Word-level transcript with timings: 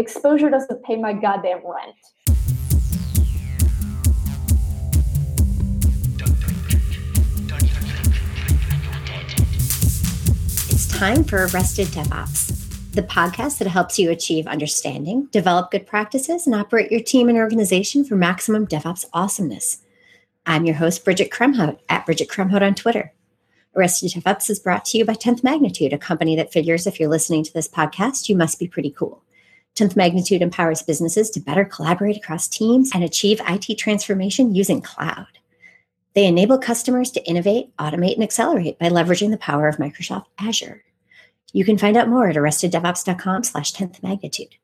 exposure 0.00 0.50
doesn't 0.50 0.82
pay 0.82 0.96
my 0.96 1.12
goddamn 1.12 1.60
rent. 1.64 1.94
It's 10.70 10.88
time 10.88 11.22
for 11.22 11.46
Arrested 11.46 11.88
DevOps, 11.88 12.92
the 12.92 13.02
podcast 13.02 13.58
that 13.58 13.68
helps 13.68 13.98
you 13.98 14.10
achieve 14.10 14.46
understanding, 14.46 15.26
develop 15.26 15.70
good 15.70 15.86
practices, 15.86 16.46
and 16.46 16.54
operate 16.54 16.90
your 16.90 17.02
team 17.02 17.28
and 17.28 17.36
organization 17.36 18.04
for 18.04 18.16
maximum 18.16 18.66
DevOps 18.66 19.04
awesomeness. 19.12 19.82
I'm 20.46 20.64
your 20.64 20.76
host, 20.76 21.04
Bridget 21.04 21.30
Kromhout, 21.30 21.78
at 21.90 22.06
Bridget 22.06 22.28
Kromhout 22.28 22.62
on 22.62 22.74
Twitter. 22.74 23.12
Arrested 23.76 24.12
DevOps 24.12 24.48
is 24.48 24.58
brought 24.58 24.86
to 24.86 24.98
you 24.98 25.04
by 25.04 25.12
10th 25.12 25.44
Magnitude, 25.44 25.92
a 25.92 25.98
company 25.98 26.34
that 26.36 26.52
figures 26.52 26.86
if 26.86 26.98
you're 26.98 27.10
listening 27.10 27.44
to 27.44 27.52
this 27.52 27.68
podcast, 27.68 28.28
you 28.28 28.34
must 28.34 28.58
be 28.58 28.66
pretty 28.66 28.90
cool. 28.90 29.22
10th 29.76 29.96
Magnitude 29.96 30.42
empowers 30.42 30.82
businesses 30.82 31.30
to 31.30 31.40
better 31.40 31.64
collaborate 31.64 32.16
across 32.16 32.48
teams 32.48 32.90
and 32.94 33.02
achieve 33.02 33.40
IT 33.48 33.78
transformation 33.78 34.54
using 34.54 34.80
cloud. 34.80 35.26
They 36.14 36.26
enable 36.26 36.58
customers 36.58 37.10
to 37.12 37.24
innovate, 37.24 37.74
automate, 37.76 38.14
and 38.14 38.22
accelerate 38.22 38.78
by 38.78 38.88
leveraging 38.88 39.30
the 39.30 39.38
power 39.38 39.68
of 39.68 39.76
Microsoft 39.76 40.26
Azure. 40.38 40.82
You 41.52 41.64
can 41.64 41.78
find 41.78 41.96
out 41.96 42.08
more 42.08 42.28
at 42.28 42.36
arresteddevops.com 42.36 43.44
slash 43.44 43.72
10th 43.72 44.02
magnitude. 44.02 44.56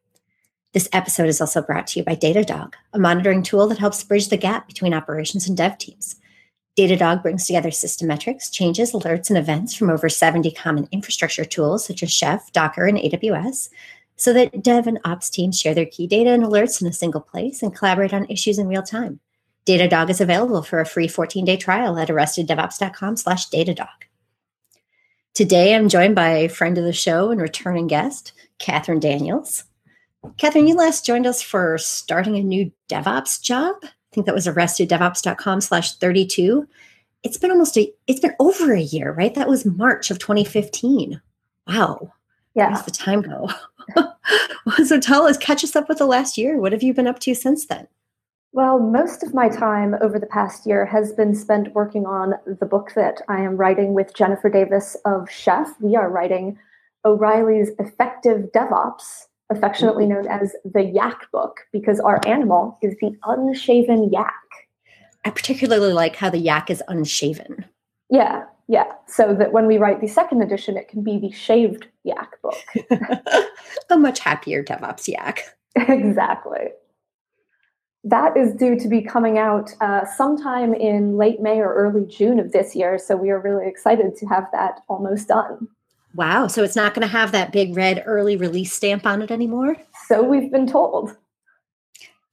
This 0.72 0.88
episode 0.92 1.28
is 1.28 1.40
also 1.40 1.62
brought 1.62 1.86
to 1.88 2.00
you 2.00 2.04
by 2.04 2.16
Datadog, 2.16 2.74
a 2.92 2.98
monitoring 2.98 3.42
tool 3.42 3.66
that 3.68 3.78
helps 3.78 4.04
bridge 4.04 4.28
the 4.28 4.36
gap 4.36 4.66
between 4.66 4.92
operations 4.92 5.48
and 5.48 5.56
dev 5.56 5.78
teams. 5.78 6.16
Datadog 6.76 7.22
brings 7.22 7.46
together 7.46 7.70
system 7.70 8.08
metrics, 8.08 8.50
changes, 8.50 8.92
alerts, 8.92 9.30
and 9.30 9.38
events 9.38 9.74
from 9.74 9.88
over 9.88 10.10
70 10.10 10.50
common 10.50 10.86
infrastructure 10.92 11.46
tools 11.46 11.86
such 11.86 12.02
as 12.02 12.12
Chef, 12.12 12.52
Docker, 12.52 12.84
and 12.86 12.98
AWS, 12.98 13.70
so 14.16 14.32
that 14.32 14.62
dev 14.62 14.86
and 14.86 14.98
ops 15.04 15.30
teams 15.30 15.58
share 15.58 15.74
their 15.74 15.86
key 15.86 16.06
data 16.06 16.30
and 16.30 16.42
alerts 16.42 16.80
in 16.80 16.88
a 16.88 16.92
single 16.92 17.20
place 17.20 17.62
and 17.62 17.74
collaborate 17.74 18.14
on 18.14 18.28
issues 18.30 18.58
in 18.58 18.66
real 18.66 18.82
time. 18.82 19.20
Datadog 19.66 20.10
is 20.10 20.20
available 20.20 20.62
for 20.62 20.80
a 20.80 20.86
free 20.86 21.08
14-day 21.08 21.56
trial 21.56 21.98
at 21.98 22.08
arresteddevops.com 22.08 23.16
slash 23.16 23.50
Datadog. 23.50 23.88
Today, 25.34 25.74
I'm 25.74 25.88
joined 25.88 26.14
by 26.14 26.30
a 26.30 26.48
friend 26.48 26.78
of 26.78 26.84
the 26.84 26.92
show 26.92 27.30
and 27.30 27.40
returning 27.40 27.88
guest, 27.88 28.32
Katherine 28.58 29.00
Daniels. 29.00 29.64
Katherine, 30.38 30.66
you 30.66 30.76
last 30.76 31.04
joined 31.04 31.26
us 31.26 31.42
for 31.42 31.76
starting 31.78 32.36
a 32.36 32.42
new 32.42 32.72
DevOps 32.88 33.42
job. 33.42 33.74
I 33.82 33.88
think 34.12 34.26
that 34.26 34.34
was 34.34 34.46
arresteddevops.com 34.46 35.60
slash 35.60 35.96
32. 35.96 36.66
It's 37.22 37.36
been 37.36 37.50
almost 37.50 37.76
a, 37.76 37.92
it's 38.06 38.20
been 38.20 38.34
over 38.38 38.72
a 38.72 38.80
year, 38.80 39.12
right? 39.12 39.34
That 39.34 39.48
was 39.48 39.66
March 39.66 40.10
of 40.10 40.18
2015. 40.18 41.20
Wow. 41.66 42.12
Yeah. 42.54 42.70
Where's 42.70 42.84
the 42.84 42.92
time 42.92 43.20
go? 43.20 43.50
so 44.84 45.00
tell 45.00 45.26
us, 45.26 45.36
catch 45.36 45.64
us 45.64 45.76
up 45.76 45.88
with 45.88 45.98
the 45.98 46.06
last 46.06 46.36
year. 46.38 46.58
What 46.58 46.72
have 46.72 46.82
you 46.82 46.94
been 46.94 47.06
up 47.06 47.18
to 47.20 47.34
since 47.34 47.66
then? 47.66 47.88
Well, 48.52 48.78
most 48.78 49.22
of 49.22 49.34
my 49.34 49.48
time 49.50 49.96
over 50.00 50.18
the 50.18 50.26
past 50.26 50.66
year 50.66 50.86
has 50.86 51.12
been 51.12 51.34
spent 51.34 51.74
working 51.74 52.06
on 52.06 52.34
the 52.46 52.64
book 52.64 52.92
that 52.96 53.20
I 53.28 53.40
am 53.40 53.56
writing 53.56 53.92
with 53.92 54.14
Jennifer 54.14 54.48
Davis 54.48 54.96
of 55.04 55.30
Chef. 55.30 55.68
We 55.80 55.94
are 55.94 56.08
writing 56.08 56.58
O'Reilly's 57.04 57.70
Effective 57.78 58.50
DevOps, 58.54 59.26
affectionately 59.50 60.04
mm-hmm. 60.04 60.24
known 60.24 60.28
as 60.28 60.56
the 60.64 60.82
Yak 60.82 61.30
Book, 61.32 61.60
because 61.70 62.00
our 62.00 62.18
animal 62.26 62.78
is 62.82 62.96
the 63.00 63.14
unshaven 63.24 64.10
yak. 64.10 64.32
I 65.26 65.30
particularly 65.30 65.92
like 65.92 66.16
how 66.16 66.30
the 66.30 66.38
yak 66.38 66.70
is 66.70 66.82
unshaven. 66.88 67.66
Yeah, 68.08 68.44
yeah. 68.68 68.92
So 69.06 69.34
that 69.34 69.52
when 69.52 69.66
we 69.66 69.78
write 69.78 70.00
the 70.00 70.08
second 70.08 70.42
edition, 70.42 70.76
it 70.76 70.88
can 70.88 71.02
be 71.02 71.18
the 71.18 71.30
shaved 71.30 71.86
yak 72.04 72.40
book. 72.42 72.56
a 73.90 73.98
much 73.98 74.18
happier 74.18 74.64
DevOps 74.64 75.08
yak. 75.08 75.42
exactly. 75.76 76.68
That 78.02 78.36
is 78.36 78.54
due 78.54 78.78
to 78.78 78.88
be 78.88 79.02
coming 79.02 79.38
out 79.38 79.72
uh, 79.80 80.04
sometime 80.16 80.74
in 80.74 81.16
late 81.16 81.40
May 81.40 81.58
or 81.58 81.74
early 81.74 82.06
June 82.06 82.38
of 82.38 82.52
this 82.52 82.76
year. 82.76 82.98
So 82.98 83.16
we 83.16 83.30
are 83.30 83.40
really 83.40 83.66
excited 83.66 84.16
to 84.16 84.26
have 84.26 84.46
that 84.52 84.80
almost 84.88 85.28
done. 85.28 85.68
Wow. 86.14 86.46
So 86.46 86.62
it's 86.62 86.76
not 86.76 86.94
going 86.94 87.06
to 87.06 87.12
have 87.12 87.32
that 87.32 87.52
big 87.52 87.76
red 87.76 88.02
early 88.06 88.36
release 88.36 88.72
stamp 88.72 89.06
on 89.06 89.22
it 89.22 89.30
anymore? 89.30 89.76
So 90.06 90.22
we've 90.22 90.50
been 90.50 90.66
told. 90.66 91.16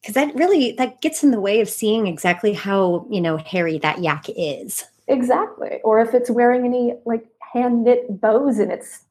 Because 0.02 0.16
that 0.16 0.36
really 0.36 0.74
that 0.74 1.02
gets 1.02 1.24
in 1.24 1.32
the 1.32 1.40
way 1.40 1.60
of 1.60 1.70
seeing 1.70 2.08
exactly 2.08 2.54
how, 2.54 3.08
you 3.10 3.22
know, 3.22 3.38
hairy 3.38 3.78
that 3.80 4.02
yak 4.02 4.26
is. 4.30 4.86
Exactly. 5.08 5.80
Or 5.84 6.00
if 6.00 6.14
it's 6.14 6.30
wearing 6.30 6.66
any 6.66 6.96
like 7.06 7.26
hand 7.54 7.84
knit 7.84 8.22
bows 8.22 8.60
in 8.60 8.72
its 8.72 9.04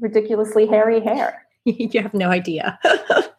ridiculously 0.00 0.66
hairy 0.66 1.00
hair. 1.00 1.46
you 1.64 2.00
have 2.00 2.14
no 2.14 2.30
idea. 2.30 2.78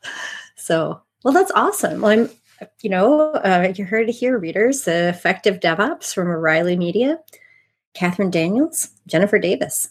so, 0.55 1.01
well, 1.23 1.33
that's 1.33 1.51
awesome. 1.51 2.01
Well, 2.01 2.11
I'm 2.11 2.29
you 2.81 2.89
know, 2.89 3.31
uh, 3.31 3.73
you 3.75 3.85
heard 3.85 4.09
it 4.09 4.13
here, 4.13 4.37
readers. 4.37 4.83
The 4.83 5.09
effective 5.09 5.59
DevOps 5.59 6.13
from 6.13 6.27
O'Reilly 6.27 6.77
Media, 6.77 7.19
Katherine 7.93 8.31
Daniels, 8.31 8.89
Jennifer 9.07 9.39
Davis. 9.39 9.89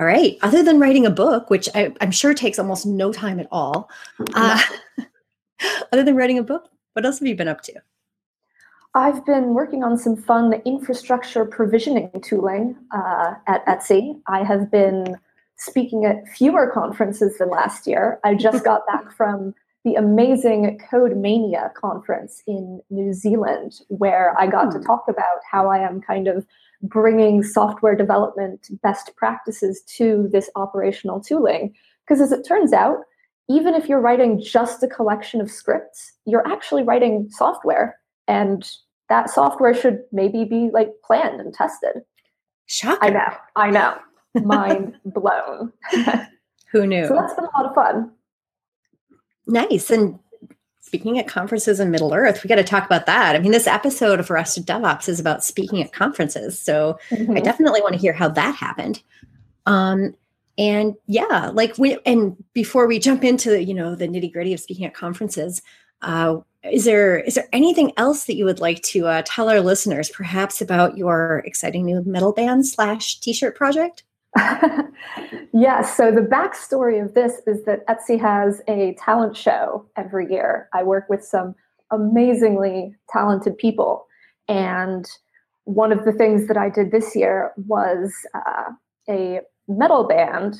All 0.00 0.06
right. 0.06 0.38
Other 0.42 0.62
than 0.62 0.78
writing 0.78 1.06
a 1.06 1.10
book, 1.10 1.50
which 1.50 1.68
I, 1.74 1.92
am 2.00 2.10
sure 2.10 2.34
takes 2.34 2.58
almost 2.58 2.86
no 2.86 3.12
time 3.12 3.40
at 3.40 3.48
all, 3.50 3.90
uh, 4.34 4.62
other 5.92 6.04
than 6.04 6.14
writing 6.14 6.38
a 6.38 6.42
book, 6.42 6.68
what 6.92 7.04
else 7.04 7.18
have 7.18 7.28
you 7.28 7.34
been 7.34 7.48
up 7.48 7.62
to? 7.62 7.74
I've 8.98 9.24
been 9.24 9.54
working 9.54 9.84
on 9.84 9.96
some 9.96 10.16
fun 10.16 10.54
infrastructure 10.64 11.44
provisioning 11.44 12.10
tooling 12.20 12.74
uh, 12.90 13.34
at 13.46 13.64
Etsy. 13.66 14.20
I 14.26 14.42
have 14.42 14.72
been 14.72 15.16
speaking 15.56 16.04
at 16.04 16.26
fewer 16.26 16.68
conferences 16.74 17.38
than 17.38 17.48
last 17.48 17.86
year. 17.86 18.18
I 18.24 18.34
just 18.34 18.64
got 18.64 18.84
back 18.88 19.12
from 19.16 19.54
the 19.84 19.94
amazing 19.94 20.80
Code 20.90 21.16
Mania 21.16 21.70
conference 21.76 22.42
in 22.48 22.80
New 22.90 23.12
Zealand, 23.12 23.74
where 23.86 24.34
I 24.36 24.48
got 24.48 24.72
to 24.72 24.78
hmm. 24.78 24.84
talk 24.84 25.04
about 25.08 25.42
how 25.48 25.70
I 25.70 25.78
am 25.78 26.00
kind 26.00 26.26
of 26.26 26.44
bringing 26.82 27.44
software 27.44 27.94
development 27.94 28.66
best 28.82 29.14
practices 29.14 29.80
to 29.96 30.28
this 30.32 30.50
operational 30.56 31.20
tooling. 31.20 31.72
Because 32.04 32.20
as 32.20 32.32
it 32.32 32.44
turns 32.44 32.72
out, 32.72 32.96
even 33.48 33.74
if 33.74 33.88
you're 33.88 34.00
writing 34.00 34.42
just 34.42 34.82
a 34.82 34.88
collection 34.88 35.40
of 35.40 35.52
scripts, 35.52 36.14
you're 36.24 36.46
actually 36.48 36.82
writing 36.82 37.28
software. 37.30 37.96
And 38.26 38.68
that 39.08 39.30
software 39.30 39.74
should 39.74 40.02
maybe 40.12 40.44
be 40.44 40.70
like 40.72 40.90
planned 41.04 41.40
and 41.40 41.52
tested. 41.52 42.02
Shocking. 42.66 43.10
I 43.10 43.10
know. 43.10 43.36
I 43.56 43.70
know. 43.70 43.98
Mind 44.44 44.96
blown. 45.04 45.72
Who 46.72 46.86
knew? 46.86 47.06
So 47.06 47.14
that's 47.14 47.34
been 47.34 47.44
a 47.44 47.58
lot 47.58 47.66
of 47.66 47.74
fun. 47.74 48.12
Nice. 49.46 49.90
And 49.90 50.18
speaking 50.80 51.18
at 51.18 51.26
conferences 51.26 51.80
in 51.80 51.90
Middle 51.90 52.12
Earth, 52.12 52.42
we 52.42 52.48
got 52.48 52.56
to 52.56 52.64
talk 52.64 52.84
about 52.84 53.06
that. 53.06 53.34
I 53.34 53.38
mean, 53.38 53.52
this 53.52 53.66
episode 53.66 54.20
of 54.20 54.30
Arrested 54.30 54.66
DevOps 54.66 55.08
is 55.08 55.18
about 55.18 55.42
speaking 55.42 55.82
at 55.82 55.92
conferences. 55.92 56.58
So 56.58 56.98
mm-hmm. 57.10 57.36
I 57.36 57.40
definitely 57.40 57.80
want 57.80 57.94
to 57.94 58.00
hear 58.00 58.12
how 58.12 58.28
that 58.28 58.54
happened. 58.54 59.02
Um, 59.64 60.14
and 60.58 60.94
yeah, 61.06 61.50
like 61.52 61.78
we, 61.78 61.98
and 62.04 62.36
before 62.52 62.86
we 62.86 62.98
jump 62.98 63.24
into, 63.24 63.62
you 63.62 63.74
know, 63.74 63.94
the 63.94 64.08
nitty 64.08 64.32
gritty 64.32 64.52
of 64.52 64.60
speaking 64.60 64.84
at 64.84 64.94
conferences, 64.94 65.62
uh, 66.02 66.38
is 66.64 66.84
there 66.84 67.18
is 67.18 67.34
there 67.34 67.48
anything 67.52 67.92
else 67.96 68.24
that 68.24 68.34
you 68.34 68.44
would 68.44 68.60
like 68.60 68.82
to 68.82 69.06
uh, 69.06 69.22
tell 69.24 69.48
our 69.48 69.60
listeners, 69.60 70.10
perhaps 70.10 70.60
about 70.60 70.98
your 70.98 71.42
exciting 71.44 71.84
new 71.84 72.02
metal 72.04 72.32
band 72.32 72.66
slash 72.66 73.20
t-shirt 73.20 73.54
project? 73.54 74.02
yes. 75.52 75.96
So 75.96 76.10
the 76.10 76.20
backstory 76.20 77.02
of 77.02 77.14
this 77.14 77.40
is 77.46 77.64
that 77.64 77.86
Etsy 77.86 78.20
has 78.20 78.60
a 78.68 78.96
talent 78.98 79.36
show 79.36 79.86
every 79.96 80.30
year. 80.30 80.68
I 80.74 80.82
work 80.82 81.08
with 81.08 81.24
some 81.24 81.54
amazingly 81.90 82.94
talented 83.08 83.56
people. 83.56 84.06
And 84.48 85.06
one 85.64 85.92
of 85.92 86.04
the 86.04 86.12
things 86.12 86.48
that 86.48 86.56
I 86.56 86.68
did 86.68 86.90
this 86.90 87.14
year 87.14 87.52
was 87.56 88.14
uh, 88.34 88.72
a 89.08 89.40
metal 89.66 90.04
band 90.04 90.56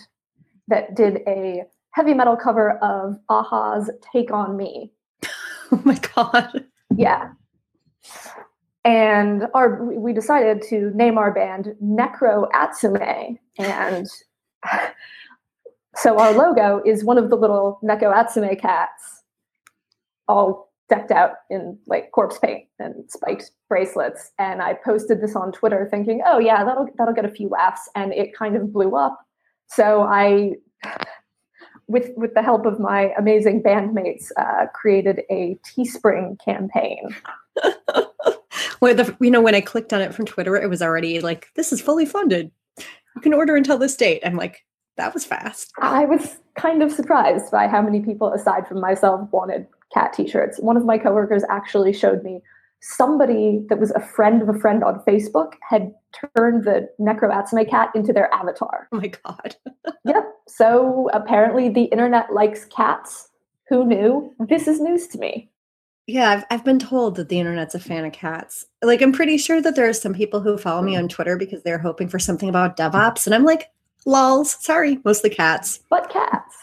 that 0.68 0.94
did 0.94 1.20
a 1.26 1.64
heavy 1.92 2.14
metal 2.14 2.36
cover 2.36 2.72
of 2.78 3.18
a-ha's 3.28 3.90
Take 4.12 4.30
On 4.32 4.56
Me. 4.56 4.92
Oh 5.72 5.82
my 5.84 5.98
God. 6.14 6.64
Yeah 6.96 7.32
and 8.88 9.46
our 9.52 9.84
we 9.84 10.14
decided 10.14 10.62
to 10.62 10.90
name 10.94 11.18
our 11.18 11.30
band 11.30 11.74
Necro 11.82 12.48
Atsume, 12.52 13.38
and 13.58 14.06
so 15.96 16.18
our 16.18 16.32
logo 16.32 16.82
is 16.86 17.04
one 17.04 17.18
of 17.18 17.28
the 17.28 17.36
little 17.36 17.78
Necro 17.84 18.14
Atsume 18.14 18.58
cats, 18.58 19.24
all 20.26 20.72
decked 20.88 21.10
out 21.10 21.32
in 21.50 21.78
like 21.86 22.10
corpse 22.12 22.38
paint 22.38 22.64
and 22.78 23.10
spiked 23.10 23.50
bracelets. 23.68 24.32
And 24.38 24.62
I 24.62 24.72
posted 24.72 25.20
this 25.20 25.36
on 25.36 25.52
Twitter, 25.52 25.86
thinking, 25.90 26.22
"Oh 26.24 26.38
yeah, 26.38 26.64
that'll 26.64 26.88
that'll 26.96 27.14
get 27.14 27.26
a 27.26 27.30
few 27.30 27.48
laughs," 27.48 27.90
and 27.94 28.14
it 28.14 28.34
kind 28.34 28.56
of 28.56 28.72
blew 28.72 28.96
up. 28.96 29.18
So 29.66 30.02
I 30.02 30.52
with 31.88 32.10
with 32.16 32.34
the 32.34 32.42
help 32.42 32.66
of 32.66 32.78
my 32.78 33.12
amazing 33.18 33.62
bandmates, 33.62 34.30
uh, 34.36 34.66
created 34.72 35.22
a 35.30 35.58
Teespring 35.64 36.38
campaign 36.44 37.14
where 38.78 38.94
the 38.94 39.16
you 39.20 39.30
know 39.30 39.40
when 39.40 39.54
I 39.54 39.60
clicked 39.60 39.92
on 39.92 40.00
it 40.00 40.14
from 40.14 40.26
Twitter, 40.26 40.56
it 40.56 40.68
was 40.68 40.82
already 40.82 41.20
like 41.20 41.48
this 41.54 41.72
is 41.72 41.80
fully 41.80 42.06
funded. 42.06 42.50
You 42.78 43.22
can 43.22 43.34
order 43.34 43.56
until 43.56 43.78
this 43.78 43.96
date. 43.96 44.22
I'm 44.24 44.36
like, 44.36 44.64
That 44.96 45.14
was 45.14 45.24
fast. 45.24 45.72
I 45.80 46.04
was 46.04 46.36
kind 46.54 46.82
of 46.82 46.92
surprised 46.92 47.50
by 47.50 47.66
how 47.66 47.82
many 47.82 48.00
people, 48.00 48.32
aside 48.32 48.68
from 48.68 48.80
myself, 48.80 49.28
wanted 49.32 49.66
cat 49.92 50.12
t-shirts. 50.12 50.58
One 50.60 50.76
of 50.76 50.84
my 50.84 50.98
coworkers 50.98 51.42
actually 51.48 51.92
showed 51.92 52.22
me 52.22 52.42
somebody 52.80 53.64
that 53.68 53.78
was 53.78 53.90
a 53.92 54.00
friend 54.00 54.42
of 54.42 54.48
a 54.48 54.58
friend 54.58 54.84
on 54.84 55.02
Facebook 55.06 55.54
had 55.68 55.92
turned 56.36 56.64
the 56.64 56.88
Necro 57.00 57.68
cat 57.68 57.90
into 57.94 58.12
their 58.12 58.32
avatar. 58.32 58.88
Oh 58.92 58.98
my 58.98 59.08
god. 59.08 59.56
yep. 60.04 60.24
So 60.46 61.10
apparently 61.12 61.68
the 61.68 61.84
internet 61.84 62.32
likes 62.32 62.64
cats. 62.66 63.30
Who 63.68 63.84
knew? 63.84 64.34
This 64.48 64.66
is 64.66 64.80
news 64.80 65.06
to 65.08 65.18
me. 65.18 65.50
Yeah, 66.06 66.30
I've, 66.30 66.44
I've 66.50 66.64
been 66.64 66.78
told 66.78 67.16
that 67.16 67.28
the 67.28 67.38
internet's 67.38 67.74
a 67.74 67.78
fan 67.78 68.06
of 68.06 68.14
cats. 68.14 68.64
Like, 68.82 69.02
I'm 69.02 69.12
pretty 69.12 69.36
sure 69.36 69.60
that 69.60 69.76
there 69.76 69.86
are 69.86 69.92
some 69.92 70.14
people 70.14 70.40
who 70.40 70.56
follow 70.56 70.80
me 70.80 70.96
on 70.96 71.06
Twitter 71.06 71.36
because 71.36 71.62
they're 71.62 71.78
hoping 71.78 72.08
for 72.08 72.18
something 72.18 72.48
about 72.48 72.78
DevOps. 72.78 73.26
And 73.26 73.34
I'm 73.34 73.44
like, 73.44 73.70
lols, 74.06 74.56
sorry, 74.64 75.00
mostly 75.04 75.28
cats. 75.28 75.80
But 75.90 76.08
cats. 76.08 76.56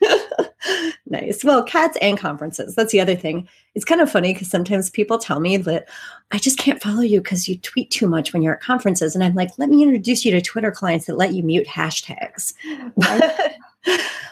nice. 1.06 1.42
Well, 1.44 1.62
cats 1.62 1.98
and 2.00 2.18
conferences. 2.18 2.74
That's 2.74 2.92
the 2.92 3.00
other 3.00 3.16
thing. 3.16 3.48
It's 3.74 3.84
kind 3.84 4.00
of 4.00 4.10
funny 4.10 4.32
because 4.32 4.50
sometimes 4.50 4.90
people 4.90 5.18
tell 5.18 5.40
me 5.40 5.56
that 5.58 5.88
I 6.30 6.38
just 6.38 6.58
can't 6.58 6.82
follow 6.82 7.02
you 7.02 7.20
because 7.20 7.48
you 7.48 7.58
tweet 7.58 7.90
too 7.90 8.08
much 8.08 8.32
when 8.32 8.42
you're 8.42 8.54
at 8.54 8.60
conferences. 8.60 9.14
And 9.14 9.24
I'm 9.24 9.34
like, 9.34 9.50
let 9.58 9.68
me 9.68 9.82
introduce 9.82 10.24
you 10.24 10.30
to 10.32 10.40
Twitter 10.40 10.70
clients 10.70 11.06
that 11.06 11.16
let 11.16 11.34
you 11.34 11.42
mute 11.42 11.66
hashtags. 11.66 12.54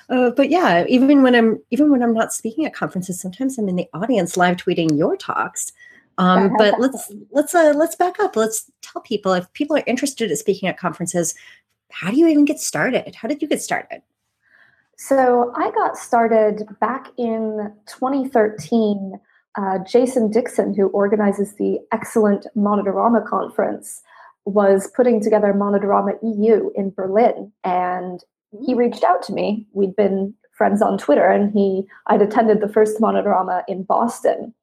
Uh, 0.09 0.31
but 0.31 0.51
yeah, 0.51 0.85
even 0.89 1.23
when 1.23 1.35
I'm 1.35 1.59
even 1.71 1.91
when 1.91 2.03
I'm 2.03 2.15
not 2.15 2.33
speaking 2.33 2.65
at 2.65 2.75
conferences, 2.75 3.21
sometimes 3.21 3.59
I'm 3.59 3.69
in 3.69 3.77
the 3.77 3.89
audience 3.93 4.37
live 4.37 4.57
tweeting 4.57 4.97
your 4.97 5.17
talks. 5.17 5.73
Um, 6.19 6.55
but 6.57 6.81
let's 6.81 7.13
let's 7.31 7.55
uh, 7.55 7.73
let's 7.77 7.97
back 7.97 8.21
up. 8.21 8.37
Let's 8.37 8.71
tell 8.83 9.03
people 9.03 9.33
if 9.33 9.53
people 9.53 9.77
are 9.77 9.85
interested 9.87 10.31
in 10.31 10.37
speaking 10.37 10.69
at 10.69 10.79
conferences, 10.79 11.35
how 11.91 12.11
do 12.11 12.17
you 12.17 12.29
even 12.29 12.45
get 12.45 12.61
started? 12.61 13.15
How 13.15 13.29
did 13.29 13.43
you 13.43 13.49
get 13.49 13.61
started? 13.61 14.03
So 14.97 15.53
I 15.55 15.71
got 15.73 15.99
started 15.99 16.67
back 16.81 17.09
in 17.19 17.73
2013. 17.87 19.21
Uh, 19.55 19.79
Jason 19.87 20.31
Dixon, 20.31 20.75
who 20.75 20.89
organizes 20.89 21.55
the 21.55 21.79
excellent 21.93 22.47
Monitorama 22.57 23.27
conference, 23.27 24.03
was 24.47 24.91
putting 24.95 25.23
together 25.23 25.53
Monitorama 25.53 26.13
EU 26.23 26.71
in 26.75 26.91
Berlin, 26.91 27.53
and 27.65 28.23
he 28.65 28.75
reached 28.75 29.05
out 29.05 29.23
to 29.25 29.33
me. 29.33 29.67
We'd 29.73 29.97
been 29.97 30.35
friends 30.53 30.81
on 30.81 30.97
Twitter, 30.97 31.29
and 31.29 31.53
he 31.53 31.87
I'd 32.07 32.23
attended 32.23 32.61
the 32.61 32.69
first 32.69 32.99
Monitorama 32.99 33.65
in 33.69 33.83
Boston, 33.83 34.55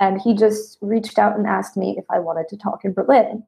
and 0.00 0.20
he 0.20 0.34
just 0.34 0.78
reached 0.80 1.18
out 1.18 1.36
and 1.36 1.46
asked 1.46 1.76
me 1.76 1.96
if 1.98 2.04
I 2.10 2.20
wanted 2.20 2.48
to 2.48 2.56
talk 2.56 2.84
in 2.84 2.94
Berlin. 2.94 3.44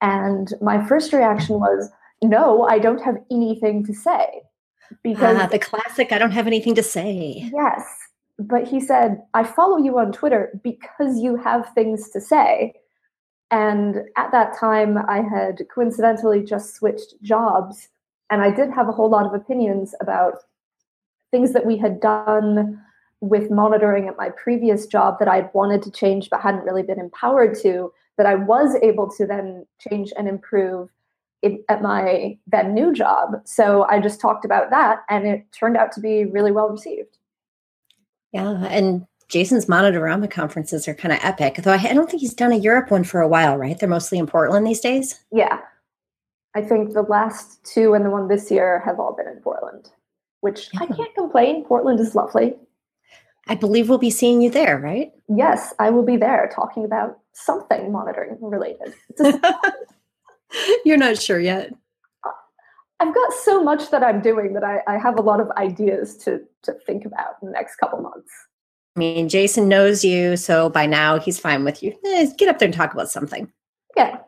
And 0.00 0.52
my 0.60 0.84
first 0.84 1.12
reaction 1.12 1.60
was, 1.60 1.90
"No, 2.22 2.64
I 2.64 2.80
don't 2.80 3.02
have 3.02 3.18
anything 3.30 3.84
to 3.86 3.94
say." 3.94 4.42
Because 5.02 5.38
uh, 5.38 5.46
the 5.46 5.58
classic, 5.58 6.12
"I 6.12 6.18
don't 6.18 6.32
have 6.32 6.46
anything 6.46 6.74
to 6.74 6.82
say." 6.82 7.50
Yes, 7.52 7.84
but 8.38 8.66
he 8.66 8.80
said, 8.80 9.22
"I 9.34 9.44
follow 9.44 9.78
you 9.78 9.98
on 9.98 10.12
Twitter 10.12 10.58
because 10.62 11.18
you 11.18 11.36
have 11.36 11.72
things 11.74 12.10
to 12.10 12.20
say." 12.20 12.74
And 13.50 14.02
at 14.16 14.30
that 14.30 14.56
time, 14.56 14.96
I 15.08 15.22
had 15.22 15.62
coincidentally 15.74 16.44
just 16.44 16.76
switched 16.76 17.20
jobs 17.20 17.88
and 18.30 18.42
I 18.42 18.50
did 18.50 18.70
have 18.70 18.88
a 18.88 18.92
whole 18.92 19.10
lot 19.10 19.26
of 19.26 19.34
opinions 19.34 19.94
about 20.00 20.34
things 21.30 21.52
that 21.52 21.66
we 21.66 21.76
had 21.76 22.00
done 22.00 22.80
with 23.20 23.50
monitoring 23.50 24.08
at 24.08 24.16
my 24.16 24.30
previous 24.30 24.86
job 24.86 25.18
that 25.18 25.28
I'd 25.28 25.52
wanted 25.52 25.82
to 25.82 25.90
change 25.90 26.30
but 26.30 26.40
hadn't 26.40 26.64
really 26.64 26.82
been 26.82 27.00
empowered 27.00 27.58
to, 27.62 27.92
that 28.16 28.26
I 28.26 28.36
was 28.36 28.76
able 28.82 29.10
to 29.10 29.26
then 29.26 29.66
change 29.88 30.12
and 30.16 30.28
improve 30.28 30.88
it, 31.42 31.64
at 31.68 31.82
my 31.82 32.38
then 32.46 32.74
new 32.74 32.92
job. 32.92 33.40
So 33.44 33.84
I 33.88 34.00
just 34.00 34.20
talked 34.20 34.44
about 34.44 34.70
that 34.70 35.00
and 35.08 35.26
it 35.26 35.46
turned 35.52 35.76
out 35.76 35.92
to 35.92 36.00
be 36.00 36.24
really 36.24 36.52
well 36.52 36.68
received. 36.68 37.18
Yeah. 38.32 38.64
And 38.66 39.06
Jason's 39.28 39.66
Monitorama 39.66 40.30
conferences 40.30 40.86
are 40.88 40.94
kind 40.94 41.12
of 41.12 41.20
epic, 41.22 41.56
though 41.56 41.72
I 41.72 41.92
don't 41.94 42.10
think 42.10 42.20
he's 42.20 42.34
done 42.34 42.52
a 42.52 42.56
Europe 42.56 42.90
one 42.90 43.04
for 43.04 43.20
a 43.20 43.28
while, 43.28 43.56
right? 43.56 43.78
They're 43.78 43.88
mostly 43.88 44.18
in 44.18 44.26
Portland 44.26 44.66
these 44.66 44.80
days. 44.80 45.20
Yeah. 45.32 45.60
I 46.54 46.62
think 46.62 46.92
the 46.92 47.02
last 47.02 47.62
two 47.64 47.94
and 47.94 48.04
the 48.04 48.10
one 48.10 48.28
this 48.28 48.50
year 48.50 48.82
have 48.84 48.98
all 48.98 49.14
been 49.14 49.28
in 49.28 49.40
Portland, 49.40 49.90
which 50.40 50.68
yeah. 50.74 50.80
I 50.82 50.86
can't 50.86 51.14
complain. 51.14 51.64
Portland 51.64 52.00
is 52.00 52.14
lovely. 52.14 52.56
I 53.46 53.54
believe 53.54 53.88
we'll 53.88 53.98
be 53.98 54.10
seeing 54.10 54.42
you 54.42 54.50
there, 54.50 54.78
right? 54.78 55.12
Yes, 55.28 55.72
I 55.78 55.90
will 55.90 56.04
be 56.04 56.16
there 56.16 56.50
talking 56.54 56.84
about 56.84 57.18
something 57.32 57.90
monitoring 57.90 58.36
related. 58.40 58.94
You're 60.84 60.96
not 60.96 61.20
sure 61.20 61.40
yet. 61.40 61.72
I've 63.00 63.14
got 63.14 63.32
so 63.32 63.62
much 63.62 63.90
that 63.90 64.02
I'm 64.02 64.20
doing 64.20 64.52
that 64.52 64.64
I, 64.64 64.80
I 64.86 64.98
have 64.98 65.18
a 65.18 65.22
lot 65.22 65.40
of 65.40 65.50
ideas 65.52 66.16
to 66.18 66.40
to 66.62 66.74
think 66.86 67.06
about 67.06 67.36
in 67.40 67.48
the 67.48 67.52
next 67.52 67.76
couple 67.76 68.00
months. 68.02 68.30
I 68.96 68.98
mean, 68.98 69.28
Jason 69.28 69.68
knows 69.68 70.04
you, 70.04 70.36
so 70.36 70.68
by 70.68 70.84
now 70.84 71.18
he's 71.18 71.38
fine 71.38 71.64
with 71.64 71.82
you. 71.82 71.96
Eh, 72.04 72.26
get 72.36 72.48
up 72.48 72.58
there 72.58 72.66
and 72.66 72.74
talk 72.74 72.92
about 72.92 73.10
something. 73.10 73.50
Yeah, 73.96 74.18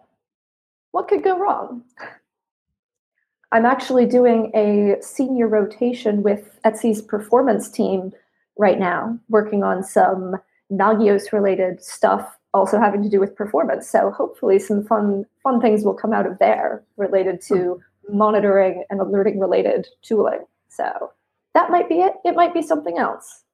what 0.92 1.08
could 1.08 1.22
go 1.22 1.38
wrong? 1.38 1.82
I'm 3.50 3.66
actually 3.66 4.06
doing 4.06 4.50
a 4.54 4.96
senior 5.02 5.46
rotation 5.46 6.22
with 6.22 6.58
Etsy's 6.64 7.02
performance 7.02 7.70
team 7.70 8.12
right 8.56 8.78
now, 8.78 9.18
working 9.28 9.62
on 9.62 9.82
some 9.82 10.36
Nagios 10.72 11.32
related 11.32 11.84
stuff, 11.84 12.38
also 12.54 12.78
having 12.78 13.02
to 13.02 13.08
do 13.08 13.20
with 13.20 13.34
performance. 13.34 13.88
So 13.88 14.10
hopefully 14.10 14.58
some 14.58 14.84
fun 14.84 15.24
fun 15.42 15.60
things 15.60 15.84
will 15.84 15.94
come 15.94 16.12
out 16.12 16.26
of 16.26 16.38
there 16.38 16.82
related 16.96 17.40
to 17.42 17.80
monitoring 18.10 18.84
and 18.90 19.00
alerting 19.00 19.38
related 19.38 19.86
tooling. 20.02 20.44
So 20.68 21.12
that 21.54 21.70
might 21.70 21.88
be 21.88 22.00
it. 22.00 22.14
It 22.24 22.34
might 22.34 22.54
be 22.54 22.62
something 22.62 22.98
else. 22.98 23.44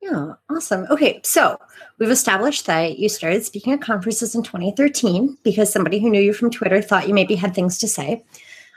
Yeah, 0.00 0.34
awesome. 0.50 0.86
Okay, 0.90 1.20
so 1.24 1.58
we've 1.98 2.10
established 2.10 2.66
that 2.66 2.98
you 2.98 3.08
started 3.08 3.42
speaking 3.42 3.72
at 3.72 3.80
conferences 3.80 4.34
in 4.34 4.42
2013 4.42 5.38
because 5.42 5.72
somebody 5.72 5.98
who 5.98 6.10
knew 6.10 6.20
you 6.20 6.34
from 6.34 6.50
Twitter 6.50 6.82
thought 6.82 7.08
you 7.08 7.14
maybe 7.14 7.34
had 7.34 7.54
things 7.54 7.78
to 7.78 7.88
say. 7.88 8.22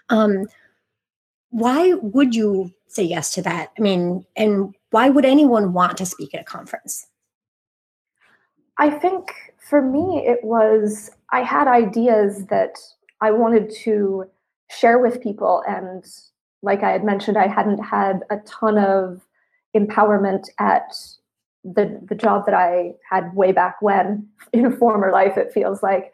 Um, 0.08 0.48
why 1.50 1.94
would 1.96 2.34
you 2.34 2.72
say 2.88 3.04
yes 3.04 3.34
to 3.34 3.42
that? 3.42 3.72
I 3.78 3.81
mean, 3.81 4.25
and 4.38 4.74
why 4.92 5.10
would 5.10 5.25
anyone 5.25 5.74
want 5.74 5.98
to 5.98 6.06
speak 6.06 6.34
at 6.34 6.42
a 6.42 6.46
conference? 6.46 7.08
I 8.78 8.90
think 8.90 9.34
for 9.69 9.81
me, 9.81 10.24
it 10.25 10.44
was 10.44 11.12
I 11.31 11.42
had 11.42 11.68
ideas 11.68 12.46
that 12.48 12.78
I 13.22 13.31
wanted 13.31 13.74
to 13.84 14.25
share 14.69 15.00
with 15.00 15.22
people. 15.22 15.64
And 15.68 16.06
like 16.62 16.84
I 16.84 16.92
had 16.92 17.04
mentioned, 17.04 17.38
I 17.38 17.48
hadn't 17.48 17.84
had 17.84 18.22
a 18.30 18.38
ton 18.46 18.78
of 18.78 19.22
empowerment 19.75 20.48
at 20.60 20.94
the 21.64 22.00
the 22.08 22.16
job 22.16 22.46
that 22.46 22.56
I 22.56 22.94
had 23.09 23.36
way 23.36 23.52
back 23.52 23.81
when 23.81 24.28
in 24.54 24.66
a 24.66 24.71
former 24.71 25.12
life 25.12 25.38
it 25.38 25.52
feels 25.52 25.83
like 25.83 26.14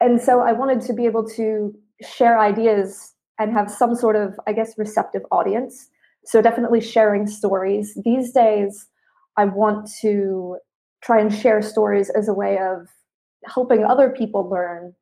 and 0.00 0.20
so 0.20 0.40
I 0.40 0.52
wanted 0.52 0.80
to 0.82 0.94
be 0.94 1.04
able 1.04 1.28
to 1.30 1.74
share 2.00 2.38
ideas 2.38 3.12
and 3.38 3.52
have 3.52 3.70
some 3.70 3.94
sort 3.94 4.16
of 4.16 4.40
I 4.46 4.52
guess 4.54 4.78
receptive 4.78 5.22
audience 5.30 5.88
so 6.24 6.40
definitely 6.40 6.80
sharing 6.80 7.26
stories 7.26 7.96
these 8.04 8.32
days 8.32 8.86
I 9.36 9.44
want 9.44 9.90
to 10.00 10.56
try 11.02 11.20
and 11.20 11.34
share 11.34 11.62
stories 11.62 12.10
as 12.10 12.28
a 12.28 12.34
way 12.34 12.58
of 12.58 12.88
helping 13.44 13.84
other 13.84 14.10
people 14.10 14.48
learn 14.48 14.94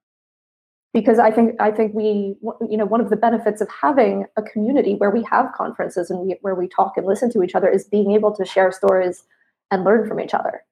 because 0.94 1.18
I 1.18 1.30
think 1.30 1.54
I 1.60 1.70
think 1.70 1.94
we 1.94 2.36
you 2.68 2.76
know 2.76 2.86
one 2.86 3.00
of 3.00 3.10
the 3.10 3.16
benefits 3.16 3.60
of 3.60 3.68
having 3.68 4.26
a 4.36 4.42
community 4.42 4.94
where 4.94 5.10
we 5.10 5.22
have 5.30 5.52
conferences 5.56 6.10
and 6.10 6.20
we, 6.20 6.36
where 6.40 6.54
we 6.54 6.68
talk 6.68 6.96
and 6.96 7.06
listen 7.06 7.30
to 7.32 7.42
each 7.42 7.54
other 7.54 7.68
is 7.68 7.84
being 7.84 8.12
able 8.12 8.34
to 8.34 8.44
share 8.44 8.72
stories 8.72 9.24
and 9.70 9.84
learn 9.84 10.08
from 10.08 10.20
each 10.20 10.34
other. 10.34 10.62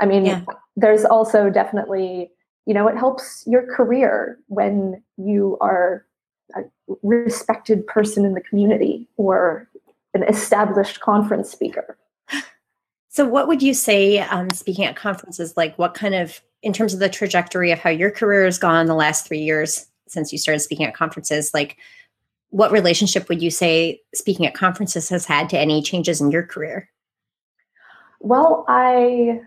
I 0.00 0.06
mean, 0.06 0.26
yeah. 0.26 0.42
there's 0.76 1.04
also 1.04 1.48
definitely, 1.48 2.30
you 2.66 2.74
know, 2.74 2.86
it 2.88 2.96
helps 2.96 3.44
your 3.46 3.66
career 3.74 4.38
when 4.48 5.02
you 5.16 5.56
are 5.60 6.04
a 6.54 6.60
respected 7.02 7.86
person 7.86 8.24
in 8.24 8.34
the 8.34 8.42
community 8.42 9.08
or 9.16 9.68
an 10.12 10.22
established 10.24 11.00
conference 11.00 11.50
speaker. 11.50 11.96
So, 13.16 13.24
what 13.24 13.48
would 13.48 13.62
you 13.62 13.72
say, 13.72 14.18
um, 14.18 14.50
speaking 14.50 14.84
at 14.84 14.94
conferences, 14.94 15.56
like 15.56 15.78
what 15.78 15.94
kind 15.94 16.14
of, 16.14 16.38
in 16.62 16.74
terms 16.74 16.92
of 16.92 17.00
the 17.00 17.08
trajectory 17.08 17.72
of 17.72 17.78
how 17.78 17.88
your 17.88 18.10
career 18.10 18.44
has 18.44 18.58
gone 18.58 18.84
the 18.84 18.94
last 18.94 19.26
three 19.26 19.38
years 19.38 19.86
since 20.06 20.32
you 20.32 20.38
started 20.38 20.60
speaking 20.60 20.84
at 20.84 20.92
conferences, 20.92 21.54
like 21.54 21.78
what 22.50 22.70
relationship 22.70 23.30
would 23.30 23.40
you 23.40 23.50
say 23.50 24.02
speaking 24.14 24.44
at 24.44 24.52
conferences 24.52 25.08
has 25.08 25.24
had 25.24 25.48
to 25.48 25.58
any 25.58 25.80
changes 25.80 26.20
in 26.20 26.30
your 26.30 26.42
career? 26.42 26.90
Well, 28.20 28.66
I 28.68 29.40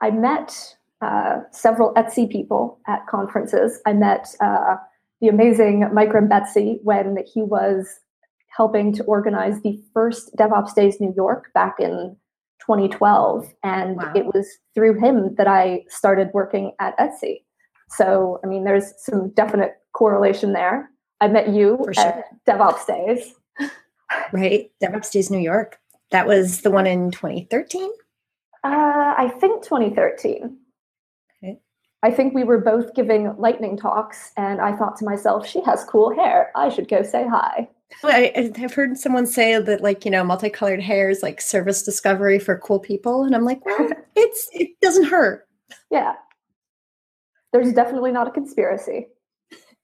I 0.00 0.10
met 0.10 0.74
uh, 1.02 1.40
several 1.50 1.92
Etsy 1.92 2.30
people 2.30 2.80
at 2.86 3.06
conferences. 3.08 3.78
I 3.84 3.92
met 3.92 4.34
uh, 4.40 4.76
the 5.20 5.28
amazing 5.28 5.86
Mike 5.92 6.14
Betsy 6.30 6.80
when 6.82 7.18
he 7.30 7.42
was 7.42 8.00
helping 8.56 8.90
to 8.94 9.04
organize 9.04 9.60
the 9.60 9.82
first 9.92 10.34
DevOps 10.36 10.74
Days 10.74 10.98
New 10.98 11.12
York 11.14 11.52
back 11.52 11.78
in 11.78 12.16
2012, 12.66 13.52
and 13.62 13.96
wow. 13.96 14.12
it 14.14 14.26
was 14.26 14.46
through 14.74 14.98
him 15.00 15.34
that 15.36 15.46
I 15.46 15.84
started 15.88 16.30
working 16.32 16.72
at 16.78 16.96
Etsy. 16.98 17.42
So, 17.90 18.40
I 18.42 18.46
mean, 18.46 18.64
there's 18.64 18.92
some 18.98 19.30
definite 19.30 19.74
correlation 19.92 20.52
there. 20.52 20.90
I 21.20 21.28
met 21.28 21.50
you 21.50 21.78
For 21.84 21.94
sure. 21.94 22.04
at 22.04 22.24
DevOps 22.46 22.86
Days. 22.86 23.34
right. 24.32 24.70
DevOps 24.82 25.10
Days 25.10 25.30
New 25.30 25.38
York. 25.38 25.78
That 26.10 26.26
was 26.26 26.62
the 26.62 26.70
one 26.70 26.86
in 26.86 27.10
2013? 27.10 27.90
Uh, 28.64 29.14
I 29.16 29.32
think 29.40 29.62
2013. 29.64 30.56
Okay. 31.42 31.58
I 32.02 32.10
think 32.10 32.34
we 32.34 32.44
were 32.44 32.58
both 32.58 32.94
giving 32.94 33.36
lightning 33.38 33.76
talks, 33.76 34.32
and 34.36 34.60
I 34.60 34.76
thought 34.76 34.96
to 34.98 35.04
myself, 35.04 35.46
she 35.46 35.60
has 35.62 35.84
cool 35.84 36.14
hair. 36.14 36.50
I 36.54 36.68
should 36.68 36.88
go 36.88 37.02
say 37.02 37.26
hi. 37.26 37.68
I, 38.04 38.50
have 38.56 38.74
heard 38.74 38.96
someone 38.98 39.26
say 39.26 39.60
that, 39.60 39.80
like, 39.80 40.04
you 40.04 40.10
know, 40.10 40.24
multicolored 40.24 40.80
hair 40.80 41.10
is 41.10 41.22
like 41.22 41.40
service 41.40 41.82
discovery 41.82 42.38
for 42.38 42.58
cool 42.58 42.78
people. 42.78 43.24
And 43.24 43.34
I'm 43.34 43.44
like, 43.44 43.64
well, 43.64 43.88
it's 44.16 44.48
it 44.52 44.70
doesn't 44.80 45.04
hurt. 45.04 45.46
Yeah. 45.90 46.14
There's 47.52 47.72
definitely 47.72 48.12
not 48.12 48.28
a 48.28 48.30
conspiracy. 48.30 49.08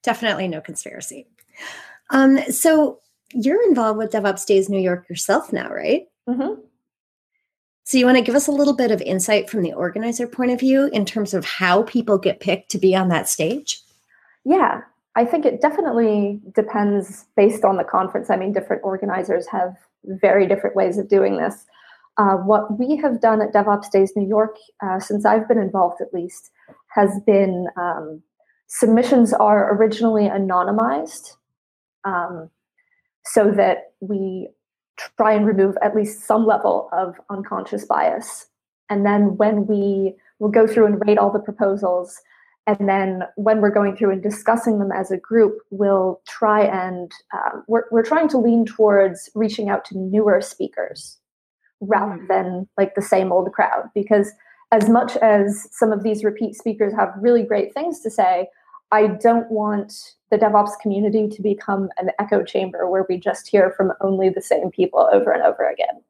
Definitely 0.01 0.47
no 0.47 0.61
conspiracy. 0.61 1.27
Um, 2.09 2.39
so 2.51 2.99
you're 3.33 3.67
involved 3.67 3.99
with 3.99 4.11
DevOps 4.11 4.45
Days 4.45 4.69
New 4.69 4.79
York 4.79 5.07
yourself 5.09 5.53
now, 5.53 5.69
right? 5.69 6.07
Mm-hmm. 6.27 6.61
So 7.83 7.97
you 7.97 8.05
want 8.05 8.17
to 8.17 8.23
give 8.23 8.35
us 8.35 8.47
a 8.47 8.51
little 8.51 8.75
bit 8.75 8.91
of 8.91 9.01
insight 9.01 9.49
from 9.49 9.61
the 9.61 9.73
organizer 9.73 10.27
point 10.27 10.51
of 10.51 10.59
view 10.59 10.89
in 10.93 11.05
terms 11.05 11.33
of 11.33 11.43
how 11.45 11.83
people 11.83 12.17
get 12.17 12.39
picked 12.39 12.69
to 12.71 12.77
be 12.77 12.95
on 12.95 13.09
that 13.09 13.27
stage? 13.27 13.81
Yeah, 14.45 14.81
I 15.19 15.25
think 15.25 15.45
it 15.45 15.59
definitely 15.59 16.39
depends 16.55 17.25
based 17.35 17.65
on 17.65 17.75
the 17.75 17.83
conference. 17.83 18.29
I 18.29 18.37
mean, 18.37 18.53
different 18.53 18.83
organizers 18.85 19.45
have 19.47 19.75
very 20.05 20.47
different 20.47 20.77
ways 20.77 20.97
of 20.97 21.09
doing 21.09 21.35
this. 21.35 21.65
Uh, 22.17 22.35
what 22.35 22.79
we 22.79 22.95
have 22.95 23.19
done 23.19 23.41
at 23.41 23.51
DevOps 23.51 23.91
Days 23.91 24.13
New 24.15 24.25
York, 24.25 24.55
uh, 24.81 24.97
since 24.97 25.25
I've 25.25 25.45
been 25.45 25.57
involved 25.57 25.99
at 25.99 26.13
least, 26.13 26.51
has 26.95 27.19
been 27.27 27.67
um, 27.75 28.21
submissions 28.67 29.33
are 29.33 29.75
originally 29.75 30.29
anonymized 30.29 31.35
um, 32.05 32.49
so 33.25 33.51
that 33.51 33.91
we 33.99 34.47
try 35.17 35.33
and 35.33 35.45
remove 35.45 35.75
at 35.81 35.97
least 35.97 36.25
some 36.25 36.45
level 36.45 36.87
of 36.93 37.15
unconscious 37.29 37.83
bias. 37.83 38.47
And 38.89 39.05
then 39.05 39.35
when 39.35 39.67
we 39.67 40.15
will 40.39 40.49
go 40.49 40.65
through 40.65 40.85
and 40.85 41.05
rate 41.05 41.17
all 41.17 41.29
the 41.29 41.39
proposals, 41.39 42.21
and 42.69 42.87
then 42.87 43.23
when 43.35 43.61
we're 43.61 43.71
going 43.71 43.97
through 43.97 44.11
and 44.11 44.21
discussing 44.21 44.77
them 44.77 44.91
as 44.91 45.09
a 45.09 45.17
group, 45.17 45.57
we'll 45.71 46.21
try 46.27 46.61
and 46.61 47.11
um, 47.33 47.63
we're, 47.67 47.85
we're 47.89 48.03
trying 48.03 48.27
to 48.29 48.37
lean 48.37 48.63
towards 48.63 49.27
reaching 49.33 49.69
out 49.69 49.83
to 49.85 49.97
newer 49.97 50.39
speakers 50.39 51.17
rather 51.81 52.21
mm. 52.21 52.27
than 52.27 52.69
like 52.77 52.93
the 52.93 53.01
same 53.01 53.31
old 53.31 53.51
crowd. 53.53 53.89
Because 53.95 54.31
as 54.71 54.87
much 54.87 55.17
as 55.17 55.67
some 55.71 55.91
of 55.91 56.03
these 56.03 56.23
repeat 56.23 56.53
speakers 56.53 56.93
have 56.93 57.11
really 57.19 57.41
great 57.41 57.73
things 57.73 58.01
to 58.01 58.11
say, 58.11 58.47
I 58.91 59.07
don't 59.07 59.49
want 59.49 59.91
the 60.29 60.37
DevOps 60.37 60.79
community 60.79 61.27
to 61.27 61.41
become 61.41 61.89
an 61.97 62.11
echo 62.19 62.43
chamber 62.43 62.87
where 62.87 63.07
we 63.09 63.17
just 63.17 63.47
hear 63.47 63.71
from 63.71 63.93
only 63.99 64.29
the 64.29 64.43
same 64.43 64.69
people 64.69 65.09
over 65.11 65.31
and 65.31 65.41
over 65.41 65.67
again. 65.67 66.03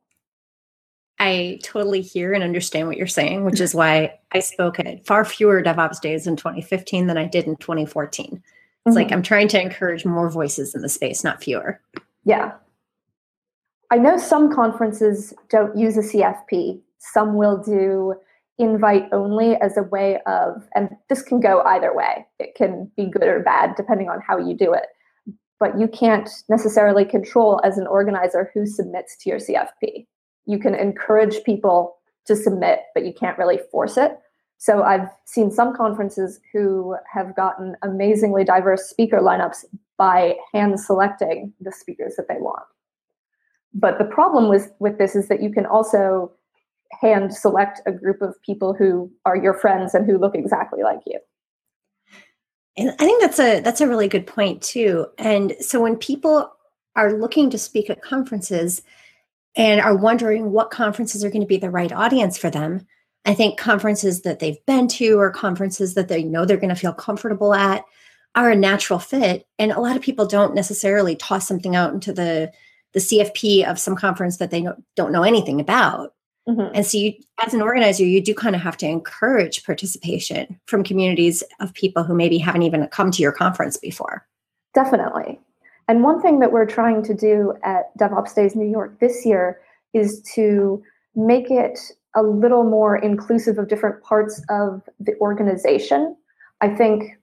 I 1.20 1.60
totally 1.64 2.02
hear 2.02 2.34
and 2.34 2.44
understand 2.44 2.88
what 2.88 2.96
you're 2.96 3.08
saying, 3.08 3.44
which 3.44 3.60
is 3.60 3.76
why 3.76 4.18
I 4.32 4.40
spoke 4.40 4.80
at 4.80 5.06
far 5.06 5.26
fewer 5.26 5.62
DevOps 5.62 6.00
days 6.00 6.26
in 6.26 6.38
2015 6.38 7.08
than 7.08 7.18
I 7.18 7.26
did 7.26 7.46
in 7.46 7.58
2014. 7.58 8.26
It's 8.26 8.96
mm-hmm. 8.96 8.96
like 8.96 9.12
I'm 9.12 9.22
trying 9.22 9.50
to 9.50 9.62
encourage 9.62 10.06
more 10.06 10.30
voices 10.30 10.74
in 10.74 10.82
the 10.82 10.88
space, 10.88 11.24
not 11.24 11.44
fewer. 11.44 11.82
Yeah. 12.24 12.54
I 13.92 13.98
know 13.98 14.18
some 14.18 14.54
conferences 14.54 15.34
don't 15.50 15.78
use 15.78 15.98
a 15.98 16.02
CFP. 16.02 16.80
Some 17.00 17.36
will 17.36 17.58
do 17.58 18.16
invite 18.58 19.10
only 19.12 19.56
as 19.56 19.76
a 19.78 19.84
way 19.84 20.20
of, 20.26 20.68
and 20.76 20.90
this 21.10 21.22
can 21.22 21.42
go 21.42 21.62
either 21.64 21.94
way. 21.94 22.26
It 22.40 22.56
can 22.56 22.90
be 22.96 23.08
good 23.08 23.24
or 23.24 23.42
bad 23.42 23.76
depending 23.76 24.10
on 24.10 24.22
how 24.26 24.38
you 24.38 24.54
do 24.54 24.74
it. 24.74 24.86
But 25.60 25.78
you 25.78 25.90
can't 25.90 26.30
necessarily 26.48 27.04
control 27.04 27.60
as 27.66 27.78
an 27.78 27.88
organizer 27.88 28.52
who 28.54 28.66
submits 28.66 29.18
to 29.18 29.30
your 29.30 29.40
CFP 29.40 30.06
you 30.50 30.58
can 30.58 30.74
encourage 30.74 31.44
people 31.44 31.98
to 32.26 32.36
submit, 32.36 32.80
but 32.96 33.06
you 33.06 33.14
can't 33.14 33.38
really 33.38 33.60
force 33.72 33.98
it. 33.98 34.18
So 34.58 34.82
I've 34.82 35.08
seen 35.26 35.52
some 35.52 35.76
conferences 35.76 36.40
who 36.52 36.96
have 37.14 37.36
gotten 37.36 37.76
amazingly 37.84 38.44
diverse 38.44 38.90
speaker 38.90 39.20
lineups 39.20 39.66
by 39.98 40.36
hand 40.52 40.80
selecting 40.80 41.54
the 41.62 41.72
speakers 41.72 42.16
that 42.18 42.28
they 42.28 42.40
want. 42.40 42.64
But 43.76 44.00
the 44.00 44.06
problem 44.06 44.50
with, 44.50 44.72
with 44.80 44.98
this 44.98 45.16
is 45.16 45.28
that 45.28 45.44
you 45.44 45.52
can 45.52 45.68
also 45.68 46.32
hand 47.00 47.32
select 47.32 47.80
a 47.86 47.92
group 47.92 48.24
of 48.24 48.42
people 48.42 48.74
who 48.74 49.12
are 49.26 49.38
your 49.38 49.54
friends 49.54 49.94
and 49.94 50.04
who 50.04 50.18
look 50.18 50.34
exactly 50.34 50.82
like 50.82 51.02
you. 51.06 51.20
And 52.76 52.90
I 52.90 53.06
think 53.06 53.22
that's 53.22 53.40
a 53.40 53.60
that's 53.60 53.82
a 53.82 53.88
really 53.88 54.08
good 54.08 54.26
point 54.26 54.64
too. 54.64 55.06
And 55.20 55.56
so 55.60 55.80
when 55.80 55.96
people 55.96 56.52
are 56.96 57.14
looking 57.14 57.52
to 57.52 57.58
speak 57.58 57.90
at 57.90 58.02
conferences, 58.02 58.82
and 59.60 59.82
are 59.82 59.96
wondering 59.96 60.52
what 60.52 60.72
conferences 60.72 61.24
are 61.24 61.30
going 61.30 61.42
to 61.42 61.48
be 61.48 61.58
the 61.58 61.70
right 61.70 61.92
audience 61.92 62.38
for 62.38 62.50
them. 62.50 62.88
I 63.26 63.34
think 63.34 63.60
conferences 63.60 64.22
that 64.22 64.40
they've 64.40 64.66
been 64.66 64.88
to 64.88 65.20
or 65.20 65.30
conferences 65.32 65.96
that 65.96 66.08
they 66.08 66.24
know 66.24 66.46
they're 66.46 66.56
going 66.56 66.70
to 66.70 66.76
feel 66.76 66.94
comfortable 66.94 67.54
at 67.54 67.84
are 68.36 68.50
a 68.50 68.56
natural 68.56 69.00
fit. 69.00 69.46
And 69.60 69.74
a 69.74 69.82
lot 69.82 69.98
of 69.98 70.02
people 70.02 70.26
don't 70.26 70.56
necessarily 70.56 71.18
toss 71.18 71.46
something 71.46 71.76
out 71.76 71.94
into 71.94 72.14
the 72.14 72.52
the 72.94 73.00
CFP 73.00 73.70
of 73.70 73.78
some 73.78 73.96
conference 73.96 74.38
that 74.38 74.50
they 74.50 74.66
don't 74.96 75.12
know 75.12 75.22
anything 75.22 75.60
about. 75.60 76.14
Mm-hmm. 76.48 76.74
And 76.74 76.86
so, 76.86 76.98
you, 76.98 77.14
as 77.46 77.54
an 77.54 77.62
organizer, 77.62 78.04
you 78.04 78.20
do 78.20 78.34
kind 78.34 78.56
of 78.56 78.62
have 78.64 78.78
to 78.78 78.88
encourage 78.88 79.64
participation 79.64 80.60
from 80.66 80.84
communities 80.84 81.44
of 81.60 81.72
people 81.76 82.04
who 82.04 82.16
maybe 82.16 82.40
haven't 82.40 82.64
even 82.64 82.88
come 82.88 83.12
to 83.12 83.22
your 83.22 83.32
conference 83.32 83.78
before. 83.78 84.26
Definitely. 84.74 85.40
And 85.90 86.04
one 86.04 86.22
thing 86.22 86.38
that 86.38 86.52
we're 86.52 86.68
trying 86.68 87.02
to 87.02 87.16
do 87.16 87.56
at 87.64 87.98
DevOps 87.98 88.36
Days 88.36 88.56
New 88.56 88.70
York 88.70 89.00
this 89.00 89.26
year 89.26 89.60
is 89.96 90.22
to 90.36 90.84
make 91.16 91.50
it 91.50 91.80
a 92.16 92.22
little 92.22 92.64
more 92.64 92.96
inclusive 92.96 93.58
of 93.58 93.68
different 93.68 94.04
parts 94.04 94.40
of 94.52 94.84
the 95.00 95.16
organization. 95.20 96.16
I 96.62 96.70
think 96.70 97.18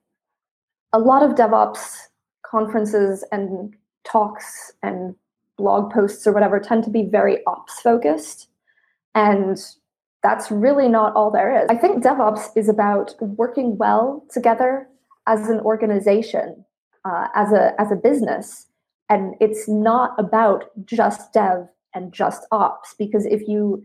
a 0.93 0.99
lot 0.99 1.23
of 1.23 1.37
DevOps 1.37 2.09
conferences 2.45 3.25
and 3.31 3.73
talks 4.03 4.73
and 4.83 5.15
blog 5.57 5.93
posts 5.93 6.27
or 6.27 6.33
whatever 6.33 6.59
tend 6.59 6.83
to 6.85 6.91
be 6.91 7.05
very 7.05 7.39
ops 7.47 7.81
focused. 7.81 8.49
And 9.15 9.59
that's 10.25 10.51
really 10.51 10.89
not 10.89 11.15
all 11.15 11.31
there 11.31 11.57
is. 11.63 11.67
I 11.71 11.77
think 11.77 12.03
DevOps 12.03 12.49
is 12.57 12.69
about 12.69 13.15
working 13.21 13.79
well 13.79 14.25
together 14.29 14.89
as 15.29 15.49
an 15.49 15.61
organization 15.61 16.65
uh, 17.07 17.29
as 17.35 17.53
a 17.53 17.73
as 17.81 17.93
a 17.93 17.97
business. 17.97 18.67
And 19.09 19.35
it's 19.41 19.69
not 19.69 20.15
about 20.19 20.65
just 20.85 21.33
dev 21.33 21.69
and 21.95 22.13
just 22.13 22.47
ops 22.51 22.95
because 22.99 23.25
if 23.25 23.47
you 23.47 23.85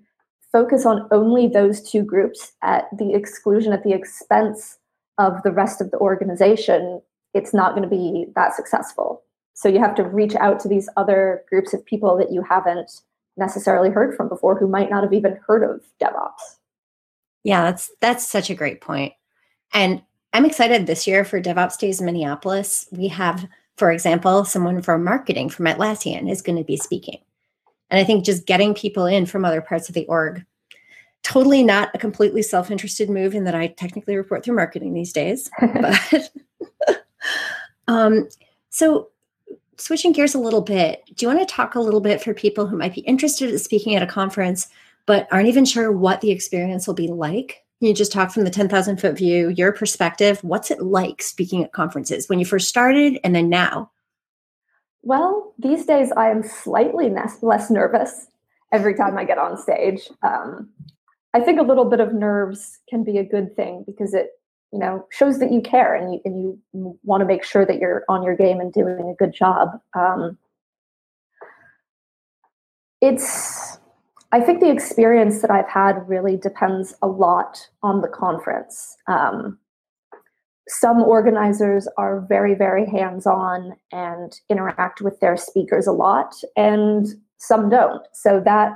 focus 0.52 0.86
on 0.86 1.08
only 1.12 1.48
those 1.48 1.82
two 1.82 2.04
groups 2.04 2.52
at 2.64 2.86
the 2.98 3.14
exclusion 3.14 3.72
at 3.72 3.84
the 3.84 3.94
expense 3.94 4.78
of 5.18 5.42
the 5.44 5.52
rest 5.52 5.80
of 5.80 5.92
the 5.92 5.98
organization 5.98 7.02
it's 7.34 7.54
not 7.54 7.76
going 7.76 7.88
to 7.88 7.96
be 7.96 8.26
that 8.36 8.54
successful. 8.54 9.24
So 9.54 9.70
you 9.70 9.80
have 9.80 9.96
to 9.96 10.04
reach 10.04 10.36
out 10.36 10.60
to 10.62 10.68
these 10.68 10.90
other 10.98 11.44
groups 11.50 11.74
of 11.74 11.86
people 11.86 12.18
that 12.18 12.32
you 12.32 12.42
haven't 12.42 12.92
necessarily 13.38 13.90
heard 13.90 14.16
from 14.16 14.28
before 14.28 14.58
who 14.58 14.68
might 14.68 14.90
not 14.90 15.04
have 15.04 15.14
even 15.14 15.40
heard 15.48 15.64
of 15.64 15.82
devops. 16.02 16.58
Yeah 17.44 17.64
that's 17.64 17.92
that's 18.02 18.28
such 18.28 18.50
a 18.50 18.56
great 18.56 18.82
point. 18.82 19.14
And 19.74 20.02
I'm 20.34 20.46
excited 20.46 20.88
this 20.88 21.08
year 21.08 21.26
for 21.26 21.42
DevOps 21.42 21.78
Days 21.78 22.02
Minneapolis. 22.02 22.88
We 22.92 23.10
have, 23.10 23.48
for 23.76 23.92
example, 23.92 24.46
someone 24.46 24.82
from 24.82 25.04
marketing 25.04 25.50
from 25.50 25.66
Atlassian 25.66 26.32
is 26.32 26.42
going 26.42 26.58
to 26.58 26.64
be 26.64 26.78
speaking. 26.78 27.20
And 27.90 28.00
I 28.00 28.06
think 28.06 28.24
just 28.24 28.46
getting 28.46 28.74
people 28.74 29.06
in 29.06 29.26
from 29.26 29.44
other 29.44 29.62
parts 29.62 29.90
of 29.90 29.96
the 29.96 30.06
org, 30.08 30.46
totally 31.24 31.64
not 31.64 31.90
a 31.94 31.98
completely 31.98 32.42
self 32.42 32.72
interested 32.72 33.10
move 33.10 33.36
in 33.36 33.44
that 33.44 33.56
I 33.56 33.68
technically 33.68 34.16
report 34.16 34.46
through 34.46 34.56
marketing 34.56 34.94
these 34.94 35.12
days. 35.12 35.50
but 35.60 36.32
um, 37.90 38.30
so, 38.70 39.10
switching 39.76 40.14
gears 40.14 40.36
a 40.36 40.40
little 40.40 40.62
bit, 40.62 41.04
do 41.16 41.26
you 41.26 41.28
want 41.28 41.46
to 41.46 41.54
talk 41.54 41.76
a 41.76 41.82
little 41.82 42.00
bit 42.00 42.22
for 42.22 42.34
people 42.34 42.68
who 42.68 42.78
might 42.78 42.96
be 42.96 43.02
interested 43.02 43.50
in 43.50 43.60
speaking 43.60 43.96
at 43.96 44.04
a 44.04 44.08
conference 44.08 44.68
but 45.08 45.28
aren't 45.32 45.50
even 45.50 45.66
sure 45.66 45.92
what 45.92 46.22
the 46.22 46.32
experience 46.32 46.88
will 46.88 46.94
be 46.94 47.08
like? 47.08 47.66
You 47.82 47.94
just 47.94 48.12
talk 48.12 48.32
from 48.32 48.44
the 48.44 48.52
10,000 48.52 48.98
foot 48.98 49.18
view, 49.18 49.50
your 49.50 49.72
perspective. 49.72 50.44
What's 50.44 50.70
it 50.70 50.82
like 50.82 51.22
speaking 51.22 51.64
at 51.64 51.74
conferences 51.74 52.30
when 52.30 52.40
you 52.40 52.46
first 52.46 52.70
started 52.70 53.20
and 53.24 53.36
then 53.36 53.50
now? 53.50 53.92
Well, 55.02 55.54
these 55.58 55.86
days 55.86 56.12
I 56.12 56.30
am 56.30 56.44
slightly 56.44 57.10
less 57.42 57.72
nervous 57.72 58.28
every 58.72 58.94
time 58.94 59.18
I 59.18 59.26
get 59.26 59.40
on 59.40 59.58
stage. 59.58 60.08
Um, 60.22 60.70
I 61.34 61.40
think 61.40 61.60
a 61.60 61.64
little 61.64 61.86
bit 61.86 62.00
of 62.00 62.14
nerves 62.14 62.80
can 62.88 63.04
be 63.04 63.18
a 63.18 63.24
good 63.24 63.56
thing 63.56 63.84
because 63.88 64.14
it, 64.14 64.28
you 64.72 64.78
know, 64.78 65.08
shows 65.10 65.40
that 65.40 65.52
you 65.52 65.62
care 65.62 65.96
and 65.96 66.14
you, 66.14 66.22
and 66.24 66.42
you 66.42 67.00
want 67.04 67.22
to 67.22 67.26
make 67.26 67.44
sure 67.44 67.66
that 67.66 67.80
you're 67.80 68.06
on 68.08 68.22
your 68.22 68.36
game 68.36 68.60
and 68.60 68.72
doing 68.72 69.10
a 69.10 69.16
good 69.16 69.34
job. 69.34 69.70
Um, 69.96 70.38
it's 73.02 73.80
I 74.34 74.40
think 74.40 74.60
the 74.60 74.72
experience 74.72 75.42
that 75.42 75.52
I've 75.52 75.68
had 75.68 76.08
really 76.08 76.38
depends 76.38 76.94
a 77.02 77.08
lot 77.08 77.68
on 77.84 78.02
the 78.02 78.08
conference. 78.08 78.96
Um, 79.08 79.60
some 80.68 81.04
organizers 81.04 81.88
are 81.98 82.26
very, 82.30 82.56
very 82.56 82.90
hands 82.90 83.28
on 83.28 83.74
and 83.92 84.40
interact 84.50 85.02
with 85.02 85.20
their 85.20 85.36
speakers 85.36 85.86
a 85.86 85.92
lot, 85.92 86.34
and 86.56 87.08
some 87.38 87.70
don't. 87.70 88.06
So 88.14 88.42
that 88.46 88.74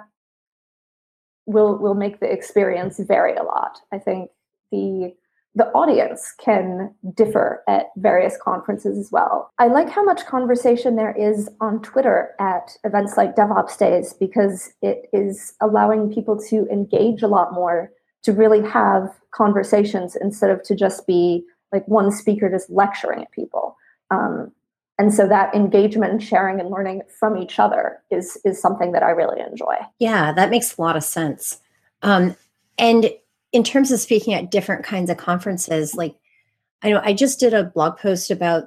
will 1.45 1.77
will 1.77 1.93
make 1.93 2.19
the 2.19 2.31
experience 2.31 2.99
vary 2.99 3.35
a 3.35 3.43
lot. 3.43 3.79
I 3.93 3.99
think 3.99 4.31
the 4.71 5.13
the 5.55 5.67
audience 5.67 6.33
can 6.37 6.93
differ 7.13 7.63
at 7.67 7.87
various 7.95 8.37
conferences 8.43 8.97
as 8.97 9.09
well. 9.11 9.51
I 9.57 9.67
like 9.67 9.89
how 9.89 10.03
much 10.03 10.25
conversation 10.25 10.97
there 10.97 11.15
is 11.17 11.49
on 11.61 11.81
Twitter 11.81 12.35
at 12.39 12.77
events 12.83 13.15
like 13.15 13.35
DevOps 13.35 13.77
Days 13.77 14.13
because 14.13 14.73
it 14.81 15.09
is 15.13 15.53
allowing 15.61 16.13
people 16.13 16.37
to 16.49 16.67
engage 16.69 17.21
a 17.21 17.27
lot 17.27 17.53
more, 17.53 17.89
to 18.23 18.33
really 18.33 18.67
have 18.67 19.09
conversations 19.31 20.17
instead 20.19 20.49
of 20.49 20.61
to 20.63 20.75
just 20.75 21.07
be 21.07 21.45
like 21.71 21.87
one 21.87 22.11
speaker 22.11 22.49
just 22.49 22.69
lecturing 22.69 23.21
at 23.21 23.31
people. 23.31 23.77
Um, 24.11 24.51
and 24.97 25.13
so 25.13 25.27
that 25.27 25.53
engagement 25.55 26.11
and 26.11 26.23
sharing 26.23 26.59
and 26.59 26.69
learning 26.69 27.01
from 27.19 27.37
each 27.37 27.59
other 27.59 28.01
is 28.11 28.37
is 28.45 28.61
something 28.61 28.93
that 28.93 29.03
I 29.03 29.09
really 29.09 29.41
enjoy. 29.41 29.75
Yeah, 29.99 30.31
that 30.33 30.49
makes 30.49 30.77
a 30.77 30.81
lot 30.81 30.95
of 30.95 31.03
sense. 31.03 31.59
Um, 32.01 32.35
and 32.77 33.09
in 33.55 33.63
terms 33.63 33.89
of 33.89 34.01
speaking 34.01 34.33
at 34.33 34.51
different 34.51 34.83
kinds 34.83 35.09
of 35.09 35.15
conferences, 35.15 35.95
like 35.95 36.13
I 36.83 36.89
know 36.89 36.99
I 37.01 37.13
just 37.13 37.39
did 37.39 37.53
a 37.53 37.63
blog 37.63 37.97
post 37.97 38.29
about 38.29 38.65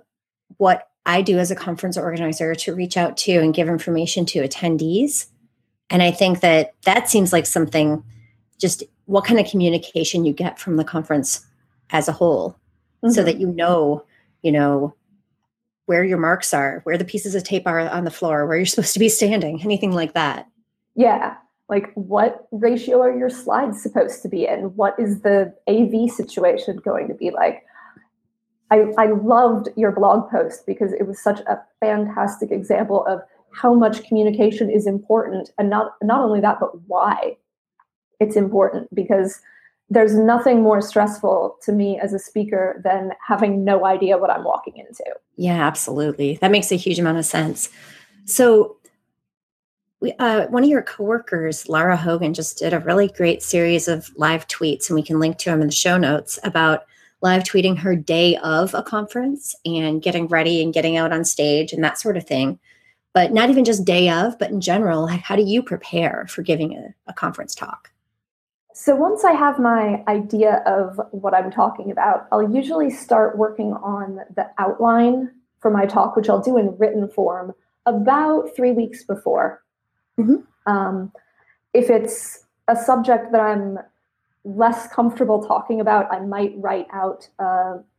what 0.56 0.88
I 1.04 1.20
do 1.20 1.38
as 1.38 1.50
a 1.50 1.56
conference 1.56 1.98
organizer 1.98 2.54
to 2.54 2.74
reach 2.74 2.96
out 2.96 3.18
to 3.18 3.32
and 3.32 3.52
give 3.52 3.68
information 3.68 4.24
to 4.26 4.40
attendees. 4.40 5.26
And 5.90 6.02
I 6.02 6.10
think 6.10 6.40
that 6.40 6.72
that 6.84 7.10
seems 7.10 7.34
like 7.34 7.44
something 7.44 8.02
just 8.58 8.82
what 9.04 9.26
kind 9.26 9.38
of 9.38 9.46
communication 9.46 10.24
you 10.24 10.32
get 10.32 10.58
from 10.58 10.76
the 10.76 10.84
conference 10.84 11.46
as 11.90 12.08
a 12.08 12.12
whole 12.12 12.58
mm-hmm. 13.04 13.10
so 13.10 13.22
that 13.22 13.38
you 13.38 13.46
know, 13.46 14.06
you 14.40 14.52
know, 14.52 14.94
where 15.84 16.02
your 16.02 16.18
marks 16.18 16.54
are, 16.54 16.80
where 16.84 16.96
the 16.96 17.04
pieces 17.04 17.34
of 17.34 17.44
tape 17.44 17.66
are 17.66 17.80
on 17.80 18.04
the 18.04 18.10
floor, 18.10 18.46
where 18.46 18.56
you're 18.56 18.64
supposed 18.64 18.94
to 18.94 19.00
be 19.00 19.10
standing, 19.10 19.60
anything 19.60 19.92
like 19.92 20.14
that. 20.14 20.48
Yeah 20.94 21.36
like 21.68 21.92
what 21.94 22.46
ratio 22.50 23.00
are 23.00 23.16
your 23.16 23.30
slides 23.30 23.82
supposed 23.82 24.22
to 24.22 24.28
be 24.28 24.46
in 24.46 24.74
what 24.76 24.98
is 24.98 25.20
the 25.20 25.54
av 25.68 26.10
situation 26.10 26.76
going 26.76 27.08
to 27.08 27.14
be 27.14 27.30
like 27.30 27.64
I, 28.70 28.92
I 28.98 29.06
loved 29.06 29.68
your 29.76 29.92
blog 29.92 30.30
post 30.30 30.66
because 30.66 30.92
it 30.92 31.06
was 31.06 31.18
such 31.18 31.40
a 31.40 31.58
fantastic 31.80 32.50
example 32.50 33.04
of 33.06 33.22
how 33.52 33.72
much 33.74 34.04
communication 34.04 34.70
is 34.70 34.86
important 34.86 35.50
and 35.58 35.70
not 35.70 35.92
not 36.02 36.20
only 36.20 36.40
that 36.40 36.60
but 36.60 36.70
why 36.86 37.36
it's 38.20 38.36
important 38.36 38.92
because 38.94 39.40
there's 39.90 40.14
nothing 40.14 40.62
more 40.62 40.82
stressful 40.82 41.56
to 41.62 41.72
me 41.72 41.98
as 41.98 42.12
a 42.12 42.18
speaker 42.18 42.80
than 42.84 43.12
having 43.26 43.64
no 43.64 43.86
idea 43.86 44.18
what 44.18 44.30
I'm 44.30 44.44
walking 44.44 44.76
into. 44.76 45.04
Yeah, 45.36 45.66
absolutely. 45.66 46.36
That 46.42 46.50
makes 46.50 46.70
a 46.70 46.76
huge 46.76 46.98
amount 46.98 47.16
of 47.16 47.24
sense. 47.24 47.70
So 48.26 48.76
we, 50.00 50.12
uh, 50.18 50.46
one 50.48 50.62
of 50.62 50.68
your 50.68 50.82
coworkers, 50.82 51.68
Lara 51.68 51.96
Hogan, 51.96 52.34
just 52.34 52.58
did 52.58 52.72
a 52.72 52.80
really 52.80 53.08
great 53.08 53.42
series 53.42 53.88
of 53.88 54.10
live 54.16 54.46
tweets, 54.46 54.88
and 54.88 54.94
we 54.94 55.02
can 55.02 55.18
link 55.18 55.38
to 55.38 55.50
them 55.50 55.60
in 55.60 55.68
the 55.68 55.74
show 55.74 55.98
notes 55.98 56.38
about 56.44 56.84
live 57.20 57.42
tweeting 57.42 57.76
her 57.78 57.96
day 57.96 58.36
of 58.36 58.74
a 58.74 58.82
conference 58.82 59.56
and 59.64 60.00
getting 60.00 60.28
ready 60.28 60.62
and 60.62 60.72
getting 60.72 60.96
out 60.96 61.12
on 61.12 61.24
stage 61.24 61.72
and 61.72 61.82
that 61.82 61.98
sort 61.98 62.16
of 62.16 62.24
thing. 62.24 62.60
But 63.12 63.32
not 63.32 63.50
even 63.50 63.64
just 63.64 63.84
day 63.84 64.08
of, 64.08 64.38
but 64.38 64.50
in 64.50 64.60
general, 64.60 65.08
how 65.08 65.34
do 65.34 65.42
you 65.42 65.62
prepare 65.62 66.26
for 66.28 66.42
giving 66.42 66.76
a, 66.76 66.94
a 67.08 67.12
conference 67.12 67.54
talk? 67.54 67.90
So 68.74 68.94
once 68.94 69.24
I 69.24 69.32
have 69.32 69.58
my 69.58 70.04
idea 70.06 70.62
of 70.64 71.00
what 71.10 71.34
I'm 71.34 71.50
talking 71.50 71.90
about, 71.90 72.28
I'll 72.30 72.54
usually 72.54 72.90
start 72.90 73.36
working 73.36 73.72
on 73.72 74.20
the 74.36 74.48
outline 74.58 75.32
for 75.58 75.72
my 75.72 75.86
talk, 75.86 76.14
which 76.14 76.28
I'll 76.28 76.40
do 76.40 76.56
in 76.56 76.76
written 76.78 77.08
form 77.08 77.52
about 77.86 78.54
three 78.54 78.70
weeks 78.70 79.02
before. 79.02 79.64
Mm-hmm. 80.18 80.70
Um, 80.70 81.12
if 81.72 81.90
it's 81.90 82.44
a 82.68 82.76
subject 82.76 83.32
that 83.32 83.40
I'm 83.40 83.78
less 84.44 84.88
comfortable 84.88 85.42
talking 85.42 85.80
about, 85.80 86.12
I 86.12 86.20
might 86.20 86.52
write 86.56 86.86
out 86.92 87.28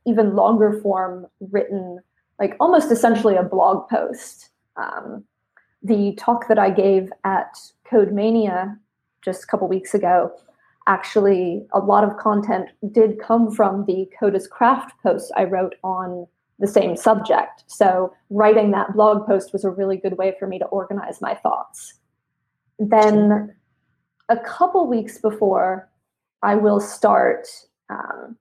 even 0.05 0.35
longer 0.35 0.79
form 0.81 1.27
written, 1.51 1.99
like 2.39 2.55
almost 2.59 2.91
essentially 2.91 3.35
a 3.35 3.43
blog 3.43 3.87
post. 3.89 4.49
Um, 4.75 5.23
the 5.83 6.13
talk 6.17 6.47
that 6.47 6.59
I 6.59 6.71
gave 6.71 7.11
at 7.23 7.57
CodeMania 7.89 8.77
just 9.23 9.43
a 9.43 9.47
couple 9.47 9.67
weeks 9.67 9.93
ago, 9.93 10.31
actually, 10.87 11.65
a 11.73 11.79
lot 11.79 12.03
of 12.03 12.17
content 12.17 12.69
did 12.91 13.19
come 13.19 13.51
from 13.51 13.85
the 13.85 14.09
Code 14.19 14.35
as 14.35 14.47
Craft 14.47 14.93
post 15.03 15.31
I 15.37 15.43
wrote 15.43 15.75
on 15.83 16.27
the 16.57 16.67
same 16.67 16.97
subject. 16.97 17.63
So, 17.67 18.13
writing 18.29 18.71
that 18.71 18.93
blog 18.93 19.25
post 19.25 19.53
was 19.53 19.63
a 19.63 19.69
really 19.69 19.97
good 19.97 20.17
way 20.17 20.35
for 20.39 20.47
me 20.47 20.59
to 20.59 20.65
organize 20.65 21.21
my 21.21 21.35
thoughts 21.35 21.98
then 22.79 23.55
a 24.29 24.37
couple 24.37 24.87
weeks 24.87 25.17
before, 25.17 25.89
I 26.41 26.55
will 26.55 26.79
start 26.79 27.47
um, 27.89 28.37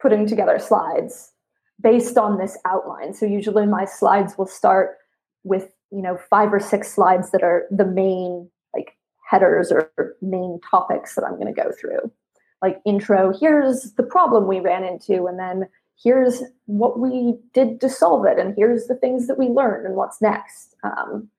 putting 0.00 0.26
together 0.26 0.58
slides 0.58 1.32
based 1.80 2.18
on 2.18 2.38
this 2.38 2.58
outline. 2.66 3.14
So 3.14 3.24
usually 3.26 3.66
my 3.66 3.84
slides 3.84 4.36
will 4.36 4.46
start 4.46 4.98
with 5.44 5.70
you 5.90 6.02
know 6.02 6.18
five 6.28 6.52
or 6.52 6.60
six 6.60 6.92
slides 6.94 7.30
that 7.30 7.42
are 7.42 7.66
the 7.70 7.86
main 7.86 8.50
like 8.74 8.96
headers 9.30 9.72
or 9.72 9.90
main 10.20 10.60
topics 10.68 11.14
that 11.14 11.24
I'm 11.24 11.38
going 11.38 11.52
to 11.52 11.62
go 11.62 11.70
through. 11.80 12.12
Like 12.60 12.80
intro, 12.84 13.32
here's 13.38 13.92
the 13.92 14.02
problem 14.02 14.46
we 14.46 14.60
ran 14.60 14.84
into, 14.84 15.26
and 15.26 15.38
then 15.38 15.68
here's 16.02 16.42
what 16.66 16.98
we 16.98 17.36
did 17.54 17.80
to 17.80 17.88
solve 17.88 18.26
it, 18.26 18.38
and 18.38 18.54
here's 18.56 18.86
the 18.86 18.96
things 18.96 19.28
that 19.28 19.38
we 19.38 19.46
learned 19.46 19.86
and 19.86 19.94
what's 19.94 20.20
next. 20.20 20.74
Um, 20.82 21.30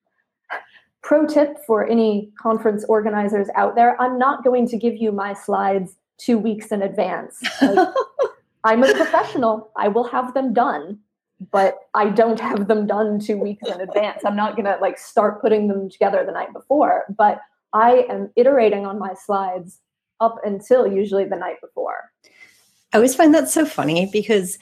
pro 1.02 1.26
tip 1.26 1.58
for 1.66 1.88
any 1.88 2.32
conference 2.40 2.84
organizers 2.86 3.48
out 3.56 3.76
there 3.76 4.00
i'm 4.02 4.18
not 4.18 4.44
going 4.44 4.68
to 4.68 4.78
give 4.78 4.96
you 4.96 5.12
my 5.12 5.34
slides 5.34 5.96
two 6.20 6.38
weeks 6.38 6.68
in 6.68 6.82
advance. 6.82 7.42
Like, 7.62 7.90
i'm 8.64 8.84
a 8.84 8.94
professional. 8.94 9.72
I 9.78 9.88
will 9.88 10.04
have 10.04 10.34
them 10.34 10.54
done 10.54 11.00
but 11.52 11.78
i 11.94 12.10
don't 12.10 12.40
have 12.40 12.68
them 12.68 12.86
done 12.86 13.18
two 13.20 13.38
weeks 13.38 13.66
in 13.68 13.80
advance. 13.80 14.24
I'm 14.26 14.36
not 14.36 14.56
going 14.56 14.66
to 14.66 14.78
like 14.82 14.98
start 14.98 15.42
putting 15.42 15.68
them 15.70 15.90
together 15.90 16.24
the 16.26 16.34
night 16.34 16.54
before 16.54 17.06
but 17.18 17.40
i 17.74 18.06
am 18.10 18.30
iterating 18.36 18.86
on 18.86 19.00
my 19.00 19.14
slides 19.14 19.80
up 20.20 20.36
until 20.44 20.86
usually 20.86 21.24
the 21.24 21.38
night 21.38 21.62
before. 21.62 22.12
I 22.92 22.98
always 22.98 23.16
find 23.16 23.34
that 23.34 23.48
so 23.48 23.66
funny 23.66 24.10
because 24.12 24.58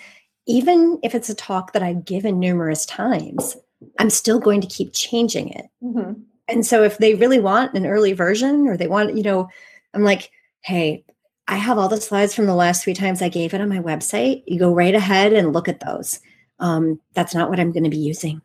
even 0.45 0.99
if 1.01 1.15
it's 1.15 1.29
a 1.29 1.35
talk 1.35 1.73
that 1.73 1.81
i've 1.81 2.05
given 2.05 2.39
numerous 2.39 2.85
times 2.85 3.57
I'm 3.99 4.09
still 4.09 4.39
going 4.39 4.61
to 4.61 4.67
keep 4.67 4.93
changing 4.93 5.49
it. 5.49 5.65
Mm-hmm. 5.83 6.21
And 6.47 6.65
so 6.65 6.83
if 6.83 6.97
they 6.97 7.15
really 7.15 7.39
want 7.39 7.75
an 7.75 7.85
early 7.85 8.13
version 8.13 8.67
or 8.67 8.77
they 8.77 8.87
want, 8.87 9.15
you 9.15 9.23
know, 9.23 9.49
I'm 9.93 10.03
like, 10.03 10.31
hey, 10.61 11.03
I 11.47 11.57
have 11.57 11.77
all 11.77 11.89
the 11.89 12.01
slides 12.01 12.33
from 12.33 12.45
the 12.45 12.55
last 12.55 12.83
three 12.83 12.93
times 12.93 13.21
I 13.21 13.29
gave 13.29 13.53
it 13.53 13.61
on 13.61 13.69
my 13.69 13.79
website. 13.79 14.43
You 14.47 14.59
go 14.59 14.73
right 14.73 14.95
ahead 14.95 15.33
and 15.33 15.53
look 15.53 15.67
at 15.67 15.79
those. 15.79 16.19
Um, 16.59 16.99
that's 17.13 17.35
not 17.35 17.49
what 17.49 17.59
I'm 17.59 17.71
going 17.71 17.83
to 17.83 17.89
be 17.89 17.97
using. 17.97 18.41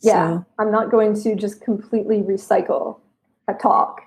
Yeah, 0.00 0.38
so. 0.38 0.46
I'm 0.58 0.70
not 0.70 0.90
going 0.90 1.20
to 1.22 1.34
just 1.34 1.60
completely 1.60 2.22
recycle 2.22 3.00
a 3.48 3.54
talk. 3.54 4.00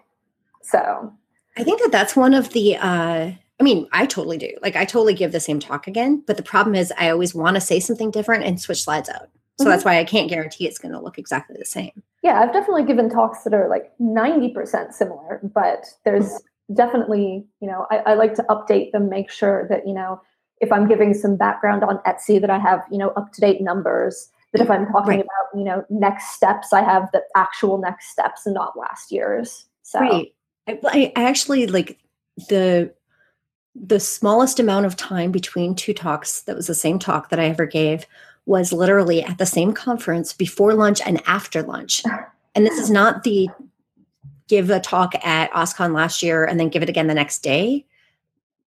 So 0.63 1.13
I 1.57 1.63
think 1.63 1.81
that 1.81 1.91
that's 1.91 2.15
one 2.15 2.33
of 2.33 2.49
the, 2.49 2.77
uh, 2.77 3.31
I 3.59 3.63
mean, 3.63 3.87
I 3.91 4.05
totally 4.05 4.37
do. 4.37 4.51
Like, 4.61 4.75
I 4.75 4.85
totally 4.85 5.13
give 5.13 5.33
the 5.33 5.39
same 5.39 5.59
talk 5.59 5.85
again. 5.87 6.23
But 6.25 6.37
the 6.37 6.43
problem 6.43 6.75
is, 6.75 6.93
I 6.97 7.09
always 7.09 7.35
want 7.35 7.55
to 7.55 7.61
say 7.61 7.79
something 7.79 8.09
different 8.09 8.43
and 8.43 8.59
switch 8.59 8.83
slides 8.83 9.09
out. 9.09 9.29
So 9.61 9.65
mm-hmm. 9.65 9.71
that's 9.71 9.85
why 9.85 9.99
I 9.99 10.03
can't 10.03 10.29
guarantee 10.29 10.67
it's 10.67 10.77
going 10.77 10.93
to 10.93 10.99
look 10.99 11.17
exactly 11.17 11.55
the 11.59 11.65
same. 11.65 12.03
Yeah, 12.23 12.39
I've 12.39 12.53
definitely 12.53 12.85
given 12.85 13.09
talks 13.09 13.43
that 13.43 13.53
are 13.53 13.69
like 13.69 13.91
90% 13.99 14.93
similar, 14.93 15.39
but 15.43 15.85
there's 16.05 16.39
definitely, 16.73 17.45
you 17.59 17.67
know, 17.67 17.85
I, 17.91 17.97
I 17.97 18.13
like 18.15 18.33
to 18.35 18.43
update 18.43 18.91
them, 18.91 19.09
make 19.09 19.29
sure 19.29 19.67
that, 19.69 19.87
you 19.87 19.93
know, 19.93 20.21
if 20.61 20.71
I'm 20.71 20.87
giving 20.87 21.13
some 21.13 21.35
background 21.35 21.83
on 21.83 21.97
Etsy, 21.99 22.39
that 22.39 22.49
I 22.49 22.59
have, 22.59 22.81
you 22.91 22.97
know, 22.97 23.09
up 23.11 23.31
to 23.33 23.41
date 23.41 23.61
numbers. 23.61 24.29
That 24.53 24.61
if 24.61 24.69
I'm 24.69 24.85
talking 24.87 25.09
right. 25.09 25.19
about, 25.19 25.57
you 25.57 25.63
know, 25.63 25.85
next 25.89 26.35
steps, 26.35 26.73
I 26.73 26.83
have 26.83 27.09
the 27.13 27.23
actual 27.35 27.77
next 27.77 28.09
steps 28.09 28.45
and 28.45 28.53
not 28.53 28.77
last 28.77 29.11
year's. 29.11 29.65
So, 29.83 29.99
right. 29.99 30.33
I, 30.67 31.11
I 31.15 31.23
actually 31.23 31.67
like 31.67 31.97
the 32.49 32.93
the 33.73 33.99
smallest 33.99 34.59
amount 34.59 34.85
of 34.85 34.97
time 34.97 35.31
between 35.31 35.73
two 35.73 35.93
talks 35.93 36.41
that 36.41 36.55
was 36.55 36.67
the 36.67 36.75
same 36.75 36.99
talk 36.99 37.29
that 37.29 37.39
I 37.39 37.45
ever 37.45 37.65
gave 37.65 38.05
was 38.45 38.73
literally 38.73 39.23
at 39.23 39.37
the 39.37 39.45
same 39.45 39.73
conference 39.73 40.33
before 40.33 40.73
lunch 40.73 41.01
and 41.05 41.21
after 41.25 41.61
lunch. 41.61 42.03
And 42.55 42.65
this 42.65 42.79
is 42.79 42.89
not 42.99 43.23
the 43.23 43.49
give 44.47 44.69
a 44.69 44.79
talk 44.79 45.13
at 45.25 45.51
OSCON 45.51 45.93
last 45.93 46.21
year 46.21 46.43
and 46.43 46.59
then 46.59 46.69
give 46.69 46.83
it 46.83 46.89
again 46.89 47.07
the 47.07 47.13
next 47.13 47.39
day 47.39 47.85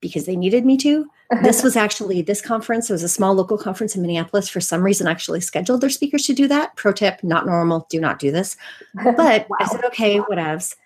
because 0.01 0.27
they 0.27 0.37
needed 0.37 0.65
me 0.65 0.77
to. 0.79 1.07
This 1.43 1.63
was 1.65 1.77
actually 1.77 2.23
this 2.23 2.41
conference. 2.41 2.89
It 2.89 2.95
was 2.95 3.03
a 3.03 3.09
small 3.09 3.35
local 3.35 3.59
conference 3.59 3.95
in 3.95 4.03
Minneapolis. 4.03 4.49
For 4.49 4.61
some 4.61 4.83
reason, 4.83 5.07
actually 5.07 5.41
scheduled 5.41 5.81
their 5.81 5.91
speakers 5.91 6.27
to 6.27 6.35
do 6.35 6.47
that. 6.49 6.77
Pro 6.77 6.93
tip: 6.93 7.23
not 7.23 7.47
normal. 7.47 7.87
Do 7.91 8.01
not 8.01 8.19
do 8.19 8.31
this. 8.31 8.57
But 8.95 9.17
wow. 9.49 9.57
I 9.61 9.67
said, 9.67 9.85
okay, 9.87 10.21
whatevs. 10.21 10.77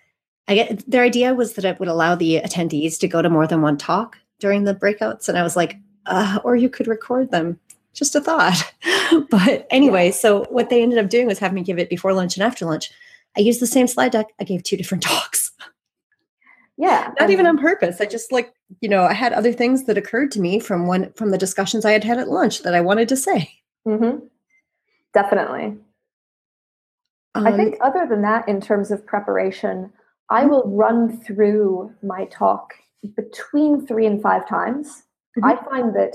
I 0.47 0.55
get 0.55 0.91
their 0.91 1.03
idea 1.03 1.35
was 1.35 1.55
that 1.55 1.65
it 1.65 1.79
would 1.79 1.89
allow 1.89 2.15
the 2.15 2.41
attendees 2.41 2.99
to 3.01 3.09
go 3.09 3.21
to 3.21 3.29
more 3.29 3.47
than 3.47 3.61
one 3.61 3.77
talk 3.77 4.19
during 4.39 4.65
the 4.65 4.75
breakouts, 4.75 5.29
and 5.29 5.37
I 5.37 5.43
was 5.43 5.57
like, 5.57 5.77
uh, 6.07 6.39
or 6.45 6.57
you 6.57 6.71
could 6.71 6.87
record 6.87 7.31
them. 7.31 7.59
Just 7.95 8.15
a 8.15 8.21
thought. 8.21 8.63
but 9.31 9.67
anyway, 9.71 10.11
so 10.11 10.45
what 10.51 10.71
they 10.71 10.83
ended 10.83 10.99
up 10.99 11.11
doing 11.11 11.27
was 11.27 11.39
having 11.39 11.57
me 11.57 11.63
give 11.63 11.79
it 11.79 11.91
before 11.91 12.13
lunch 12.13 12.37
and 12.37 12.45
after 12.45 12.65
lunch. 12.65 12.91
I 13.37 13.41
used 13.41 13.61
the 13.61 13.67
same 13.67 13.87
slide 13.87 14.13
deck. 14.13 14.27
I 14.41 14.45
gave 14.45 14.63
two 14.63 14.77
different 14.77 15.03
talks. 15.05 15.53
Yeah. 16.77 17.13
Not 17.19 17.31
even 17.31 17.47
on 17.47 17.59
purpose. 17.59 18.01
I 18.01 18.07
just 18.07 18.31
like, 18.31 18.55
you 18.81 18.89
know, 18.89 19.03
I 19.03 19.13
had 19.13 19.33
other 19.33 19.53
things 19.53 19.85
that 19.85 19.99
occurred 19.99 20.31
to 20.33 20.41
me 20.41 20.61
from 20.61 20.87
one 20.87 21.13
from 21.15 21.33
the 21.33 21.39
discussions 21.39 21.85
I 21.85 21.91
had 21.91 22.05
had 22.05 22.19
at 22.19 22.29
lunch 22.29 22.63
that 22.63 22.75
I 22.75 22.81
wanted 22.81 23.09
to 23.09 23.17
say. 23.17 23.51
Mm-hmm. 23.87 24.27
Definitely. 25.13 25.77
Um, 27.35 27.47
I 27.47 27.57
think 27.57 27.77
other 27.81 28.07
than 28.09 28.23
that, 28.23 28.49
in 28.49 28.61
terms 28.61 28.93
of 28.93 29.05
preparation, 29.05 29.93
I 30.31 30.43
mm-hmm. 30.43 30.51
will 30.51 30.71
run 30.71 31.21
through 31.21 31.93
my 32.03 32.27
talk 32.27 32.75
between 33.17 33.85
three 33.85 34.07
and 34.07 34.23
five 34.23 34.49
times. 34.49 35.03
Mm-hmm. 35.37 35.45
I 35.45 35.57
find 35.65 35.95
that 35.97 36.15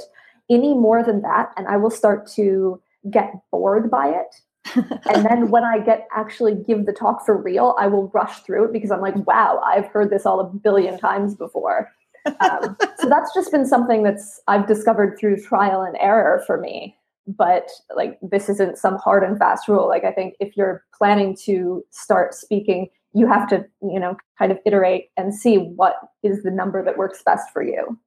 any 0.53 0.73
more 0.73 1.03
than 1.03 1.21
that, 1.21 1.51
and 1.57 1.67
I 1.67 1.77
will 1.77 1.91
start 1.91 2.27
to 2.35 2.81
get 3.09 3.33
bored 3.51 3.89
by 3.89 4.09
it. 4.09 4.35
and 4.75 5.25
then 5.25 5.49
when 5.49 5.63
I 5.63 5.79
get 5.79 6.07
actually 6.15 6.55
give 6.55 6.85
the 6.85 6.93
talk 6.93 7.25
for 7.25 7.35
real, 7.35 7.75
I 7.77 7.87
will 7.87 8.07
rush 8.09 8.39
through 8.43 8.65
it 8.65 8.73
because 8.73 8.91
I'm 8.91 9.01
like, 9.01 9.15
wow, 9.27 9.61
I've 9.65 9.87
heard 9.87 10.09
this 10.09 10.25
all 10.25 10.39
a 10.39 10.45
billion 10.45 10.97
times 10.97 11.35
before. 11.35 11.91
Um, 12.39 12.77
so 12.97 13.09
that's 13.09 13.33
just 13.33 13.51
been 13.51 13.65
something 13.65 14.03
that's 14.03 14.41
I've 14.47 14.67
discovered 14.67 15.17
through 15.19 15.41
trial 15.41 15.81
and 15.81 15.97
error 15.99 16.43
for 16.47 16.57
me. 16.57 16.97
But 17.27 17.69
like, 17.95 18.17
this 18.21 18.49
isn't 18.49 18.77
some 18.77 18.97
hard 18.97 19.23
and 19.23 19.37
fast 19.37 19.67
rule. 19.67 19.87
Like, 19.87 20.03
I 20.03 20.11
think 20.11 20.35
if 20.39 20.57
you're 20.57 20.83
planning 20.97 21.37
to 21.43 21.83
start 21.89 22.33
speaking, 22.33 22.89
you 23.13 23.27
have 23.27 23.47
to, 23.49 23.65
you 23.81 23.99
know, 23.99 24.17
kind 24.37 24.51
of 24.51 24.57
iterate 24.65 25.09
and 25.17 25.33
see 25.33 25.57
what 25.57 25.95
is 26.23 26.43
the 26.43 26.51
number 26.51 26.83
that 26.83 26.97
works 26.97 27.21
best 27.23 27.51
for 27.51 27.63
you. 27.63 27.97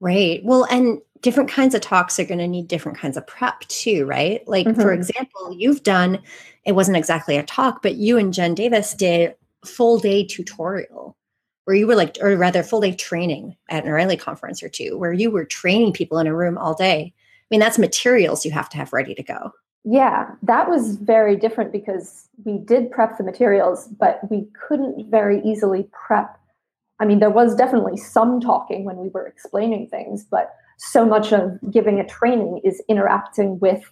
Right. 0.00 0.42
Well, 0.44 0.64
and 0.64 1.00
different 1.22 1.50
kinds 1.50 1.74
of 1.74 1.80
talks 1.80 2.18
are 2.20 2.24
going 2.24 2.38
to 2.38 2.46
need 2.46 2.68
different 2.68 2.98
kinds 2.98 3.16
of 3.16 3.26
prep 3.26 3.60
too, 3.62 4.04
right? 4.04 4.46
Like, 4.46 4.66
mm-hmm. 4.66 4.80
for 4.80 4.92
example, 4.92 5.54
you've 5.56 5.82
done, 5.82 6.20
it 6.64 6.72
wasn't 6.72 6.96
exactly 6.96 7.36
a 7.36 7.42
talk, 7.42 7.82
but 7.82 7.96
you 7.96 8.18
and 8.18 8.32
Jen 8.32 8.54
Davis 8.54 8.94
did 8.94 9.34
full 9.64 9.98
day 9.98 10.24
tutorial 10.24 11.16
where 11.64 11.76
you 11.76 11.86
were 11.86 11.96
like, 11.96 12.16
or 12.20 12.36
rather, 12.36 12.62
full 12.62 12.80
day 12.80 12.94
training 12.94 13.56
at 13.68 13.84
an 13.84 13.90
O'Reilly 13.90 14.16
conference 14.16 14.62
or 14.62 14.68
two, 14.68 14.96
where 14.96 15.12
you 15.12 15.30
were 15.30 15.44
training 15.44 15.92
people 15.92 16.18
in 16.18 16.28
a 16.28 16.34
room 16.34 16.56
all 16.56 16.74
day. 16.74 17.12
I 17.12 17.46
mean, 17.50 17.60
that's 17.60 17.78
materials 17.78 18.44
you 18.44 18.52
have 18.52 18.68
to 18.70 18.76
have 18.76 18.92
ready 18.92 19.14
to 19.14 19.22
go. 19.22 19.52
Yeah, 19.84 20.30
that 20.42 20.68
was 20.68 20.96
very 20.96 21.36
different 21.36 21.72
because 21.72 22.28
we 22.44 22.58
did 22.58 22.90
prep 22.90 23.18
the 23.18 23.24
materials, 23.24 23.88
but 23.88 24.20
we 24.30 24.46
couldn't 24.68 25.10
very 25.10 25.40
easily 25.42 25.88
prep 25.92 26.38
I 26.98 27.04
mean, 27.04 27.18
there 27.18 27.30
was 27.30 27.54
definitely 27.54 27.96
some 27.96 28.40
talking 28.40 28.84
when 28.84 28.96
we 28.96 29.08
were 29.08 29.26
explaining 29.26 29.88
things, 29.88 30.24
but 30.30 30.54
so 30.78 31.04
much 31.04 31.32
of 31.32 31.58
giving 31.70 32.00
a 32.00 32.06
training 32.06 32.60
is 32.64 32.82
interacting 32.88 33.58
with 33.58 33.82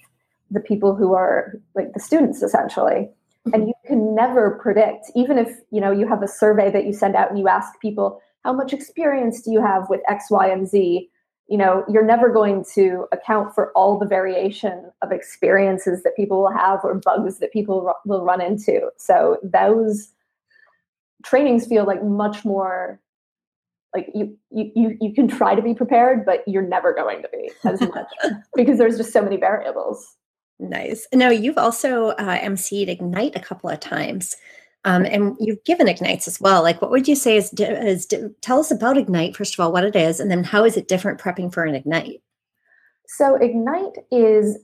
the 0.51 0.61
people 0.61 0.95
who 0.95 1.15
are 1.15 1.55
like 1.75 1.93
the 1.93 2.01
students 2.01 2.43
essentially. 2.43 3.09
Mm-hmm. 3.47 3.55
And 3.55 3.69
you 3.69 3.75
can 3.87 4.15
never 4.15 4.59
predict, 4.63 5.11
even 5.15 5.39
if 5.39 5.51
you 5.71 5.81
know 5.81 5.91
you 5.91 6.07
have 6.09 6.23
a 6.23 6.29
survey 6.29 6.71
that 6.71 6.87
you 6.87 6.93
send 6.93 7.15
out 7.15 7.31
and 7.31 7.39
you 7.39 7.49
ask 7.49 7.79
people, 7.81 8.21
how 8.45 8.53
much 8.53 8.73
experience 8.73 9.43
do 9.43 9.51
you 9.53 9.61
have 9.61 9.89
with 9.89 10.01
X, 10.09 10.31
Y, 10.31 10.47
and 10.49 10.69
Z? 10.69 11.11
You 11.49 11.59
know, 11.59 11.85
you're 11.91 12.05
never 12.05 12.31
going 12.31 12.65
to 12.75 13.07
account 13.13 13.55
for 13.55 13.71
all 13.73 13.99
the 13.99 14.07
variation 14.07 14.91
of 15.03 15.13
experiences 15.13 16.03
that 16.03 16.17
people 16.17 16.41
will 16.41 16.53
have 16.53 16.81
or 16.83 16.95
bugs 16.95 17.39
that 17.39 17.53
people 17.53 17.93
will 18.07 18.25
run 18.25 18.41
into. 18.41 18.89
So 18.97 19.39
those 19.43 20.11
trainings 21.25 21.67
feel 21.67 21.85
like 21.85 22.03
much 22.03 22.45
more 22.45 23.01
like 23.95 24.09
you 24.15 24.37
you 24.51 24.97
you 25.01 25.15
can 25.15 25.29
try 25.29 25.55
to 25.55 25.63
be 25.63 25.75
prepared 25.75 26.25
but 26.25 26.43
you're 26.47 26.67
never 26.67 26.93
going 26.93 27.23
to 27.23 27.29
be 27.33 27.51
as 27.65 27.81
much 27.81 28.09
because 28.57 28.79
there's 28.79 28.97
just 28.97 29.13
so 29.13 29.23
many 29.23 29.37
variables. 29.37 30.17
Nice. 30.59 31.07
Now 31.13 31.31
you've 31.31 31.59
also 31.59 32.09
uh, 32.11 32.39
emceed 32.39 32.89
ignite 32.89 33.37
a 33.37 33.41
couple 33.41 33.71
of 33.71 33.81
times 33.81 34.37
um, 34.85 35.05
and 35.05 35.37
you've 35.41 35.65
given 35.65 35.89
ignites 35.89 36.29
as 36.29 36.41
well. 36.41 36.63
Like 36.63 36.83
what 36.83 36.91
would 36.91 37.09
you 37.09 37.17
say 37.17 37.37
is, 37.37 37.53
is 37.59 38.07
tell 38.41 38.61
us 38.61 38.71
about 38.71 38.99
ignite 38.99 39.37
first 39.37 39.55
of 39.55 39.61
all 39.61 39.73
what 39.73 39.85
it 39.85 39.97
is 39.97 40.21
and 40.21 40.31
then 40.31 40.45
how 40.45 40.65
is 40.65 40.77
it 40.77 40.89
different 40.89 41.21
prepping 41.21 41.53
for 41.53 41.65
an 41.65 41.75
ignite? 41.75 42.21
So 43.07 43.37
ignite 43.37 43.99
is 44.11 44.59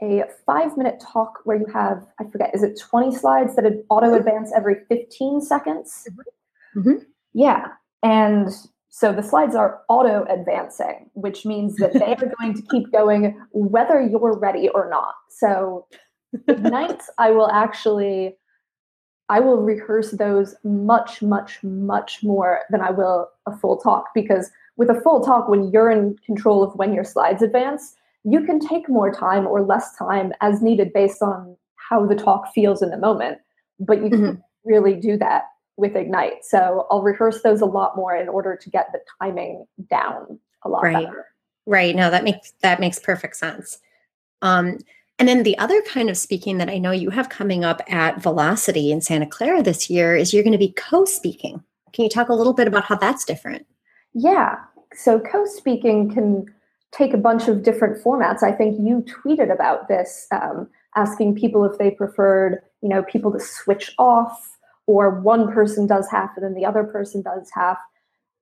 a 0.00 0.24
five 0.46 0.76
minute 0.76 1.00
talk 1.00 1.40
where 1.44 1.56
you 1.56 1.66
have, 1.72 2.06
I 2.20 2.24
forget, 2.30 2.54
is 2.54 2.62
it 2.62 2.80
20 2.80 3.14
slides 3.16 3.56
that 3.56 3.64
auto 3.88 4.14
advance 4.14 4.52
every 4.54 4.76
15 4.88 5.40
seconds? 5.40 6.08
Mm-hmm. 6.10 6.80
mm-hmm. 6.80 7.04
Yeah. 7.34 7.68
And 8.02 8.48
so 8.88 9.12
the 9.12 9.22
slides 9.22 9.54
are 9.54 9.80
auto 9.88 10.24
advancing, 10.28 11.08
which 11.14 11.46
means 11.46 11.76
that 11.76 11.92
they 11.94 12.14
are 12.14 12.32
going 12.38 12.54
to 12.54 12.62
keep 12.70 12.92
going 12.92 13.40
whether 13.52 14.00
you're 14.00 14.38
ready 14.38 14.68
or 14.68 14.88
not. 14.90 15.14
So 15.30 15.86
nights 16.46 17.10
I 17.18 17.30
will 17.30 17.50
actually 17.50 18.36
I 19.28 19.40
will 19.40 19.62
rehearse 19.62 20.10
those 20.10 20.54
much, 20.62 21.22
much, 21.22 21.62
much 21.62 22.22
more 22.22 22.60
than 22.68 22.82
I 22.82 22.90
will 22.90 23.30
a 23.46 23.56
full 23.56 23.78
talk 23.78 24.08
because 24.14 24.50
with 24.76 24.90
a 24.90 25.00
full 25.00 25.24
talk, 25.24 25.48
when 25.48 25.70
you're 25.70 25.90
in 25.90 26.16
control 26.26 26.62
of 26.62 26.74
when 26.74 26.92
your 26.92 27.04
slides 27.04 27.40
advance, 27.40 27.94
you 28.24 28.44
can 28.44 28.60
take 28.60 28.88
more 28.88 29.12
time 29.12 29.46
or 29.46 29.62
less 29.62 29.96
time 29.96 30.32
as 30.40 30.62
needed 30.62 30.92
based 30.92 31.22
on 31.22 31.56
how 31.76 32.06
the 32.06 32.14
talk 32.14 32.52
feels 32.54 32.82
in 32.82 32.90
the 32.90 32.98
moment. 32.98 33.38
But 33.80 33.98
you 33.98 34.10
mm-hmm. 34.10 34.24
can 34.24 34.44
really 34.64 34.94
do 34.94 35.16
that 35.18 35.44
with 35.76 35.96
Ignite. 35.96 36.44
So 36.44 36.86
I'll 36.90 37.02
rehearse 37.02 37.42
those 37.42 37.60
a 37.60 37.66
lot 37.66 37.96
more 37.96 38.14
in 38.14 38.28
order 38.28 38.56
to 38.56 38.70
get 38.70 38.88
the 38.92 39.00
timing 39.20 39.66
down 39.90 40.38
a 40.64 40.68
lot 40.68 40.82
right. 40.82 41.06
better. 41.06 41.26
Right. 41.66 41.94
No, 41.94 42.10
that 42.10 42.24
makes 42.24 42.52
that 42.62 42.80
makes 42.80 42.98
perfect 42.98 43.36
sense. 43.36 43.78
Um, 44.42 44.78
and 45.18 45.28
then 45.28 45.44
the 45.44 45.58
other 45.58 45.80
kind 45.82 46.10
of 46.10 46.16
speaking 46.16 46.58
that 46.58 46.68
I 46.68 46.78
know 46.78 46.90
you 46.90 47.10
have 47.10 47.28
coming 47.28 47.64
up 47.64 47.80
at 47.88 48.20
Velocity 48.20 48.90
in 48.90 49.00
Santa 49.00 49.26
Clara 49.26 49.62
this 49.62 49.88
year 49.88 50.16
is 50.16 50.32
you're 50.32 50.42
going 50.42 50.52
to 50.52 50.58
be 50.58 50.72
co-speaking. 50.72 51.62
Can 51.92 52.04
you 52.04 52.08
talk 52.08 52.28
a 52.28 52.34
little 52.34 52.54
bit 52.54 52.66
about 52.66 52.84
how 52.84 52.96
that's 52.96 53.24
different? 53.24 53.66
Yeah. 54.14 54.56
So 54.94 55.20
co-speaking 55.20 56.12
can 56.12 56.46
take 56.92 57.14
a 57.14 57.18
bunch 57.18 57.48
of 57.48 57.62
different 57.62 58.02
formats. 58.02 58.42
I 58.42 58.52
think 58.52 58.78
you 58.78 59.02
tweeted 59.02 59.52
about 59.52 59.88
this, 59.88 60.26
um, 60.30 60.68
asking 60.94 61.34
people 61.34 61.64
if 61.64 61.78
they 61.78 61.90
preferred, 61.90 62.62
you 62.82 62.88
know, 62.88 63.02
people 63.02 63.32
to 63.32 63.40
switch 63.40 63.94
off, 63.98 64.58
or 64.86 65.20
one 65.20 65.52
person 65.52 65.86
does 65.86 66.08
half 66.10 66.30
and 66.36 66.44
then 66.44 66.54
the 66.54 66.66
other 66.66 66.84
person 66.84 67.22
does 67.22 67.48
half. 67.54 67.78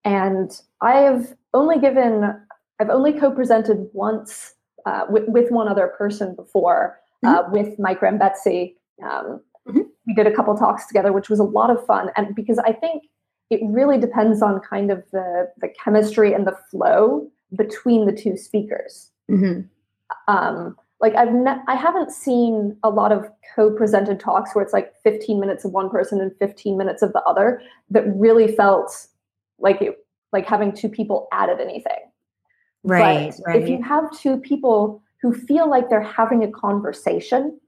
And 0.04 0.50
I 0.80 0.96
have 0.96 1.36
only 1.52 1.78
given, 1.78 2.34
I've 2.80 2.88
only 2.88 3.12
co-presented 3.12 3.88
once 3.92 4.54
uh, 4.86 5.04
with, 5.08 5.28
with 5.28 5.50
one 5.50 5.68
other 5.68 5.88
person 5.98 6.34
before, 6.34 6.98
uh, 7.24 7.42
mm-hmm. 7.42 7.52
with 7.52 7.78
Mike 7.78 8.00
Rembetsy. 8.00 8.74
Um, 9.02 9.40
mm-hmm. 9.68 9.80
We 10.06 10.14
did 10.14 10.26
a 10.26 10.32
couple 10.32 10.56
talks 10.56 10.86
together, 10.86 11.12
which 11.12 11.28
was 11.28 11.38
a 11.38 11.44
lot 11.44 11.70
of 11.70 11.84
fun. 11.86 12.10
And 12.16 12.34
because 12.34 12.58
I 12.58 12.72
think 12.72 13.04
it 13.50 13.60
really 13.64 13.98
depends 13.98 14.42
on 14.42 14.60
kind 14.60 14.90
of 14.90 15.04
the 15.12 15.50
the 15.60 15.68
chemistry 15.82 16.32
and 16.32 16.46
the 16.46 16.56
flow 16.70 17.28
between 17.56 18.06
the 18.06 18.12
two 18.12 18.36
speakers. 18.36 19.10
Mm-hmm. 19.30 19.62
Um, 20.28 20.76
like 21.00 21.14
I've 21.14 21.32
ne- 21.32 21.62
I 21.66 21.74
haven't 21.74 22.12
seen 22.12 22.76
a 22.82 22.90
lot 22.90 23.12
of 23.12 23.26
co-presented 23.54 24.20
talks 24.20 24.54
where 24.54 24.62
it's 24.62 24.72
like 24.72 24.92
15 25.02 25.40
minutes 25.40 25.64
of 25.64 25.72
one 25.72 25.88
person 25.88 26.20
and 26.20 26.32
15 26.38 26.76
minutes 26.76 27.02
of 27.02 27.12
the 27.12 27.22
other 27.22 27.62
that 27.90 28.04
really 28.14 28.54
felt 28.54 29.06
like 29.58 29.80
it 29.80 29.98
like 30.32 30.46
having 30.46 30.72
two 30.72 30.88
people 30.88 31.26
added 31.32 31.60
anything. 31.60 31.98
Right, 32.84 33.32
but 33.36 33.46
right. 33.46 33.62
If 33.62 33.68
you 33.68 33.82
have 33.82 34.10
two 34.16 34.38
people 34.38 35.02
who 35.20 35.34
feel 35.34 35.68
like 35.68 35.90
they're 35.90 36.00
having 36.00 36.44
a 36.44 36.50
conversation, 36.50 37.58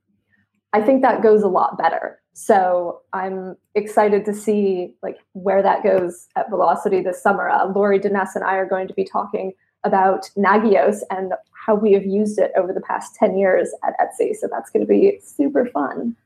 I 0.73 0.81
think 0.81 1.03
that 1.03 1.23
goes 1.23 1.43
a 1.43 1.49
lot 1.49 1.77
better. 1.77 2.21
So 2.35 3.01
I'm 3.13 3.57
excited 3.75 4.25
to 4.25 4.33
see 4.33 4.95
like 5.03 5.19
where 5.33 5.63
that 5.63 5.83
goes 5.83 6.29
at 6.37 6.49
Velocity 6.49 7.03
this 7.03 7.23
summer. 7.23 7.51
Uh, 7.51 7.71
Laurie 7.73 8.01
Denness 8.01 8.35
and 8.35 8.45
I 8.45 8.57
are 8.57 8.67
going 8.67 8.89
to 8.89 8.95
be 8.95 9.05
talking 9.05 9.53
about 9.85 10.31
Nagios 10.37 11.01
and 11.11 11.33
how 11.67 11.75
we 11.75 11.93
have 11.93 12.05
used 12.05 12.39
it 12.39 12.53
over 12.57 12.73
the 12.73 12.81
past 12.81 13.15
10 13.17 13.37
years 13.37 13.71
at 13.85 13.95
Etsy. 14.01 14.35
So 14.35 14.49
that's 14.51 14.71
going 14.71 14.85
to 14.85 14.89
be 14.89 15.21
super 15.23 15.67
fun. 15.67 16.17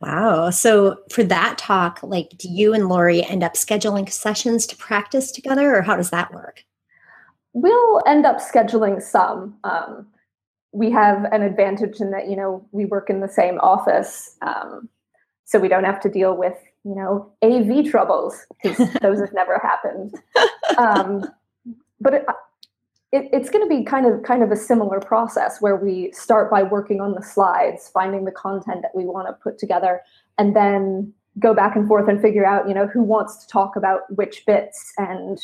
Wow. 0.00 0.50
So 0.50 0.98
for 1.10 1.24
that 1.24 1.58
talk, 1.58 2.00
like 2.02 2.30
do 2.38 2.48
you 2.48 2.72
and 2.72 2.88
Laurie 2.88 3.24
end 3.24 3.42
up 3.42 3.54
scheduling 3.54 4.10
sessions 4.10 4.66
to 4.66 4.76
practice 4.76 5.32
together 5.32 5.74
or 5.74 5.82
how 5.82 5.96
does 5.96 6.10
that 6.10 6.32
work? 6.32 6.64
We'll 7.52 8.02
end 8.06 8.24
up 8.24 8.38
scheduling 8.38 9.02
some. 9.02 9.56
Um, 9.64 10.06
we 10.72 10.90
have 10.90 11.24
an 11.32 11.42
advantage 11.42 12.00
in 12.00 12.10
that, 12.12 12.28
you 12.28 12.36
know, 12.36 12.64
we 12.70 12.84
work 12.84 13.10
in 13.10 13.20
the 13.20 13.28
same 13.28 13.58
office. 13.58 14.36
Um, 14.42 14.88
so 15.44 15.58
we 15.58 15.66
don't 15.66 15.84
have 15.84 16.00
to 16.00 16.10
deal 16.10 16.36
with, 16.36 16.56
you 16.84 16.94
know, 16.94 17.32
AV 17.42 17.90
troubles 17.90 18.46
because 18.62 18.92
those 19.02 19.18
have 19.18 19.32
never 19.32 19.58
happened. 19.58 20.14
Um, 20.76 21.24
but 22.00 22.14
it, 22.14 22.26
it, 23.12 23.28
it's 23.32 23.48
going 23.48 23.66
to 23.66 23.74
be 23.74 23.84
kind 23.84 24.06
of 24.06 24.22
kind 24.22 24.42
of 24.42 24.50
a 24.50 24.56
similar 24.56 25.00
process 25.00 25.60
where 25.60 25.76
we 25.76 26.12
start 26.12 26.50
by 26.50 26.62
working 26.62 27.00
on 27.00 27.14
the 27.14 27.22
slides, 27.22 27.88
finding 27.88 28.24
the 28.24 28.32
content 28.32 28.82
that 28.82 28.94
we 28.94 29.04
want 29.04 29.28
to 29.28 29.32
put 29.32 29.58
together, 29.58 30.00
and 30.36 30.54
then 30.54 31.12
go 31.38 31.54
back 31.54 31.76
and 31.76 31.86
forth 31.86 32.08
and 32.08 32.20
figure 32.20 32.44
out, 32.44 32.68
you 32.68 32.74
know, 32.74 32.86
who 32.86 33.02
wants 33.02 33.36
to 33.38 33.48
talk 33.50 33.76
about 33.76 34.00
which 34.14 34.44
bits, 34.46 34.92
and 34.98 35.38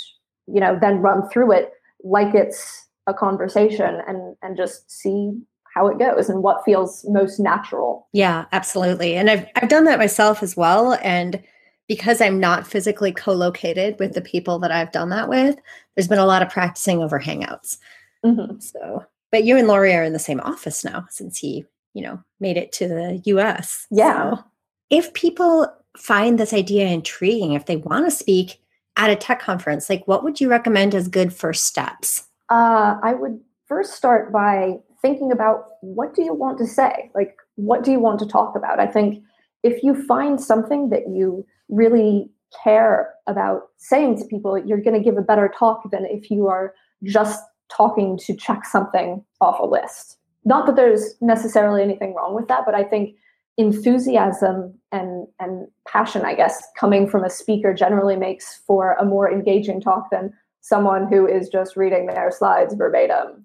you 0.47 0.61
know, 0.61 0.79
then 0.79 0.99
run 0.99 1.29
through 1.31 1.53
it 1.53 1.73
like 2.03 2.35
it's 2.35 2.87
a 3.07 3.15
conversation 3.15 4.01
and 4.07 4.37
and 4.43 4.57
just 4.57 4.91
see 4.91 5.33
how 5.75 5.89
it 5.89 5.99
goes 5.99 6.29
and 6.29 6.43
what 6.43 6.65
feels 6.65 7.05
most 7.09 7.41
natural. 7.41 8.07
Yeah, 8.13 8.45
absolutely. 8.53 9.17
And 9.17 9.31
I've 9.31 9.47
I've 9.57 9.69
done 9.71 9.85
that 9.85 9.99
myself 9.99 10.43
as 10.43 10.57
well 10.57 10.99
and 11.03 11.43
because 11.89 12.21
I'm 12.21 12.41
not 12.41 12.67
physically 12.67 13.13
co-located 13.13 13.99
with 13.99 14.15
the 14.15 14.21
people 14.21 14.59
that 14.61 14.71
I've 14.71 14.93
done 14.93 15.11
that 15.11 15.29
with, 15.29 15.57
there's 15.95 16.09
been 16.09 16.19
a 16.19 16.27
lot 16.27 16.43
of 16.43 16.51
practicing 16.51 17.03
over 17.03 17.21
hangouts. 17.21 17.79
Mm-hmm. 18.25 18.59
So, 18.61 19.05
but 19.31 19.45
you 19.45 19.57
and 19.57 19.69
Laurie 19.69 19.95
are 19.95 20.05
in 20.05 20.13
the 20.13 20.19
same 20.19 20.41
office 20.41 20.85
now 20.85 21.07
since 21.11 21.39
he, 21.39 21.65
you 21.93 22.03
know, 22.03 22.23
made 22.41 22.57
it 22.57 22.73
to 22.73 22.89
the 22.89 23.21
US. 23.27 23.87
Yeah. 23.91 24.37
So 24.37 24.45
if 24.91 25.13
people 25.13 25.73
find 25.97 26.39
this 26.39 26.53
idea 26.53 26.87
intriguing, 26.87 27.53
if 27.53 27.67
they 27.67 27.77
want 27.77 28.07
to 28.07 28.11
speak 28.11 28.61
at 28.97 29.11
a 29.11 29.17
tech 29.17 29.41
conference, 29.41 29.91
like 29.91 30.07
what 30.07 30.25
would 30.25 30.41
you 30.41 30.49
recommend 30.49 30.95
as 30.95 31.09
good 31.09 31.33
first 31.33 31.65
steps? 31.65 32.25
Uh, 32.51 32.97
I 33.03 33.15
would 33.15 33.41
first 33.67 33.95
start 33.95 34.33
by 34.33 34.79
thinking 35.03 35.33
about 35.33 35.67
what 35.81 36.15
do 36.15 36.23
you 36.23 36.33
want 36.33 36.59
to 36.59 36.67
say? 36.67 37.11
Like, 37.15 37.37
what 37.57 37.85
do 37.85 37.91
you 37.91 38.01
want 38.01 38.19
to 38.21 38.27
talk 38.27 38.57
about? 38.57 38.81
I 38.81 38.87
think 38.87 39.23
if 39.63 39.83
you 39.83 40.07
find 40.07 40.41
something 40.41 40.91
that 40.91 41.09
you 41.09 41.47
really 41.69 42.31
care 42.63 43.13
about 43.27 43.69
saying 43.79 44.19
to 44.19 44.25
people, 44.27 44.59
you're 44.59 44.81
going 44.81 44.97
to 44.97 45.03
give 45.03 45.17
a 45.17 45.23
better 45.23 45.53
talk 45.59 45.91
than 45.91 46.05
if 46.07 46.31
you 46.31 46.47
are 46.47 46.75
just 47.03 47.43
talking 47.75 48.19
to 48.19 48.37
check 48.37 48.65
something 48.65 49.25
off 49.41 49.59
a 49.59 49.67
list. 49.67 50.19
Not 50.45 50.67
that 50.67 50.77
there's 50.77 51.15
necessarily 51.21 51.83
anything 51.83 52.15
wrong 52.15 52.35
with 52.35 52.49
that, 52.49 52.63
but 52.67 52.75
I 52.75 52.85
think 52.85 53.17
enthusiasm 53.57 54.75
and 54.93 55.27
and 55.39 55.67
passion, 55.89 56.23
I 56.23 56.35
guess, 56.35 56.63
coming 56.79 57.09
from 57.09 57.25
a 57.25 57.31
speaker 57.31 57.73
generally 57.73 58.17
makes 58.17 58.61
for 58.67 58.93
a 58.95 59.05
more 59.05 59.31
engaging 59.31 59.81
talk 59.81 60.11
than 60.11 60.33
someone 60.61 61.07
who 61.07 61.27
is 61.27 61.49
just 61.49 61.77
reading 61.77 62.07
their 62.07 62.31
slides 62.31 62.75
verbatim. 62.75 63.45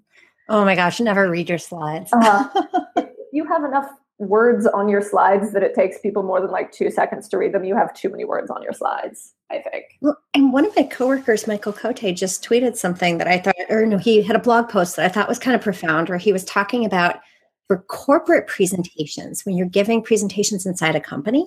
Oh 0.50 0.66
my 0.66 0.76
gosh, 0.76 1.00
never 1.00 1.30
read 1.30 1.48
your 1.48 1.58
slides. 1.58 2.12
uh, 2.14 2.46
you 3.34 3.46
have 3.46 3.64
enough 3.64 3.90
words 4.20 4.68
on 4.68 4.90
your 4.90 5.02
slides 5.02 5.54
that 5.54 5.64
it 5.64 5.74
takes 5.74 5.98
people 6.00 6.24
more 6.24 6.42
than 6.42 6.52
like 6.52 6.72
two 6.72 6.92
seconds 6.92 7.28
to 7.30 7.38
read 7.38 7.54
them. 7.54 7.64
You 7.64 7.76
have 7.76 7.94
too 7.94 8.10
many 8.10 8.26
words 8.26 8.52
on 8.52 8.62
your 8.62 8.74
slides, 8.74 9.34
I 9.50 9.60
think. 9.60 9.86
Well, 10.02 10.18
and 10.34 10.54
one 10.54 10.66
of 10.66 10.76
my 10.76 10.84
coworkers, 10.84 11.48
Michael 11.48 11.74
Cote, 11.74 12.16
just 12.16 12.44
tweeted 12.44 12.76
something 12.76 13.18
that 13.18 13.28
I 13.28 13.40
thought, 13.40 13.56
or 13.70 13.86
no, 13.86 13.98
he 13.98 14.22
had 14.22 14.36
a 14.36 14.40
blog 14.40 14.70
post 14.70 14.96
that 14.96 15.06
I 15.06 15.10
thought 15.10 15.30
was 15.30 15.40
kind 15.40 15.56
of 15.56 15.62
profound 15.62 16.10
where 16.10 16.18
he 16.18 16.34
was 16.34 16.44
talking 16.44 16.86
about 16.86 17.22
for 17.68 17.78
corporate 17.84 18.48
presentations, 18.48 19.46
when 19.46 19.56
you're 19.56 19.68
giving 19.68 20.02
presentations 20.02 20.66
inside 20.66 20.96
a 20.96 21.00
company, 21.00 21.46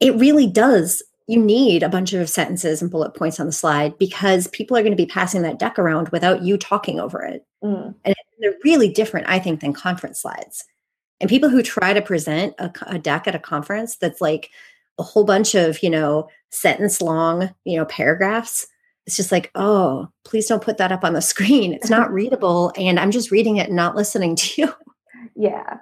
it 0.00 0.16
really 0.16 0.46
does 0.46 1.02
you 1.28 1.38
need 1.38 1.82
a 1.82 1.88
bunch 1.88 2.12
of 2.12 2.28
sentences 2.28 2.82
and 2.82 2.90
bullet 2.90 3.14
points 3.14 3.38
on 3.38 3.46
the 3.46 3.52
slide 3.52 3.96
because 3.98 4.48
people 4.48 4.76
are 4.76 4.82
going 4.82 4.92
to 4.92 4.96
be 4.96 5.06
passing 5.06 5.42
that 5.42 5.58
deck 5.58 5.78
around 5.78 6.08
without 6.08 6.42
you 6.42 6.58
talking 6.58 6.98
over 6.98 7.22
it. 7.22 7.46
Mm. 7.62 7.94
And 8.04 8.14
they're 8.40 8.54
really 8.64 8.88
different, 8.88 9.28
I 9.28 9.38
think, 9.38 9.60
than 9.60 9.72
conference 9.72 10.20
slides. 10.20 10.64
And 11.22 11.28
people 11.28 11.48
who 11.48 11.62
try 11.62 11.92
to 11.92 12.02
present 12.02 12.54
a, 12.58 12.70
a, 12.88 12.98
deck 12.98 13.28
at 13.28 13.34
a 13.36 13.38
conference 13.38 13.94
that's 13.96 14.20
like 14.20 14.50
a 14.98 15.04
whole 15.04 15.24
bunch 15.24 15.54
of, 15.54 15.80
you 15.80 15.88
know, 15.88 16.28
sentence 16.50 17.00
long, 17.00 17.54
you 17.64 17.78
know, 17.78 17.84
paragraphs, 17.84 18.66
it's 19.06 19.16
just 19.16 19.30
like, 19.30 19.52
oh, 19.54 20.08
please 20.24 20.46
don't 20.48 20.62
put 20.62 20.78
that 20.78 20.90
up 20.90 21.04
on 21.04 21.12
the 21.12 21.22
screen. 21.22 21.72
It's 21.72 21.88
not 21.88 22.12
readable. 22.12 22.72
And 22.76 22.98
I'm 22.98 23.12
just 23.12 23.30
reading 23.30 23.56
it 23.56 23.68
and 23.68 23.76
not 23.76 23.94
listening 23.94 24.34
to 24.34 24.62
you. 24.62 24.74
Yeah. 25.36 25.78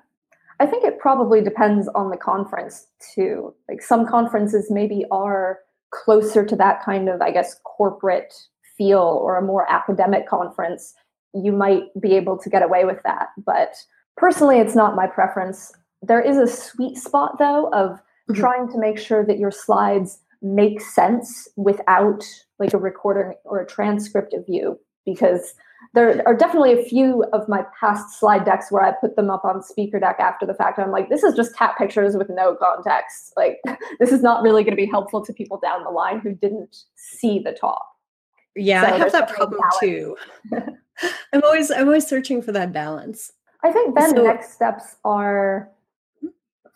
I 0.61 0.67
think 0.67 0.85
it 0.85 0.99
probably 0.99 1.41
depends 1.41 1.89
on 1.95 2.11
the 2.11 2.19
conference 2.19 2.87
too. 3.15 3.55
Like 3.67 3.81
some 3.81 4.07
conferences 4.07 4.71
maybe 4.71 5.07
are 5.11 5.61
closer 5.91 6.45
to 6.45 6.55
that 6.57 6.85
kind 6.85 7.09
of, 7.09 7.23
I 7.23 7.31
guess, 7.31 7.59
corporate 7.65 8.35
feel 8.77 9.19
or 9.23 9.39
a 9.39 9.43
more 9.43 9.71
academic 9.73 10.29
conference. 10.29 10.93
You 11.33 11.53
might 11.53 11.85
be 11.99 12.15
able 12.15 12.37
to 12.37 12.51
get 12.51 12.63
away 12.63 12.85
with 12.85 13.03
that. 13.05 13.29
But 13.39 13.75
personally, 14.17 14.59
it's 14.59 14.75
not 14.75 14.97
my 14.97 15.07
preference. 15.07 15.73
There 16.03 16.21
is 16.21 16.39
a 16.39 16.47
sweet 16.47 16.97
spot 16.97 17.39
though 17.39 17.71
of 17.73 17.93
mm-hmm. 17.93 18.35
trying 18.35 18.69
to 18.73 18.79
make 18.79 18.99
sure 18.99 19.25
that 19.25 19.39
your 19.39 19.51
slides 19.51 20.19
make 20.43 20.81
sense 20.81 21.49
without 21.57 22.25
like 22.59 22.73
a 22.73 22.79
recording 22.79 23.35
or 23.45 23.61
a 23.61 23.67
transcript 23.67 24.33
of 24.33 24.45
you 24.49 24.79
because 25.05 25.55
there 25.95 26.23
are 26.27 26.35
definitely 26.35 26.73
a 26.73 26.85
few 26.85 27.25
of 27.33 27.49
my 27.49 27.65
past 27.79 28.19
slide 28.19 28.45
decks 28.45 28.71
where 28.71 28.83
I 28.83 28.93
put 28.93 29.17
them 29.17 29.31
up 29.31 29.45
on 29.45 29.63
speaker 29.63 29.99
deck 29.99 30.17
after 30.21 30.47
the 30.47 30.55
fact. 30.55 30.79
I'm 30.79 30.91
like, 30.91 31.09
this 31.09 31.23
is 31.23 31.35
just 31.35 31.57
cat 31.57 31.75
pictures 31.77 32.17
with 32.17 32.29
no 32.31 32.55
context. 32.55 33.33
Like, 33.37 33.59
this 33.99 34.13
is 34.13 34.23
not 34.23 34.43
really 34.43 34.63
going 34.63 34.77
to 34.77 34.83
be 34.83 34.87
helpful 34.87 35.25
to 35.25 35.33
people 35.33 35.59
down 35.59 35.83
the 35.83 35.91
line 35.91 36.21
who 36.21 36.35
didn't 36.35 36.77
see 36.97 37.39
the 37.39 37.53
talk. 37.53 37.85
Yeah, 38.57 38.87
so 38.87 38.95
I 38.95 38.99
have 38.99 39.13
that 39.13 39.31
problem 39.31 39.63
too. 39.81 40.17
I'm 41.33 41.43
always 41.45 41.71
I'm 41.71 41.87
always 41.87 42.07
searching 42.07 42.43
for 42.43 42.53
that 42.53 42.73
balance. 42.73 43.33
I 43.63 43.73
think 43.73 43.95
then 43.95 44.11
so, 44.11 44.23
next 44.23 44.53
steps 44.53 44.97
are 45.05 45.71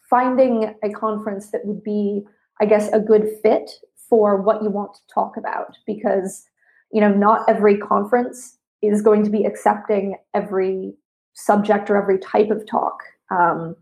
finding 0.09 0.75
a 0.83 0.91
conference 0.91 1.51
that 1.51 1.65
would 1.65 1.83
be, 1.83 2.25
I 2.61 2.67
guess, 2.67 2.89
a 2.93 3.01
good 3.01 3.27
fit 3.43 3.71
for 4.09 4.41
what 4.41 4.63
you 4.63 4.71
want 4.71 4.95
to 4.95 5.01
talk 5.13 5.37
about 5.37 5.77
because 5.87 6.47
you 6.93 7.01
know 7.01 7.13
not 7.13 7.49
every 7.49 7.77
conference 7.79 8.59
is 8.83 9.03
going 9.03 9.25
to 9.25 9.31
be 9.31 9.45
accepting 9.45 10.17
every 10.35 10.95
subject 11.33 11.91
or 11.91 11.97
every 11.97 12.19
type 12.19 12.51
of 12.51 12.67
talk. 12.67 13.03
Um, 13.31 13.77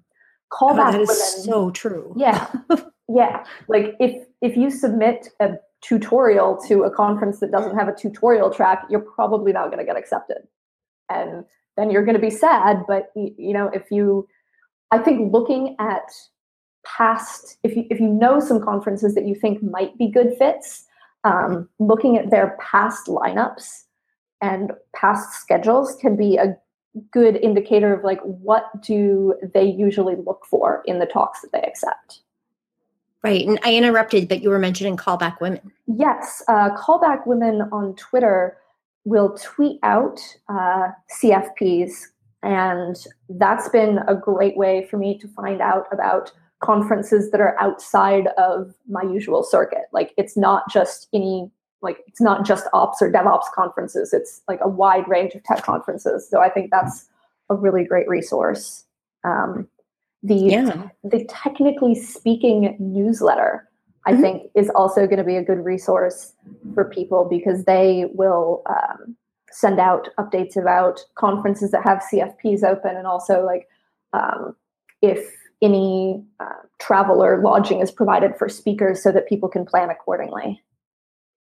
callback 0.52 0.88
oh, 0.88 0.92
that 0.92 1.00
is 1.00 1.08
women, 1.08 1.44
so 1.44 1.70
true. 1.70 2.14
Yeah, 2.16 2.50
yeah. 3.08 3.44
Like 3.68 3.94
if 4.00 4.26
if 4.40 4.56
you 4.56 4.70
submit 4.70 5.28
a 5.40 5.54
tutorial 5.82 6.56
to 6.68 6.84
a 6.84 6.90
conference 6.90 7.40
that 7.40 7.50
doesn't 7.50 7.76
have 7.76 7.88
a 7.88 7.94
tutorial 7.94 8.50
track, 8.50 8.84
you're 8.88 9.00
probably 9.00 9.52
not 9.52 9.66
going 9.66 9.78
to 9.78 9.84
get 9.84 9.96
accepted, 9.96 10.38
and 11.08 11.44
then 11.76 11.90
you're 11.90 12.04
going 12.04 12.16
to 12.16 12.20
be 12.20 12.30
sad. 12.30 12.84
But 12.86 13.10
you 13.14 13.52
know, 13.52 13.68
if 13.68 13.90
you, 13.90 14.28
I 14.90 14.98
think 14.98 15.32
looking 15.32 15.76
at 15.78 16.10
past, 16.84 17.58
if 17.62 17.76
you 17.76 17.86
if 17.90 18.00
you 18.00 18.08
know 18.08 18.40
some 18.40 18.62
conferences 18.62 19.14
that 19.14 19.26
you 19.26 19.34
think 19.34 19.62
might 19.62 19.96
be 19.98 20.08
good 20.08 20.34
fits, 20.38 20.86
um, 21.24 21.68
looking 21.78 22.16
at 22.16 22.30
their 22.30 22.56
past 22.60 23.06
lineups 23.06 23.84
and 24.40 24.72
past 24.94 25.40
schedules 25.40 25.96
can 26.00 26.16
be 26.16 26.36
a 26.36 26.56
good 27.10 27.36
indicator 27.36 27.94
of 27.94 28.04
like 28.04 28.20
what 28.20 28.82
do 28.82 29.34
they 29.54 29.64
usually 29.64 30.16
look 30.16 30.44
for 30.44 30.82
in 30.84 30.98
the 30.98 31.06
talks 31.06 31.40
that 31.40 31.50
they 31.52 31.62
accept 31.62 32.20
right 33.22 33.46
and 33.46 33.58
i 33.64 33.74
interrupted 33.74 34.28
but 34.28 34.42
you 34.42 34.50
were 34.50 34.58
mentioning 34.58 34.94
callback 34.94 35.40
women 35.40 35.72
yes 35.86 36.42
uh, 36.48 36.68
callback 36.76 37.26
women 37.26 37.62
on 37.72 37.94
twitter 37.94 38.58
will 39.04 39.36
tweet 39.36 39.78
out 39.82 40.20
uh, 40.48 40.88
cfps 41.20 41.92
and 42.42 43.06
that's 43.28 43.68
been 43.68 43.98
a 44.08 44.14
great 44.14 44.56
way 44.56 44.86
for 44.90 44.96
me 44.96 45.16
to 45.18 45.28
find 45.28 45.60
out 45.60 45.86
about 45.92 46.32
conferences 46.60 47.30
that 47.30 47.40
are 47.40 47.58
outside 47.60 48.28
of 48.38 48.74
my 48.88 49.02
usual 49.02 49.42
circuit 49.42 49.84
like 49.92 50.12
it's 50.16 50.36
not 50.36 50.62
just 50.70 51.08
any 51.12 51.50
like 51.82 51.98
it's 52.06 52.20
not 52.20 52.46
just 52.46 52.66
ops 52.72 53.02
or 53.02 53.10
DevOps 53.10 53.52
conferences, 53.54 54.12
it's 54.12 54.40
like 54.48 54.60
a 54.62 54.68
wide 54.68 55.06
range 55.08 55.34
of 55.34 55.42
tech 55.42 55.62
conferences. 55.64 56.28
So 56.28 56.40
I 56.40 56.48
think 56.48 56.70
that's 56.70 57.08
a 57.50 57.54
really 57.54 57.84
great 57.84 58.08
resource. 58.08 58.84
Um, 59.24 59.68
the 60.22 60.36
yeah. 60.36 60.88
the 61.02 61.24
technically 61.28 61.96
speaking 61.96 62.76
newsletter, 62.78 63.68
I 64.06 64.12
mm-hmm. 64.12 64.22
think, 64.22 64.50
is 64.54 64.70
also 64.70 65.06
going 65.06 65.18
to 65.18 65.24
be 65.24 65.36
a 65.36 65.44
good 65.44 65.64
resource 65.64 66.34
for 66.74 66.84
people 66.84 67.26
because 67.28 67.64
they 67.64 68.06
will 68.14 68.62
um, 68.68 69.16
send 69.50 69.78
out 69.78 70.08
updates 70.18 70.56
about 70.56 71.00
conferences 71.14 71.70
that 71.70 71.84
have 71.84 72.02
CFPs 72.12 72.64
open, 72.64 72.96
and 72.96 73.06
also 73.06 73.44
like 73.44 73.68
um, 74.12 74.56
if 75.02 75.30
any 75.60 76.22
uh, 76.40 76.62
travel 76.80 77.22
or 77.22 77.40
lodging 77.40 77.80
is 77.80 77.92
provided 77.92 78.36
for 78.36 78.48
speakers, 78.48 79.02
so 79.02 79.12
that 79.12 79.28
people 79.28 79.48
can 79.48 79.64
plan 79.64 79.90
accordingly. 79.90 80.60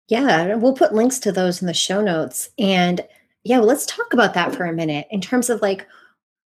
Yeah, 0.09 0.57
we'll 0.57 0.75
put 0.75 0.95
links 0.95 1.19
to 1.21 1.33
those 1.33 1.63
in 1.63 1.67
the 1.67 1.75
show 1.75 2.03
notes. 2.03 2.51
And 2.59 3.01
yeah, 3.45 3.59
well, 3.59 3.69
let's 3.69 3.87
talk 3.87 4.13
about 4.13 4.35
that 4.35 4.55
for 4.55 4.65
a 4.67 4.73
minute 4.73 5.07
in 5.11 5.21
terms 5.21 5.49
of 5.49 5.63
like, 5.63 5.87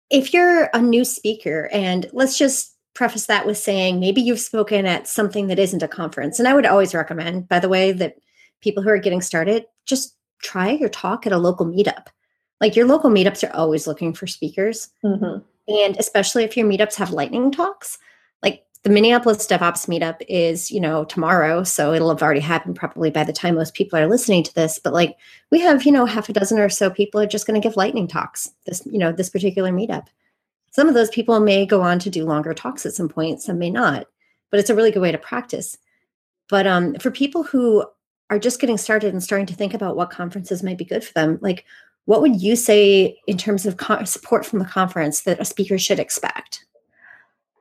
if 0.09 0.33
you're 0.33 0.69
a 0.73 0.81
new 0.81 1.05
speaker, 1.05 1.69
and 1.71 2.09
let's 2.13 2.37
just 2.37 2.72
preface 2.93 3.25
that 3.25 3.45
with 3.45 3.57
saying 3.57 3.99
maybe 3.99 4.21
you've 4.21 4.39
spoken 4.39 4.85
at 4.85 5.07
something 5.07 5.47
that 5.47 5.59
isn't 5.59 5.83
a 5.83 5.87
conference. 5.87 6.39
And 6.39 6.47
I 6.47 6.53
would 6.53 6.65
always 6.65 6.93
recommend, 6.93 7.47
by 7.47 7.59
the 7.59 7.69
way, 7.69 7.91
that 7.91 8.17
people 8.61 8.83
who 8.83 8.89
are 8.89 8.99
getting 8.99 9.21
started 9.21 9.65
just 9.85 10.15
try 10.41 10.71
your 10.71 10.89
talk 10.89 11.25
at 11.25 11.33
a 11.33 11.37
local 11.37 11.65
meetup. 11.65 12.07
Like 12.61 12.75
your 12.75 12.85
local 12.85 13.09
meetups 13.09 13.47
are 13.47 13.55
always 13.55 13.87
looking 13.87 14.13
for 14.13 14.27
speakers. 14.27 14.89
Mm-hmm. 15.03 15.39
And 15.67 15.97
especially 15.97 16.43
if 16.43 16.55
your 16.55 16.67
meetups 16.67 16.95
have 16.95 17.11
lightning 17.11 17.51
talks, 17.51 17.97
like 18.41 18.65
the 18.83 18.89
Minneapolis 18.89 19.47
DevOps 19.47 19.87
meetup 19.87 20.21
is, 20.27 20.69
you 20.69 20.79
know, 20.79 21.05
tomorrow. 21.05 21.63
So 21.63 21.93
it'll 21.93 22.09
have 22.09 22.21
already 22.21 22.41
happened 22.41 22.75
probably 22.75 23.09
by 23.09 23.23
the 23.23 23.33
time 23.33 23.55
most 23.55 23.73
people 23.73 23.97
are 23.97 24.07
listening 24.07 24.43
to 24.43 24.55
this. 24.55 24.77
But 24.77 24.93
like 24.93 25.17
we 25.51 25.59
have, 25.61 25.83
you 25.83 25.91
know, 25.91 26.05
half 26.05 26.29
a 26.29 26.33
dozen 26.33 26.59
or 26.59 26.69
so 26.69 26.89
people 26.89 27.19
are 27.19 27.27
just 27.27 27.47
going 27.47 27.59
to 27.59 27.65
give 27.65 27.77
lightning 27.77 28.07
talks 28.07 28.51
this, 28.65 28.85
you 28.85 28.99
know, 28.99 29.11
this 29.11 29.29
particular 29.29 29.71
meetup. 29.71 30.07
Some 30.73 30.87
of 30.87 30.95
those 30.95 31.09
people 31.11 31.39
may 31.39 31.65
go 31.67 31.81
on 31.81 31.99
to 31.99 32.09
do 32.09 32.25
longer 32.25 32.53
talks 32.53 32.85
at 32.85 32.93
some 32.93 33.07
point, 33.07 33.41
some 33.41 33.59
may 33.59 33.69
not, 33.69 34.07
but 34.49 34.59
it's 34.59 34.71
a 34.71 34.75
really 34.75 34.89
good 34.89 35.01
way 35.01 35.11
to 35.11 35.19
practice. 35.19 35.77
But 36.49 36.65
um, 36.65 36.95
for 36.95 37.11
people 37.11 37.43
who 37.43 37.85
are 38.31 38.39
just 38.39 38.59
getting 38.59 38.79
started 38.79 39.13
and 39.13 39.23
starting 39.23 39.45
to 39.45 39.53
think 39.53 39.75
about 39.75 39.95
what 39.95 40.09
conferences 40.09 40.63
might 40.63 40.79
be 40.79 40.83
good 40.83 41.03
for 41.03 41.13
them, 41.13 41.37
like 41.41 41.63
what 42.05 42.21
would 42.21 42.41
you 42.41 42.55
say 42.55 43.19
in 43.27 43.37
terms 43.37 43.67
of 43.67 43.77
co- 43.77 44.03
support 44.03 44.47
from 44.47 44.57
the 44.57 44.65
conference 44.65 45.21
that 45.21 45.39
a 45.39 45.45
speaker 45.45 45.77
should 45.77 45.99
expect? 45.99 46.65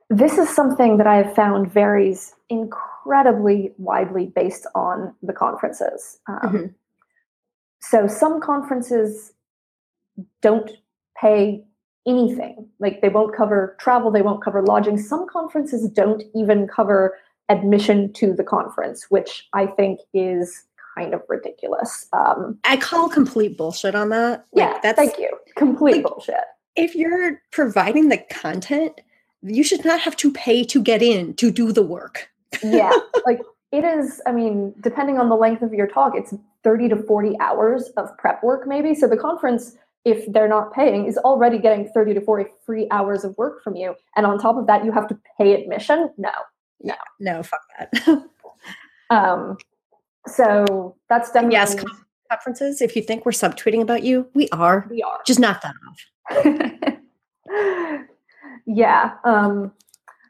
This 0.09 0.39
is 0.39 0.49
something 0.49 0.97
that 0.97 1.07
I 1.07 1.17
have 1.17 1.35
found 1.35 1.71
varies 1.71 2.33
incredibly 2.49 3.73
widely 3.77 4.25
based 4.25 4.65
on 4.73 5.13
the 5.21 5.33
conferences. 5.33 6.17
Um, 6.27 6.39
mm-hmm. 6.43 6.65
So 7.79 8.07
some 8.07 8.41
conferences 8.41 9.33
don't 10.41 10.71
pay 11.19 11.63
anything. 12.07 12.67
Like 12.79 13.01
they 13.01 13.09
won't 13.09 13.35
cover 13.35 13.75
travel, 13.79 14.11
they 14.11 14.21
won't 14.21 14.43
cover 14.43 14.61
lodging. 14.61 14.97
Some 14.97 15.27
conferences 15.27 15.89
don't 15.89 16.23
even 16.35 16.67
cover 16.67 17.17
admission 17.49 18.11
to 18.13 18.33
the 18.33 18.43
conference, 18.43 19.05
which 19.09 19.47
I 19.53 19.65
think 19.65 19.99
is 20.13 20.65
kind 20.95 21.13
of 21.13 21.21
ridiculous. 21.27 22.07
Um, 22.13 22.59
I 22.63 22.77
call 22.77 23.09
complete 23.09 23.57
bullshit 23.57 23.95
on 23.95 24.09
that. 24.09 24.45
Like, 24.53 24.73
yeah, 24.73 24.79
that's 24.81 24.97
thank 24.97 25.17
you. 25.17 25.29
Complete 25.55 25.97
like, 25.97 26.03
bullshit. 26.03 26.35
If 26.75 26.95
you're 26.95 27.41
providing 27.51 28.09
the 28.09 28.17
content, 28.17 28.99
you 29.41 29.63
should 29.63 29.85
not 29.85 29.99
have 30.01 30.15
to 30.17 30.31
pay 30.31 30.63
to 30.65 30.81
get 30.81 31.01
in 31.01 31.33
to 31.35 31.51
do 31.51 31.71
the 31.71 31.83
work. 31.83 32.29
yeah, 32.63 32.91
like 33.25 33.41
it 33.71 33.83
is. 33.83 34.21
I 34.25 34.31
mean, 34.31 34.73
depending 34.81 35.17
on 35.19 35.29
the 35.29 35.35
length 35.35 35.61
of 35.61 35.73
your 35.73 35.87
talk, 35.87 36.13
it's 36.15 36.33
30 36.63 36.89
to 36.89 36.95
40 36.95 37.37
hours 37.39 37.89
of 37.97 38.15
prep 38.17 38.41
work, 38.43 38.67
maybe. 38.67 38.95
So 38.95 39.07
the 39.07 39.17
conference 39.17 39.75
if 40.05 40.31
they're 40.31 40.49
not 40.49 40.73
paying 40.73 41.05
is 41.05 41.17
already 41.19 41.57
getting 41.57 41.87
30 41.87 42.15
to 42.15 42.21
40 42.21 42.49
free 42.65 42.87
hours 42.91 43.23
of 43.23 43.37
work 43.37 43.63
from 43.63 43.75
you. 43.75 43.95
And 44.15 44.25
on 44.25 44.37
top 44.37 44.57
of 44.57 44.67
that 44.67 44.83
you 44.83 44.91
have 44.91 45.07
to 45.07 45.17
pay 45.37 45.53
admission? 45.53 46.09
No. 46.17 46.31
No. 46.81 46.95
No 47.19 47.43
fuck 47.43 47.61
that. 47.79 48.23
Um 49.09 49.57
so 50.27 50.95
that's 51.09 51.29
definitely 51.29 51.55
yes 51.55 51.75
conferences 52.31 52.81
if 52.81 52.95
you 52.95 53.01
think 53.01 53.25
we're 53.25 53.33
subtweeting 53.33 53.81
about 53.81 54.01
you 54.01 54.27
we 54.33 54.47
are. 54.49 54.87
We 54.89 55.03
are. 55.03 55.19
Just 55.27 55.39
not 55.39 55.61
that 55.61 55.75
off. 55.87 57.99
Yeah 58.65 59.15
um 59.25 59.73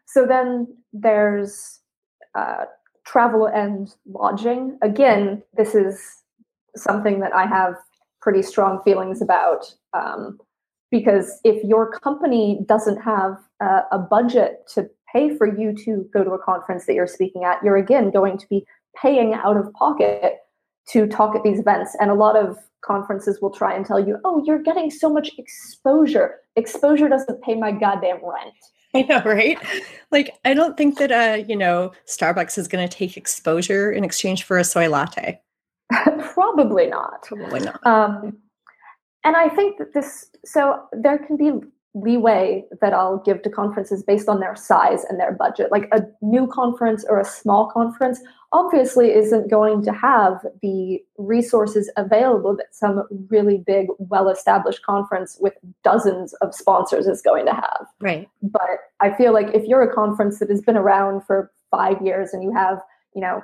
so 0.06 0.26
then 0.26 0.76
there's 0.92 1.80
uh 2.36 2.66
travel 3.06 3.46
and 3.46 3.94
lodging. 4.08 4.78
Again 4.82 5.44
this 5.56 5.76
is 5.76 6.02
something 6.76 7.20
that 7.20 7.34
i 7.36 7.46
have 7.46 7.76
pretty 8.24 8.42
strong 8.42 8.82
feelings 8.84 9.22
about 9.22 9.66
um, 9.94 10.40
because 10.90 11.40
if 11.44 11.62
your 11.64 11.92
company 11.92 12.62
doesn't 12.66 13.02
have 13.02 13.38
a, 13.60 13.82
a 13.92 14.00
budget 14.00 14.62
to 14.74 14.90
pay 15.12 15.36
for 15.36 15.46
you 15.46 15.76
to 15.76 16.08
go 16.14 16.24
to 16.24 16.32
a 16.32 16.40
conference 16.40 16.86
that 16.86 16.94
you're 16.94 17.06
speaking 17.06 17.44
at, 17.44 17.62
you're 17.64 17.76
again 17.76 18.12
going 18.12 18.38
to 18.38 18.48
be 18.48 18.66
paying 18.96 19.34
out 19.34 19.58
of 19.58 19.72
pocket 19.74 20.36
to 20.90 21.06
talk 21.08 21.36
at 21.36 21.44
these 21.44 21.60
events. 21.60 21.98
And 22.00 22.10
a 22.10 22.14
lot 22.14 22.38
of 22.38 22.58
conferences 22.86 23.40
will 23.42 23.52
try 23.52 23.74
and 23.74 23.86
tell 23.86 24.00
you, 24.00 24.18
oh, 24.24 24.42
you're 24.46 24.62
getting 24.62 24.90
so 24.90 25.10
much 25.10 25.32
exposure. 25.38 26.36
Exposure 26.56 27.10
doesn't 27.10 27.42
pay 27.42 27.56
my 27.56 27.72
goddamn 27.72 28.20
rent. 28.24 28.54
I 28.96 29.02
know, 29.02 29.24
right? 29.24 29.58
Like, 30.12 30.38
I 30.46 30.54
don't 30.54 30.78
think 30.78 31.00
that, 31.00 31.12
uh, 31.12 31.44
you 31.44 31.56
know, 31.56 31.92
Starbucks 32.08 32.60
is 32.60 32.68
going 32.68 32.88
to 32.88 32.96
take 32.96 33.18
exposure 33.18 33.92
in 33.92 34.04
exchange 34.04 34.44
for 34.44 34.58
a 34.58 34.64
soy 34.64 34.88
latte. 34.88 35.42
Probably 36.34 36.88
not. 36.88 37.24
Probably 37.24 37.60
not. 37.62 37.86
Um, 37.86 38.38
and 39.24 39.36
I 39.36 39.50
think 39.50 39.78
that 39.78 39.94
this, 39.94 40.30
so 40.46 40.84
there 40.92 41.18
can 41.18 41.38
be 41.38 41.52
leeway 41.96 42.66
that 42.82 42.92
I'll 42.92 43.20
give 43.20 43.44
to 43.44 43.50
conferences 43.50 44.04
based 44.04 44.28
on 44.28 44.40
their 44.40 44.56
size 44.56 45.04
and 45.06 45.20
their 45.20 45.32
budget. 45.32 45.72
Like 45.72 45.88
a 45.92 46.02
new 46.22 46.48
conference 46.48 47.06
or 47.08 47.20
a 47.20 47.26
small 47.26 47.70
conference 47.70 48.20
obviously 48.52 49.14
isn't 49.14 49.50
going 49.50 49.84
to 49.84 49.94
have 49.94 50.46
the 50.62 51.00
resources 51.18 51.92
available 51.96 52.56
that 52.58 52.74
some 52.74 53.04
really 53.30 53.58
big, 53.58 53.88
well 54.00 54.30
established 54.30 54.84
conference 54.84 55.38
with 55.40 55.54
dozens 55.84 56.34
of 56.36 56.56
sponsors 56.56 57.06
is 57.06 57.22
going 57.22 57.46
to 57.46 57.54
have. 57.54 57.86
Right. 58.00 58.28
But 58.42 58.80
I 59.00 59.16
feel 59.16 59.32
like 59.32 59.54
if 59.54 59.66
you're 59.66 59.84
a 59.84 59.94
conference 59.94 60.40
that 60.40 60.50
has 60.50 60.62
been 60.62 60.78
around 60.78 61.24
for 61.26 61.52
five 61.70 62.02
years 62.02 62.34
and 62.34 62.44
you 62.44 62.52
have, 62.54 62.80
you 63.16 63.22
know, 63.22 63.44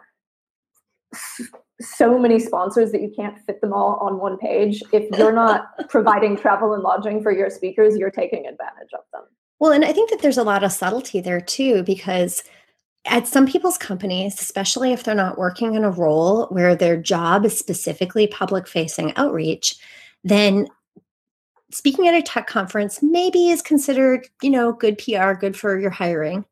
so 1.81 2.19
many 2.19 2.39
sponsors 2.39 2.91
that 2.91 3.01
you 3.01 3.11
can't 3.15 3.37
fit 3.45 3.61
them 3.61 3.73
all 3.73 3.95
on 4.01 4.19
one 4.19 4.37
page. 4.37 4.83
If 4.91 5.17
you're 5.17 5.33
not 5.33 5.69
providing 5.89 6.37
travel 6.37 6.73
and 6.73 6.83
lodging 6.83 7.21
for 7.23 7.31
your 7.31 7.49
speakers, 7.49 7.97
you're 7.97 8.11
taking 8.11 8.45
advantage 8.45 8.93
of 8.93 9.01
them. 9.13 9.23
Well, 9.59 9.71
and 9.71 9.85
I 9.85 9.93
think 9.93 10.09
that 10.09 10.21
there's 10.21 10.37
a 10.37 10.43
lot 10.43 10.63
of 10.63 10.71
subtlety 10.71 11.21
there 11.21 11.41
too, 11.41 11.83
because 11.83 12.43
at 13.05 13.27
some 13.27 13.47
people's 13.47 13.77
companies, 13.77 14.39
especially 14.39 14.91
if 14.91 15.03
they're 15.03 15.15
not 15.15 15.37
working 15.37 15.75
in 15.75 15.83
a 15.83 15.91
role 15.91 16.47
where 16.47 16.75
their 16.75 16.97
job 16.97 17.45
is 17.45 17.57
specifically 17.57 18.27
public 18.27 18.67
facing 18.67 19.15
outreach, 19.15 19.75
then 20.23 20.67
speaking 21.71 22.07
at 22.07 22.13
a 22.13 22.21
tech 22.21 22.47
conference 22.47 23.01
maybe 23.01 23.49
is 23.49 23.61
considered, 23.61 24.27
you 24.41 24.49
know, 24.49 24.73
good 24.73 24.97
PR, 24.97 25.33
good 25.33 25.55
for 25.55 25.79
your 25.79 25.91
hiring. 25.91 26.45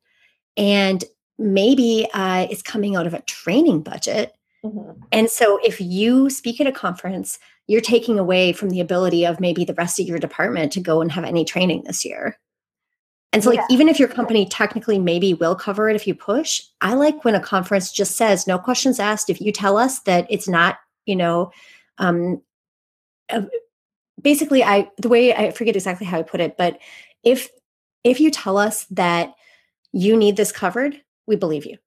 And 0.56 1.04
maybe 1.38 2.08
uh, 2.14 2.48
it's 2.50 2.62
coming 2.62 2.96
out 2.96 3.08
of 3.08 3.14
a 3.14 3.22
training 3.24 3.82
budget 3.82 4.37
Mm-hmm. 4.64 5.02
And 5.12 5.30
so 5.30 5.60
if 5.64 5.80
you 5.80 6.30
speak 6.30 6.60
at 6.60 6.68
a 6.68 6.72
conference, 6.72 7.40
you're 7.68 7.82
taking 7.82 8.18
away 8.18 8.54
from 8.54 8.70
the 8.70 8.80
ability 8.80 9.26
of 9.26 9.40
maybe 9.40 9.66
the 9.66 9.74
rest 9.74 10.00
of 10.00 10.08
your 10.08 10.20
department 10.20 10.72
to 10.74 10.80
go 10.80 11.02
and 11.02 11.12
have 11.12 11.24
any 11.24 11.46
training 11.46 11.84
this 11.86 12.04
year. 12.04 12.38
And 13.34 13.44
so, 13.44 13.50
like, 13.50 13.60
yeah. 13.60 13.66
even 13.70 13.90
if 13.90 14.00
your 14.00 14.08
company 14.08 14.48
technically 14.48 14.98
maybe 14.98 15.34
will 15.34 15.56
cover 15.56 15.90
it 15.90 15.96
if 15.96 16.08
you 16.08 16.16
push, 16.16 16.62
I 16.80 16.94
like 16.94 17.26
when 17.26 17.36
a 17.36 17.42
conference 17.42 17.92
just 17.92 18.16
says, 18.16 18.48
no 18.48 18.58
questions 18.58 19.00
asked. 19.00 19.30
If 19.30 19.42
you 19.42 19.52
tell 19.52 19.78
us 19.78 20.00
that 20.02 20.26
it's 20.30 20.48
not, 20.48 20.78
you 21.06 21.16
know, 21.16 21.52
um, 21.98 22.42
uh, 23.30 23.42
basically, 24.22 24.64
I, 24.64 24.90
the 24.98 25.10
way 25.10 25.36
I 25.36 25.52
forget 25.52 25.76
exactly 25.76 26.08
how 26.08 26.20
I 26.20 26.24
put 26.24 26.40
it, 26.40 26.58
but 26.58 26.80
if, 27.22 27.50
if 28.06 28.22
you 28.22 28.32
tell 28.32 28.58
us 28.58 28.86
that 28.86 29.34
you 29.92 30.16
need 30.16 30.38
this 30.38 30.54
covered, 30.54 31.02
we 31.28 31.36
believe 31.36 31.66
you. 31.66 31.78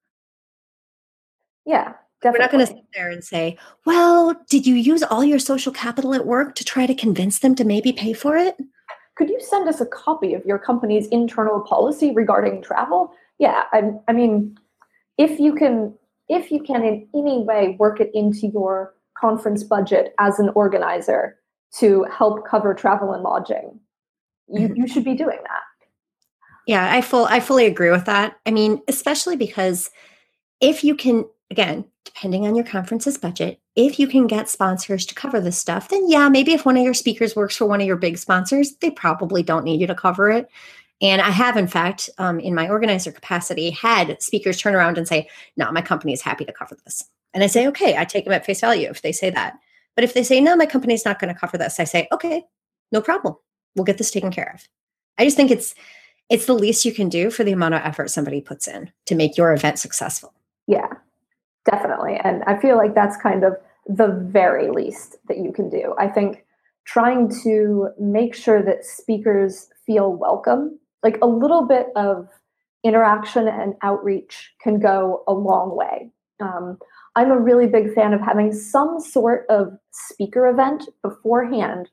Yeah. 1.65 1.93
Definitely. 2.21 2.39
We're 2.39 2.43
not 2.43 2.51
going 2.51 2.67
to 2.67 2.73
sit 2.73 2.85
there 2.93 3.09
and 3.09 3.23
say, 3.23 3.57
well, 3.85 4.35
did 4.47 4.67
you 4.67 4.75
use 4.75 5.01
all 5.01 5.23
your 5.23 5.39
social 5.39 5.71
capital 5.71 6.13
at 6.13 6.27
work 6.27 6.53
to 6.55 6.63
try 6.63 6.85
to 6.85 6.93
convince 6.93 7.39
them 7.39 7.55
to 7.55 7.63
maybe 7.63 7.91
pay 7.91 8.13
for 8.13 8.37
it? 8.37 8.57
Could 9.15 9.29
you 9.29 9.39
send 9.41 9.67
us 9.67 9.81
a 9.81 9.87
copy 9.87 10.33
of 10.35 10.45
your 10.45 10.59
company's 10.59 11.07
internal 11.07 11.61
policy 11.61 12.11
regarding 12.11 12.61
travel? 12.61 13.11
Yeah, 13.39 13.63
I, 13.71 13.91
I 14.07 14.13
mean, 14.13 14.57
if 15.17 15.39
you 15.39 15.55
can, 15.55 15.95
if 16.29 16.51
you 16.51 16.61
can 16.61 16.83
in 16.83 17.07
any 17.15 17.39
way 17.43 17.75
work 17.79 17.99
it 17.99 18.11
into 18.13 18.47
your 18.47 18.93
conference 19.17 19.63
budget 19.63 20.13
as 20.19 20.39
an 20.39 20.49
organizer 20.49 21.37
to 21.79 22.05
help 22.11 22.47
cover 22.47 22.73
travel 22.73 23.13
and 23.13 23.23
lodging, 23.23 23.79
you, 24.47 24.67
mm-hmm. 24.67 24.75
you 24.75 24.87
should 24.87 25.03
be 25.03 25.15
doing 25.15 25.39
that. 25.43 25.61
Yeah, 26.67 26.93
I 26.93 27.01
full 27.01 27.25
I 27.25 27.39
fully 27.39 27.65
agree 27.65 27.89
with 27.89 28.05
that. 28.05 28.37
I 28.45 28.51
mean, 28.51 28.81
especially 28.87 29.35
because 29.35 29.89
if 30.59 30.83
you 30.83 30.95
can 30.95 31.25
again, 31.51 31.85
depending 32.05 32.47
on 32.47 32.55
your 32.55 32.65
conference's 32.65 33.17
budget, 33.17 33.59
if 33.75 33.99
you 33.99 34.07
can 34.07 34.25
get 34.25 34.49
sponsors 34.49 35.05
to 35.05 35.13
cover 35.13 35.39
this 35.39 35.57
stuff, 35.57 35.89
then 35.89 36.09
yeah, 36.09 36.29
maybe 36.29 36.53
if 36.53 36.65
one 36.65 36.77
of 36.77 36.83
your 36.83 36.93
speakers 36.93 37.35
works 37.35 37.57
for 37.57 37.65
one 37.65 37.81
of 37.81 37.87
your 37.87 37.97
big 37.97 38.17
sponsors, 38.17 38.75
they 38.77 38.89
probably 38.89 39.43
don't 39.43 39.65
need 39.65 39.81
you 39.81 39.87
to 39.87 39.93
cover 39.93 40.31
it. 40.31 40.49
And 41.01 41.21
I 41.21 41.31
have, 41.31 41.57
in 41.57 41.67
fact, 41.67 42.09
um, 42.17 42.39
in 42.39 42.55
my 42.55 42.69
organizer 42.69 43.11
capacity, 43.11 43.71
had 43.71 44.21
speakers 44.21 44.57
turn 44.57 44.75
around 44.75 44.97
and 44.97 45.07
say, 45.07 45.27
No, 45.57 45.71
my 45.71 45.81
company 45.81 46.13
is 46.13 46.21
happy 46.21 46.45
to 46.45 46.53
cover 46.53 46.77
this. 46.85 47.03
And 47.33 47.43
I 47.43 47.47
say, 47.47 47.67
Okay, 47.67 47.97
I 47.97 48.05
take 48.05 48.25
them 48.25 48.33
at 48.33 48.45
face 48.45 48.61
value 48.61 48.89
if 48.89 49.01
they 49.01 49.11
say 49.11 49.29
that. 49.31 49.57
But 49.95 50.03
if 50.03 50.13
they 50.13 50.23
say, 50.23 50.39
No, 50.39 50.55
my 50.55 50.65
company 50.65 50.93
is 50.93 51.05
not 51.05 51.19
going 51.19 51.33
to 51.33 51.39
cover 51.39 51.57
this, 51.57 51.79
I 51.79 51.83
say, 51.83 52.07
Okay, 52.11 52.43
no 52.91 53.01
problem. 53.01 53.35
We'll 53.75 53.85
get 53.85 53.97
this 53.97 54.11
taken 54.11 54.31
care 54.31 54.51
of. 54.53 54.67
I 55.17 55.25
just 55.25 55.37
think 55.37 55.51
it's 55.51 55.75
it's 56.29 56.45
the 56.45 56.53
least 56.53 56.85
you 56.85 56.93
can 56.93 57.09
do 57.09 57.29
for 57.29 57.43
the 57.43 57.51
amount 57.51 57.73
of 57.73 57.81
effort 57.81 58.09
somebody 58.09 58.39
puts 58.39 58.67
in 58.67 58.91
to 59.07 59.15
make 59.15 59.35
your 59.35 59.53
event 59.53 59.79
successful. 59.79 60.33
Yeah, 60.67 60.87
Definitely. 61.65 62.19
And 62.23 62.43
I 62.43 62.59
feel 62.59 62.77
like 62.77 62.95
that's 62.95 63.17
kind 63.17 63.43
of 63.43 63.53
the 63.87 64.07
very 64.31 64.69
least 64.69 65.17
that 65.27 65.37
you 65.37 65.51
can 65.51 65.69
do. 65.69 65.93
I 65.97 66.07
think 66.07 66.45
trying 66.85 67.29
to 67.43 67.89
make 67.99 68.33
sure 68.35 68.63
that 68.63 68.85
speakers 68.85 69.69
feel 69.85 70.13
welcome, 70.13 70.79
like 71.03 71.17
a 71.21 71.27
little 71.27 71.67
bit 71.67 71.87
of 71.95 72.27
interaction 72.83 73.47
and 73.47 73.75
outreach 73.83 74.51
can 74.61 74.79
go 74.79 75.23
a 75.27 75.33
long 75.33 75.75
way. 75.75 76.09
Um, 76.39 76.79
I'm 77.15 77.31
a 77.31 77.39
really 77.39 77.67
big 77.67 77.93
fan 77.93 78.13
of 78.13 78.21
having 78.21 78.51
some 78.53 78.99
sort 78.99 79.45
of 79.49 79.77
speaker 79.91 80.47
event 80.47 80.89
beforehand. 81.03 81.89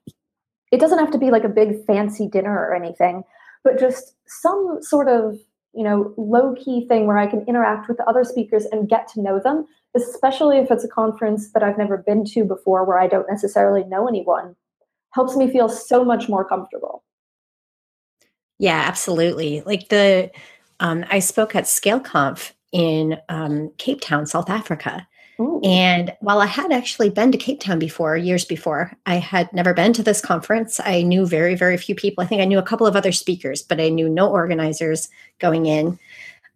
It 0.73 0.81
doesn't 0.81 0.99
have 0.99 1.11
to 1.11 1.19
be 1.19 1.31
like 1.31 1.45
a 1.45 1.49
big 1.49 1.85
fancy 1.87 2.29
dinner 2.29 2.55
or 2.55 2.75
anything, 2.75 3.25
but 3.65 3.79
just 3.79 4.15
some 4.27 4.79
sort 4.81 5.09
of 5.09 5.39
you 5.75 5.85
know, 5.85 6.15
low 6.17 6.55
key 6.55 6.87
thing 6.87 7.07
where 7.07 7.19
I 7.19 7.27
can 7.27 7.45
interact 7.47 7.89
with 7.89 7.97
the 7.97 8.05
other 8.05 8.25
speakers 8.25 8.65
and 8.67 8.89
get 8.89 9.09
to 9.09 9.21
know 9.21 9.41
them, 9.41 9.67
especially 9.97 10.59
if 10.59 10.71
it's 10.71 10.85
a 10.85 10.89
conference 10.89 11.53
that 11.53 11.63
I've 11.63 11.79
never 11.79 11.97
been 11.99 12.25
to 12.27 12.45
before 12.45 12.85
where 12.85 12.99
I 12.99 13.09
don't 13.09 13.29
necessarily 13.29 13.85
know 13.85 14.07
anyone, 14.07 14.57
helps 15.15 15.37
me 15.37 15.51
feel 15.51 15.69
so 15.69 16.05
much 16.05 16.29
more 16.29 16.45
comfortable. 16.45 17.03
Yeah, 18.59 18.83
absolutely. 18.87 19.63
Like 19.63 19.89
the, 19.89 20.31
um, 20.81 21.05
I 21.11 21.21
spoke 21.21 21.55
at 21.55 21.65
ScaleConf 21.65 22.53
in 22.73 23.19
um, 23.29 23.73
Cape 23.79 24.01
Town, 24.01 24.27
South 24.27 24.51
Africa. 24.51 25.08
Ooh. 25.41 25.61
And 25.63 26.17
while 26.21 26.41
I 26.41 26.47
had 26.47 26.73
actually 26.73 27.11
been 27.11 27.31
to 27.31 27.39
Cape 27.39 27.61
Town 27.61 27.79
before, 27.79 28.17
years 28.17 28.45
before, 28.45 28.93
I 29.07 29.17
had 29.17 29.53
never 29.53 29.73
been 29.73 29.93
to 29.93 30.03
this 30.03 30.21
conference. 30.21 30.81
I 30.81 31.03
knew 31.03 31.27
very, 31.27 31.55
very 31.55 31.77
few 31.77 31.95
people. 31.95 32.25
I 32.25 32.27
think 32.27 32.43
I 32.43 32.45
knew 32.45 32.59
a 32.59 32.63
couple 32.63 32.89
of 32.89 32.97
other 32.97 33.13
speakers, 33.13 33.63
but 33.63 33.81
I 33.81 33.89
knew 33.89 34.09
no 34.09 34.29
organizers 34.29 35.09
going 35.39 35.67
in. 35.67 35.99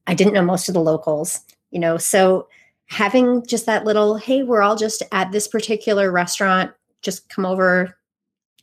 I 0.08 0.14
didn't 0.14 0.32
know 0.32 0.42
most 0.42 0.68
of 0.68 0.74
the 0.74 0.80
locals, 0.80 1.40
you 1.70 1.78
know. 1.78 1.96
So 1.96 2.48
having 2.86 3.46
just 3.46 3.66
that 3.66 3.84
little, 3.84 4.16
hey, 4.16 4.42
we're 4.42 4.62
all 4.62 4.76
just 4.76 5.02
at 5.12 5.30
this 5.30 5.46
particular 5.46 6.10
restaurant, 6.10 6.72
just 7.02 7.28
come 7.28 7.46
over, 7.46 7.96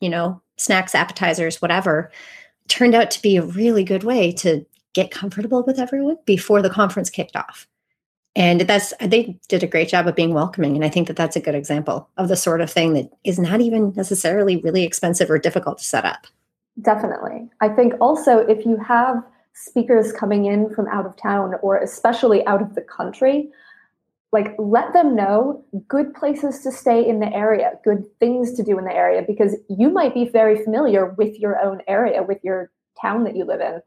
you 0.02 0.10
know, 0.10 0.42
snacks, 0.58 0.96
appetizers, 0.96 1.62
whatever, 1.62 2.12
turned 2.68 2.94
out 2.94 3.10
to 3.12 3.22
be 3.22 3.38
a 3.38 3.42
really 3.42 3.86
good 3.86 4.04
way 4.04 4.34
to 4.34 4.66
get 4.94 5.12
comfortable 5.12 5.64
with 5.64 5.80
everyone 5.80 6.18
before 6.26 6.62
the 6.62 6.70
conference 6.70 7.10
kicked 7.10 7.38
off 7.38 7.69
and 8.40 8.62
that's 8.62 8.94
they 9.02 9.38
did 9.50 9.62
a 9.62 9.68
great 9.68 9.90
job 9.90 10.08
of 10.08 10.16
being 10.16 10.34
welcoming 10.34 10.76
and 10.76 10.84
i 10.84 10.90
think 10.90 11.08
that 11.08 11.16
that's 11.16 11.36
a 11.36 11.40
good 11.40 11.54
example 11.54 12.10
of 12.18 12.28
the 12.28 12.36
sort 12.36 12.62
of 12.62 12.72
thing 12.72 12.94
that 12.94 13.12
is 13.24 13.38
not 13.38 13.62
even 13.62 13.94
necessarily 13.96 14.58
really 14.58 14.84
expensive 14.84 15.30
or 15.30 15.38
difficult 15.38 15.78
to 15.78 15.84
set 15.84 16.06
up. 16.06 16.26
Definitely. 16.82 17.50
I 17.60 17.68
think 17.70 17.94
also 18.00 18.40
if 18.40 18.66
you 18.66 18.78
have 18.78 19.22
speakers 19.54 20.14
coming 20.14 20.46
in 20.46 20.74
from 20.74 20.88
out 20.88 21.06
of 21.06 21.18
town 21.18 21.56
or 21.62 21.78
especially 21.78 22.46
out 22.48 22.62
of 22.62 22.74
the 22.74 22.82
country 22.82 23.50
like 24.32 24.56
let 24.60 24.94
them 24.94 25.16
know 25.16 25.66
good 25.88 26.14
places 26.14 26.62
to 26.62 26.72
stay 26.72 27.06
in 27.06 27.20
the 27.20 27.34
area 27.34 27.74
good 27.84 28.06
things 28.20 28.54
to 28.54 28.64
do 28.64 28.78
in 28.78 28.86
the 28.86 28.94
area 28.94 29.24
because 29.28 29.56
you 29.68 29.90
might 29.90 30.14
be 30.14 30.30
very 30.30 30.64
familiar 30.64 31.08
with 31.18 31.38
your 31.40 31.60
own 31.60 31.82
area 31.88 32.24
with 32.24 32.38
your 32.44 32.72
town 33.02 33.26
that 33.26 33.36
you 33.36 33.44
live 33.44 33.60
in 33.60 33.82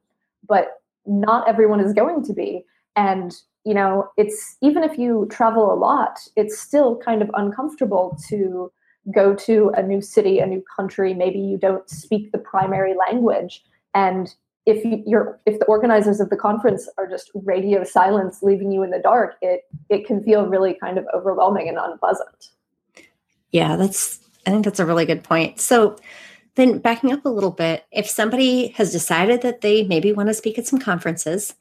but 0.47 0.83
not 1.07 1.49
everyone 1.49 1.81
is 1.81 1.93
going 1.93 2.25
to 2.25 2.33
be. 2.33 2.65
And 2.97 3.35
you 3.65 3.75
know, 3.75 4.09
it's 4.17 4.57
even 4.61 4.83
if 4.83 4.99
you 4.99 5.29
travel 5.31 5.73
a 5.73 5.77
lot, 5.77 6.19
it's 6.37 6.59
still 6.59 6.97
kind 6.99 7.23
of 7.23 7.31
uncomfortable 7.35 8.19
to 8.29 8.73
go 9.15 9.35
to 9.35 9.73
a 9.77 9.83
new 9.83 10.01
city, 10.01 10.39
a 10.39 10.47
new 10.47 10.63
country. 10.77 11.15
Maybe 11.15 11.39
you 11.39 11.59
don't 11.59 11.89
speak 11.89 12.33
the 12.33 12.39
primary 12.39 12.95
language. 12.95 13.65
And 13.95 14.35
if 14.67 14.85
you, 14.85 15.03
you're 15.07 15.41
if 15.47 15.59
the 15.59 15.65
organizers 15.67 16.21
of 16.21 16.31
the 16.31 16.37
conference 16.37 16.89
are 16.99 17.09
just 17.09 17.31
radio 17.35 17.85
silence 17.85 18.43
leaving 18.43 18.71
you 18.71 18.83
in 18.83 18.91
the 18.91 19.01
dark, 19.01 19.35
it 19.43 19.63
it 19.89 20.07
can 20.07 20.23
feel 20.23 20.47
really 20.47 20.75
kind 20.75 20.99
of 20.99 21.07
overwhelming 21.15 21.69
and 21.69 21.79
unpleasant. 21.79 22.51
Yeah, 23.51 23.77
that's 23.77 24.21
I 24.47 24.51
think 24.51 24.65
that's 24.65 24.81
a 24.81 24.87
really 24.87 25.07
good 25.07 25.25
point. 25.25 25.61
So 25.61 25.97
then 26.55 26.79
backing 26.79 27.13
up 27.13 27.25
a 27.25 27.31
little 27.31 27.51
bit, 27.51 27.85
if 27.93 28.09
somebody 28.09 28.69
has 28.69 28.93
decided 28.93 29.43
that 29.43 29.63
they 29.63 29.85
maybe 29.85 30.13
want 30.13 30.29
to 30.29 30.35
speak 30.35 30.59
at 30.59 30.67
some 30.67 30.79
conferences 30.79 31.55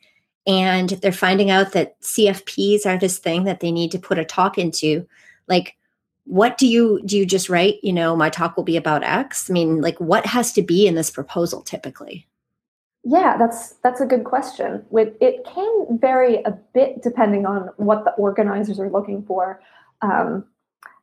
and 0.47 0.89
they're 0.89 1.11
finding 1.11 1.51
out 1.51 1.73
that 1.73 1.99
CFPs 2.01 2.85
are 2.85 2.97
this 2.97 3.17
thing 3.17 3.43
that 3.43 3.59
they 3.59 3.71
need 3.71 3.91
to 3.91 3.99
put 3.99 4.17
a 4.17 4.25
talk 4.25 4.57
into. 4.57 5.07
Like, 5.47 5.75
what 6.25 6.57
do 6.57 6.67
you 6.67 7.01
do? 7.05 7.17
You 7.17 7.25
just 7.25 7.49
write, 7.49 7.83
you 7.83 7.93
know, 7.93 8.15
my 8.15 8.29
talk 8.29 8.55
will 8.55 8.63
be 8.63 8.77
about 8.77 9.03
X. 9.03 9.49
I 9.49 9.53
mean, 9.53 9.81
like, 9.81 9.99
what 9.99 10.25
has 10.25 10.53
to 10.53 10.61
be 10.61 10.87
in 10.87 10.95
this 10.95 11.11
proposal 11.11 11.61
typically? 11.61 12.27
Yeah, 13.03 13.35
that's 13.37 13.73
that's 13.83 13.99
a 13.99 14.05
good 14.05 14.25
question. 14.25 14.85
With 14.91 15.13
it 15.19 15.43
can 15.43 15.97
vary 15.99 16.43
a 16.43 16.51
bit 16.51 17.01
depending 17.01 17.47
on 17.47 17.69
what 17.77 18.05
the 18.05 18.11
organizers 18.11 18.79
are 18.79 18.91
looking 18.91 19.23
for. 19.23 19.61
Um, 20.03 20.45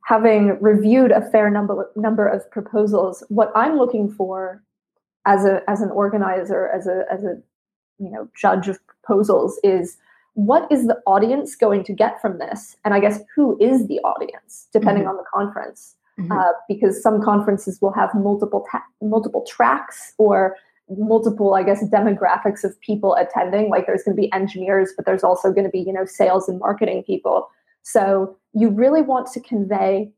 having 0.05 0.61
reviewed 0.61 1.11
a 1.11 1.29
fair 1.31 1.51
number 1.51 1.91
number 1.97 2.27
of 2.27 2.49
proposals, 2.53 3.25
what 3.29 3.51
I'm 3.57 3.77
looking 3.77 4.09
for 4.09 4.63
as 5.27 5.45
a 5.45 5.69
as 5.69 5.81
an 5.81 5.91
organizer, 5.91 6.69
as 6.69 6.87
a 6.87 7.05
as 7.13 7.25
a 7.25 7.43
you 7.99 8.11
know 8.11 8.29
judge 8.37 8.69
of 8.69 8.79
proposals 8.87 9.59
is 9.63 9.97
what 10.35 10.71
is 10.71 10.87
the 10.87 10.97
audience 11.07 11.57
going 11.57 11.83
to 11.85 11.93
get 11.93 12.21
from 12.21 12.39
this? 12.39 12.77
And 12.85 12.95
i 12.95 13.01
guess 13.01 13.21
who 13.35 13.59
is 13.61 13.87
the 13.89 13.99
audience 14.01 14.69
depending 14.73 15.05
mm-hmm. 15.05 15.11
on 15.11 15.17
the 15.17 15.25
conference? 15.33 15.95
Mm-hmm. 16.19 16.33
uh, 16.33 16.53
because 16.69 17.01
some 17.01 17.23
conferences 17.23 17.81
will 17.81 17.93
have 17.93 18.13
multiple 18.13 18.67
ta- 18.73 18.83
multiple 19.01 19.45
tracks 19.49 20.15
or 20.19 20.57
multiple 20.97 21.55
i 21.55 21.63
guess 21.63 21.85
demographics 21.85 22.65
of 22.65 22.81
people 22.81 23.15
attending. 23.15 23.71
Like 23.71 23.87
there's 23.87 24.03
going 24.03 24.17
to 24.17 24.21
be 24.21 24.33
engineers 24.33 24.93
but 24.97 25.07
there's 25.07 25.23
also 25.23 25.53
going 25.53 25.65
to 25.65 25.71
be 25.71 25.81
you 25.81 25.93
know 25.93 26.05
sales 26.05 26.49
and 26.49 26.59
marketing 26.59 27.05
people. 27.07 27.49
So 27.83 28.37
you 28.53 28.71
really 28.71 29.03
want 29.03 29.31
to 29.33 29.41
convey 29.41 30.11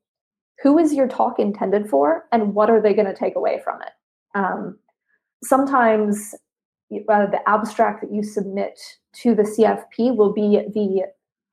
who 0.62 0.78
is 0.78 0.92
your 0.92 1.08
talk 1.08 1.38
intended 1.38 1.88
for 1.88 2.26
and 2.32 2.54
what 2.54 2.70
are 2.70 2.80
they 2.80 2.94
going 2.94 3.06
to 3.06 3.14
take 3.14 3.36
away 3.36 3.60
from 3.62 3.80
it? 3.82 3.92
Um, 4.34 4.78
sometimes 5.42 6.34
uh, 7.08 7.26
the 7.26 7.40
abstract 7.46 8.00
that 8.02 8.12
you 8.12 8.22
submit 8.22 8.80
to 9.12 9.34
the 9.34 9.42
CFP 9.42 10.16
will 10.16 10.32
be 10.32 10.60
the 10.74 11.02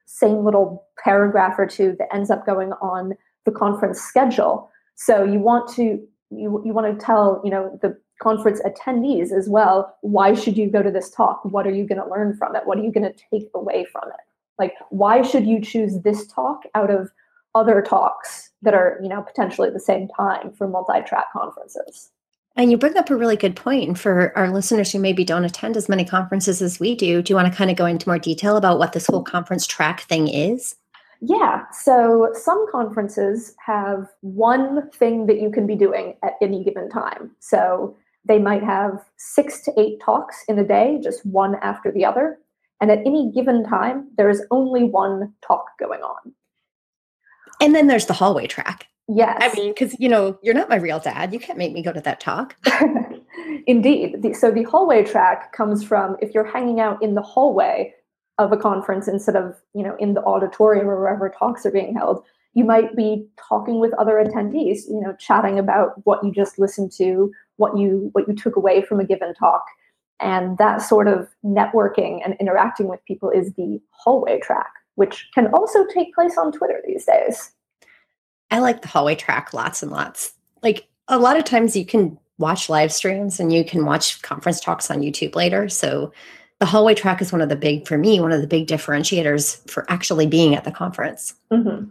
same 0.06 0.44
little 0.44 0.86
paragraph 1.04 1.56
or 1.58 1.68
two 1.68 1.96
that 2.00 2.14
ends 2.14 2.32
up 2.32 2.46
going 2.46 2.72
on 2.74 3.14
the 3.46 3.52
conference 3.52 4.02
schedule. 4.02 4.70
So 4.96 5.24
you 5.24 5.40
want 5.40 5.70
to 5.76 6.02
you, 6.30 6.62
you 6.66 6.74
want 6.74 7.00
to 7.00 7.06
tell 7.06 7.42
you 7.44 7.52
know 7.52 7.78
the 7.82 7.98
conference 8.22 8.60
attendees 8.62 9.32
as 9.32 9.48
well 9.48 9.96
why 10.02 10.34
should 10.34 10.58
you 10.58 10.70
go 10.70 10.82
to 10.82 10.92
this 10.92 11.12
talk? 11.12 11.42
What 11.46 11.68
are 11.68 11.72
you 11.72 11.88
going 11.88 12.02
to 12.02 12.10
learn 12.10 12.36
from 12.36 12.56
it? 12.56 12.64
What 12.66 12.80
are 12.80 12.84
you 12.84 12.92
going 12.92 13.12
to 13.12 13.20
take 13.32 13.50
away 13.54 13.86
from 13.92 14.10
it? 14.10 14.26
Like 14.58 14.74
why 14.90 15.22
should 15.22 15.46
you 15.46 15.62
choose 15.62 16.02
this 16.02 16.26
talk 16.28 16.64
out 16.74 16.90
of 16.90 17.12
other 17.54 17.82
talks 17.82 18.52
that 18.64 18.74
are 18.74 19.00
you 19.02 19.10
know 19.10 19.22
potentially 19.22 19.68
at 19.68 19.74
the 19.74 19.80
same 19.80 20.08
time 20.18 20.52
for 20.54 20.68
multi-track 20.68 21.32
conferences 21.32 22.12
and 22.58 22.72
you 22.72 22.78
bring 22.78 22.98
up 22.98 23.10
a 23.10 23.16
really 23.16 23.38
good 23.38 23.56
point. 23.56 23.88
And 23.88 24.00
for 24.00 24.36
our 24.36 24.50
listeners 24.50 24.92
who 24.92 25.00
maybe 25.00 25.24
don't 25.24 25.46
attend 25.46 25.78
as 25.78 25.88
many 25.88 26.04
conferences 26.04 26.62
as 26.62 26.80
we 26.80 26.96
do, 26.96 27.22
do 27.22 27.32
you 27.32 27.36
want 27.36 27.52
to 27.52 27.56
kind 27.56 27.70
of 27.70 27.78
go 27.78 27.86
into 27.86 28.10
more 28.10 28.18
detail 28.18 28.58
about 28.58 28.80
what 28.80 28.94
this 28.94 29.06
whole 29.06 29.24
conference 29.24 29.68
track 29.68 30.02
thing 30.02 30.28
is? 30.28 30.76
Yeah. 31.22 31.66
So 31.72 32.32
some 32.34 32.66
conferences 32.72 33.56
have 33.64 34.08
one 34.22 34.90
thing 34.92 35.28
that 35.28 35.40
you 35.40 35.52
can 35.52 35.68
be 35.68 35.76
doing 35.76 36.16
at 36.24 36.34
any 36.42 36.64
given 36.64 36.90
time. 36.90 37.32
So 37.40 37.96
they 38.26 38.40
might 38.40 38.64
have 38.64 39.06
six 39.18 39.62
to 39.62 39.80
eight 39.80 40.00
talks 40.02 40.44
in 40.48 40.60
a 40.60 40.68
day, 40.68 41.00
just 41.02 41.26
one 41.26 41.56
after 41.62 41.92
the 41.92 42.06
other. 42.06 42.40
And 42.82 42.92
at 42.92 43.00
any 43.00 43.32
given 43.32 43.64
time, 43.64 44.10
there 44.18 44.30
is 44.30 44.44
only 44.52 44.84
one 44.84 45.34
talk 45.42 45.66
going 45.80 46.02
on. 46.02 46.34
And 47.62 47.74
then 47.74 47.88
there's 47.88 48.06
the 48.06 48.14
hallway 48.14 48.46
track. 48.48 48.88
Yes. 49.08 49.38
I 49.40 49.54
mean, 49.56 49.72
because, 49.72 49.98
you 50.00 50.10
know, 50.10 50.38
you're 50.44 50.54
not 50.54 50.70
my 50.70 50.76
real 50.76 51.00
dad. 51.00 51.32
You 51.34 51.40
can't 51.40 51.58
make 51.58 51.72
me 51.72 51.82
go 51.82 51.94
to 51.94 52.02
that 52.02 52.20
talk. 52.20 52.56
Indeed. 53.68 54.22
The, 54.22 54.34
so 54.34 54.52
the 54.52 54.64
hallway 54.64 55.04
track 55.04 55.54
comes 55.54 55.84
from 55.84 56.18
if 56.22 56.34
you're 56.34 56.44
hanging 56.44 56.80
out 56.80 57.02
in 57.02 57.16
the 57.16 57.22
hallway 57.22 57.94
of 58.38 58.52
a 58.52 58.58
conference 58.58 59.08
instead 59.08 59.36
of, 59.36 59.56
you 59.74 59.84
know, 59.84 59.96
in 60.00 60.14
the 60.14 60.24
auditorium 60.24 60.90
or 60.90 61.00
wherever 61.00 61.30
talks 61.30 61.66
are 61.66 61.72
being 61.72 61.96
held, 61.96 62.24
you 62.54 62.66
might 62.66 62.96
be 62.96 63.26
talking 63.38 63.80
with 63.80 63.94
other 63.94 64.14
attendees, 64.14 64.88
you 64.90 65.00
know, 65.00 65.16
chatting 65.20 65.58
about 65.58 66.06
what 66.06 66.24
you 66.24 66.32
just 66.32 66.60
listened 66.60 66.92
to, 66.94 67.32
what 67.58 67.78
you 67.78 68.10
what 68.14 68.28
you 68.28 68.36
took 68.36 68.56
away 68.56 68.82
from 68.82 69.00
a 69.00 69.06
given 69.06 69.34
talk. 69.36 69.64
And 70.20 70.58
that 70.58 70.82
sort 70.82 71.08
of 71.08 71.30
networking 71.46 72.20
and 72.26 72.36
interacting 72.40 72.88
with 72.88 73.06
people 73.06 73.30
is 73.30 73.54
the 73.54 73.80
hallway 73.92 74.40
track, 74.40 74.72
which 74.96 75.30
can 75.34 75.48
also 75.54 75.86
take 75.94 76.14
place 76.16 76.38
on 76.38 76.52
Twitter 76.52 76.82
these 76.86 77.06
days. 77.06 77.52
I 78.52 78.60
like 78.60 78.82
the 78.82 78.88
hallway 78.88 79.16
track 79.16 79.54
lots 79.54 79.84
and 79.84 79.92
lots. 79.92 80.34
Like 80.64 80.88
a 81.08 81.20
lot 81.20 81.38
of 81.38 81.44
times 81.44 81.76
you 81.76 81.86
can 81.86 82.18
watch 82.38 82.70
live 82.70 82.94
streams 82.94 83.40
and 83.40 83.52
you 83.52 83.66
can 83.66 83.86
watch 83.86 84.22
conference 84.22 84.60
talks 84.60 84.92
on 84.92 85.02
YouTube 85.02 85.36
later. 85.36 85.70
So 85.70 86.12
the 86.60 86.66
hallway 86.66 86.96
track 86.96 87.22
is 87.22 87.32
one 87.32 87.42
of 87.42 87.50
the 87.50 87.56
big, 87.56 87.88
for 87.88 87.98
me, 87.98 88.20
one 88.20 88.32
of 88.32 88.42
the 88.42 88.48
big 88.48 88.68
differentiators 88.68 89.70
for 89.70 89.86
actually 89.90 90.28
being 90.28 90.56
at 90.56 90.64
the 90.64 90.72
conference. 90.72 91.34
Mm-hmm. 91.52 91.90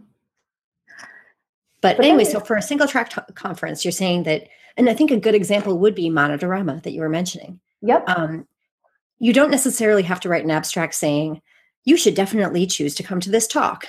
But, 1.79 1.97
but, 1.97 2.05
anyway, 2.05 2.23
so 2.23 2.39
for 2.39 2.55
a 2.55 2.61
single 2.61 2.87
track 2.87 3.11
t- 3.11 3.33
conference, 3.35 3.85
you're 3.85 3.91
saying 3.91 4.23
that, 4.23 4.47
and 4.75 4.89
I 4.89 4.93
think 4.93 5.11
a 5.11 5.19
good 5.19 5.35
example 5.35 5.77
would 5.77 5.95
be 5.95 6.09
Monitorama 6.09 6.81
that 6.83 6.91
you 6.91 7.01
were 7.01 7.09
mentioning. 7.09 7.59
Yep. 7.81 8.09
Um, 8.09 8.47
you 9.19 9.31
don't 9.31 9.51
necessarily 9.51 10.03
have 10.03 10.19
to 10.21 10.29
write 10.29 10.43
an 10.43 10.51
abstract 10.51 10.95
saying, 10.95 11.41
you 11.85 11.95
should 11.95 12.15
definitely 12.15 12.65
choose 12.65 12.95
to 12.95 13.03
come 13.03 13.19
to 13.21 13.29
this 13.29 13.47
talk 13.47 13.87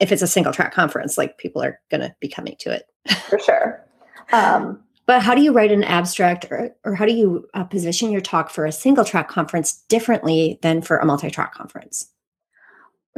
if 0.00 0.10
it's 0.10 0.22
a 0.22 0.26
single 0.26 0.52
track 0.52 0.72
conference, 0.72 1.16
like 1.16 1.38
people 1.38 1.62
are 1.62 1.78
going 1.90 2.00
to 2.00 2.14
be 2.20 2.28
coming 2.28 2.56
to 2.60 2.72
it. 2.72 2.86
For 3.28 3.38
sure. 3.38 3.86
Um, 4.32 4.82
but 5.06 5.22
how 5.22 5.34
do 5.34 5.42
you 5.42 5.52
write 5.52 5.72
an 5.72 5.82
abstract 5.84 6.46
or, 6.50 6.70
or 6.84 6.94
how 6.94 7.04
do 7.04 7.12
you 7.12 7.48
uh, 7.54 7.64
position 7.64 8.12
your 8.12 8.20
talk 8.20 8.48
for 8.48 8.64
a 8.64 8.72
single 8.72 9.04
track 9.04 9.28
conference 9.28 9.82
differently 9.88 10.58
than 10.62 10.82
for 10.82 10.98
a 10.98 11.04
multi 11.04 11.30
track 11.30 11.52
conference? 11.52 12.12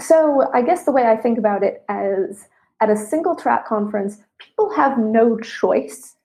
So, 0.00 0.50
I 0.54 0.62
guess 0.62 0.86
the 0.86 0.90
way 0.90 1.04
I 1.04 1.16
think 1.16 1.36
about 1.38 1.62
it 1.62 1.84
is 1.90 2.48
at 2.80 2.88
a 2.88 2.96
single 2.96 3.36
track 3.36 3.66
conference, 3.66 4.16
people 4.38 4.72
have 4.74 4.98
no 4.98 5.38
choice. 5.38 6.16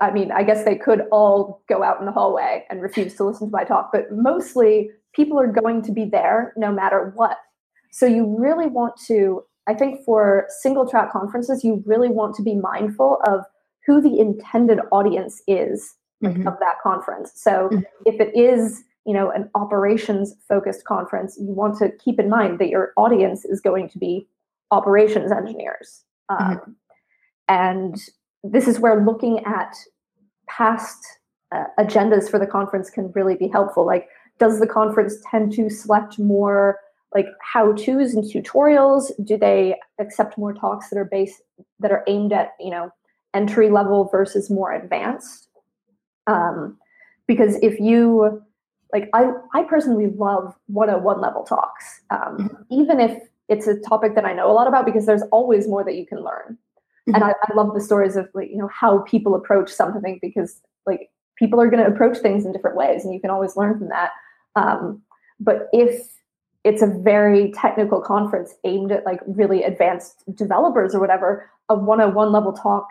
I 0.00 0.12
mean, 0.12 0.30
I 0.30 0.44
guess 0.44 0.64
they 0.64 0.76
could 0.76 1.02
all 1.10 1.64
go 1.68 1.82
out 1.82 1.98
in 1.98 2.06
the 2.06 2.12
hallway 2.12 2.64
and 2.70 2.80
refuse 2.80 3.16
to 3.16 3.24
listen 3.24 3.48
to 3.48 3.52
my 3.52 3.64
talk, 3.64 3.90
but 3.92 4.12
mostly 4.12 4.90
people 5.14 5.40
are 5.40 5.50
going 5.50 5.82
to 5.82 5.92
be 5.92 6.04
there 6.04 6.52
no 6.56 6.70
matter 6.70 7.12
what. 7.16 7.38
So, 7.90 8.06
you 8.06 8.36
really 8.38 8.68
want 8.68 8.94
to 9.08 9.42
I 9.68 9.74
think 9.74 10.04
for 10.04 10.46
single 10.60 10.88
track 10.88 11.12
conferences, 11.12 11.64
you 11.64 11.82
really 11.86 12.08
want 12.08 12.34
to 12.36 12.42
be 12.42 12.54
mindful 12.54 13.18
of 13.26 13.44
who 13.86 14.00
the 14.00 14.18
intended 14.18 14.78
audience 14.92 15.42
is 15.46 15.94
mm-hmm. 16.22 16.46
of 16.46 16.54
that 16.60 16.76
conference. 16.82 17.32
So 17.34 17.68
mm-hmm. 17.72 17.80
if 18.04 18.20
it 18.20 18.36
is, 18.36 18.82
you 19.04 19.14
know, 19.14 19.30
an 19.30 19.50
operations 19.54 20.34
focused 20.48 20.84
conference, 20.84 21.36
you 21.40 21.46
want 21.52 21.78
to 21.78 21.90
keep 22.04 22.18
in 22.18 22.28
mind 22.28 22.58
that 22.58 22.68
your 22.68 22.92
audience 22.96 23.44
is 23.44 23.60
going 23.60 23.88
to 23.90 23.98
be 23.98 24.28
operations 24.70 25.30
engineers. 25.30 26.04
Um, 26.28 26.38
mm-hmm. 26.38 26.70
And 27.48 28.02
this 28.42 28.66
is 28.66 28.80
where 28.80 29.04
looking 29.04 29.44
at 29.44 29.76
past 30.48 31.04
uh, 31.52 31.64
agendas 31.78 32.28
for 32.30 32.38
the 32.38 32.46
conference 32.46 32.90
can 32.90 33.12
really 33.14 33.36
be 33.36 33.48
helpful. 33.48 33.86
Like, 33.86 34.08
does 34.38 34.60
the 34.60 34.66
conference 34.66 35.16
tend 35.30 35.52
to 35.52 35.70
select 35.70 36.18
more 36.18 36.78
like 37.14 37.26
how 37.40 37.72
to's 37.72 38.14
and 38.14 38.24
tutorials? 38.24 39.10
Do 39.24 39.36
they 39.36 39.76
accept 39.98 40.38
more 40.38 40.52
talks 40.52 40.90
that 40.90 40.98
are 40.98 41.04
based 41.04 41.42
that 41.80 41.92
are 41.92 42.04
aimed 42.06 42.32
at 42.32 42.52
you 42.60 42.70
know 42.70 42.90
entry 43.34 43.70
level 43.70 44.08
versus 44.10 44.50
more 44.50 44.72
advanced? 44.72 45.48
Um, 46.26 46.78
because 47.26 47.56
if 47.62 47.78
you 47.80 48.42
like, 48.92 49.08
I 49.14 49.30
I 49.54 49.62
personally 49.64 50.08
love 50.08 50.54
101 50.66 51.20
level 51.20 51.44
talks, 51.44 52.00
um, 52.10 52.38
mm-hmm. 52.38 52.62
even 52.70 53.00
if 53.00 53.22
it's 53.48 53.66
a 53.66 53.78
topic 53.80 54.14
that 54.14 54.24
I 54.24 54.32
know 54.32 54.50
a 54.50 54.54
lot 54.54 54.66
about 54.66 54.86
because 54.86 55.06
there's 55.06 55.22
always 55.32 55.68
more 55.68 55.84
that 55.84 55.94
you 55.94 56.06
can 56.06 56.22
learn. 56.22 56.58
Mm-hmm. 57.08 57.14
And 57.14 57.24
I, 57.24 57.30
I 57.30 57.54
love 57.54 57.74
the 57.74 57.80
stories 57.80 58.16
of 58.16 58.28
like, 58.34 58.50
you 58.50 58.56
know, 58.56 58.68
how 58.68 59.00
people 59.00 59.34
approach 59.34 59.70
something 59.70 60.18
because 60.20 60.60
like 60.86 61.10
people 61.36 61.60
are 61.60 61.70
going 61.70 61.84
to 61.84 61.90
approach 61.90 62.18
things 62.18 62.44
in 62.44 62.52
different 62.52 62.76
ways 62.76 63.04
and 63.04 63.14
you 63.14 63.20
can 63.20 63.30
always 63.30 63.56
learn 63.56 63.78
from 63.78 63.88
that. 63.88 64.10
Um, 64.56 65.02
but 65.38 65.68
if 65.72 66.08
it's 66.66 66.82
a 66.82 66.88
very 66.88 67.52
technical 67.52 68.00
conference 68.00 68.56
aimed 68.64 68.90
at 68.90 69.06
like 69.06 69.20
really 69.24 69.62
advanced 69.62 70.24
developers 70.34 70.96
or 70.96 71.00
whatever, 71.00 71.48
a 71.68 71.76
101 71.76 72.32
level 72.32 72.52
talk 72.52 72.88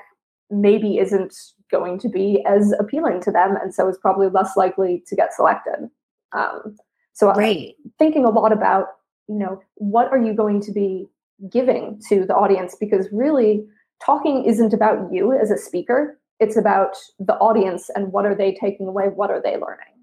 maybe 0.49 0.97
isn't 0.97 1.35
going 1.69 1.99
to 1.99 2.07
be 2.07 2.41
as 2.47 2.73
appealing 2.79 3.19
to 3.19 3.31
them 3.31 3.57
and 3.61 3.75
so 3.75 3.89
is 3.89 3.97
probably 3.97 4.29
less 4.29 4.55
likely 4.55 5.03
to 5.07 5.15
get 5.15 5.33
selected. 5.33 5.89
Um, 6.31 6.77
so 7.11 7.27
right. 7.33 7.75
I'm 7.83 7.91
thinking 7.99 8.23
a 8.23 8.29
lot 8.29 8.53
about 8.53 8.87
you 9.27 9.37
know 9.37 9.61
what 9.75 10.09
are 10.09 10.23
you 10.23 10.33
going 10.33 10.61
to 10.61 10.71
be 10.71 11.07
giving 11.51 11.99
to 12.07 12.25
the 12.25 12.35
audience? 12.35 12.77
Because 12.79 13.09
really 13.11 13.65
talking 14.01 14.45
isn't 14.45 14.73
about 14.73 15.11
you 15.11 15.33
as 15.33 15.51
a 15.51 15.57
speaker. 15.57 16.17
It's 16.39 16.55
about 16.55 16.95
the 17.19 17.35
audience 17.35 17.89
and 17.93 18.13
what 18.13 18.25
are 18.25 18.35
they 18.35 18.53
taking 18.53 18.87
away? 18.87 19.07
What 19.07 19.31
are 19.31 19.41
they 19.41 19.57
learning 19.57 19.94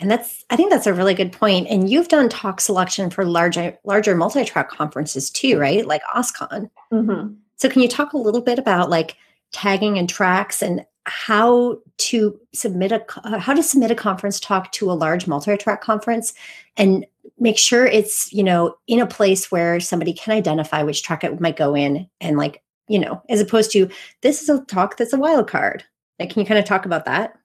and 0.00 0.10
that's 0.10 0.44
i 0.50 0.56
think 0.56 0.70
that's 0.70 0.86
a 0.86 0.94
really 0.94 1.14
good 1.14 1.32
point. 1.32 1.66
and 1.68 1.90
you've 1.90 2.08
done 2.08 2.28
talk 2.28 2.60
selection 2.60 3.10
for 3.10 3.24
larger 3.24 3.76
larger 3.84 4.14
multi-track 4.14 4.70
conferences 4.70 5.30
too 5.30 5.58
right 5.58 5.86
like 5.86 6.02
oscon 6.14 6.70
mm-hmm. 6.92 7.32
so 7.56 7.68
can 7.68 7.82
you 7.82 7.88
talk 7.88 8.12
a 8.12 8.18
little 8.18 8.40
bit 8.40 8.58
about 8.58 8.90
like 8.90 9.16
tagging 9.52 9.98
and 9.98 10.08
tracks 10.08 10.62
and 10.62 10.84
how 11.04 11.78
to 11.98 12.38
submit 12.52 12.90
a 12.90 13.04
uh, 13.24 13.38
how 13.38 13.54
to 13.54 13.62
submit 13.62 13.90
a 13.90 13.94
conference 13.94 14.40
talk 14.40 14.72
to 14.72 14.90
a 14.90 14.94
large 14.94 15.26
multi-track 15.26 15.80
conference 15.80 16.34
and 16.76 17.06
make 17.38 17.58
sure 17.58 17.86
it's 17.86 18.32
you 18.32 18.42
know 18.42 18.74
in 18.88 19.00
a 19.00 19.06
place 19.06 19.50
where 19.50 19.78
somebody 19.78 20.12
can 20.12 20.36
identify 20.36 20.82
which 20.82 21.02
track 21.02 21.22
it 21.22 21.40
might 21.40 21.56
go 21.56 21.76
in 21.76 22.08
and 22.20 22.36
like 22.36 22.62
you 22.88 22.98
know 22.98 23.22
as 23.28 23.40
opposed 23.40 23.70
to 23.70 23.88
this 24.22 24.42
is 24.42 24.48
a 24.48 24.60
talk 24.64 24.96
that's 24.96 25.12
a 25.12 25.18
wild 25.18 25.48
card 25.48 25.84
like 26.18 26.30
can 26.30 26.40
you 26.40 26.46
kind 26.46 26.58
of 26.58 26.64
talk 26.64 26.84
about 26.84 27.04
that 27.04 27.38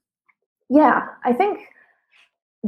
yeah 0.69 1.05
i 1.23 1.31
think 1.31 1.59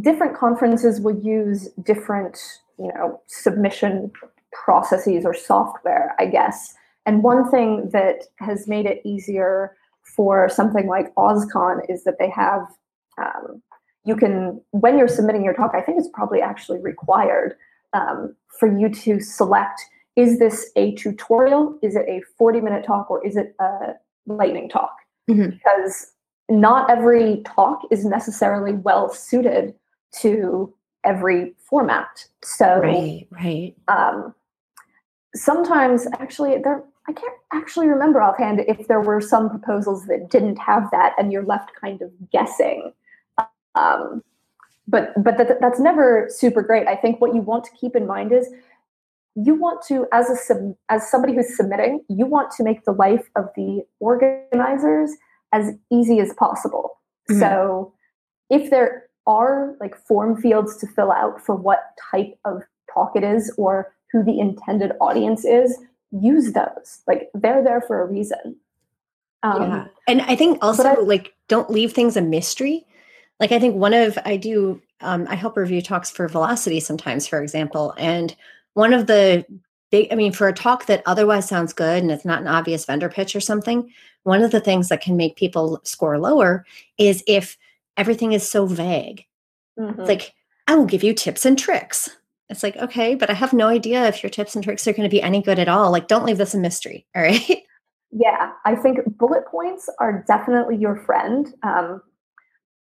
different 0.01 0.37
conferences 0.37 0.99
will 0.99 1.17
use 1.19 1.69
different 1.83 2.39
you 2.79 2.91
know 2.93 3.21
submission 3.27 4.11
processes 4.51 5.25
or 5.25 5.33
software 5.33 6.15
i 6.19 6.25
guess. 6.25 6.75
And 7.05 7.21
one 7.21 7.51
thing 7.51 7.89
that 7.91 8.23
has 8.37 8.65
made 8.65 8.85
it 8.85 9.01
easier 9.03 9.75
for 10.15 10.47
something 10.47 10.87
like 10.87 11.13
OSCON 11.15 11.81
is 11.89 12.05
that 12.05 12.17
they 12.17 12.29
have 12.29 12.61
um, 13.17 13.61
you 14.05 14.15
can 14.15 14.61
when 14.71 14.97
you're 14.97 15.07
submitting 15.07 15.43
your 15.43 15.53
talk 15.53 15.71
i 15.73 15.81
think 15.81 15.99
it's 15.99 16.09
probably 16.13 16.41
actually 16.41 16.79
required 16.79 17.55
um, 17.93 18.35
for 18.59 18.67
you 18.67 18.89
to 18.89 19.19
select 19.19 19.81
is 20.15 20.37
this 20.37 20.69
a 20.75 20.93
tutorial? 20.95 21.77
Is 21.81 21.95
it 21.95 22.05
a 22.07 22.21
40 22.37 22.61
minute 22.61 22.85
talk 22.85 23.09
or 23.09 23.25
is 23.25 23.35
it 23.35 23.55
a 23.59 23.93
lightning 24.25 24.69
talk? 24.69 24.95
Mm-hmm. 25.29 25.51
because 25.51 26.11
not 26.49 26.89
every 26.89 27.43
talk 27.45 27.79
is 27.91 28.03
necessarily 28.03 28.73
well 28.73 29.07
suited 29.07 29.73
to 30.21 30.73
every 31.03 31.53
format 31.57 32.25
so 32.43 32.79
right 32.79 33.27
right 33.31 33.75
um, 33.87 34.33
sometimes 35.35 36.07
actually 36.19 36.57
there 36.63 36.83
I 37.07 37.11
can't 37.11 37.33
actually 37.51 37.87
remember 37.87 38.21
offhand 38.21 38.61
if 38.67 38.87
there 38.87 39.01
were 39.01 39.19
some 39.19 39.49
proposals 39.49 40.05
that 40.05 40.29
didn't 40.29 40.57
have 40.57 40.89
that, 40.91 41.13
and 41.17 41.31
you're 41.33 41.43
left 41.43 41.71
kind 41.79 42.01
of 42.01 42.11
guessing. 42.31 42.93
Um, 43.75 44.23
but 44.87 45.11
but 45.21 45.37
that, 45.37 45.59
that's 45.59 45.79
never 45.79 46.27
super 46.29 46.61
great. 46.61 46.87
I 46.87 46.95
think 46.95 47.19
what 47.19 47.35
you 47.35 47.41
want 47.41 47.65
to 47.65 47.71
keep 47.71 47.95
in 47.95 48.07
mind 48.07 48.31
is 48.31 48.49
you 49.35 49.55
want 49.55 49.81
to, 49.87 50.07
as 50.13 50.29
a 50.29 50.35
sub, 50.35 50.75
as 50.89 51.09
somebody 51.09 51.33
who's 51.35 51.55
submitting, 51.57 52.05
you 52.07 52.25
want 52.25 52.51
to 52.51 52.63
make 52.63 52.85
the 52.85 52.91
life 52.91 53.29
of 53.35 53.49
the 53.55 53.83
organizers 53.99 55.11
as 55.51 55.73
easy 55.91 56.19
as 56.19 56.33
possible. 56.33 56.99
Mm-hmm. 57.29 57.39
So 57.39 57.93
if 58.49 58.69
there 58.69 59.07
are 59.25 59.75
like 59.79 59.95
form 59.95 60.41
fields 60.41 60.77
to 60.77 60.87
fill 60.87 61.11
out 61.11 61.41
for 61.41 61.55
what 61.55 61.97
type 62.11 62.37
of 62.45 62.63
talk 62.93 63.15
it 63.15 63.23
is 63.23 63.53
or 63.57 63.93
who 64.11 64.23
the 64.23 64.39
intended 64.39 64.91
audience 65.01 65.45
is, 65.45 65.77
use 66.11 66.53
those. 66.53 67.01
Like 67.07 67.29
they're 67.33 67.63
there 67.63 67.81
for 67.81 68.01
a 68.01 68.05
reason. 68.05 68.55
Um, 69.41 69.61
yeah. 69.61 69.85
And 70.07 70.21
I 70.21 70.35
think 70.35 70.59
also 70.61 70.83
I, 70.83 70.93
like 70.95 71.33
don't 71.47 71.69
leave 71.69 71.93
things 71.93 72.15
a 72.15 72.21
mystery. 72.21 72.85
Like 73.39 73.51
I 73.51 73.59
think 73.59 73.75
one 73.75 73.93
of 73.93 74.17
I 74.25 74.37
do 74.37 74.81
um, 75.01 75.27
I 75.29 75.35
help 75.35 75.57
review 75.57 75.81
talks 75.81 76.09
for 76.09 76.27
Velocity 76.27 76.79
sometimes, 76.79 77.27
for 77.27 77.41
example, 77.41 77.93
and 77.97 78.35
one 78.73 78.93
of 78.93 79.07
the 79.07 79.45
big 79.91 80.07
I 80.11 80.15
mean 80.15 80.31
for 80.31 80.47
a 80.47 80.53
talk 80.53 80.85
that 80.85 81.03
otherwise 81.05 81.47
sounds 81.47 81.73
good 81.73 82.01
and 82.01 82.11
it's 82.11 82.25
not 82.25 82.41
an 82.41 82.47
obvious 82.47 82.85
vendor 82.85 83.09
pitch 83.09 83.35
or 83.35 83.41
something, 83.41 83.91
one 84.23 84.41
of 84.41 84.51
the 84.51 84.61
things 84.61 84.89
that 84.89 85.01
can 85.01 85.17
make 85.17 85.35
people 85.35 85.81
score 85.83 86.17
lower 86.19 86.65
is 86.97 87.23
if 87.27 87.57
everything 87.97 88.33
is 88.33 88.49
so 88.49 88.65
vague. 88.65 89.25
Mm-hmm. 89.79 90.01
Like 90.01 90.33
I 90.67 90.75
will 90.75 90.85
give 90.85 91.03
you 91.03 91.13
tips 91.13 91.45
and 91.45 91.57
tricks 91.57 92.09
it's 92.53 92.63
like, 92.63 92.77
okay, 92.77 93.15
but 93.15 93.29
I 93.29 93.33
have 93.33 93.51
no 93.51 93.67
idea 93.67 94.05
if 94.07 94.21
your 94.21 94.29
tips 94.29 94.55
and 94.55 94.63
tricks 94.63 94.87
are 94.87 94.93
going 94.93 95.09
to 95.09 95.13
be 95.13 95.21
any 95.21 95.41
good 95.41 95.59
at 95.59 95.67
all. 95.67 95.91
Like, 95.91 96.07
don't 96.07 96.25
leave 96.25 96.37
this 96.37 96.53
a 96.53 96.59
mystery. 96.59 97.05
All 97.15 97.21
right. 97.21 97.63
Yeah, 98.11 98.51
I 98.63 98.75
think 98.75 98.99
bullet 99.17 99.47
points 99.47 99.89
are 99.99 100.23
definitely 100.27 100.77
your 100.77 100.95
friend. 100.97 101.51
Um, 101.63 102.01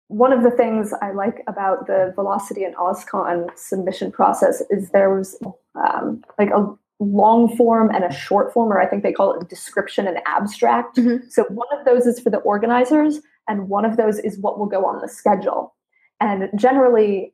one 0.07 0.31
of 0.31 0.43
the 0.43 0.51
things 0.51 0.93
I 1.01 1.13
like 1.13 1.41
about 1.47 1.87
the 1.87 2.11
Velocity 2.13 2.63
and 2.63 2.75
OSCON 2.75 3.47
submission 3.57 4.11
process 4.11 4.61
is 4.69 4.91
there 4.91 5.15
was 5.15 5.35
um, 5.73 6.23
like 6.37 6.51
a 6.51 6.71
long 6.99 7.55
form 7.57 7.89
and 7.89 8.03
a 8.03 8.13
short 8.13 8.53
form, 8.53 8.71
or 8.71 8.79
I 8.79 8.85
think 8.85 9.01
they 9.01 9.11
call 9.11 9.33
it 9.33 9.49
description 9.49 10.05
and 10.05 10.19
abstract. 10.27 10.97
Mm-hmm. 10.97 11.27
So 11.29 11.45
one 11.45 11.67
of 11.75 11.85
those 11.85 12.05
is 12.05 12.19
for 12.19 12.29
the 12.29 12.37
organizers, 12.37 13.19
and 13.47 13.69
one 13.69 13.85
of 13.85 13.97
those 13.97 14.19
is 14.19 14.37
what 14.39 14.59
will 14.59 14.65
go 14.65 14.85
on 14.85 15.01
the 15.01 15.07
schedule. 15.07 15.75
And 16.19 16.49
generally, 16.55 17.33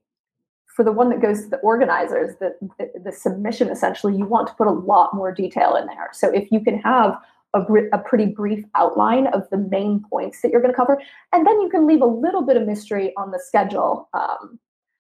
for 0.76 0.84
the 0.84 0.91
one 0.91 1.09
that 1.09 1.22
goes 1.22 1.43
to 1.43 1.49
the 1.49 1.57
organizers, 1.57 2.36
the, 2.39 2.55
the, 2.78 2.91
the, 3.03 3.12
submission 3.12 3.70
essentially, 3.70 4.16
you 4.16 4.26
want 4.26 4.47
to 4.47 4.53
put 4.53 4.68
a 4.68 4.72
lot 4.72 5.14
more 5.14 5.32
detail 5.32 5.76
in 5.76 5.86
there. 5.88 6.09
So 6.14 6.30
if 6.30 6.51
you 6.51 6.62
can 6.62 6.80
have 6.80 7.18
a, 7.53 7.62
a 7.91 7.97
pretty 7.97 8.26
brief 8.26 8.64
outline 8.76 9.28
of 9.28 9.49
the 9.49 9.57
main 9.57 10.03
points 10.09 10.41
that 10.41 10.51
you're 10.51 10.62
going 10.62 10.74
to 10.74 10.78
cover, 10.78 11.01
and 11.34 11.45
then 11.45 11.59
you 11.62 11.70
can 11.70 11.86
leave 11.86 12.01
a 12.01 12.05
little 12.05 12.41
bit 12.41 12.55
of 12.55 12.66
mystery 12.66 13.14
on 13.18 13.32
the 13.32 13.39
schedule. 13.39 14.09
Um, 14.14 14.59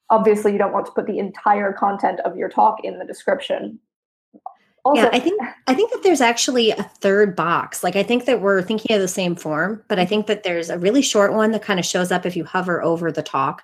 obviously, 0.09 0.51
you 0.51 0.57
don't 0.57 0.73
want 0.73 0.85
to 0.87 0.91
put 0.91 1.07
the 1.07 1.19
entire 1.19 1.71
content 1.71 2.19
of 2.21 2.35
your 2.35 2.49
talk 2.49 2.83
in 2.83 2.99
the 2.99 3.05
description. 3.05 3.79
Also, 4.83 5.01
yeah, 5.01 5.09
I 5.11 5.19
think 5.19 5.41
I 5.67 5.73
think 5.73 5.91
that 5.91 6.03
there's 6.03 6.21
actually 6.21 6.71
a 6.71 6.83
third 6.83 7.35
box. 7.35 7.83
Like 7.83 7.95
I 7.95 8.03
think 8.03 8.25
that 8.25 8.41
we're 8.41 8.61
thinking 8.61 8.95
of 8.95 9.01
the 9.01 9.07
same 9.07 9.35
form, 9.35 9.83
but 9.87 9.99
I 9.99 10.05
think 10.05 10.27
that 10.27 10.43
there's 10.43 10.69
a 10.69 10.77
really 10.77 11.01
short 11.01 11.33
one 11.33 11.51
that 11.51 11.61
kind 11.61 11.79
of 11.79 11.85
shows 11.85 12.11
up 12.11 12.25
if 12.25 12.35
you 12.35 12.45
hover 12.45 12.81
over 12.81 13.11
the 13.11 13.23
talk 13.23 13.63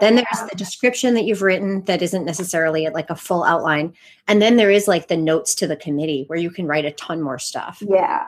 then 0.00 0.16
there's 0.16 0.50
the 0.50 0.56
description 0.56 1.14
that 1.14 1.24
you've 1.24 1.42
written 1.42 1.82
that 1.84 2.02
isn't 2.02 2.24
necessarily 2.24 2.88
like 2.88 3.10
a 3.10 3.16
full 3.16 3.44
outline. 3.44 3.94
And 4.26 4.42
then 4.42 4.56
there 4.56 4.70
is 4.70 4.88
like 4.88 5.08
the 5.08 5.16
notes 5.16 5.54
to 5.56 5.66
the 5.66 5.76
committee 5.76 6.24
where 6.26 6.38
you 6.38 6.50
can 6.50 6.66
write 6.66 6.84
a 6.84 6.92
ton 6.92 7.22
more 7.22 7.38
stuff. 7.38 7.82
Yeah. 7.88 8.26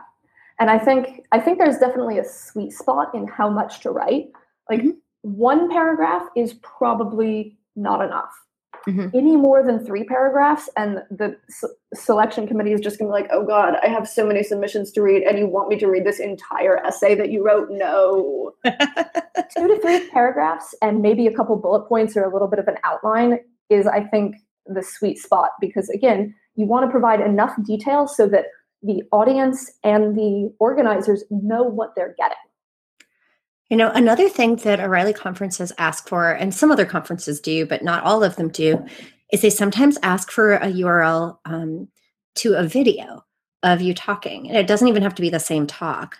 And 0.60 0.70
I 0.70 0.78
think 0.78 1.26
I 1.32 1.40
think 1.40 1.58
there's 1.58 1.78
definitely 1.78 2.18
a 2.18 2.24
sweet 2.24 2.72
spot 2.72 3.14
in 3.14 3.26
how 3.26 3.48
much 3.48 3.80
to 3.80 3.90
write. 3.90 4.30
Like 4.68 4.80
mm-hmm. 4.80 4.90
one 5.22 5.70
paragraph 5.70 6.22
is 6.36 6.54
probably 6.54 7.56
not 7.74 8.04
enough 8.04 8.32
mm-hmm. 8.86 9.08
any 9.14 9.36
more 9.36 9.62
than 9.62 9.84
three 9.84 10.04
paragraphs 10.04 10.68
and 10.76 11.02
the 11.10 11.36
s- 11.48 11.70
selection 11.94 12.46
committee 12.46 12.72
is 12.72 12.80
just 12.80 12.98
going 12.98 13.10
to 13.10 13.16
be 13.16 13.22
like 13.22 13.30
oh 13.32 13.44
god 13.44 13.74
i 13.82 13.88
have 13.88 14.08
so 14.08 14.26
many 14.26 14.42
submissions 14.42 14.90
to 14.92 15.02
read 15.02 15.22
and 15.22 15.38
you 15.38 15.46
want 15.46 15.68
me 15.68 15.76
to 15.76 15.86
read 15.86 16.04
this 16.04 16.20
entire 16.20 16.78
essay 16.84 17.14
that 17.14 17.30
you 17.30 17.44
wrote? 17.44 17.68
No. 17.70 18.52
Two 18.64 19.68
to 19.68 19.78
three 19.80 20.08
paragraphs 20.10 20.74
and 20.82 21.02
maybe 21.02 21.26
a 21.26 21.34
couple 21.34 21.56
bullet 21.56 21.88
points 21.88 22.16
or 22.16 22.24
a 22.24 22.32
little 22.32 22.48
bit 22.48 22.58
of 22.58 22.68
an 22.68 22.76
outline 22.84 23.38
is 23.68 23.86
i 23.86 24.02
think 24.02 24.36
the 24.66 24.82
sweet 24.82 25.18
spot 25.18 25.50
because 25.60 25.88
again 25.90 26.34
you 26.56 26.66
want 26.66 26.84
to 26.84 26.90
provide 26.90 27.20
enough 27.20 27.54
detail 27.64 28.06
so 28.06 28.28
that 28.28 28.46
the 28.82 29.02
audience 29.12 29.70
and 29.84 30.16
the 30.16 30.52
organizers 30.58 31.24
know 31.30 31.62
what 31.62 31.90
they're 31.96 32.14
getting 32.18 32.36
you 33.70 33.76
know, 33.76 33.90
another 33.92 34.28
thing 34.28 34.56
that 34.56 34.80
O'Reilly 34.80 35.12
conferences 35.12 35.72
ask 35.78 36.08
for, 36.08 36.32
and 36.32 36.52
some 36.52 36.72
other 36.72 36.84
conferences 36.84 37.40
do, 37.40 37.64
but 37.64 37.84
not 37.84 38.02
all 38.02 38.24
of 38.24 38.34
them 38.34 38.48
do, 38.48 38.84
is 39.32 39.42
they 39.42 39.50
sometimes 39.50 39.96
ask 40.02 40.30
for 40.30 40.54
a 40.54 40.66
URL 40.66 41.38
um, 41.44 41.88
to 42.34 42.54
a 42.54 42.64
video 42.64 43.24
of 43.62 43.80
you 43.80 43.94
talking. 43.94 44.48
And 44.48 44.56
it 44.56 44.66
doesn't 44.66 44.88
even 44.88 45.02
have 45.02 45.14
to 45.14 45.22
be 45.22 45.30
the 45.30 45.38
same 45.38 45.68
talk. 45.68 46.18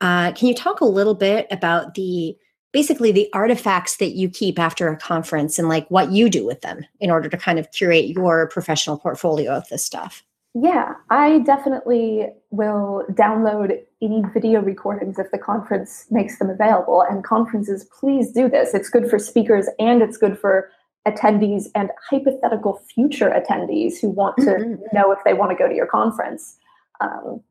Uh, 0.00 0.30
can 0.32 0.46
you 0.46 0.54
talk 0.54 0.80
a 0.80 0.86
little 0.86 1.14
bit 1.14 1.48
about 1.50 1.94
the 1.94 2.36
basically 2.72 3.10
the 3.10 3.30
artifacts 3.32 3.96
that 3.96 4.14
you 4.14 4.28
keep 4.28 4.58
after 4.58 4.88
a 4.88 4.96
conference 4.96 5.58
and 5.58 5.68
like 5.68 5.90
what 5.90 6.12
you 6.12 6.28
do 6.28 6.44
with 6.44 6.60
them 6.60 6.84
in 7.00 7.10
order 7.10 7.28
to 7.28 7.36
kind 7.36 7.58
of 7.58 7.70
curate 7.72 8.08
your 8.08 8.48
professional 8.48 8.98
portfolio 8.98 9.52
of 9.52 9.66
this 9.68 9.84
stuff? 9.84 10.22
Yeah, 10.58 10.94
I 11.10 11.40
definitely 11.40 12.28
will 12.48 13.04
download 13.10 13.78
any 14.00 14.22
video 14.32 14.62
recordings 14.62 15.18
if 15.18 15.30
the 15.30 15.36
conference 15.36 16.06
makes 16.10 16.38
them 16.38 16.48
available. 16.48 17.02
And 17.02 17.22
conferences, 17.22 17.86
please 18.00 18.32
do 18.32 18.48
this. 18.48 18.72
It's 18.72 18.88
good 18.88 19.10
for 19.10 19.18
speakers 19.18 19.68
and 19.78 20.00
it's 20.00 20.16
good 20.16 20.38
for 20.38 20.70
attendees 21.06 21.64
and 21.74 21.90
hypothetical 22.08 22.80
future 22.94 23.28
attendees 23.28 24.00
who 24.00 24.08
want 24.08 24.38
to 24.38 24.44
mm-hmm. 24.44 24.96
know 24.96 25.12
if 25.12 25.18
they 25.26 25.34
want 25.34 25.50
to 25.50 25.56
go 25.56 25.68
to 25.68 25.74
your 25.74 25.86
conference. 25.86 26.56
Um, 27.02 27.42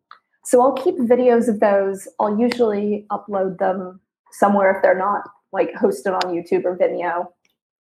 so 0.44 0.64
I'll 0.64 0.74
keep 0.74 0.96
videos 0.96 1.48
of 1.48 1.60
those. 1.60 2.08
I'll 2.20 2.40
usually 2.40 3.06
upload 3.12 3.60
them 3.60 4.00
somewhere 4.32 4.76
if 4.76 4.82
they're 4.82 4.98
not 4.98 5.30
like 5.54 5.74
hosted 5.74 6.16
on 6.24 6.34
YouTube 6.34 6.66
or 6.66 6.76
Vimeo. 6.76 7.28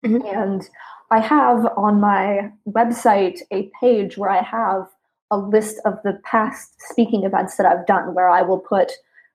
Mm-hmm. 0.05 0.39
And 0.39 0.69
I 1.11 1.21
have 1.21 1.67
on 1.79 1.99
my 1.99 2.53
website 2.69 3.39
a 3.51 3.71
page 3.81 4.19
where 4.19 4.29
I 4.29 4.43
have 4.43 4.87
a 5.31 5.39
list 5.39 5.81
of 5.85 5.95
the 6.05 6.21
past 6.25 6.75
speaking 6.79 7.25
events 7.25 7.57
that 7.57 7.67
I've 7.67 7.87
done, 7.87 8.15
where 8.15 8.29
I 8.29 8.43
will 8.43 8.59
put 8.59 8.93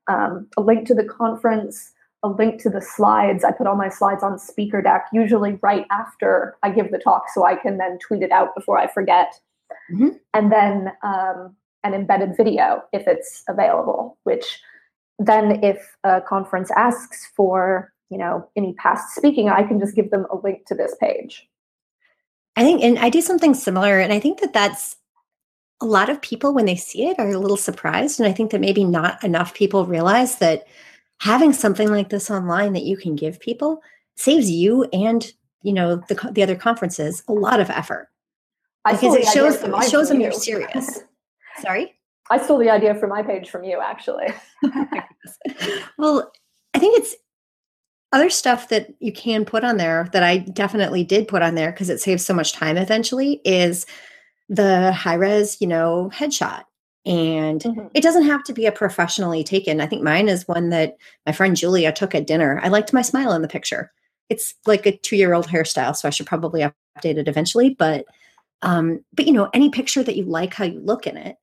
um, 0.08 0.48
a 0.58 0.62
link 0.62 0.88
to 0.88 0.96
the 0.96 1.04
conference, 1.04 1.92
a 2.24 2.30
link 2.30 2.62
to 2.64 2.70
the 2.70 2.82
slides. 2.82 3.44
I 3.44 3.52
put 3.52 3.68
all 3.68 3.76
my 3.76 3.90
slides 3.90 4.24
on 4.24 4.40
Speaker 4.40 4.82
Deck, 4.82 5.06
usually 5.14 5.60
right 5.62 5.86
after 5.92 6.56
I 6.64 6.72
give 6.72 6.92
the 6.92 6.98
talk, 6.98 7.26
so 7.34 7.46
I 7.46 7.56
can 7.56 7.78
then 7.78 8.00
tweet 8.00 8.24
it 8.24 8.32
out 8.32 8.56
before 8.56 8.78
I 8.78 8.88
forget. 8.88 9.34
Mm-hmm. 9.92 10.10
And 10.34 10.52
then 10.52 10.92
um, 11.04 11.56
an 11.84 11.94
embedded 11.94 12.36
video 12.36 12.84
if 12.94 13.08
it's 13.08 13.44
available, 13.48 14.18
which 14.24 14.60
then 15.20 15.64
if 15.64 15.96
a 16.04 16.22
conference 16.22 16.72
asks 16.76 17.30
for 17.36 17.92
you 18.10 18.18
know 18.18 18.48
any 18.56 18.74
past 18.74 19.16
speaking, 19.16 19.50
I 19.50 19.64
can 19.64 19.80
just 19.80 19.96
give 19.96 20.12
them 20.12 20.26
a 20.32 20.38
link 20.38 20.66
to 20.68 20.76
this 20.76 20.96
page. 21.00 21.48
I 22.56 22.64
think, 22.64 22.84
and 22.84 23.00
I 23.00 23.10
do 23.10 23.22
something 23.22 23.54
similar, 23.54 24.00
and 24.00 24.14
I 24.14 24.20
think 24.20 24.40
that 24.42 24.54
that's 24.54 24.96
a 25.82 25.86
lot 25.86 26.10
of 26.10 26.22
people 26.22 26.54
when 26.54 26.66
they 26.66 26.76
see 26.76 27.08
it 27.08 27.20
are 27.20 27.30
a 27.30 27.40
little 27.40 27.58
surprised 27.58 28.20
and 28.20 28.28
i 28.28 28.32
think 28.32 28.52
that 28.52 28.62
maybe 28.62 28.84
not 28.84 29.24
enough 29.24 29.54
people 29.54 29.86
realize 29.86 30.38
that 30.38 30.66
having 31.20 31.54
something 31.54 31.90
like 31.90 32.10
this 32.10 32.30
online 32.30 32.74
that 32.74 32.84
you 32.84 32.98
can 32.98 33.16
give 33.16 33.40
people 33.40 33.82
saves 34.16 34.50
you 34.50 34.84
and 34.92 35.34
you 35.62 35.74
know 35.74 35.96
the, 36.10 36.30
the 36.34 36.44
other 36.44 36.56
conferences 36.56 37.24
a 37.28 37.34
lot 37.34 37.60
of 37.60 37.70
effort. 37.70 38.10
Because 38.86 39.16
it 39.16 39.26
shows 39.28 39.60
them 39.62 39.74
it 39.74 39.90
shows 39.90 40.10
them 40.10 40.18
you. 40.20 40.24
you're 40.24 40.34
serious. 40.34 41.02
Sorry? 41.62 41.94
I 42.30 42.44
stole 42.44 42.58
the 42.58 42.70
idea 42.70 42.96
for 42.96 43.08
my 43.08 43.24
page 43.24 43.50
from 43.50 43.64
you 43.64 43.80
actually. 43.82 44.28
Oh 45.56 45.82
well 45.98 46.32
i 46.74 46.80
think 46.80 46.98
it's 46.98 47.16
other 48.12 48.30
stuff 48.30 48.70
that 48.70 48.94
you 49.00 49.14
can 49.14 49.46
put 49.46 49.64
on 49.64 49.78
there 49.78 50.10
that 50.12 50.24
i 50.24 50.38
definitely 50.38 51.04
did 51.04 51.28
put 51.28 51.42
on 51.42 51.56
there 51.56 51.72
because 51.72 51.90
it 51.90 52.02
saves 52.02 52.26
so 52.26 52.34
much 52.34 52.52
time 52.52 52.76
eventually 52.76 53.40
is 53.46 53.86
the 54.50 54.92
high 54.92 55.16
res, 55.16 55.58
you 55.60 55.68
know, 55.68 56.12
headshot. 56.14 56.64
And 57.06 57.62
mm-hmm. 57.62 57.88
it 57.94 58.02
doesn't 58.02 58.26
have 58.26 58.44
to 58.46 58.54
be 58.54 58.66
a 58.66 58.72
professionally 58.72 59.44
taken. 59.44 59.82
I 59.82 59.88
think 59.88 60.04
mine 60.04 60.30
is 60.30 60.48
one 60.48 60.70
that 60.70 60.96
my 61.26 61.34
friend 61.34 61.56
Julia 61.56 61.92
took 61.92 62.16
at 62.16 62.28
dinner. 62.28 62.60
I 62.64 62.70
liked 62.70 62.94
my 62.94 63.02
smile 63.02 63.34
in 63.34 63.42
the 63.42 63.48
picture. 63.48 63.92
It's 64.30 64.54
like 64.66 64.86
a 64.86 64.98
two 64.98 65.18
year 65.18 65.34
old 65.34 65.48
hairstyle, 65.48 65.96
so 65.96 66.08
I 66.08 66.12
should 66.12 66.28
probably 66.28 66.62
update 66.62 67.18
it 67.18 67.28
eventually. 67.28 67.72
But, 67.78 68.06
um, 68.62 69.04
but 69.14 69.28
you 69.28 69.34
know, 69.34 69.50
any 69.54 69.70
picture 69.70 70.02
that 70.02 70.16
you 70.16 70.24
like 70.24 70.54
how 70.54 70.64
you 70.64 70.80
look 70.80 71.06
in 71.06 71.18
it, 71.18 71.36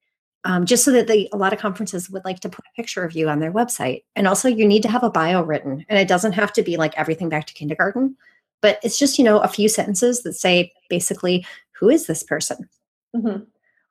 um, 0.45 0.65
just 0.65 0.85
so 0.85 0.93
that 0.93 1.07
they, 1.07 1.29
a 1.33 1.37
lot 1.37 1.53
of 1.53 1.59
conferences 1.59 2.09
would 2.09 2.25
like 2.25 2.41
to 2.41 2.49
put 2.49 2.65
a 2.65 2.77
picture 2.77 3.05
of 3.05 3.13
you 3.13 3.29
on 3.29 3.41
their 3.41 3.53
website. 3.53 4.05
And 4.17 4.27
also, 4.27 4.49
you 4.49 4.67
need 4.67 4.83
to 4.83 4.89
have 4.89 5.03
a 5.05 5.11
bio 5.11 5.43
written, 5.43 5.85
and 5.89 5.99
it 5.99 6.09
doesn't 6.09 6.33
have 6.33 6.53
to 6.55 6.63
be 6.63 6.79
like 6.79 6.97
everything 6.97 7.29
back 7.29 7.47
to 7.47 7.55
kindergarten, 7.55 8.17
but 8.63 8.79
it's 8.83 8.99
just 8.99 9.19
you 9.19 9.25
know 9.25 9.41
a 9.41 9.49
few 9.49 9.69
sentences 9.69 10.23
that 10.23 10.33
say 10.33 10.73
basically, 10.89 11.45
who 11.73 11.91
is 11.91 12.07
this 12.07 12.23
person? 12.23 12.69
Mm-hmm. 13.17 13.45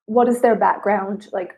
What 0.05 0.27
is 0.27 0.41
their 0.41 0.55
background? 0.55 1.27
Like, 1.31 1.53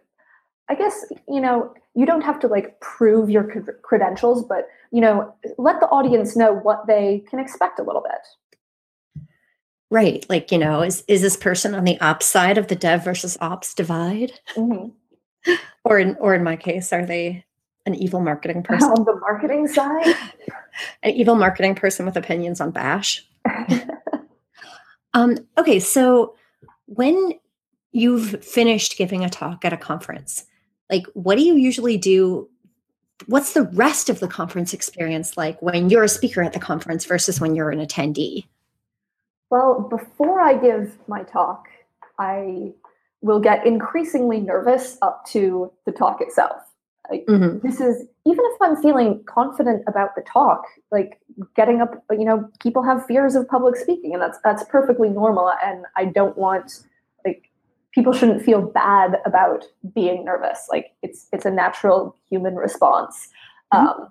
I 0.69 0.75
guess, 0.75 1.05
you 1.27 1.41
know, 1.41 1.73
you 1.95 2.05
don't 2.05 2.21
have 2.21 2.39
to 2.39 2.47
like 2.47 2.79
prove 2.79 3.29
your 3.29 3.43
credentials, 3.83 4.45
but, 4.45 4.67
you 4.91 5.01
know, 5.01 5.33
let 5.57 5.79
the 5.79 5.87
audience 5.87 6.35
know 6.35 6.53
what 6.53 6.87
they 6.87 7.23
can 7.29 7.39
expect 7.39 7.79
a 7.79 7.83
little 7.83 8.01
bit. 8.01 9.25
Right. 9.89 10.25
Like, 10.29 10.53
you 10.53 10.57
know, 10.57 10.81
is, 10.81 11.03
is 11.09 11.21
this 11.21 11.35
person 11.35 11.75
on 11.75 11.83
the 11.83 11.99
ops 11.99 12.25
side 12.25 12.57
of 12.57 12.69
the 12.69 12.75
dev 12.75 13.03
versus 13.03 13.37
ops 13.41 13.73
divide? 13.73 14.31
Mm-hmm. 14.55 15.53
or 15.83 15.99
in, 15.99 16.15
or 16.19 16.33
in 16.33 16.43
my 16.43 16.55
case, 16.55 16.93
are 16.93 17.05
they 17.05 17.43
an 17.85 17.95
evil 17.95 18.21
marketing 18.21 18.63
person? 18.63 18.89
On 18.89 19.03
the 19.03 19.15
marketing 19.15 19.67
side? 19.67 20.15
an 21.03 21.11
evil 21.11 21.35
marketing 21.35 21.75
person 21.75 22.05
with 22.05 22.15
opinions 22.15 22.61
on 22.61 22.71
bash. 22.71 23.27
um, 25.13 25.37
okay. 25.57 25.79
So 25.79 26.35
when 26.85 27.33
you've 27.91 28.43
finished 28.43 28.97
giving 28.97 29.23
a 29.23 29.29
talk 29.29 29.65
at 29.65 29.73
a 29.73 29.77
conference. 29.77 30.45
Like 30.89 31.05
what 31.13 31.37
do 31.37 31.43
you 31.43 31.55
usually 31.55 31.97
do? 31.97 32.49
What's 33.27 33.53
the 33.53 33.63
rest 33.73 34.09
of 34.09 34.19
the 34.19 34.27
conference 34.27 34.73
experience 34.73 35.37
like 35.37 35.61
when 35.61 35.89
you're 35.89 36.03
a 36.03 36.09
speaker 36.09 36.41
at 36.41 36.53
the 36.53 36.59
conference 36.59 37.05
versus 37.05 37.39
when 37.39 37.55
you're 37.55 37.69
an 37.69 37.79
attendee? 37.79 38.45
Well 39.49 39.87
before 39.89 40.41
i 40.41 40.53
give 40.53 40.97
my 41.07 41.23
talk 41.23 41.67
i 42.17 42.71
will 43.21 43.39
get 43.39 43.65
increasingly 43.65 44.39
nervous 44.39 44.97
up 45.01 45.25
to 45.27 45.71
the 45.85 45.91
talk 45.91 46.21
itself. 46.21 46.57
Like, 47.09 47.25
mm-hmm. 47.25 47.65
this 47.67 47.81
is 47.81 48.05
even 48.25 48.45
if 48.45 48.61
i'm 48.61 48.81
feeling 48.81 49.23
confident 49.25 49.83
about 49.87 50.15
the 50.15 50.21
talk 50.21 50.63
like 50.91 51.19
getting 51.55 51.81
up 51.81 52.03
you 52.11 52.23
know 52.23 52.47
people 52.61 52.83
have 52.83 53.05
fears 53.05 53.35
of 53.35 53.47
public 53.49 53.75
speaking 53.75 54.13
and 54.13 54.21
that's 54.21 54.37
that's 54.43 54.63
perfectly 54.65 55.09
normal 55.09 55.51
and 55.63 55.85
i 55.97 56.05
don't 56.05 56.37
want 56.37 56.83
people 57.93 58.13
shouldn't 58.13 58.41
feel 58.41 58.61
bad 58.61 59.17
about 59.25 59.65
being 59.93 60.25
nervous. 60.25 60.67
Like 60.69 60.91
it's 61.01 61.27
it's 61.31 61.45
a 61.45 61.51
natural 61.51 62.15
human 62.29 62.55
response. 62.55 63.29
Mm-hmm. 63.73 63.87
Um, 63.87 64.09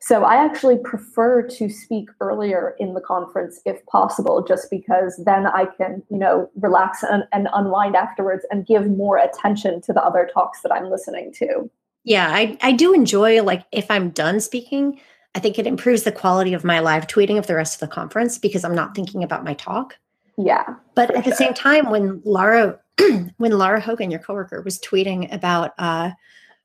so 0.00 0.22
I 0.22 0.36
actually 0.36 0.78
prefer 0.78 1.42
to 1.42 1.68
speak 1.68 2.08
earlier 2.20 2.76
in 2.78 2.94
the 2.94 3.00
conference 3.00 3.60
if 3.64 3.84
possible, 3.86 4.44
just 4.46 4.70
because 4.70 5.20
then 5.24 5.48
I 5.48 5.66
can, 5.76 6.04
you 6.08 6.18
know, 6.18 6.48
relax 6.60 7.02
and, 7.02 7.24
and 7.32 7.48
unwind 7.52 7.96
afterwards 7.96 8.46
and 8.50 8.64
give 8.64 8.88
more 8.88 9.18
attention 9.18 9.80
to 9.82 9.92
the 9.92 10.02
other 10.02 10.30
talks 10.32 10.62
that 10.62 10.72
I'm 10.72 10.88
listening 10.88 11.32
to. 11.38 11.68
Yeah, 12.04 12.28
I, 12.32 12.56
I 12.62 12.72
do 12.72 12.94
enjoy 12.94 13.42
like 13.42 13.64
if 13.72 13.90
I'm 13.90 14.10
done 14.10 14.40
speaking, 14.40 15.00
I 15.34 15.40
think 15.40 15.58
it 15.58 15.66
improves 15.66 16.04
the 16.04 16.12
quality 16.12 16.54
of 16.54 16.64
my 16.64 16.78
live 16.78 17.08
tweeting 17.08 17.36
of 17.36 17.48
the 17.48 17.56
rest 17.56 17.74
of 17.74 17.80
the 17.88 17.92
conference 17.92 18.38
because 18.38 18.64
I'm 18.64 18.74
not 18.74 18.94
thinking 18.94 19.24
about 19.24 19.44
my 19.44 19.54
talk. 19.54 19.98
Yeah. 20.36 20.76
But 20.94 21.10
at 21.10 21.24
sure. 21.24 21.30
the 21.32 21.36
same 21.36 21.54
time, 21.54 21.90
when 21.90 22.22
Lara 22.24 22.78
when 23.36 23.52
Lara 23.52 23.80
Hogan, 23.80 24.10
your 24.10 24.20
coworker, 24.20 24.62
was 24.62 24.78
tweeting 24.78 25.32
about 25.32 25.72
uh, 25.78 26.10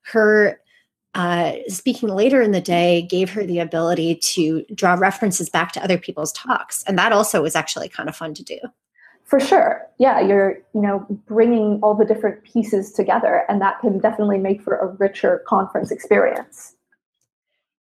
her 0.02 0.60
uh, 1.16 1.54
speaking 1.68 2.10
later 2.10 2.42
in 2.42 2.52
the 2.52 2.62
day, 2.62 3.04
gave 3.04 3.30
her 3.30 3.46
the 3.46 3.60
ability 3.60 4.16
to 4.16 4.66
draw 4.74 4.96
references 4.96 5.50
back 5.50 5.72
to 5.72 5.84
other 5.84 5.98
people's 5.98 6.32
talks, 6.34 6.84
and 6.88 6.98
that 6.98 7.12
also 7.12 7.42
was 7.42 7.56
actually 7.56 7.88
kind 7.88 8.10
of 8.10 8.16
fun 8.16 8.34
to 8.34 8.44
do. 8.44 8.58
For 9.24 9.40
sure, 9.40 9.88
yeah, 10.00 10.20
you're 10.20 10.58
you 10.74 10.82
know 10.82 11.06
bringing 11.28 11.80
all 11.82 11.94
the 11.94 12.06
different 12.06 12.44
pieces 12.44 12.92
together, 12.92 13.44
and 13.48 13.62
that 13.62 13.80
can 13.80 14.00
definitely 14.00 14.40
make 14.40 14.62
for 14.62 14.76
a 14.78 14.88
richer 14.96 15.44
conference 15.48 15.92
experience. 15.92 16.76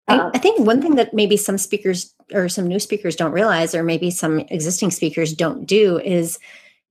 I, 0.08 0.18
um, 0.18 0.30
I 0.34 0.38
think 0.38 0.66
one 0.66 0.82
thing 0.82 0.96
that 0.96 1.14
maybe 1.14 1.36
some 1.36 1.56
speakers 1.56 2.12
or 2.32 2.48
some 2.48 2.66
new 2.66 2.80
speakers 2.80 3.14
don't 3.14 3.32
realize, 3.32 3.74
or 3.76 3.84
maybe 3.84 4.10
some 4.10 4.40
existing 4.40 4.90
speakers 4.90 5.32
don't 5.34 5.66
do, 5.66 5.98
is 6.00 6.38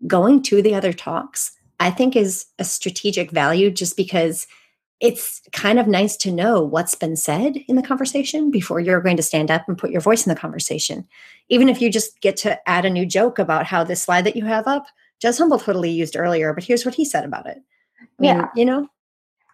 going 0.07 0.41
to 0.43 0.61
the 0.61 0.75
other 0.75 0.93
talks, 0.93 1.51
I 1.79 1.91
think 1.91 2.15
is 2.15 2.45
a 2.57 2.63
strategic 2.63 3.31
value 3.31 3.71
just 3.71 3.97
because 3.97 4.47
it's 4.99 5.41
kind 5.53 5.79
of 5.79 5.87
nice 5.87 6.17
to 6.17 6.31
know 6.31 6.61
what's 6.61 6.95
been 6.95 7.15
said 7.15 7.55
in 7.67 7.77
the 7.77 7.81
conversation 7.81 8.51
before 8.51 8.81
you're 8.81 9.01
going 9.01 9.15
to 9.17 9.23
stand 9.23 9.49
up 9.49 9.63
and 9.67 9.77
put 9.77 9.91
your 9.91 10.01
voice 10.01 10.25
in 10.25 10.33
the 10.33 10.39
conversation. 10.39 11.07
Even 11.47 11.69
if 11.69 11.81
you 11.81 11.89
just 11.89 12.19
get 12.19 12.35
to 12.37 12.69
add 12.69 12.85
a 12.85 12.89
new 12.89 13.05
joke 13.05 13.39
about 13.39 13.65
how 13.65 13.83
this 13.83 14.03
slide 14.03 14.25
that 14.25 14.35
you 14.35 14.43
have 14.43 14.67
up, 14.67 14.87
Jez 15.23 15.37
Humble 15.37 15.59
totally 15.59 15.89
used 15.89 16.17
earlier, 16.17 16.53
but 16.53 16.63
here's 16.63 16.85
what 16.85 16.95
he 16.95 17.05
said 17.05 17.23
about 17.23 17.45
it. 17.45 17.61
I 18.01 18.05
mean, 18.19 18.35
yeah. 18.35 18.47
You 18.55 18.65
know? 18.65 18.89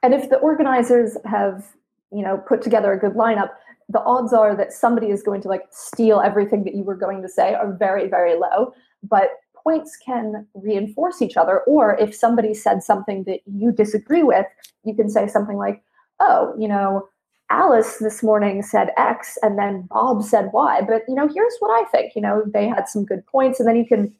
And 0.01 0.13
if 0.13 0.29
the 0.29 0.37
organizers 0.37 1.17
have, 1.25 1.65
you 2.11 2.23
know, 2.23 2.37
put 2.37 2.61
together 2.61 2.91
a 2.93 2.99
good 2.99 3.13
lineup, 3.13 3.49
the 3.89 4.01
odds 4.01 4.33
are 4.33 4.55
that 4.55 4.73
somebody 4.73 5.09
is 5.09 5.21
going 5.21 5.41
to 5.41 5.47
like 5.47 5.63
steal 5.71 6.21
everything 6.21 6.63
that 6.63 6.73
you 6.75 6.83
were 6.83 6.95
going 6.95 7.21
to 7.21 7.29
say 7.29 7.53
are 7.53 7.71
very, 7.73 8.07
very 8.07 8.35
low. 8.35 8.73
But 9.03 9.29
points 9.66 9.97
can 9.97 10.47
reinforce 10.53 11.22
each 11.22 11.36
other. 11.36 11.61
Or 11.61 11.97
if 11.99 12.16
somebody 12.16 12.53
said 12.53 12.84
something 12.84 13.24
that 13.24 13.41
you 13.45 13.72
disagree 13.72 14.24
with, 14.24 14.45
you 14.84 14.95
can 14.95 15.09
say 15.09 15.28
something 15.28 15.57
like, 15.57 15.82
oh, 16.20 16.53
you 16.57 16.68
know, 16.68 17.09
Alice 17.49 17.97
this 17.97 18.24
morning 18.24 18.61
said 18.63 18.89
X 18.97 19.38
and 19.41 19.57
then 19.57 19.88
Bob 19.91 20.24
said 20.24 20.51
Y, 20.53 20.82
but 20.88 21.03
you 21.07 21.16
know, 21.16 21.28
here's 21.28 21.55
what 21.59 21.70
I 21.70 21.88
think. 21.89 22.13
You 22.16 22.22
know, 22.22 22.43
they 22.45 22.68
had 22.68 22.88
some 22.88 23.05
good 23.05 23.26
points, 23.28 23.59
and 23.59 23.68
then 23.68 23.76
you 23.76 23.86
can, 23.86 24.13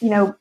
you 0.00 0.08
know, 0.08 0.34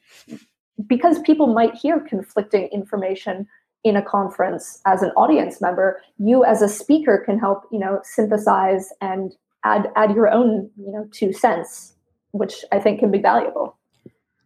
because 0.87 1.19
people 1.19 1.47
might 1.47 1.75
hear 1.75 1.99
conflicting 1.99 2.67
information 2.67 3.47
in 3.83 3.97
a 3.97 4.01
conference 4.01 4.79
as 4.85 5.01
an 5.01 5.09
audience 5.17 5.59
member, 5.59 6.01
you 6.19 6.45
as 6.45 6.61
a 6.61 6.69
speaker 6.69 7.21
can 7.25 7.39
help, 7.39 7.63
you 7.71 7.79
know, 7.79 7.99
synthesize 8.03 8.93
and 9.01 9.33
add 9.65 9.91
add 9.95 10.15
your 10.15 10.29
own, 10.29 10.69
you 10.77 10.91
know, 10.91 11.07
two 11.11 11.33
cents, 11.33 11.93
which 12.31 12.63
I 12.71 12.79
think 12.79 12.99
can 12.99 13.11
be 13.11 13.19
valuable. 13.19 13.77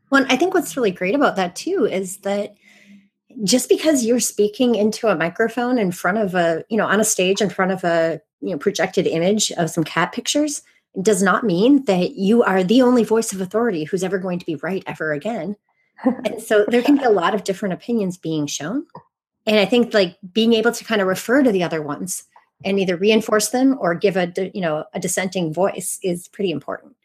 Well, 0.10 0.26
I 0.30 0.38
think 0.38 0.54
what's 0.54 0.78
really 0.78 0.92
great 0.92 1.16
about 1.16 1.36
that 1.36 1.56
too 1.56 1.88
is 1.90 2.18
that 2.18 2.56
just 3.44 3.68
because 3.70 4.06
you're 4.06 4.20
speaking 4.20 4.76
into 4.76 5.08
a 5.08 5.16
microphone 5.16 5.78
in 5.78 5.92
front 5.92 6.18
of 6.18 6.36
a, 6.36 6.64
you 6.70 6.78
know, 6.78 6.86
on 6.86 7.00
a 7.00 7.06
stage 7.06 7.42
in 7.42 7.50
front 7.50 7.72
of 7.72 7.84
a, 7.84 8.22
you 8.42 8.52
know, 8.52 8.58
projected 8.58 9.08
image 9.08 9.52
of 9.54 9.70
some 9.70 9.84
cat 9.84 10.12
pictures 10.12 10.62
does 11.02 11.22
not 11.22 11.44
mean 11.44 11.84
that 11.86 12.16
you 12.16 12.44
are 12.44 12.64
the 12.64 12.82
only 12.82 13.04
voice 13.04 13.34
of 13.34 13.42
authority 13.42 13.84
who's 13.84 14.04
ever 14.04 14.18
going 14.18 14.40
to 14.40 14.46
be 14.46 14.56
right 14.58 14.84
ever 14.88 15.12
again. 15.12 15.56
and 16.04 16.42
so 16.42 16.66
there 16.70 16.82
can 16.82 16.98
be 16.98 17.04
a 17.04 17.10
lot 17.10 17.36
of 17.36 17.44
different 17.44 17.74
opinions 17.74 18.18
being 18.18 18.48
shown. 18.48 18.86
And 19.46 19.60
I 19.60 19.66
think 19.66 19.94
like 19.94 20.18
being 20.32 20.54
able 20.54 20.72
to 20.72 20.84
kind 20.84 21.02
of 21.02 21.08
refer 21.08 21.44
to 21.44 21.52
the 21.52 21.64
other 21.64 21.82
ones 21.82 22.24
and 22.64 22.80
either 22.80 22.96
reinforce 22.96 23.50
them 23.50 23.78
or 23.80 23.94
give 23.96 24.16
a, 24.16 24.32
you 24.54 24.62
know, 24.62 24.86
a 24.94 25.00
dissenting 25.00 25.54
voice 25.54 26.00
is 26.02 26.28
pretty 26.30 26.52
important. 26.52 26.96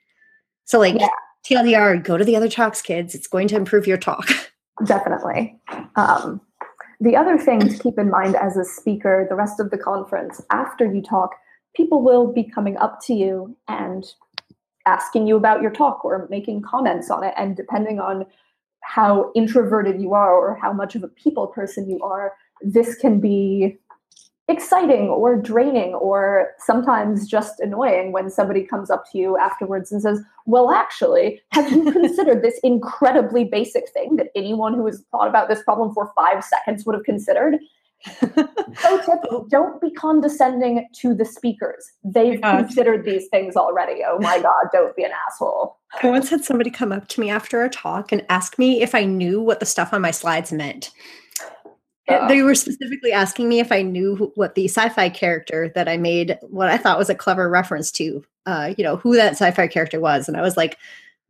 So 0.64 0.78
like 0.78 0.98
yeah. 0.98 1.08
TLDR, 1.48 2.02
go 2.02 2.16
to 2.16 2.24
the 2.24 2.36
other 2.36 2.48
talks, 2.48 2.82
kids. 2.82 3.14
It's 3.14 3.26
going 3.26 3.48
to 3.48 3.56
improve 3.56 3.86
your 3.86 3.96
talk. 3.96 4.28
Definitely. 4.84 5.58
Um, 5.96 6.40
the 7.00 7.16
other 7.16 7.38
thing 7.38 7.60
to 7.60 7.78
keep 7.78 7.98
in 7.98 8.10
mind 8.10 8.36
as 8.36 8.56
a 8.56 8.64
speaker, 8.64 9.26
the 9.28 9.34
rest 9.34 9.58
of 9.58 9.70
the 9.70 9.78
conference, 9.78 10.40
after 10.50 10.84
you 10.92 11.02
talk, 11.02 11.34
people 11.74 12.02
will 12.02 12.32
be 12.32 12.44
coming 12.44 12.76
up 12.76 13.00
to 13.06 13.14
you 13.14 13.56
and 13.68 14.04
asking 14.86 15.26
you 15.26 15.36
about 15.36 15.62
your 15.62 15.70
talk 15.70 16.04
or 16.04 16.26
making 16.30 16.62
comments 16.62 17.10
on 17.10 17.24
it. 17.24 17.34
And 17.36 17.56
depending 17.56 18.00
on 18.00 18.26
how 18.82 19.30
introverted 19.34 20.00
you 20.00 20.14
are 20.14 20.34
or 20.34 20.58
how 20.60 20.72
much 20.72 20.94
of 20.94 21.02
a 21.02 21.08
people 21.08 21.46
person 21.46 21.88
you 21.88 22.00
are, 22.02 22.32
this 22.62 22.96
can 22.96 23.20
be 23.20 23.78
exciting 24.48 25.08
or 25.08 25.36
draining 25.36 25.94
or 25.94 26.48
sometimes 26.58 27.26
just 27.26 27.60
annoying 27.60 28.12
when 28.12 28.28
somebody 28.28 28.62
comes 28.62 28.90
up 28.90 29.04
to 29.10 29.18
you 29.18 29.38
afterwards 29.38 29.92
and 29.92 30.02
says, 30.02 30.20
Well, 30.50 30.72
actually, 30.72 31.40
have 31.52 31.70
you 31.70 31.92
considered 31.92 32.42
this 32.42 32.58
incredibly 32.64 33.44
basic 33.44 33.88
thing 33.90 34.16
that 34.16 34.30
anyone 34.34 34.74
who 34.74 34.84
has 34.86 35.04
thought 35.12 35.28
about 35.28 35.48
this 35.48 35.62
problem 35.62 35.94
for 35.94 36.12
five 36.16 36.42
seconds 36.42 36.84
would 36.84 36.96
have 36.96 37.04
considered? 37.04 37.58
Pro 38.18 38.98
tip 38.98 39.20
don't 39.48 39.80
be 39.80 39.92
condescending 39.92 40.88
to 40.96 41.14
the 41.14 41.24
speakers. 41.24 41.92
They've 42.02 42.40
oh 42.42 42.56
considered 42.56 43.04
these 43.04 43.28
things 43.28 43.54
already. 43.54 44.02
Oh 44.04 44.18
my 44.18 44.40
God, 44.40 44.64
don't 44.72 44.96
be 44.96 45.04
an 45.04 45.12
asshole. 45.28 45.78
I 46.02 46.08
once 46.08 46.30
had 46.30 46.44
somebody 46.44 46.70
come 46.70 46.90
up 46.90 47.06
to 47.08 47.20
me 47.20 47.30
after 47.30 47.62
a 47.62 47.70
talk 47.70 48.10
and 48.10 48.26
ask 48.28 48.58
me 48.58 48.82
if 48.82 48.92
I 48.92 49.04
knew 49.04 49.40
what 49.40 49.60
the 49.60 49.66
stuff 49.66 49.92
on 49.92 50.02
my 50.02 50.10
slides 50.10 50.50
meant. 50.50 50.90
They 52.28 52.42
were 52.42 52.54
specifically 52.54 53.12
asking 53.12 53.48
me 53.48 53.60
if 53.60 53.72
I 53.72 53.82
knew 53.82 54.32
what 54.34 54.54
the 54.54 54.66
sci-fi 54.66 55.08
character 55.08 55.70
that 55.74 55.88
I 55.88 55.96
made, 55.96 56.38
what 56.42 56.68
I 56.68 56.76
thought 56.76 56.98
was 56.98 57.10
a 57.10 57.14
clever 57.14 57.48
reference 57.48 57.90
to, 57.92 58.24
uh, 58.46 58.74
you 58.76 58.84
know, 58.84 58.96
who 58.96 59.16
that 59.16 59.32
sci-fi 59.32 59.66
character 59.68 60.00
was, 60.00 60.28
and 60.28 60.36
I 60.36 60.42
was 60.42 60.56
like, 60.56 60.76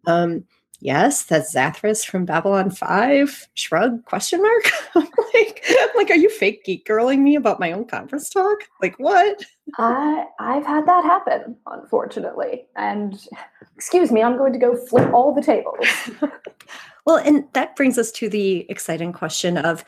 um, 0.06 0.44
"Yes, 0.80 1.24
that's 1.24 1.54
Zathras 1.54 2.04
from 2.04 2.24
Babylon 2.24 2.70
Five." 2.70 3.48
Shrug? 3.54 4.04
Question 4.04 4.42
mark? 4.42 4.64
I'm 4.94 5.08
like, 5.34 5.64
I'm 5.68 5.88
like, 5.96 6.10
are 6.10 6.16
you 6.16 6.30
fake 6.30 6.64
geek 6.64 6.86
girling 6.86 7.20
me 7.20 7.36
about 7.36 7.60
my 7.60 7.72
own 7.72 7.84
conference 7.84 8.30
talk? 8.30 8.58
Like 8.80 8.96
what? 8.98 9.44
I 9.78 10.24
I've 10.38 10.66
had 10.66 10.86
that 10.86 11.04
happen, 11.04 11.56
unfortunately, 11.66 12.66
and 12.76 13.20
excuse 13.76 14.10
me, 14.10 14.22
I'm 14.22 14.36
going 14.36 14.52
to 14.52 14.58
go 14.58 14.76
flip 14.76 15.12
all 15.12 15.34
the 15.34 15.42
tables. 15.42 15.86
well, 17.06 17.16
and 17.16 17.44
that 17.54 17.76
brings 17.76 17.98
us 17.98 18.10
to 18.12 18.28
the 18.28 18.66
exciting 18.70 19.12
question 19.12 19.56
of 19.56 19.84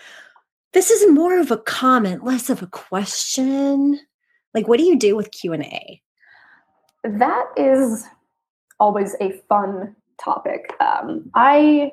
this 0.73 0.91
is 0.91 1.11
more 1.11 1.39
of 1.39 1.51
a 1.51 1.59
comment, 1.59 2.25
less 2.25 2.51
of 2.51 2.63
a 2.63 2.67
question. 2.67 4.01
Like, 4.55 4.69
what 4.69 4.79
do 4.79 4.85
you 4.85 4.99
do 4.99 5.17
with 5.17 5.31
Q 5.31 5.53
and 5.53 5.65
A? 5.65 6.03
That 7.05 7.47
is 7.57 8.07
always 8.81 9.15
a 9.21 9.33
fun 9.49 9.95
topic. 10.23 10.73
Um, 10.81 11.31
I, 11.35 11.93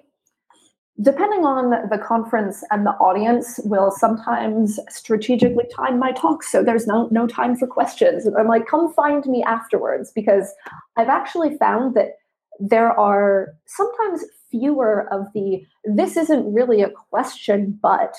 depending 1.02 1.46
on 1.46 1.72
the 1.90 1.98
conference 1.98 2.64
and 2.72 2.86
the 2.86 2.92
audience, 2.92 3.60
will 3.64 3.92
sometimes 3.92 4.80
strategically 4.90 5.66
time 5.76 6.00
my 6.00 6.12
talks 6.12 6.52
so 6.52 6.64
there's 6.64 6.88
no 6.88 7.08
no 7.12 7.28
time 7.28 7.56
for 7.56 7.68
questions. 7.68 8.28
I'm 8.38 8.48
like, 8.48 8.68
come 8.68 8.94
find 8.94 9.26
me 9.26 9.44
afterwards 9.44 10.12
because 10.14 10.54
I've 10.96 11.10
actually 11.10 11.58
found 11.58 11.96
that 11.96 12.14
there 12.60 12.92
are 12.92 13.54
sometimes 13.66 14.24
fewer 14.52 15.08
of 15.12 15.28
the 15.34 15.64
this 15.84 16.18
isn't 16.18 16.54
really 16.54 16.82
a 16.82 16.90
question, 16.90 17.78
but 17.82 18.14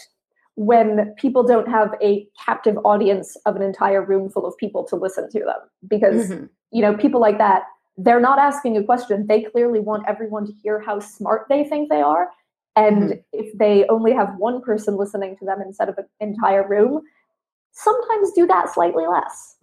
when 0.61 1.15
people 1.17 1.43
don't 1.43 1.69
have 1.69 1.95
a 2.03 2.29
captive 2.45 2.77
audience 2.85 3.35
of 3.47 3.57
an 3.57 3.63
entire 3.63 4.05
room 4.05 4.29
full 4.29 4.45
of 4.45 4.55
people 4.59 4.85
to 4.85 4.95
listen 4.95 5.27
to 5.31 5.39
them 5.39 5.57
because 5.89 6.29
mm-hmm. 6.29 6.45
you 6.71 6.83
know 6.83 6.95
people 6.99 7.19
like 7.19 7.39
that 7.39 7.63
they're 7.97 8.21
not 8.21 8.39
asking 8.39 8.77
a 8.77 8.85
question 8.85 9.27
they 9.27 9.41
clearly 9.41 9.81
want 9.81 10.05
everyone 10.07 10.45
to 10.45 10.53
hear 10.63 10.79
how 10.79 11.01
smart 11.01 11.47
they 11.49 11.65
think 11.65 11.89
they 11.89 12.03
are 12.03 12.29
and 12.77 13.05
mm-hmm. 13.05 13.21
if 13.33 13.57
they 13.57 13.87
only 13.89 14.13
have 14.13 14.37
one 14.37 14.61
person 14.61 14.99
listening 14.99 15.35
to 15.35 15.47
them 15.47 15.63
instead 15.63 15.89
of 15.89 15.97
an 15.97 16.05
entire 16.21 16.69
room 16.69 17.01
sometimes 17.73 18.31
do 18.33 18.47
that 18.47 18.69
slightly 18.69 19.07
less 19.07 19.57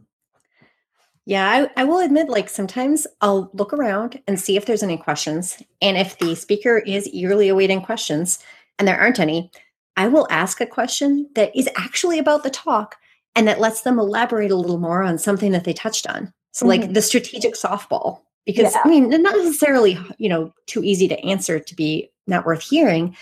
yeah, 1.29 1.67
I, 1.75 1.81
I, 1.81 1.83
will 1.83 1.99
admit, 1.99 2.29
like 2.29 2.47
sometimes 2.47 3.05
I'll 3.19 3.49
look 3.51 3.73
around 3.73 4.21
and 4.29 4.39
see 4.39 4.55
if 4.55 4.65
there's 4.65 4.81
any 4.81 4.95
questions. 4.95 5.61
And 5.81 5.97
if 5.97 6.17
the 6.19 6.37
speaker 6.37 6.77
is 6.77 7.05
eagerly 7.09 7.49
awaiting 7.49 7.81
questions 7.81 8.39
and 8.79 8.87
there 8.87 8.97
aren't 8.97 9.19
any, 9.19 9.51
I 9.97 10.07
will 10.07 10.27
ask 10.29 10.61
a 10.61 10.65
question 10.67 11.27
that 11.33 11.53
is 11.55 11.67
actually 11.75 12.19
about 12.19 12.43
the 12.43 12.51
talk 12.51 12.95
and 13.35 13.47
that 13.47 13.59
lets 13.59 13.81
them 13.81 13.99
elaborate 13.99 14.51
a 14.51 14.55
little 14.55 14.77
more 14.77 15.01
on 15.01 15.17
something 15.17 15.51
that 15.51 15.63
they 15.63 15.73
touched 15.73 16.07
on. 16.07 16.31
So, 16.51 16.65
mm-hmm. 16.65 16.81
like 16.81 16.93
the 16.93 17.01
strategic 17.01 17.55
softball, 17.55 18.21
because 18.45 18.73
yeah. 18.73 18.81
I 18.85 18.87
mean, 18.87 19.09
not 19.09 19.35
necessarily, 19.35 19.97
you 20.19 20.29
know, 20.29 20.53
too 20.67 20.83
easy 20.83 21.07
to 21.07 21.19
answer 21.25 21.59
to 21.59 21.75
be 21.75 22.09
not 22.27 22.45
worth 22.45 22.61
hearing, 22.61 23.17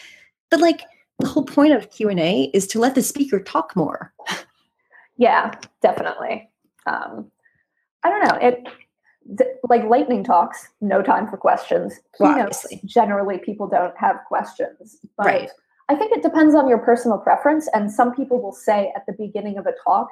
but 0.51 0.59
like 0.59 0.81
the 1.19 1.27
whole 1.27 1.45
point 1.45 1.73
of 1.73 1.89
Q&A 1.91 2.51
is 2.53 2.67
to 2.67 2.79
let 2.79 2.93
the 2.93 3.01
speaker 3.01 3.39
talk 3.39 3.75
more. 3.75 4.13
Yeah, 5.17 5.53
definitely. 5.81 6.49
Um, 6.87 7.31
I 8.03 8.09
don't 8.09 8.25
know. 8.25 8.47
It 8.49 8.67
like 9.69 9.85
lightning 9.85 10.25
talks, 10.25 10.67
no 10.81 11.01
time 11.01 11.27
for 11.29 11.37
questions. 11.37 12.01
Well, 12.19 12.49
generally 12.83 13.37
people 13.37 13.65
don't 13.67 13.97
have 13.97 14.17
questions. 14.27 14.97
But 15.17 15.25
right 15.25 15.49
I 15.89 15.95
think 15.95 16.11
it 16.11 16.23
depends 16.23 16.55
on 16.55 16.67
your 16.67 16.79
personal 16.79 17.17
preference. 17.17 17.69
And 17.73 17.91
some 17.91 18.13
people 18.13 18.41
will 18.41 18.53
say 18.53 18.91
at 18.95 19.05
the 19.05 19.13
beginning 19.13 19.57
of 19.57 19.65
a 19.67 19.73
talk, 19.83 20.09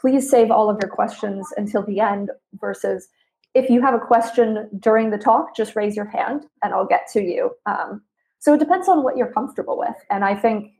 please 0.00 0.30
save 0.30 0.50
all 0.50 0.70
of 0.70 0.78
your 0.80 0.90
questions 0.90 1.46
until 1.56 1.82
the 1.84 2.00
end, 2.00 2.30
versus 2.60 3.08
if 3.54 3.68
you 3.68 3.82
have 3.82 3.94
a 3.94 3.98
question 3.98 4.68
during 4.78 5.10
the 5.10 5.18
talk, 5.18 5.56
just 5.56 5.74
raise 5.74 5.96
your 5.96 6.06
hand 6.06 6.46
and 6.62 6.72
I'll 6.72 6.86
get 6.86 7.08
to 7.12 7.20
you. 7.20 7.50
Um, 7.66 8.02
so 8.38 8.54
it 8.54 8.58
depends 8.60 8.88
on 8.88 9.02
what 9.02 9.16
you're 9.16 9.32
comfortable 9.32 9.76
with. 9.78 9.96
And 10.10 10.24
I 10.24 10.34
think 10.34 10.72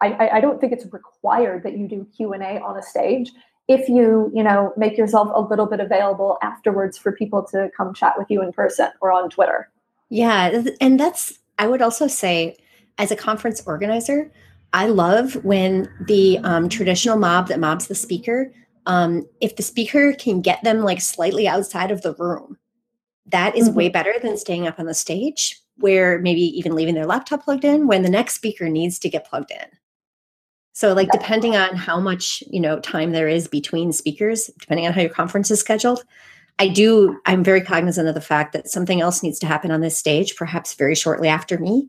I, 0.00 0.30
I 0.32 0.40
don't 0.40 0.58
think 0.60 0.72
it's 0.72 0.86
required 0.92 1.62
that 1.62 1.76
you 1.76 1.86
do 1.86 2.06
Q&A 2.16 2.58
on 2.58 2.78
a 2.78 2.82
stage 2.82 3.32
if 3.70 3.88
you 3.88 4.30
you 4.34 4.42
know 4.42 4.72
make 4.76 4.98
yourself 4.98 5.30
a 5.32 5.40
little 5.40 5.66
bit 5.66 5.78
available 5.78 6.38
afterwards 6.42 6.98
for 6.98 7.12
people 7.12 7.42
to 7.44 7.70
come 7.76 7.94
chat 7.94 8.14
with 8.18 8.28
you 8.28 8.42
in 8.42 8.52
person 8.52 8.88
or 9.00 9.12
on 9.12 9.30
twitter 9.30 9.70
yeah 10.08 10.62
and 10.80 10.98
that's 10.98 11.38
i 11.58 11.68
would 11.68 11.80
also 11.80 12.08
say 12.08 12.56
as 12.98 13.10
a 13.10 13.16
conference 13.16 13.62
organizer, 13.66 14.30
I 14.72 14.86
love 14.86 15.42
when 15.44 15.90
the 16.06 16.38
um, 16.38 16.68
traditional 16.68 17.18
mob 17.18 17.48
that 17.48 17.60
mobs 17.60 17.86
the 17.86 17.94
speaker, 17.94 18.52
um, 18.86 19.26
if 19.40 19.56
the 19.56 19.62
speaker 19.62 20.12
can 20.12 20.40
get 20.40 20.62
them 20.62 20.80
like 20.80 21.00
slightly 21.00 21.48
outside 21.48 21.90
of 21.90 22.02
the 22.02 22.14
room, 22.14 22.56
that 23.26 23.56
is 23.56 23.68
mm-hmm. 23.68 23.78
way 23.78 23.88
better 23.88 24.14
than 24.22 24.36
staying 24.36 24.66
up 24.66 24.78
on 24.78 24.86
the 24.86 24.94
stage 24.94 25.60
where 25.76 26.18
maybe 26.18 26.42
even 26.42 26.74
leaving 26.74 26.94
their 26.94 27.06
laptop 27.06 27.44
plugged 27.44 27.64
in 27.64 27.86
when 27.86 28.02
the 28.02 28.10
next 28.10 28.34
speaker 28.34 28.68
needs 28.68 28.98
to 28.98 29.08
get 29.08 29.26
plugged 29.26 29.50
in. 29.50 29.66
So 30.72 30.92
like 30.92 31.10
depending 31.10 31.56
on 31.56 31.74
how 31.74 32.00
much, 32.00 32.42
you 32.50 32.60
know, 32.60 32.78
time 32.80 33.12
there 33.12 33.28
is 33.28 33.48
between 33.48 33.92
speakers, 33.92 34.50
depending 34.60 34.86
on 34.86 34.92
how 34.92 35.00
your 35.00 35.10
conference 35.10 35.50
is 35.50 35.60
scheduled, 35.60 36.04
I 36.58 36.68
do 36.68 37.18
I'm 37.26 37.42
very 37.42 37.62
cognizant 37.62 38.08
of 38.08 38.14
the 38.14 38.20
fact 38.20 38.52
that 38.52 38.68
something 38.68 39.00
else 39.00 39.22
needs 39.22 39.38
to 39.40 39.46
happen 39.46 39.70
on 39.70 39.80
this 39.80 39.96
stage 39.96 40.36
perhaps 40.36 40.74
very 40.74 40.94
shortly 40.94 41.28
after 41.28 41.58
me 41.58 41.88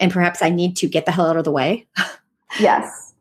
and 0.00 0.12
perhaps 0.12 0.42
I 0.42 0.50
need 0.50 0.76
to 0.76 0.88
get 0.88 1.06
the 1.06 1.12
hell 1.12 1.26
out 1.26 1.36
of 1.36 1.44
the 1.44 1.52
way. 1.52 1.86
yes. 2.60 3.14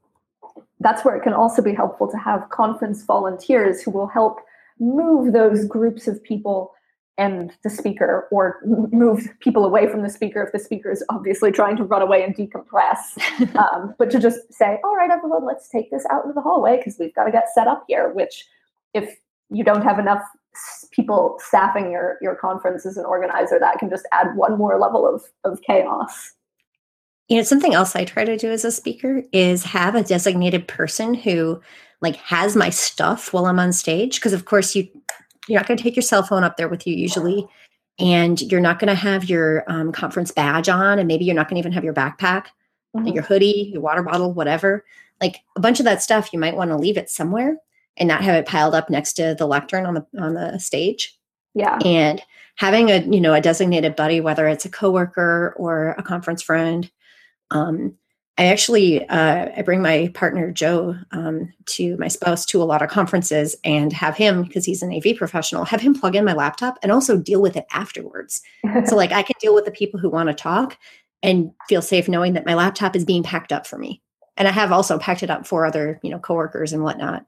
That's 0.80 1.06
where 1.06 1.16
it 1.16 1.24
can 1.24 1.34
also 1.34 1.62
be 1.62 1.74
helpful 1.74 2.10
to 2.12 2.18
have 2.18 2.50
conference 2.50 3.04
volunteers 3.04 3.82
who 3.82 3.92
will 3.92 4.08
help 4.08 4.40
move 4.80 5.34
those 5.34 5.66
groups 5.66 6.08
of 6.08 6.22
people 6.24 6.74
and 7.18 7.52
the 7.64 7.70
speaker 7.70 8.28
or 8.32 8.60
move 8.66 9.30
people 9.40 9.66
away 9.66 9.88
from 9.88 10.02
the 10.02 10.10
speaker 10.10 10.42
if 10.42 10.52
the 10.52 10.58
speaker 10.58 10.90
is 10.90 11.04
obviously 11.10 11.52
trying 11.52 11.78
to 11.78 11.84
run 11.84 12.02
away 12.02 12.24
and 12.24 12.36
decompress 12.36 13.56
um, 13.56 13.94
but 14.00 14.10
to 14.10 14.20
just 14.20 14.52
say 14.52 14.80
all 14.84 14.96
right 14.96 15.12
everyone 15.12 15.46
let's 15.46 15.70
take 15.70 15.92
this 15.92 16.06
out 16.10 16.24
into 16.24 16.34
the 16.34 16.42
hallway 16.42 16.78
because 16.78 16.98
we've 17.00 17.14
got 17.14 17.26
to 17.26 17.32
get 17.32 17.46
set 17.54 17.68
up 17.68 17.86
here 17.88 18.12
which 18.14 18.46
if 18.96 19.16
you 19.52 19.64
don't 19.64 19.84
have 19.84 20.00
enough 20.00 20.24
people 20.92 21.38
staffing 21.40 21.92
your 21.92 22.18
your 22.22 22.36
conference 22.36 22.86
as 22.86 22.98
an 22.98 23.06
organizer 23.06 23.60
that 23.60 23.78
can 23.78 23.90
just 23.90 24.08
add 24.12 24.36
one 24.36 24.58
more 24.58 24.80
level 24.80 25.08
of, 25.08 25.24
of 25.44 25.62
chaos 25.62 26.34
You 27.30 27.38
know, 27.38 27.44
something 27.44 27.74
else 27.74 27.96
I 27.96 28.06
try 28.06 28.26
to 28.26 28.38
do 28.38 28.52
as 28.52 28.66
a 28.66 28.72
speaker 28.72 29.24
is 29.32 29.64
have 29.64 29.96
a 29.96 30.04
designated 30.04 30.68
person 30.68 31.14
who 31.14 31.62
like 32.02 32.18
has 32.18 32.56
my 32.56 32.70
stuff 32.70 33.32
while 33.32 33.46
I'm 33.46 33.60
on 33.60 33.72
stage. 33.72 34.20
Cause 34.20 34.34
of 34.34 34.46
course 34.46 34.76
you 34.76 34.88
you're 35.48 35.60
not 35.60 35.68
going 35.68 35.78
to 35.78 35.84
take 35.84 35.96
your 35.96 36.04
cell 36.04 36.24
phone 36.24 36.44
up 36.44 36.58
there 36.58 36.70
with 36.70 36.88
you 36.88 36.96
usually. 36.96 37.48
And 38.00 38.42
you're 38.42 38.62
not 38.62 38.80
going 38.80 38.88
to 38.88 38.96
have 38.96 39.30
your 39.30 39.64
um, 39.68 39.92
conference 39.92 40.32
badge 40.32 40.70
on. 40.70 41.00
And 41.00 41.08
maybe 41.08 41.26
you're 41.26 41.36
not 41.36 41.48
going 41.48 41.56
to 41.56 41.60
even 41.60 41.74
have 41.74 41.84
your 41.84 41.94
backpack, 41.94 42.46
mm-hmm. 42.96 43.08
your 43.08 43.24
hoodie, 43.24 43.70
your 43.74 43.82
water 43.82 44.02
bottle, 44.02 44.34
whatever. 44.34 44.84
Like 45.22 45.42
a 45.56 45.60
bunch 45.60 45.80
of 45.80 45.86
that 45.86 46.02
stuff, 46.02 46.34
you 46.34 46.40
might 46.40 46.56
want 46.56 46.72
to 46.72 46.78
leave 46.78 46.98
it 46.98 47.10
somewhere 47.10 47.58
and 47.98 48.08
not 48.08 48.24
have 48.24 48.36
it 48.36 48.48
piled 48.48 48.74
up 48.74 48.90
next 48.90 49.14
to 49.14 49.36
the 49.38 49.46
lectern 49.46 49.86
on 49.86 49.94
the 49.94 50.06
on 50.20 50.34
the 50.34 50.58
stage. 50.58 51.18
Yeah. 51.54 51.78
And 51.86 52.22
having 52.56 52.90
a, 52.90 53.00
you 53.00 53.22
know, 53.22 53.34
a 53.34 53.42
designated 53.42 53.96
buddy, 53.96 54.20
whether 54.22 54.48
it's 54.48 54.66
a 54.66 54.70
coworker 54.70 55.54
or 55.58 55.92
a 55.98 56.04
conference 56.04 56.42
friend, 56.42 56.90
um, 57.52 57.98
I 58.38 58.46
actually 58.46 59.08
uh, 59.10 59.50
I 59.56 59.62
bring 59.62 59.82
my 59.82 60.10
partner 60.16 60.52
Joe 60.52 60.96
um, 61.12 61.54
to 61.68 61.96
my 61.98 62.08
spouse 62.08 62.46
to 62.48 62.64
a 62.64 62.66
lot 62.66 62.82
of 62.82 62.90
conferences 62.90 63.56
and 63.64 63.94
have 63.94 64.18
him 64.18 64.44
because 64.44 64.66
he's 64.66 64.82
an 64.82 64.92
AV 64.92 65.16
professional 65.16 65.66
have 65.66 65.82
him 65.82 65.94
plug 65.94 66.16
in 66.16 66.26
my 66.26 66.34
laptop 66.34 66.80
and 66.82 66.92
also 66.92 67.18
deal 67.18 67.42
with 67.42 67.56
it 67.56 67.66
afterwards. 67.72 68.42
so 68.86 68.96
like 68.96 69.12
I 69.12 69.22
can 69.22 69.36
deal 69.40 69.54
with 69.54 69.66
the 69.66 69.72
people 69.72 70.00
who 70.00 70.10
want 70.10 70.30
to 70.30 70.36
talk 70.36 70.80
and 71.22 71.52
feel 71.70 71.82
safe 71.82 72.10
knowing 72.10 72.34
that 72.34 72.46
my 72.46 72.56
laptop 72.56 72.96
is 72.96 73.06
being 73.06 73.24
packed 73.24 73.52
up 73.52 73.68
for 73.68 73.78
me. 73.78 74.02
And 74.36 74.48
I 74.48 74.52
have 74.52 74.72
also 74.72 74.98
packed 74.98 75.22
it 75.22 75.30
up 75.30 75.46
for 75.46 75.66
other 75.66 76.00
you 76.02 76.10
know 76.10 76.20
coworkers 76.20 76.74
and 76.74 76.84
whatnot. 76.84 77.28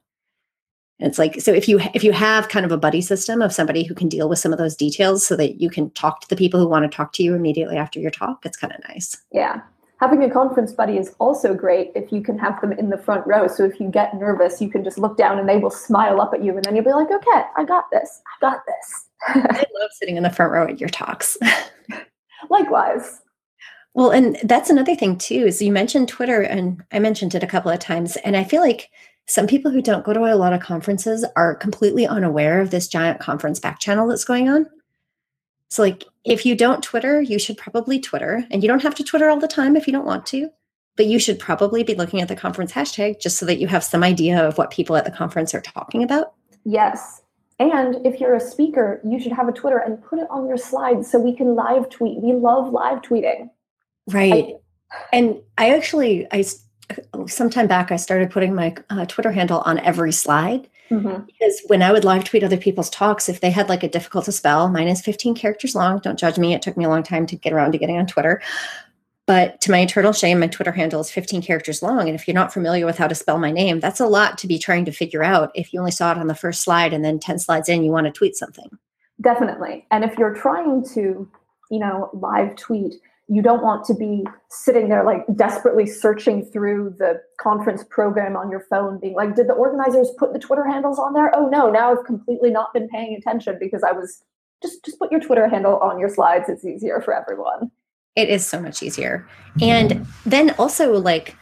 And 0.98 1.08
it's 1.08 1.20
like 1.20 1.40
so 1.40 1.52
if 1.52 1.68
you 1.68 1.78
if 1.94 2.02
you 2.02 2.10
have 2.10 2.48
kind 2.48 2.66
of 2.66 2.72
a 2.72 2.78
buddy 2.78 3.00
system 3.00 3.42
of 3.42 3.52
somebody 3.52 3.84
who 3.84 3.94
can 3.94 4.08
deal 4.08 4.28
with 4.28 4.40
some 4.40 4.52
of 4.52 4.58
those 4.58 4.74
details 4.74 5.24
so 5.24 5.36
that 5.36 5.60
you 5.60 5.70
can 5.70 5.90
talk 5.90 6.22
to 6.22 6.28
the 6.28 6.36
people 6.36 6.58
who 6.58 6.68
want 6.68 6.90
to 6.90 6.96
talk 6.96 7.12
to 7.12 7.22
you 7.22 7.32
immediately 7.34 7.76
after 7.76 8.00
your 8.00 8.10
talk, 8.10 8.44
it's 8.44 8.56
kind 8.56 8.72
of 8.72 8.80
nice. 8.88 9.16
Yeah, 9.30 9.60
having 9.98 10.22
a 10.22 10.30
conference 10.30 10.72
buddy 10.72 10.98
is 10.98 11.14
also 11.18 11.54
great 11.54 11.92
if 11.94 12.12
you 12.12 12.22
can 12.22 12.38
have 12.38 12.60
them 12.60 12.72
in 12.72 12.90
the 12.90 12.98
front 12.98 13.26
row. 13.26 13.48
So 13.48 13.64
if 13.64 13.80
you 13.80 13.88
get 13.88 14.14
nervous, 14.14 14.60
you 14.60 14.68
can 14.70 14.84
just 14.84 14.98
look 14.98 15.16
down 15.16 15.38
and 15.38 15.48
they 15.48 15.58
will 15.58 15.70
smile 15.70 16.20
up 16.20 16.34
at 16.34 16.42
you, 16.42 16.54
and 16.54 16.64
then 16.64 16.76
you'll 16.76 16.84
be 16.84 16.92
like, 16.92 17.10
"Okay, 17.10 17.42
I 17.56 17.64
got 17.64 17.90
this. 17.90 18.22
I 18.26 18.50
got 18.50 18.60
this." 18.66 19.08
I 19.28 19.64
love 19.80 19.90
sitting 19.92 20.16
in 20.16 20.22
the 20.22 20.30
front 20.30 20.52
row 20.52 20.66
at 20.66 20.80
your 20.80 20.88
talks. 20.88 21.36
Likewise. 22.50 23.20
Well, 23.94 24.10
and 24.10 24.36
that's 24.44 24.68
another 24.68 24.94
thing 24.94 25.16
too. 25.16 25.46
Is 25.46 25.62
you 25.62 25.72
mentioned 25.72 26.08
Twitter, 26.08 26.42
and 26.42 26.84
I 26.92 26.98
mentioned 26.98 27.34
it 27.34 27.42
a 27.42 27.46
couple 27.48 27.70
of 27.70 27.78
times, 27.78 28.16
and 28.16 28.36
I 28.36 28.44
feel 28.44 28.60
like 28.60 28.90
some 29.26 29.46
people 29.46 29.70
who 29.70 29.82
don't 29.82 30.04
go 30.04 30.12
to 30.12 30.32
a 30.32 30.36
lot 30.36 30.52
of 30.52 30.60
conferences 30.60 31.24
are 31.34 31.54
completely 31.54 32.06
unaware 32.06 32.60
of 32.60 32.70
this 32.70 32.86
giant 32.86 33.20
conference 33.20 33.58
back 33.58 33.80
channel 33.80 34.06
that's 34.06 34.24
going 34.24 34.48
on. 34.48 34.66
So, 35.68 35.82
like, 35.82 36.04
if 36.26 36.44
you 36.44 36.56
don't 36.56 36.82
Twitter, 36.82 37.20
you 37.20 37.38
should 37.38 37.56
probably 37.56 38.00
Twitter. 38.00 38.44
And 38.50 38.62
you 38.62 38.68
don't 38.68 38.82
have 38.82 38.94
to 38.96 39.04
Twitter 39.04 39.30
all 39.30 39.38
the 39.38 39.48
time 39.48 39.76
if 39.76 39.86
you 39.86 39.92
don't 39.92 40.06
want 40.06 40.26
to, 40.26 40.50
but 40.96 41.06
you 41.06 41.18
should 41.18 41.38
probably 41.38 41.82
be 41.82 41.94
looking 41.94 42.20
at 42.20 42.28
the 42.28 42.36
conference 42.36 42.72
hashtag 42.72 43.20
just 43.20 43.38
so 43.38 43.46
that 43.46 43.58
you 43.58 43.68
have 43.68 43.84
some 43.84 44.02
idea 44.02 44.46
of 44.46 44.58
what 44.58 44.70
people 44.70 44.96
at 44.96 45.04
the 45.04 45.10
conference 45.10 45.54
are 45.54 45.60
talking 45.60 46.02
about. 46.02 46.34
Yes. 46.64 47.22
And 47.58 48.04
if 48.06 48.20
you're 48.20 48.34
a 48.34 48.40
speaker, 48.40 49.00
you 49.04 49.18
should 49.18 49.32
have 49.32 49.48
a 49.48 49.52
Twitter 49.52 49.78
and 49.78 50.02
put 50.02 50.18
it 50.18 50.26
on 50.28 50.46
your 50.46 50.58
slides 50.58 51.10
so 51.10 51.18
we 51.18 51.34
can 51.34 51.54
live 51.54 51.88
tweet. 51.88 52.20
We 52.20 52.32
love 52.32 52.72
live 52.72 53.00
tweeting. 53.02 53.48
Right. 54.08 54.32
I, 54.32 54.54
and 55.12 55.40
I 55.56 55.74
actually, 55.74 56.26
I 56.32 56.44
some 57.26 57.50
time 57.50 57.66
back, 57.66 57.90
I 57.90 57.96
started 57.96 58.30
putting 58.30 58.54
my 58.54 58.74
uh, 58.90 59.06
Twitter 59.06 59.32
handle 59.32 59.60
on 59.60 59.78
every 59.80 60.12
slide 60.12 60.68
Mm-hmm. 60.90 61.24
Because 61.24 61.60
when 61.66 61.82
I 61.82 61.92
would 61.92 62.04
live 62.04 62.24
tweet 62.24 62.44
other 62.44 62.56
people's 62.56 62.90
talks, 62.90 63.28
if 63.28 63.40
they 63.40 63.50
had 63.50 63.68
like 63.68 63.82
a 63.82 63.88
difficult 63.88 64.24
to 64.26 64.32
spell, 64.32 64.68
mine 64.68 64.88
is 64.88 65.00
15 65.00 65.34
characters 65.34 65.74
long. 65.74 65.98
Don't 65.98 66.18
judge 66.18 66.38
me. 66.38 66.54
It 66.54 66.62
took 66.62 66.76
me 66.76 66.84
a 66.84 66.88
long 66.88 67.02
time 67.02 67.26
to 67.26 67.36
get 67.36 67.52
around 67.52 67.72
to 67.72 67.78
getting 67.78 67.98
on 67.98 68.06
Twitter. 68.06 68.40
But 69.26 69.60
to 69.62 69.72
my 69.72 69.80
eternal 69.80 70.12
shame, 70.12 70.38
my 70.38 70.46
Twitter 70.46 70.70
handle 70.70 71.00
is 71.00 71.10
15 71.10 71.42
characters 71.42 71.82
long. 71.82 72.08
And 72.08 72.14
if 72.14 72.28
you're 72.28 72.34
not 72.34 72.52
familiar 72.52 72.86
with 72.86 72.96
how 72.96 73.08
to 73.08 73.14
spell 73.14 73.38
my 73.38 73.50
name, 73.50 73.80
that's 73.80 73.98
a 73.98 74.06
lot 74.06 74.38
to 74.38 74.46
be 74.46 74.58
trying 74.58 74.84
to 74.84 74.92
figure 74.92 75.24
out 75.24 75.50
if 75.54 75.72
you 75.72 75.80
only 75.80 75.90
saw 75.90 76.12
it 76.12 76.18
on 76.18 76.28
the 76.28 76.34
first 76.34 76.62
slide 76.62 76.92
and 76.92 77.04
then 77.04 77.18
10 77.18 77.40
slides 77.40 77.68
in, 77.68 77.82
you 77.82 77.90
want 77.90 78.06
to 78.06 78.12
tweet 78.12 78.36
something. 78.36 78.70
Definitely. 79.20 79.84
And 79.90 80.04
if 80.04 80.16
you're 80.16 80.34
trying 80.34 80.84
to, 80.94 81.28
you 81.70 81.78
know, 81.80 82.10
live 82.12 82.54
tweet, 82.54 82.94
you 83.28 83.42
don't 83.42 83.62
want 83.62 83.84
to 83.84 83.94
be 83.94 84.24
sitting 84.50 84.88
there 84.88 85.04
like 85.04 85.24
desperately 85.34 85.86
searching 85.86 86.44
through 86.44 86.94
the 86.98 87.20
conference 87.40 87.84
program 87.90 88.36
on 88.36 88.50
your 88.50 88.64
phone 88.70 89.00
being 89.00 89.14
like 89.14 89.34
did 89.34 89.48
the 89.48 89.52
organizers 89.54 90.10
put 90.18 90.32
the 90.32 90.38
twitter 90.38 90.64
handles 90.64 90.98
on 90.98 91.12
there? 91.12 91.34
Oh 91.34 91.48
no 91.48 91.70
now 91.70 91.92
i've 91.92 92.04
completely 92.04 92.50
not 92.50 92.72
been 92.72 92.88
paying 92.88 93.16
attention 93.16 93.56
because 93.60 93.82
i 93.82 93.92
was 93.92 94.22
just 94.62 94.84
just 94.84 94.98
put 94.98 95.10
your 95.10 95.20
twitter 95.20 95.48
handle 95.48 95.78
on 95.78 95.98
your 95.98 96.08
slides 96.08 96.48
it's 96.48 96.64
easier 96.64 97.00
for 97.00 97.14
everyone. 97.14 97.70
It 98.14 98.30
is 98.30 98.46
so 98.46 98.58
much 98.58 98.82
easier. 98.82 99.28
And 99.60 100.06
then 100.24 100.54
also 100.58 100.94
like 100.94 101.36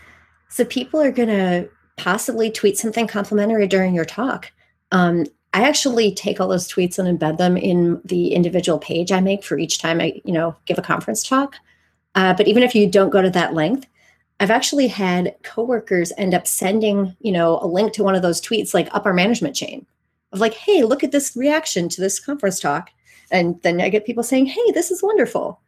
so 0.48 0.64
people 0.64 1.00
are 1.00 1.12
going 1.12 1.28
to 1.28 1.68
possibly 1.96 2.50
tweet 2.50 2.76
something 2.76 3.06
complimentary 3.06 3.66
during 3.66 3.94
your 3.94 4.04
talk. 4.04 4.52
Um, 4.92 5.24
I 5.52 5.62
actually 5.62 6.12
take 6.14 6.40
all 6.40 6.48
those 6.48 6.68
tweets 6.68 6.98
and 6.98 7.18
embed 7.18 7.38
them 7.38 7.56
in 7.56 8.00
the 8.04 8.28
individual 8.34 8.78
page 8.78 9.12
I 9.12 9.20
make 9.20 9.44
for 9.44 9.58
each 9.58 9.78
time 9.78 10.00
I, 10.00 10.20
you 10.24 10.32
know, 10.32 10.56
give 10.66 10.78
a 10.78 10.82
conference 10.82 11.22
talk. 11.22 11.56
Uh, 12.14 12.34
but 12.34 12.46
even 12.46 12.62
if 12.62 12.74
you 12.74 12.88
don't 12.88 13.10
go 13.10 13.22
to 13.22 13.30
that 13.30 13.54
length, 13.54 13.86
I've 14.40 14.50
actually 14.50 14.88
had 14.88 15.34
coworkers 15.42 16.12
end 16.16 16.34
up 16.34 16.46
sending, 16.46 17.16
you 17.20 17.32
know, 17.32 17.58
a 17.60 17.66
link 17.66 17.92
to 17.94 18.04
one 18.04 18.14
of 18.14 18.22
those 18.22 18.40
tweets 18.40 18.74
like 18.74 18.88
up 18.92 19.06
our 19.06 19.12
management 19.12 19.54
chain 19.54 19.86
of 20.32 20.40
like, 20.40 20.54
hey, 20.54 20.82
look 20.82 21.04
at 21.04 21.12
this 21.12 21.36
reaction 21.36 21.88
to 21.88 22.00
this 22.00 22.18
conference 22.18 22.60
talk. 22.60 22.90
And 23.30 23.60
then 23.62 23.80
I 23.80 23.88
get 23.88 24.04
people 24.04 24.22
saying, 24.22 24.46
hey, 24.46 24.70
this 24.72 24.90
is 24.90 25.02
wonderful. 25.02 25.60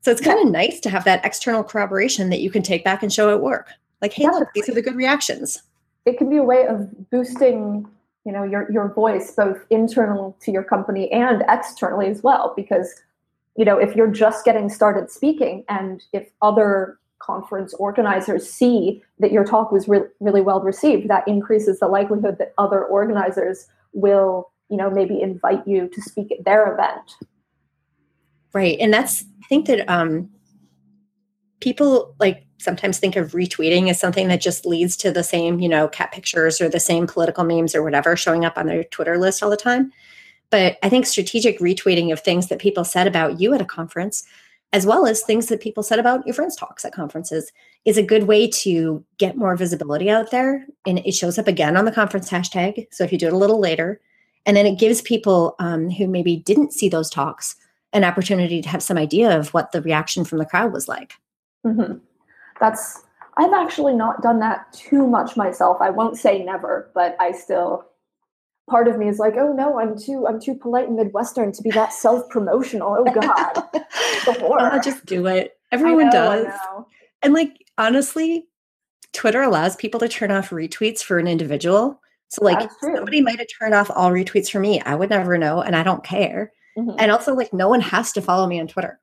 So 0.00 0.10
it's 0.10 0.20
kind 0.20 0.38
of 0.38 0.52
nice 0.52 0.80
to 0.80 0.90
have 0.90 1.04
that 1.04 1.24
external 1.24 1.62
corroboration 1.64 2.30
that 2.30 2.40
you 2.40 2.50
can 2.50 2.62
take 2.62 2.84
back 2.84 3.02
and 3.02 3.12
show 3.12 3.30
at 3.30 3.40
work. 3.40 3.68
Like, 4.02 4.12
hey, 4.12 4.24
Definitely. 4.24 4.40
look, 4.40 4.52
these 4.54 4.68
are 4.68 4.74
the 4.74 4.82
good 4.82 4.96
reactions. 4.96 5.62
It 6.04 6.18
can 6.18 6.28
be 6.28 6.36
a 6.36 6.42
way 6.42 6.66
of 6.66 7.10
boosting, 7.10 7.86
you 8.26 8.32
know, 8.32 8.42
your 8.42 8.70
your 8.70 8.92
voice 8.92 9.30
both 9.30 9.64
internal 9.70 10.36
to 10.42 10.50
your 10.52 10.62
company 10.62 11.10
and 11.10 11.42
externally 11.48 12.08
as 12.08 12.22
well. 12.22 12.52
Because 12.54 13.00
you 13.56 13.64
know, 13.64 13.78
if 13.78 13.94
you're 13.94 14.10
just 14.10 14.44
getting 14.44 14.68
started 14.68 15.10
speaking 15.10 15.64
and 15.68 16.02
if 16.12 16.30
other 16.42 16.98
conference 17.18 17.72
organizers 17.74 18.50
see 18.50 19.02
that 19.18 19.32
your 19.32 19.44
talk 19.44 19.72
was 19.72 19.88
re- 19.88 20.08
really 20.20 20.40
well 20.40 20.60
received, 20.60 21.08
that 21.08 21.26
increases 21.26 21.80
the 21.80 21.86
likelihood 21.86 22.36
that 22.38 22.52
other 22.58 22.84
organizers 22.84 23.66
will, 23.92 24.50
you 24.68 24.76
know, 24.76 24.90
maybe 24.90 25.20
invite 25.20 25.66
you 25.66 25.88
to 25.88 26.02
speak 26.02 26.30
at 26.32 26.44
their 26.44 26.72
event. 26.74 27.14
Right. 28.52 28.76
And 28.78 28.92
that's, 28.92 29.24
I 29.42 29.46
think 29.48 29.66
that 29.66 29.88
um, 29.88 30.30
people 31.60 32.14
like 32.20 32.44
sometimes 32.58 32.98
think 32.98 33.16
of 33.16 33.32
retweeting 33.32 33.88
as 33.88 33.98
something 33.98 34.28
that 34.28 34.40
just 34.40 34.66
leads 34.66 34.96
to 34.98 35.10
the 35.10 35.24
same, 35.24 35.60
you 35.60 35.68
know, 35.68 35.88
cat 35.88 36.12
pictures 36.12 36.60
or 36.60 36.68
the 36.68 36.80
same 36.80 37.06
political 37.06 37.44
memes 37.44 37.74
or 37.74 37.82
whatever 37.82 38.16
showing 38.16 38.44
up 38.44 38.58
on 38.58 38.66
their 38.66 38.84
Twitter 38.84 39.18
list 39.18 39.42
all 39.42 39.50
the 39.50 39.56
time. 39.56 39.92
But 40.54 40.78
I 40.84 40.88
think 40.88 41.04
strategic 41.04 41.58
retweeting 41.58 42.12
of 42.12 42.20
things 42.20 42.46
that 42.46 42.60
people 42.60 42.84
said 42.84 43.08
about 43.08 43.40
you 43.40 43.54
at 43.54 43.60
a 43.60 43.64
conference, 43.64 44.22
as 44.72 44.86
well 44.86 45.04
as 45.04 45.20
things 45.20 45.46
that 45.46 45.60
people 45.60 45.82
said 45.82 45.98
about 45.98 46.24
your 46.28 46.32
friends' 46.32 46.54
talks 46.54 46.84
at 46.84 46.94
conferences, 46.94 47.50
is 47.84 47.98
a 47.98 48.04
good 48.04 48.28
way 48.28 48.46
to 48.62 49.04
get 49.18 49.36
more 49.36 49.56
visibility 49.56 50.08
out 50.08 50.30
there. 50.30 50.64
And 50.86 51.00
it 51.00 51.10
shows 51.10 51.40
up 51.40 51.48
again 51.48 51.76
on 51.76 51.86
the 51.86 51.90
conference 51.90 52.30
hashtag. 52.30 52.86
So 52.92 53.02
if 53.02 53.10
you 53.10 53.18
do 53.18 53.26
it 53.26 53.32
a 53.32 53.36
little 53.36 53.58
later, 53.58 54.00
and 54.46 54.56
then 54.56 54.64
it 54.64 54.78
gives 54.78 55.02
people 55.02 55.56
um, 55.58 55.90
who 55.90 56.06
maybe 56.06 56.36
didn't 56.36 56.72
see 56.72 56.88
those 56.88 57.10
talks 57.10 57.56
an 57.92 58.04
opportunity 58.04 58.62
to 58.62 58.68
have 58.68 58.80
some 58.80 58.96
idea 58.96 59.36
of 59.36 59.52
what 59.54 59.72
the 59.72 59.82
reaction 59.82 60.24
from 60.24 60.38
the 60.38 60.46
crowd 60.46 60.72
was 60.72 60.86
like. 60.86 61.14
Mm-hmm. 61.66 61.98
That's 62.60 63.02
I've 63.38 63.54
actually 63.54 63.94
not 63.94 64.22
done 64.22 64.38
that 64.38 64.72
too 64.72 65.04
much 65.08 65.36
myself. 65.36 65.78
I 65.80 65.90
won't 65.90 66.16
say 66.16 66.44
never, 66.44 66.92
but 66.94 67.16
I 67.18 67.32
still 67.32 67.86
part 68.68 68.88
of 68.88 68.98
me 68.98 69.08
is 69.08 69.18
like, 69.18 69.34
oh 69.36 69.52
no, 69.52 69.78
I'm 69.78 69.98
too 69.98 70.26
I'm 70.26 70.40
too 70.40 70.54
polite 70.54 70.88
and 70.88 70.96
Midwestern 70.96 71.52
to 71.52 71.62
be 71.62 71.70
that 71.70 71.92
self 71.92 72.28
promotional. 72.28 72.96
Oh 72.98 73.04
God, 73.04 74.62
I'll 74.72 74.82
just 74.82 75.04
do 75.06 75.26
it. 75.26 75.58
Everyone 75.72 76.06
know, 76.06 76.12
does. 76.12 76.52
And 77.22 77.34
like 77.34 77.64
honestly, 77.78 78.46
Twitter 79.12 79.42
allows 79.42 79.76
people 79.76 80.00
to 80.00 80.08
turn 80.08 80.30
off 80.30 80.50
retweets 80.50 81.02
for 81.02 81.18
an 81.18 81.26
individual. 81.26 82.00
So 82.28 82.44
like 82.44 82.68
somebody 82.80 83.20
might 83.20 83.38
have 83.38 83.48
turned 83.58 83.74
off 83.74 83.90
all 83.94 84.10
retweets 84.10 84.50
for 84.50 84.58
me. 84.58 84.80
I 84.80 84.94
would 84.94 85.10
never 85.10 85.38
know, 85.38 85.60
and 85.60 85.76
I 85.76 85.82
don't 85.82 86.02
care. 86.02 86.52
Mm-hmm. 86.76 86.96
And 86.98 87.10
also, 87.12 87.34
like, 87.34 87.52
no 87.52 87.68
one 87.68 87.80
has 87.80 88.12
to 88.12 88.22
follow 88.22 88.46
me 88.46 88.60
on 88.60 88.66
Twitter. 88.66 88.98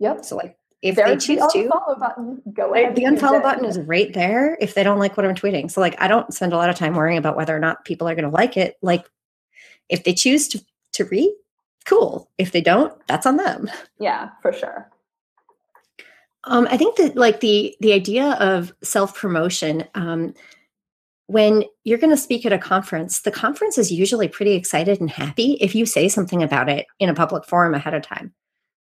Yep. 0.00 0.24
So 0.24 0.36
like, 0.36 0.56
if 0.82 0.96
There's 0.96 1.26
they 1.26 1.34
choose 1.34 1.52
the 1.52 1.70
unfollow 1.70 1.98
button, 1.98 2.42
go 2.52 2.74
ahead. 2.74 2.96
The 2.96 3.04
unfollow 3.04 3.42
button 3.42 3.64
is 3.64 3.78
right 3.78 4.12
there 4.12 4.56
if 4.60 4.74
they 4.74 4.82
don't 4.82 4.98
like 4.98 5.16
what 5.16 5.24
I'm 5.24 5.34
tweeting. 5.34 5.70
So 5.70 5.80
like 5.80 6.00
I 6.00 6.06
don't 6.06 6.32
spend 6.34 6.52
a 6.52 6.56
lot 6.56 6.68
of 6.68 6.76
time 6.76 6.94
worrying 6.94 7.18
about 7.18 7.36
whether 7.36 7.56
or 7.56 7.58
not 7.58 7.84
people 7.84 8.08
are 8.08 8.14
going 8.14 8.28
to 8.28 8.36
like 8.36 8.56
it. 8.56 8.76
Like 8.82 9.08
if 9.88 10.04
they 10.04 10.12
choose 10.12 10.48
to 10.48 10.64
to 10.92 11.04
read, 11.06 11.34
cool. 11.86 12.30
If 12.38 12.52
they 12.52 12.60
don't, 12.60 12.92
that's 13.06 13.26
on 13.26 13.36
them. 13.36 13.70
Yeah, 13.98 14.30
for 14.42 14.52
sure. 14.52 14.90
Um, 16.44 16.68
I 16.70 16.76
think 16.76 16.96
that 16.96 17.16
like 17.16 17.40
the 17.40 17.74
the 17.80 17.92
idea 17.92 18.32
of 18.32 18.72
self 18.82 19.16
promotion, 19.16 19.84
um, 19.94 20.34
when 21.26 21.64
you're 21.84 21.98
going 21.98 22.10
to 22.10 22.16
speak 22.16 22.44
at 22.46 22.52
a 22.52 22.58
conference, 22.58 23.22
the 23.22 23.32
conference 23.32 23.78
is 23.78 23.90
usually 23.90 24.28
pretty 24.28 24.52
excited 24.52 25.00
and 25.00 25.10
happy 25.10 25.54
if 25.60 25.74
you 25.74 25.86
say 25.86 26.08
something 26.08 26.42
about 26.42 26.68
it 26.68 26.86
in 27.00 27.08
a 27.08 27.14
public 27.14 27.44
forum 27.46 27.74
ahead 27.74 27.94
of 27.94 28.02
time 28.02 28.32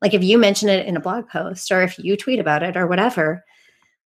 like 0.03 0.13
if 0.13 0.23
you 0.23 0.37
mention 0.37 0.69
it 0.69 0.85
in 0.85 0.95
a 0.95 0.99
blog 0.99 1.27
post 1.27 1.71
or 1.71 1.81
if 1.81 1.97
you 1.97 2.15
tweet 2.15 2.39
about 2.39 2.61
it 2.61 2.77
or 2.77 2.85
whatever 2.85 3.43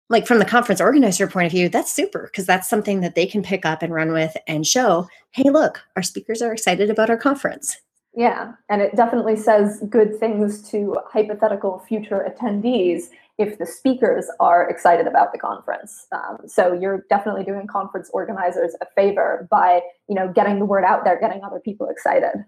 like 0.08 0.26
from 0.26 0.38
the 0.38 0.44
conference 0.44 0.80
organizer 0.80 1.26
point 1.26 1.46
of 1.46 1.52
view, 1.52 1.68
that's 1.68 1.92
super 1.92 2.28
because 2.30 2.46
that's 2.46 2.68
something 2.68 3.00
that 3.00 3.14
they 3.14 3.26
can 3.26 3.42
pick 3.42 3.66
up 3.66 3.82
and 3.82 3.92
run 3.92 4.12
with 4.12 4.36
and 4.46 4.66
show, 4.66 5.08
hey, 5.32 5.50
look, 5.50 5.80
our 5.96 6.02
speakers 6.02 6.42
are 6.42 6.52
excited 6.52 6.90
about 6.90 7.10
our 7.10 7.16
conference. 7.16 7.76
Yeah, 8.14 8.52
and 8.70 8.80
it 8.80 8.96
definitely 8.96 9.36
says 9.36 9.82
good 9.90 10.18
things 10.18 10.62
to 10.70 10.96
hypothetical 11.06 11.80
future 11.80 12.26
attendees 12.26 13.08
if 13.36 13.58
the 13.58 13.66
speakers 13.66 14.26
are 14.40 14.70
excited 14.70 15.06
about 15.06 15.32
the 15.32 15.38
conference. 15.38 16.06
Um, 16.12 16.38
so 16.46 16.72
you're 16.72 17.04
definitely 17.10 17.44
doing 17.44 17.66
conference 17.66 18.08
organizers 18.14 18.74
a 18.80 18.86
favor 18.94 19.46
by 19.50 19.82
you 20.08 20.14
know 20.14 20.32
getting 20.32 20.58
the 20.58 20.64
word 20.64 20.84
out 20.84 21.04
there, 21.04 21.20
getting 21.20 21.42
other 21.44 21.60
people 21.60 21.88
excited. 21.88 22.44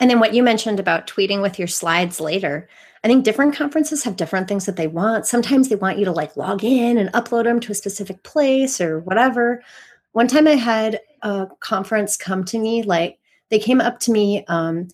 And 0.00 0.10
then 0.10 0.18
what 0.18 0.34
you 0.34 0.42
mentioned 0.42 0.80
about 0.80 1.06
tweeting 1.06 1.42
with 1.42 1.58
your 1.58 1.68
slides 1.68 2.20
later, 2.20 2.68
I 3.04 3.08
think 3.08 3.24
different 3.24 3.54
conferences 3.54 4.02
have 4.04 4.16
different 4.16 4.48
things 4.48 4.66
that 4.66 4.76
they 4.76 4.86
want. 4.86 5.26
Sometimes 5.26 5.68
they 5.68 5.76
want 5.76 5.98
you 5.98 6.06
to 6.06 6.12
like 6.12 6.36
log 6.36 6.64
in 6.64 6.98
and 6.98 7.12
upload 7.12 7.44
them 7.44 7.60
to 7.60 7.72
a 7.72 7.74
specific 7.74 8.22
place 8.22 8.80
or 8.80 9.00
whatever. 9.00 9.62
One 10.12 10.26
time 10.26 10.48
I 10.48 10.56
had 10.56 11.00
a 11.22 11.46
conference 11.60 12.16
come 12.16 12.44
to 12.44 12.58
me, 12.58 12.82
like 12.82 13.18
they 13.50 13.58
came 13.58 13.80
up 13.80 14.00
to 14.00 14.12
me. 14.12 14.44
Um, 14.48 14.88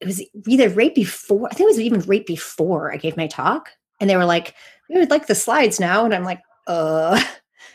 it 0.00 0.06
was 0.06 0.22
either 0.46 0.68
right 0.70 0.94
before, 0.94 1.46
I 1.46 1.54
think 1.54 1.68
it 1.68 1.76
was 1.76 1.80
even 1.80 2.00
right 2.00 2.26
before 2.26 2.92
I 2.92 2.96
gave 2.96 3.16
my 3.16 3.26
talk. 3.26 3.70
And 4.00 4.10
they 4.10 4.16
were 4.16 4.26
like, 4.26 4.54
we 4.88 4.98
would 4.98 5.10
like 5.10 5.26
the 5.26 5.34
slides 5.34 5.80
now. 5.80 6.04
And 6.04 6.14
I'm 6.14 6.24
like, 6.24 6.40
uh, 6.66 7.20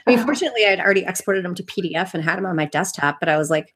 I 0.08 0.10
mean, 0.10 0.24
fortunately, 0.26 0.66
I 0.66 0.70
had 0.70 0.80
already 0.80 1.06
exported 1.06 1.46
them 1.46 1.56
to 1.56 1.64
PDF 1.64 2.14
and 2.14 2.24
had 2.24 2.38
them 2.38 2.46
on 2.46 2.56
my 2.56 2.66
desktop, 2.66 3.20
but 3.20 3.30
I 3.30 3.38
was 3.38 3.50
like, 3.50 3.74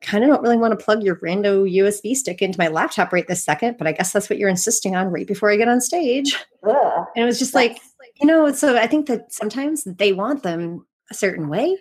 kind 0.00 0.24
of 0.24 0.30
don't 0.30 0.42
really 0.42 0.56
want 0.56 0.78
to 0.78 0.82
plug 0.82 1.02
your 1.02 1.16
rando 1.16 1.70
USB 1.70 2.14
stick 2.14 2.40
into 2.40 2.58
my 2.58 2.68
laptop 2.68 3.12
right 3.12 3.26
this 3.28 3.44
second, 3.44 3.76
but 3.78 3.86
I 3.86 3.92
guess 3.92 4.12
that's 4.12 4.30
what 4.30 4.38
you're 4.38 4.48
insisting 4.48 4.96
on 4.96 5.08
right 5.08 5.26
before 5.26 5.50
I 5.50 5.56
get 5.56 5.68
on 5.68 5.80
stage. 5.80 6.34
Ugh. 6.66 7.06
And 7.14 7.22
it 7.22 7.26
was 7.26 7.38
just 7.38 7.54
like, 7.54 7.78
you 8.20 8.26
know, 8.26 8.52
so 8.52 8.76
I 8.76 8.86
think 8.86 9.06
that 9.06 9.32
sometimes 9.32 9.84
they 9.84 10.12
want 10.12 10.42
them 10.42 10.86
a 11.10 11.14
certain 11.14 11.48
way, 11.48 11.76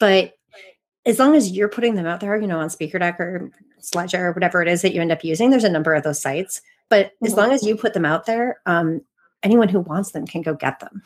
but 0.00 0.34
as 1.06 1.18
long 1.18 1.34
as 1.34 1.50
you're 1.52 1.68
putting 1.68 1.94
them 1.94 2.06
out 2.06 2.20
there, 2.20 2.36
you 2.36 2.46
know, 2.46 2.58
on 2.58 2.70
speaker 2.70 2.98
deck 2.98 3.18
or 3.20 3.50
SlideShare 3.80 4.20
or 4.20 4.32
whatever 4.32 4.62
it 4.62 4.68
is 4.68 4.82
that 4.82 4.94
you 4.94 5.00
end 5.00 5.12
up 5.12 5.24
using, 5.24 5.50
there's 5.50 5.64
a 5.64 5.68
number 5.68 5.94
of 5.94 6.04
those 6.04 6.20
sites. 6.20 6.62
But 6.88 7.06
mm-hmm. 7.06 7.26
as 7.26 7.34
long 7.34 7.52
as 7.52 7.64
you 7.64 7.76
put 7.76 7.94
them 7.94 8.04
out 8.04 8.26
there, 8.26 8.60
um, 8.66 9.02
anyone 9.42 9.68
who 9.68 9.80
wants 9.80 10.12
them 10.12 10.26
can 10.26 10.42
go 10.42 10.54
get 10.54 10.80
them. 10.80 11.02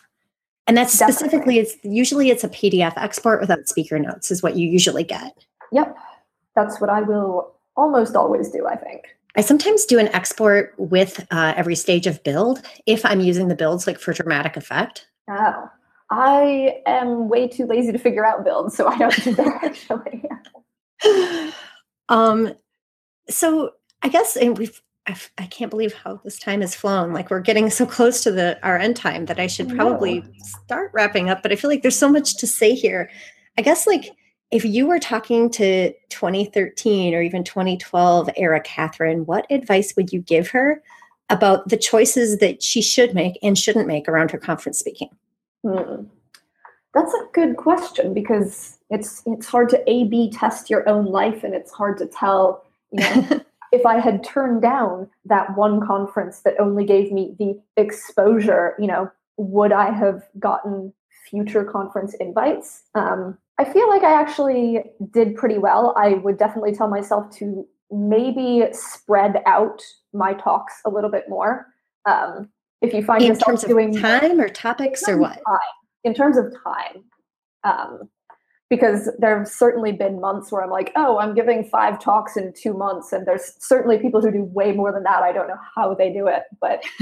And 0.67 0.77
that's 0.77 0.99
Definitely. 0.99 1.15
specifically, 1.15 1.59
it's 1.59 1.77
usually 1.83 2.31
it's 2.31 2.45
a 2.45 2.49
PDF 2.49 2.95
export 2.97 3.41
without 3.41 3.69
speaker 3.69 3.99
notes 3.99 4.31
is 4.31 4.43
what 4.43 4.57
you 4.57 4.69
usually 4.69 5.05
get. 5.05 5.33
Yep 5.73 5.97
that's 6.57 6.81
what 6.81 6.91
I 6.91 7.03
will 7.03 7.55
almost 7.77 8.17
always 8.17 8.51
do, 8.51 8.67
I 8.67 8.75
think. 8.75 9.05
I 9.37 9.43
sometimes 9.43 9.85
do 9.85 9.99
an 9.99 10.09
export 10.09 10.75
with 10.79 11.25
uh, 11.31 11.53
every 11.57 11.77
stage 11.77 12.07
of 12.07 12.25
build 12.25 12.63
if 12.87 13.05
I'm 13.05 13.21
using 13.21 13.49
the 13.49 13.55
builds 13.55 13.87
like 13.87 13.99
for 13.99 14.13
dramatic 14.15 14.57
effect. 14.57 15.07
Oh, 15.31 15.69
I 16.11 16.79
am 16.87 17.29
way 17.29 17.47
too 17.47 17.67
lazy 17.67 17.93
to 17.93 17.99
figure 17.99 18.25
out 18.25 18.45
builds, 18.45 18.75
so 18.75 18.89
I 18.89 18.97
don't 18.97 19.25
do 19.25 19.35
that 19.35 19.65
actually. 21.05 21.53
um, 22.09 22.55
so 23.29 23.73
I 24.03 24.09
guess 24.09 24.37
and 24.37 24.57
we've 24.57 24.81
I 25.07 25.47
can 25.47 25.67
not 25.67 25.71
believe 25.71 25.93
how 25.93 26.21
this 26.25 26.39
time 26.39 26.63
has 26.63 26.75
flown. 26.75 27.13
Like 27.13 27.31
we're 27.31 27.41
getting 27.41 27.71
so 27.71 27.87
close 27.87 28.23
to 28.25 28.33
the 28.33 28.59
our 28.65 28.77
end 28.77 28.97
time 28.97 29.27
that 29.27 29.39
I 29.39 29.47
should 29.47 29.69
probably 29.69 30.25
start 30.39 30.91
wrapping 30.93 31.31
up. 31.31 31.43
But 31.43 31.53
I 31.53 31.57
feel 31.57 31.71
like 31.71 31.83
there's 31.83 31.99
so 31.99 32.09
much 32.09 32.37
to 32.39 32.47
say 32.47 32.75
here. 32.75 33.09
I 33.57 33.63
guess 33.63 33.87
like 33.87 34.11
if 34.51 34.65
you 34.65 34.87
were 34.87 34.99
talking 34.99 35.51
to 35.51 35.93
2013 36.11 37.15
or 37.15 37.23
even 37.23 37.43
2012 37.43 38.31
era 38.37 38.61
Katherine, 38.61 39.27
what 39.27 39.47
advice 39.51 39.95
would 39.97 40.13
you 40.13 40.21
give 40.21 40.49
her 40.49 40.83
about 41.29 41.69
the 41.69 41.77
choices 41.77 42.39
that 42.39 42.63
she 42.63 42.81
should 42.81 43.15
make 43.15 43.39
and 43.43 43.59
shouldn't 43.59 43.89
make 43.89 44.09
around 44.09 44.31
her 44.31 44.39
conference 44.39 44.79
speaking? 44.79 45.11
Hmm. 45.63 46.05
That's 46.95 47.13
a 47.13 47.27
good 47.33 47.57
question 47.57 48.15
because 48.15 48.79
it's 48.89 49.23
it's 49.27 49.47
hard 49.47 49.69
to 49.71 49.91
A/B 49.91 50.31
test 50.31 50.71
your 50.71 50.89
own 50.89 51.07
life, 51.07 51.45
and 51.45 51.55
it's 51.55 51.71
hard 51.71 51.99
to 51.99 52.07
tell. 52.07 52.65
You 52.91 53.01
know, 53.01 53.41
if 53.73 53.85
I 53.85 53.99
had 53.99 54.25
turned 54.25 54.63
down 54.63 55.11
that 55.27 55.57
one 55.57 55.85
conference 55.85 56.41
that 56.41 56.59
only 56.59 56.87
gave 56.87 57.13
me 57.13 57.35
the 57.39 57.61
exposure, 57.77 58.75
you 58.79 58.87
know, 58.87 59.11
would 59.37 59.73
I 59.73 59.91
have 59.91 60.23
gotten 60.39 60.95
future 61.29 61.65
conference 61.65 62.15
invites? 62.15 62.85
Um, 62.95 63.37
I 63.59 63.65
feel 63.65 63.89
like 63.89 64.03
I 64.03 64.13
actually 64.13 64.83
did 65.11 65.35
pretty 65.35 65.59
well. 65.59 65.95
I 65.97 66.15
would 66.15 66.39
definitely 66.39 66.75
tell 66.75 66.89
myself 66.89 67.31
to 67.39 67.67
maybe 67.91 68.67
spread 68.73 69.43
out 69.47 69.83
my 70.13 70.35
talks 70.35 70.81
a 70.85 70.91
little 70.91 71.11
bit 71.11 71.25
more. 71.29 71.67
Um, 72.05 72.51
if 72.83 72.93
you 72.93 73.03
find 73.03 73.23
in 73.23 73.29
yourself 73.29 73.47
terms 73.47 73.65
doing 73.65 73.97
of 73.97 74.03
time 74.03 74.41
or 74.41 74.49
topics 74.49 75.09
or 75.09 75.17
what? 75.17 75.35
Time, 75.35 75.59
in 76.05 76.13
terms 76.13 76.37
of 76.37 76.53
time, 76.63 77.05
um, 77.65 78.09
because 78.69 79.09
there 79.19 79.39
have 79.39 79.49
certainly 79.49 79.93
been 79.93 80.21
months 80.21 80.53
where 80.53 80.63
I'm 80.63 80.71
like, 80.71 80.93
oh, 80.97 81.19
I'm 81.19 81.35
giving 81.35 81.65
five 81.65 81.99
talks 81.99 82.37
in 82.37 82.53
two 82.53 82.75
months, 82.75 83.13
and 83.13 83.27
there's 83.27 83.55
certainly 83.59 83.97
people 83.99 84.21
who 84.21 84.31
do 84.31 84.43
way 84.43 84.73
more 84.73 84.93
than 84.93 85.05
that. 85.05 85.23
I 85.23 85.33
don't 85.33 85.49
know 85.49 85.59
how 85.75 85.95
they 85.95 86.13
do 86.13 86.27
it, 86.27 86.43
but 86.61 86.83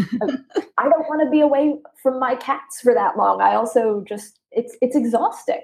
I 0.78 0.84
don't 0.84 1.09
want 1.09 1.22
to 1.24 1.30
be 1.30 1.40
away 1.40 1.74
from 2.00 2.20
my 2.20 2.36
cats 2.36 2.80
for 2.80 2.94
that 2.94 3.16
long. 3.16 3.40
I 3.40 3.55
also 3.55 4.05
just 4.07 4.38
it's 4.52 4.76
it's 4.80 4.94
exhausting 4.94 5.61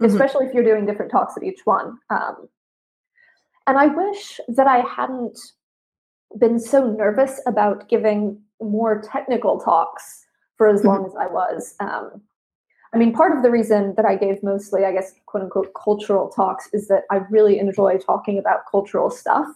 mm-hmm. 0.00 0.12
especially 0.12 0.46
if 0.46 0.54
you're 0.54 0.64
doing 0.64 0.86
different 0.86 1.10
talks 1.10 1.36
at 1.36 1.42
each 1.42 1.60
one. 1.64 1.98
Um, 2.10 2.48
and 3.66 3.78
I 3.78 3.86
wish 3.86 4.40
that 4.48 4.66
I 4.66 4.78
hadn't 4.78 5.38
been 6.38 6.58
so 6.58 6.86
nervous 6.86 7.40
about 7.46 7.88
giving 7.88 8.40
more 8.60 9.00
technical 9.00 9.60
talks 9.60 10.26
for 10.56 10.68
as 10.68 10.80
mm-hmm. 10.80 10.88
long 10.88 11.06
as 11.06 11.14
I 11.18 11.26
was. 11.26 11.74
Um, 11.80 12.22
I 12.92 12.98
mean, 12.98 13.12
part 13.12 13.36
of 13.36 13.42
the 13.42 13.50
reason 13.50 13.94
that 13.96 14.04
I 14.04 14.16
gave 14.16 14.42
mostly, 14.42 14.84
I 14.84 14.92
guess, 14.92 15.12
quote 15.26 15.44
unquote, 15.44 15.72
cultural 15.74 16.28
talks 16.28 16.68
is 16.72 16.88
that 16.88 17.04
I 17.10 17.20
really 17.30 17.58
enjoy 17.58 17.98
talking 17.98 18.38
about 18.38 18.60
cultural 18.68 19.10
stuff. 19.10 19.46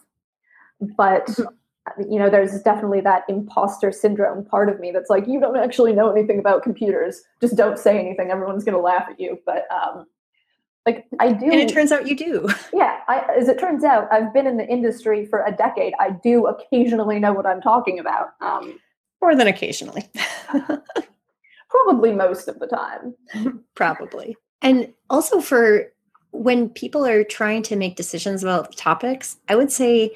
But, 0.97 1.27
mm-hmm. 1.27 2.11
you 2.11 2.17
know, 2.17 2.29
there's 2.29 2.61
definitely 2.61 3.01
that 3.01 3.23
imposter 3.27 3.91
syndrome 3.91 4.45
part 4.45 4.69
of 4.69 4.79
me 4.79 4.91
that's 4.91 5.09
like, 5.09 5.27
you 5.27 5.39
don't 5.39 5.57
actually 5.57 5.93
know 5.93 6.09
anything 6.09 6.39
about 6.39 6.63
computers. 6.63 7.23
Just 7.41 7.57
don't 7.57 7.77
say 7.77 7.99
anything. 7.99 8.31
Everyone's 8.31 8.63
going 8.63 8.75
to 8.75 8.81
laugh 8.81 9.07
at 9.09 9.19
you. 9.19 9.39
But 9.45 9.65
um, 9.71 10.05
like 10.85 11.05
I 11.19 11.33
do. 11.33 11.45
And 11.45 11.55
it 11.55 11.69
turns 11.69 11.91
out 11.91 12.07
you 12.07 12.15
do. 12.15 12.47
Yeah, 12.73 12.99
I, 13.07 13.25
as 13.37 13.47
it 13.47 13.59
turns 13.59 13.83
out, 13.83 14.07
I've 14.11 14.33
been 14.33 14.47
in 14.47 14.57
the 14.57 14.67
industry 14.67 15.25
for 15.25 15.43
a 15.45 15.51
decade. 15.51 15.93
I 15.99 16.11
do 16.11 16.47
occasionally 16.47 17.19
know 17.19 17.33
what 17.33 17.45
I'm 17.45 17.61
talking 17.61 17.99
about. 17.99 18.33
Um, 18.41 18.79
More 19.21 19.35
than 19.35 19.47
occasionally. 19.47 20.03
probably 21.69 22.11
most 22.11 22.47
of 22.47 22.59
the 22.59 22.67
time. 22.67 23.15
probably. 23.75 24.35
And 24.61 24.93
also 25.09 25.39
for 25.39 25.91
when 26.31 26.69
people 26.69 27.05
are 27.05 27.23
trying 27.23 27.63
to 27.63 27.75
make 27.75 27.95
decisions 27.95 28.43
about 28.43 28.75
topics, 28.75 29.37
I 29.47 29.55
would 29.55 29.71
say 29.71 30.15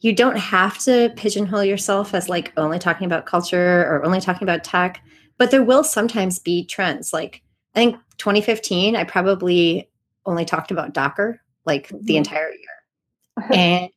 you 0.00 0.14
don't 0.14 0.36
have 0.36 0.78
to 0.78 1.12
pigeonhole 1.16 1.64
yourself 1.64 2.14
as 2.14 2.28
like 2.28 2.52
only 2.56 2.78
talking 2.78 3.06
about 3.06 3.26
culture 3.26 3.84
or 3.90 4.04
only 4.04 4.20
talking 4.20 4.44
about 4.44 4.62
tech, 4.62 5.00
but 5.38 5.50
there 5.50 5.64
will 5.64 5.82
sometimes 5.82 6.38
be 6.38 6.64
trends. 6.64 7.12
Like 7.12 7.42
I 7.74 7.80
think 7.80 7.96
2015, 8.18 8.94
I 8.94 9.04
probably 9.04 9.88
only 10.26 10.44
talked 10.44 10.70
about 10.70 10.92
Docker 10.92 11.40
like 11.64 11.88
mm-hmm. 11.88 12.04
the 12.04 12.16
entire 12.16 12.50
year. 12.50 13.50
and 13.52 13.90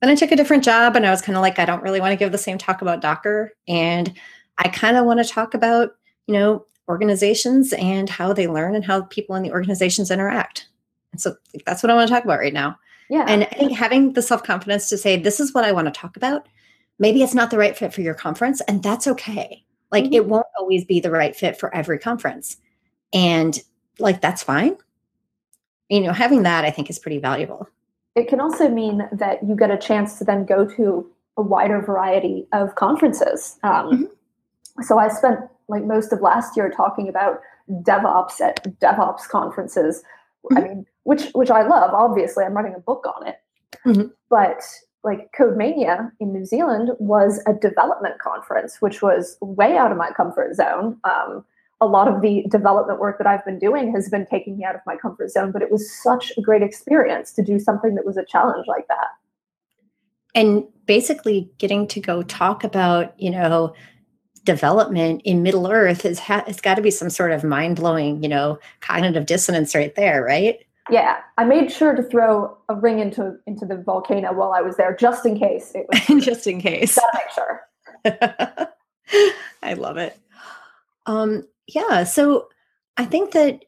then 0.00 0.10
I 0.10 0.14
took 0.14 0.32
a 0.32 0.36
different 0.36 0.64
job 0.64 0.96
and 0.96 1.06
I 1.06 1.10
was 1.10 1.22
kind 1.22 1.36
of 1.36 1.42
like, 1.42 1.58
I 1.58 1.64
don't 1.64 1.82
really 1.82 2.00
want 2.00 2.12
to 2.12 2.16
give 2.16 2.32
the 2.32 2.38
same 2.38 2.58
talk 2.58 2.82
about 2.82 3.00
Docker. 3.00 3.52
And 3.68 4.14
I 4.58 4.68
kind 4.68 4.96
of 4.96 5.04
want 5.04 5.24
to 5.24 5.30
talk 5.30 5.54
about, 5.54 5.96
you 6.26 6.34
know, 6.34 6.66
organizations 6.88 7.72
and 7.72 8.08
how 8.08 8.32
they 8.32 8.46
learn 8.46 8.74
and 8.74 8.84
how 8.84 9.02
people 9.02 9.34
in 9.36 9.42
the 9.42 9.50
organizations 9.50 10.10
interact. 10.10 10.68
And 11.12 11.20
so 11.20 11.36
that's 11.64 11.82
what 11.82 11.90
I 11.90 11.94
want 11.94 12.08
to 12.08 12.14
talk 12.14 12.24
about 12.24 12.38
right 12.38 12.52
now. 12.52 12.78
Yeah. 13.08 13.24
And 13.28 13.44
I 13.44 13.46
think 13.46 13.72
having 13.72 14.12
the 14.12 14.22
self 14.22 14.42
confidence 14.42 14.88
to 14.88 14.98
say, 14.98 15.16
this 15.16 15.40
is 15.40 15.54
what 15.54 15.64
I 15.64 15.72
want 15.72 15.86
to 15.86 15.92
talk 16.00 16.16
about, 16.16 16.48
maybe 16.98 17.22
it's 17.22 17.34
not 17.34 17.50
the 17.50 17.58
right 17.58 17.76
fit 17.76 17.94
for 17.94 18.00
your 18.00 18.14
conference, 18.14 18.60
and 18.62 18.82
that's 18.82 19.06
okay. 19.06 19.64
Like 19.92 20.04
mm-hmm. 20.04 20.14
it 20.14 20.26
won't 20.26 20.46
always 20.58 20.84
be 20.84 21.00
the 21.00 21.10
right 21.10 21.34
fit 21.34 21.58
for 21.58 21.74
every 21.74 21.98
conference. 21.98 22.56
And 23.12 23.58
like 23.98 24.20
that's 24.20 24.42
fine 24.42 24.76
you 25.88 26.00
know 26.00 26.12
having 26.12 26.42
that 26.42 26.64
i 26.64 26.70
think 26.70 26.90
is 26.90 26.98
pretty 26.98 27.18
valuable 27.18 27.68
it 28.14 28.28
can 28.28 28.40
also 28.40 28.68
mean 28.68 29.06
that 29.12 29.46
you 29.46 29.54
get 29.54 29.70
a 29.70 29.76
chance 29.76 30.18
to 30.18 30.24
then 30.24 30.44
go 30.44 30.66
to 30.66 31.08
a 31.36 31.42
wider 31.42 31.80
variety 31.80 32.46
of 32.52 32.74
conferences 32.74 33.58
um, 33.62 33.90
mm-hmm. 33.90 34.82
so 34.82 34.98
i 34.98 35.08
spent 35.08 35.40
like 35.68 35.84
most 35.84 36.12
of 36.12 36.20
last 36.20 36.56
year 36.56 36.70
talking 36.70 37.08
about 37.08 37.40
devops 37.82 38.40
at 38.40 38.62
devops 38.80 39.28
conferences 39.28 40.02
mm-hmm. 40.50 40.58
i 40.58 40.60
mean 40.60 40.86
which 41.04 41.30
which 41.32 41.50
i 41.50 41.62
love 41.62 41.92
obviously 41.92 42.44
i'm 42.44 42.54
writing 42.54 42.74
a 42.74 42.80
book 42.80 43.06
on 43.16 43.26
it 43.26 43.40
mm-hmm. 43.84 44.08
but 44.30 44.62
like 45.04 45.30
codemania 45.38 46.10
in 46.20 46.32
new 46.32 46.44
zealand 46.44 46.90
was 46.98 47.40
a 47.46 47.52
development 47.52 48.18
conference 48.18 48.80
which 48.80 49.02
was 49.02 49.36
way 49.40 49.76
out 49.76 49.92
of 49.92 49.98
my 49.98 50.10
comfort 50.10 50.54
zone 50.54 50.98
um, 51.04 51.44
a 51.80 51.86
lot 51.86 52.08
of 52.08 52.22
the 52.22 52.44
development 52.50 53.00
work 53.00 53.18
that 53.18 53.26
I've 53.26 53.44
been 53.44 53.58
doing 53.58 53.92
has 53.92 54.08
been 54.08 54.26
taking 54.26 54.56
me 54.56 54.64
out 54.64 54.74
of 54.74 54.80
my 54.86 54.96
comfort 54.96 55.30
zone, 55.30 55.52
but 55.52 55.62
it 55.62 55.70
was 55.70 55.90
such 56.02 56.32
a 56.38 56.40
great 56.40 56.62
experience 56.62 57.32
to 57.32 57.42
do 57.42 57.58
something 57.58 57.94
that 57.96 58.06
was 58.06 58.16
a 58.16 58.24
challenge 58.24 58.66
like 58.66 58.88
that. 58.88 59.08
And 60.34 60.64
basically 60.86 61.50
getting 61.58 61.86
to 61.88 62.00
go 62.00 62.22
talk 62.22 62.64
about, 62.64 63.18
you 63.20 63.30
know, 63.30 63.74
development 64.44 65.20
in 65.24 65.42
Middle 65.42 65.70
Earth 65.70 66.06
is 66.06 66.18
ha- 66.18 66.44
it's 66.46 66.60
got 66.60 66.76
to 66.76 66.82
be 66.82 66.90
some 66.90 67.10
sort 67.10 67.32
of 67.32 67.44
mind 67.44 67.76
blowing, 67.76 68.22
you 68.22 68.28
know, 68.28 68.58
cognitive 68.80 69.26
dissonance 69.26 69.74
right 69.74 69.94
there, 69.96 70.22
right? 70.22 70.58
Yeah, 70.88 71.18
I 71.36 71.44
made 71.44 71.70
sure 71.72 71.94
to 71.94 72.02
throw 72.02 72.56
a 72.68 72.74
ring 72.74 73.00
into 73.00 73.36
into 73.46 73.66
the 73.66 73.76
volcano 73.76 74.32
while 74.32 74.52
I 74.52 74.60
was 74.60 74.76
there, 74.76 74.94
just 74.94 75.26
in 75.26 75.38
case. 75.38 75.72
It 75.74 75.86
was 76.08 76.24
just 76.24 76.46
in 76.46 76.60
case. 76.60 76.96
Gotta 76.96 77.18
make 77.18 77.30
sure. 77.34 78.72
I 79.62 79.74
love 79.74 79.96
it. 79.96 80.16
Um, 81.06 81.46
yeah, 81.66 82.04
so 82.04 82.48
I 82.96 83.04
think 83.04 83.32
that 83.32 83.64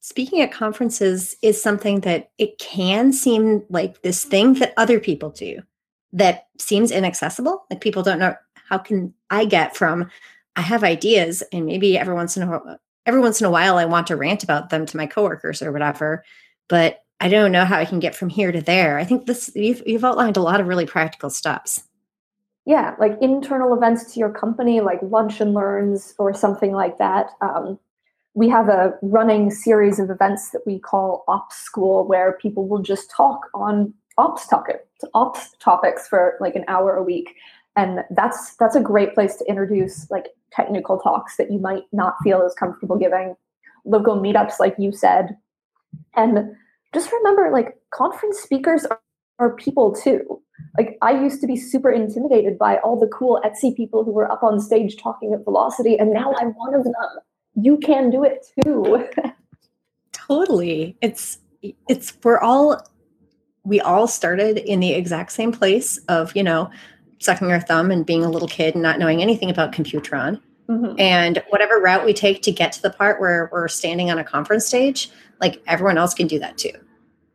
speaking 0.00 0.40
at 0.40 0.52
conferences 0.52 1.36
is 1.42 1.62
something 1.62 2.00
that 2.00 2.30
it 2.38 2.58
can 2.58 3.12
seem 3.12 3.64
like 3.68 4.02
this 4.02 4.24
thing 4.24 4.52
mm-hmm. 4.52 4.60
that 4.60 4.74
other 4.76 5.00
people 5.00 5.30
do 5.30 5.62
that 6.12 6.46
seems 6.58 6.90
inaccessible. 6.90 7.64
Like 7.70 7.80
people 7.80 8.02
don't 8.02 8.18
know 8.18 8.34
how 8.54 8.78
can 8.78 9.14
I 9.30 9.44
get 9.44 9.76
from 9.76 10.10
I 10.58 10.60
have 10.60 10.82
ideas 10.82 11.42
and 11.52 11.66
maybe 11.66 11.96
every 11.96 12.14
once 12.14 12.36
in 12.36 12.42
a 12.42 12.78
every 13.06 13.20
once 13.20 13.40
in 13.40 13.46
a 13.46 13.50
while 13.50 13.78
I 13.78 13.84
want 13.84 14.08
to 14.08 14.16
rant 14.16 14.42
about 14.42 14.70
them 14.70 14.86
to 14.86 14.96
my 14.96 15.06
coworkers 15.06 15.62
or 15.62 15.70
whatever, 15.70 16.24
but 16.68 17.04
I 17.20 17.28
don't 17.28 17.52
know 17.52 17.64
how 17.64 17.78
I 17.78 17.84
can 17.84 18.00
get 18.00 18.16
from 18.16 18.28
here 18.28 18.50
to 18.50 18.60
there. 18.60 18.98
I 18.98 19.04
think 19.04 19.26
this 19.26 19.52
you've 19.54 19.82
you've 19.86 20.04
outlined 20.04 20.36
a 20.36 20.42
lot 20.42 20.60
of 20.60 20.66
really 20.66 20.84
practical 20.84 21.30
steps. 21.30 21.84
Yeah, 22.68 22.94
like 22.98 23.16
internal 23.22 23.72
events 23.72 24.12
to 24.12 24.20
your 24.20 24.28
company, 24.28 24.82
like 24.82 24.98
lunch 25.00 25.40
and 25.40 25.54
learns 25.54 26.14
or 26.18 26.34
something 26.34 26.72
like 26.72 26.98
that. 26.98 27.30
Um, 27.40 27.78
we 28.34 28.46
have 28.50 28.68
a 28.68 28.92
running 29.00 29.50
series 29.50 29.98
of 29.98 30.10
events 30.10 30.50
that 30.50 30.60
we 30.66 30.78
call 30.78 31.24
Ops 31.28 31.56
School, 31.56 32.06
where 32.06 32.34
people 32.42 32.68
will 32.68 32.82
just 32.82 33.10
talk 33.10 33.46
on 33.54 33.94
ops 34.18 34.46
topic, 34.46 34.86
ops 35.14 35.56
topics 35.60 36.08
for 36.08 36.36
like 36.42 36.56
an 36.56 36.66
hour 36.68 36.94
a 36.94 37.02
week. 37.02 37.36
And 37.74 38.04
that's 38.10 38.54
that's 38.56 38.76
a 38.76 38.82
great 38.82 39.14
place 39.14 39.36
to 39.36 39.48
introduce 39.48 40.10
like 40.10 40.26
technical 40.52 40.98
talks 40.98 41.38
that 41.38 41.50
you 41.50 41.58
might 41.58 41.84
not 41.92 42.16
feel 42.22 42.42
as 42.42 42.52
comfortable 42.52 42.98
giving. 42.98 43.34
Local 43.86 44.20
meetups 44.20 44.60
like 44.60 44.74
you 44.78 44.92
said. 44.92 45.38
And 46.16 46.54
just 46.92 47.10
remember 47.12 47.50
like 47.50 47.78
conference 47.94 48.40
speakers 48.40 48.84
are, 48.84 49.00
are 49.38 49.54
people 49.54 49.94
too 49.94 50.42
like 50.76 50.96
i 51.02 51.12
used 51.12 51.40
to 51.40 51.46
be 51.46 51.56
super 51.56 51.90
intimidated 51.90 52.58
by 52.58 52.76
all 52.78 52.98
the 52.98 53.08
cool 53.08 53.40
etsy 53.44 53.76
people 53.76 54.04
who 54.04 54.12
were 54.12 54.30
up 54.30 54.42
on 54.42 54.60
stage 54.60 54.96
talking 54.96 55.32
at 55.32 55.44
velocity 55.44 55.98
and 55.98 56.12
now 56.12 56.34
i'm 56.38 56.48
one 56.54 56.74
of 56.74 56.84
them 56.84 56.94
you 57.54 57.76
can 57.78 58.10
do 58.10 58.24
it 58.24 58.46
too 58.62 59.06
totally 60.12 60.96
it's 61.00 61.38
it's 61.88 62.16
we're 62.22 62.38
all 62.38 62.80
we 63.64 63.80
all 63.80 64.06
started 64.06 64.58
in 64.58 64.80
the 64.80 64.92
exact 64.92 65.32
same 65.32 65.52
place 65.52 65.98
of 66.08 66.34
you 66.34 66.42
know 66.42 66.70
sucking 67.18 67.50
our 67.50 67.60
thumb 67.60 67.90
and 67.90 68.06
being 68.06 68.24
a 68.24 68.30
little 68.30 68.48
kid 68.48 68.74
and 68.74 68.82
not 68.82 68.98
knowing 68.98 69.22
anything 69.22 69.50
about 69.50 69.72
Computron. 69.72 70.40
Mm-hmm. 70.68 71.00
And 71.00 71.42
whatever 71.48 71.80
route 71.80 72.04
we 72.04 72.12
take 72.12 72.42
to 72.42 72.52
get 72.52 72.72
to 72.72 72.82
the 72.82 72.90
part 72.90 73.20
where 73.20 73.48
we're 73.52 73.68
standing 73.68 74.10
on 74.10 74.18
a 74.18 74.24
conference 74.24 74.66
stage, 74.66 75.10
like 75.40 75.62
everyone 75.66 75.98
else 75.98 76.14
can 76.14 76.26
do 76.26 76.38
that 76.38 76.58
too. 76.58 76.72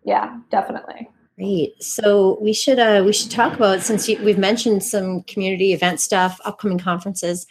Yeah, 0.05 0.37
definitely. 0.51 1.09
Great. 1.35 1.81
So 1.81 2.37
we 2.39 2.53
should 2.53 2.77
uh, 2.77 3.01
we 3.03 3.11
should 3.11 3.31
talk 3.31 3.53
about 3.53 3.81
since 3.81 4.07
you, 4.07 4.23
we've 4.23 4.37
mentioned 4.37 4.83
some 4.83 5.23
community 5.23 5.73
event 5.73 5.99
stuff, 5.99 6.39
upcoming 6.45 6.77
conferences. 6.77 7.47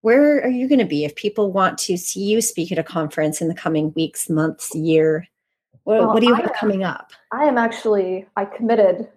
Where 0.00 0.42
are 0.42 0.48
you 0.48 0.68
going 0.68 0.78
to 0.78 0.86
be 0.86 1.04
if 1.04 1.16
people 1.16 1.52
want 1.52 1.78
to 1.78 1.98
see 1.98 2.20
you 2.20 2.40
speak 2.40 2.72
at 2.72 2.78
a 2.78 2.82
conference 2.82 3.40
in 3.40 3.48
the 3.48 3.54
coming 3.54 3.92
weeks, 3.94 4.30
months, 4.30 4.74
year? 4.74 5.26
What, 5.84 5.98
well, 5.98 6.14
what 6.14 6.20
do 6.20 6.28
you 6.28 6.34
have 6.34 6.52
coming 6.54 6.82
up? 6.82 7.12
I 7.32 7.44
am 7.44 7.58
actually 7.58 8.26
I 8.36 8.46
committed 8.46 9.08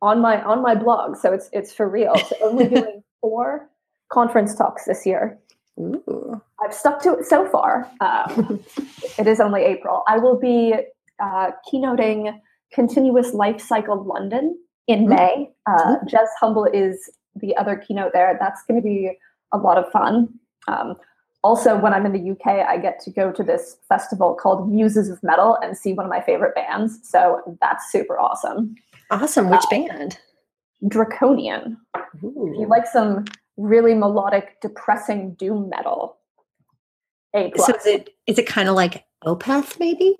on 0.00 0.20
my 0.20 0.42
on 0.42 0.62
my 0.62 0.74
blog, 0.74 1.16
so 1.16 1.32
it's 1.32 1.50
it's 1.52 1.72
for 1.72 1.88
real. 1.88 2.16
So 2.16 2.36
only 2.42 2.68
doing 2.70 3.02
four 3.20 3.68
conference 4.08 4.54
talks 4.54 4.86
this 4.86 5.04
year. 5.04 5.38
Ooh. 5.78 6.40
I've 6.64 6.72
stuck 6.72 7.02
to 7.02 7.18
it 7.18 7.26
so 7.26 7.46
far. 7.46 7.90
Um, 8.00 8.64
it 9.18 9.26
is 9.26 9.40
only 9.40 9.62
April. 9.62 10.02
I 10.08 10.16
will 10.18 10.38
be 10.38 10.74
uh, 11.20 11.50
keynoting 11.70 12.40
Continuous 12.76 13.32
Life 13.32 13.58
Cycle 13.58 14.04
London 14.04 14.56
in 14.86 15.06
mm-hmm. 15.06 15.14
May. 15.14 15.50
Uh, 15.66 15.96
mm-hmm. 15.96 16.06
Jez 16.06 16.28
Humble 16.38 16.66
is 16.66 17.10
the 17.34 17.56
other 17.56 17.74
keynote 17.74 18.12
there. 18.12 18.36
That's 18.38 18.62
going 18.68 18.78
to 18.78 18.84
be 18.84 19.12
a 19.52 19.56
lot 19.56 19.78
of 19.78 19.90
fun. 19.90 20.28
Um, 20.68 20.96
also, 21.42 21.78
when 21.78 21.94
I'm 21.94 22.04
in 22.04 22.12
the 22.12 22.30
UK, 22.32 22.66
I 22.68 22.76
get 22.76 23.00
to 23.00 23.10
go 23.10 23.32
to 23.32 23.42
this 23.42 23.78
festival 23.88 24.34
called 24.34 24.70
Muses 24.70 25.08
of 25.08 25.22
Metal 25.22 25.56
and 25.62 25.74
see 25.74 25.94
one 25.94 26.04
of 26.04 26.10
my 26.10 26.20
favorite 26.20 26.54
bands. 26.54 26.98
So 27.02 27.56
that's 27.62 27.90
super 27.90 28.18
awesome. 28.18 28.74
Awesome. 29.10 29.48
Which 29.48 29.64
uh, 29.64 29.70
band? 29.70 30.18
Draconian. 30.86 31.78
Ooh. 32.22 32.52
If 32.52 32.60
you 32.60 32.66
like 32.68 32.86
some 32.86 33.24
really 33.56 33.94
melodic, 33.94 34.60
depressing 34.60 35.34
doom 35.34 35.70
metal. 35.70 36.18
A 37.34 37.50
plus. 37.54 37.68
So 37.68 37.74
is 37.74 37.86
it 37.86 38.10
is 38.26 38.38
it 38.38 38.46
kind 38.46 38.68
of 38.68 38.74
like 38.74 39.04
Opeth, 39.24 39.80
maybe? 39.80 40.16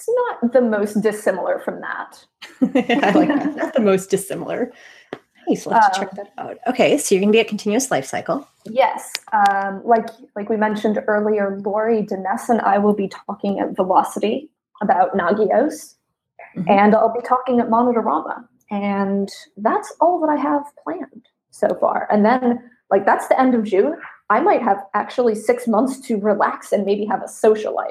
It's 0.00 0.08
not 0.42 0.52
the 0.54 0.62
most 0.62 1.02
dissimilar 1.02 1.58
from 1.58 1.82
that. 1.82 2.24
I 2.62 3.10
like 3.10 3.28
that. 3.28 3.56
Not 3.56 3.74
the 3.74 3.80
most 3.80 4.08
dissimilar. 4.08 4.72
Nice. 5.46 5.66
Let's 5.66 5.98
um, 5.98 6.04
check 6.04 6.12
that 6.12 6.32
out. 6.38 6.56
Okay, 6.68 6.96
so 6.96 7.14
you're 7.14 7.20
gonna 7.20 7.32
be 7.32 7.40
a 7.40 7.44
continuous 7.44 7.90
life 7.90 8.06
cycle. 8.06 8.48
Yes. 8.64 9.12
Um, 9.32 9.82
like 9.84 10.06
like 10.36 10.48
we 10.48 10.56
mentioned 10.56 10.98
earlier, 11.06 11.60
Laurie 11.64 12.02
Denness 12.02 12.48
and 12.48 12.62
I 12.62 12.78
will 12.78 12.94
be 12.94 13.08
talking 13.08 13.60
at 13.60 13.76
Velocity 13.76 14.50
about 14.80 15.12
Nagios. 15.12 15.96
Mm-hmm. 16.56 16.70
And 16.70 16.94
I'll 16.94 17.12
be 17.12 17.26
talking 17.26 17.60
at 17.60 17.68
Monitorama. 17.68 18.44
And 18.70 19.28
that's 19.58 19.92
all 20.00 20.18
that 20.20 20.30
I 20.30 20.36
have 20.36 20.64
planned 20.82 21.26
so 21.50 21.76
far. 21.78 22.08
And 22.10 22.24
then, 22.24 22.58
like, 22.90 23.04
that's 23.04 23.28
the 23.28 23.38
end 23.38 23.54
of 23.54 23.64
June. 23.64 23.96
I 24.30 24.40
might 24.40 24.62
have 24.62 24.78
actually 24.94 25.34
six 25.34 25.66
months 25.68 26.00
to 26.06 26.18
relax 26.18 26.72
and 26.72 26.86
maybe 26.86 27.04
have 27.04 27.22
a 27.22 27.28
social 27.28 27.74
life 27.74 27.90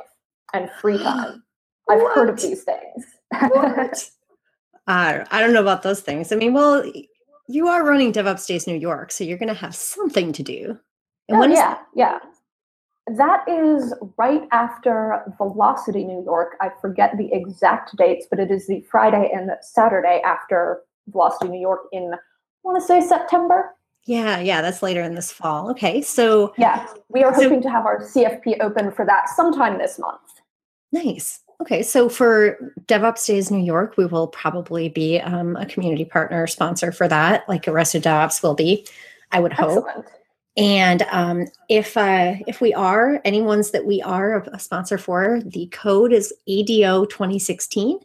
and 0.53 0.72
free 0.82 0.97
time. 1.03 1.43
I've 1.90 2.14
heard 2.14 2.30
of 2.30 2.42
these 2.42 2.64
things. 2.64 3.06
what? 3.50 4.10
I, 4.88 5.26
I 5.30 5.40
don't 5.40 5.54
know 5.54 5.62
about 5.62 5.84
those 5.84 6.02
things. 6.02 6.32
I 6.32 6.36
mean, 6.36 6.54
well, 6.54 6.84
you 7.48 7.68
are 7.68 7.86
running 7.86 8.12
DevOps 8.12 8.48
Days 8.48 8.68
New 8.68 8.76
York, 8.76 9.12
so 9.12 9.24
you're 9.24 9.38
going 9.38 9.54
to 9.54 9.60
have 9.60 9.76
something 9.76 10.32
to 10.34 10.44
do. 10.44 10.80
And 11.28 11.44
oh, 11.44 11.48
yeah, 11.48 11.78
yeah. 11.96 12.20
That 13.18 13.48
is 13.48 13.94
right 14.18 14.48
after 14.52 15.24
Velocity 15.38 16.04
New 16.04 16.24
York. 16.24 16.56
I 16.62 16.70
forget 16.82 17.18
the 17.18 17.32
exact 17.34 17.96
dates, 17.98 18.28
but 18.30 18.40
it 18.40 18.52
is 18.52 18.68
the 18.68 18.82
Friday 18.90 19.32
and 19.34 19.52
Saturday 19.62 20.22
after 20.24 20.82
Velocity 21.08 21.52
New 21.52 21.60
York 21.60 21.82
in, 21.92 22.14
I 22.14 22.18
want 22.64 22.80
to 22.80 22.86
say 22.86 23.02
September. 23.02 23.76
Yeah, 24.06 24.40
yeah, 24.40 24.62
that's 24.62 24.82
later 24.82 25.02
in 25.02 25.16
this 25.16 25.32
fall. 25.32 25.70
Okay, 25.72 26.02
so. 26.02 26.54
Yeah, 26.58 26.88
we 27.10 27.24
are 27.24 27.34
hoping 27.34 27.62
to 27.62 27.70
have 27.70 27.86
our 27.86 28.00
CFP 28.00 28.62
open 28.62 28.92
for 28.92 29.06
that 29.06 29.30
sometime 29.30 29.78
this 29.78 30.00
month. 30.00 30.22
Nice. 30.92 31.42
Okay, 31.62 31.84
so 31.84 32.07
for 32.07 32.57
DevOps 32.86 33.28
Days 33.28 33.51
New 33.51 33.64
York, 33.64 33.97
we 33.97 34.05
will 34.05 34.28
probably 34.28 34.88
be 34.88 35.20
um, 35.20 35.57
a 35.57 35.65
community 35.65 36.06
partner 36.06 36.48
sponsor 36.48 36.91
for 36.91 37.07
that, 37.07 37.48
like 37.49 37.68
Arrested 37.68 38.03
DevOps 38.03 38.41
will 38.41 38.56
be, 38.56 38.88
I 39.31 39.41
would 39.41 39.52
hope. 39.52 39.86
Excellent. 39.88 40.07
And 40.56 41.02
um, 41.11 41.45
if 41.69 41.95
uh, 41.95 42.36
if 42.48 42.60
we 42.60 42.73
are 42.73 43.22
any 43.23 43.41
ones 43.41 43.72
that 43.72 43.86
we 43.86 44.02
are 44.02 44.44
a 44.52 44.60
sponsor 44.60 44.98
for, 44.98 45.41
the 45.45 45.68
code 45.68 46.11
is 46.11 46.34
ADO 46.48 47.06
2016 47.06 47.99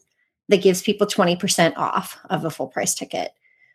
that 0.49 0.63
gives 0.63 0.83
people 0.83 1.07
20% 1.07 1.77
off 1.77 2.19
of 2.31 2.45
a 2.45 2.51
full 2.51 2.69
price 2.69 2.95
ticket. 2.95 3.33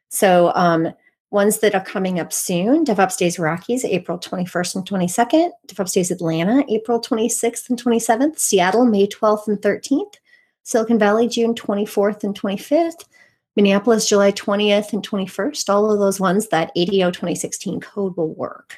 So 0.10 0.52
um, 0.56 0.94
ones 1.32 1.60
that 1.60 1.76
are 1.76 1.84
coming 1.84 2.20
up 2.20 2.34
soon, 2.34 2.84
DevOps 2.86 3.18
Days 3.18 3.38
Rockies, 3.38 3.86
April 3.86 4.18
21st 4.18 4.76
and 4.76 4.90
22nd, 4.90 5.52
DevOps 5.68 5.94
Days 5.94 6.12
Atlanta, 6.12 6.64
April 6.70 7.00
26th 7.00 7.70
and 7.70 7.82
27th, 7.82 8.40
Seattle, 8.40 8.86
May 8.86 9.08
12th 9.08 9.48
and 9.48 9.60
13th, 9.60 10.16
Silicon 10.64 10.98
Valley, 10.98 11.28
June 11.28 11.54
24th 11.54 12.24
and 12.24 12.40
25th, 12.40 13.06
Minneapolis, 13.56 14.08
July 14.08 14.32
20th 14.32 14.94
and 14.94 15.08
21st, 15.08 15.70
all 15.70 15.92
of 15.92 16.00
those 16.00 16.20
ones, 16.20 16.48
that 16.48 16.72
ADO 16.76 17.12
2016 17.12 17.80
code 17.82 18.16
will 18.18 18.34
work. 18.34 18.78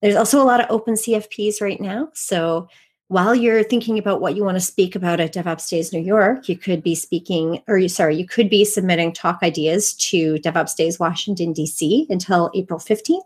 There's 0.00 0.16
also 0.16 0.42
a 0.42 0.44
lot 0.44 0.60
of 0.60 0.66
open 0.70 0.94
CFPs 0.94 1.60
right 1.60 1.80
now. 1.80 2.10
So 2.12 2.68
while 3.14 3.32
you're 3.32 3.62
thinking 3.62 3.96
about 3.96 4.20
what 4.20 4.34
you 4.34 4.42
want 4.42 4.56
to 4.56 4.60
speak 4.60 4.96
about 4.96 5.20
at 5.20 5.32
DevOps 5.32 5.70
Days 5.70 5.92
New 5.92 6.00
York, 6.00 6.48
you 6.48 6.58
could 6.58 6.82
be 6.82 6.96
speaking, 6.96 7.62
or 7.68 7.78
you, 7.78 7.88
sorry, 7.88 8.16
you 8.16 8.26
could 8.26 8.50
be 8.50 8.64
submitting 8.64 9.12
talk 9.12 9.38
ideas 9.40 9.92
to 9.92 10.34
DevOps 10.38 10.74
Days 10.74 10.98
Washington, 10.98 11.52
D.C. 11.52 12.08
until 12.10 12.50
April 12.56 12.80
15th, 12.80 13.20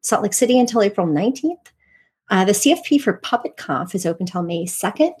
Salt 0.00 0.22
Lake 0.22 0.32
City 0.32 0.58
until 0.58 0.80
April 0.80 1.06
19th. 1.06 1.66
Uh, 2.30 2.46
the 2.46 2.52
CFP 2.52 2.98
for 2.98 3.20
PuppetConf 3.20 3.94
is 3.94 4.06
open 4.06 4.22
until 4.22 4.42
May 4.42 4.64
2nd, 4.64 5.12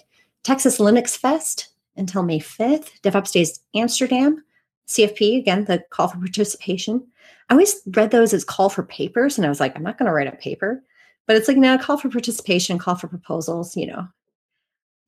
Texas 0.44 0.78
Linux 0.78 1.14
Fest 1.14 1.68
until 1.98 2.22
May 2.22 2.40
5th, 2.40 2.98
DevOps 3.02 3.32
Days 3.32 3.60
Amsterdam 3.74 4.42
CFP, 4.88 5.36
again, 5.36 5.66
the 5.66 5.84
call 5.90 6.08
for 6.08 6.16
participation. 6.16 7.06
I 7.50 7.54
always 7.54 7.82
read 7.88 8.12
those 8.12 8.32
as 8.32 8.44
call 8.44 8.70
for 8.70 8.82
papers, 8.82 9.36
and 9.36 9.44
I 9.44 9.50
was 9.50 9.60
like, 9.60 9.76
I'm 9.76 9.82
not 9.82 9.98
going 9.98 10.06
to 10.06 10.12
write 10.12 10.32
a 10.32 10.36
paper, 10.36 10.82
but 11.26 11.36
it's 11.36 11.48
like 11.48 11.56
now 11.56 11.76
call 11.76 11.98
for 11.98 12.08
participation, 12.08 12.78
call 12.78 12.94
for 12.94 13.08
proposals, 13.08 13.76
you 13.76 13.86
know. 13.86 14.08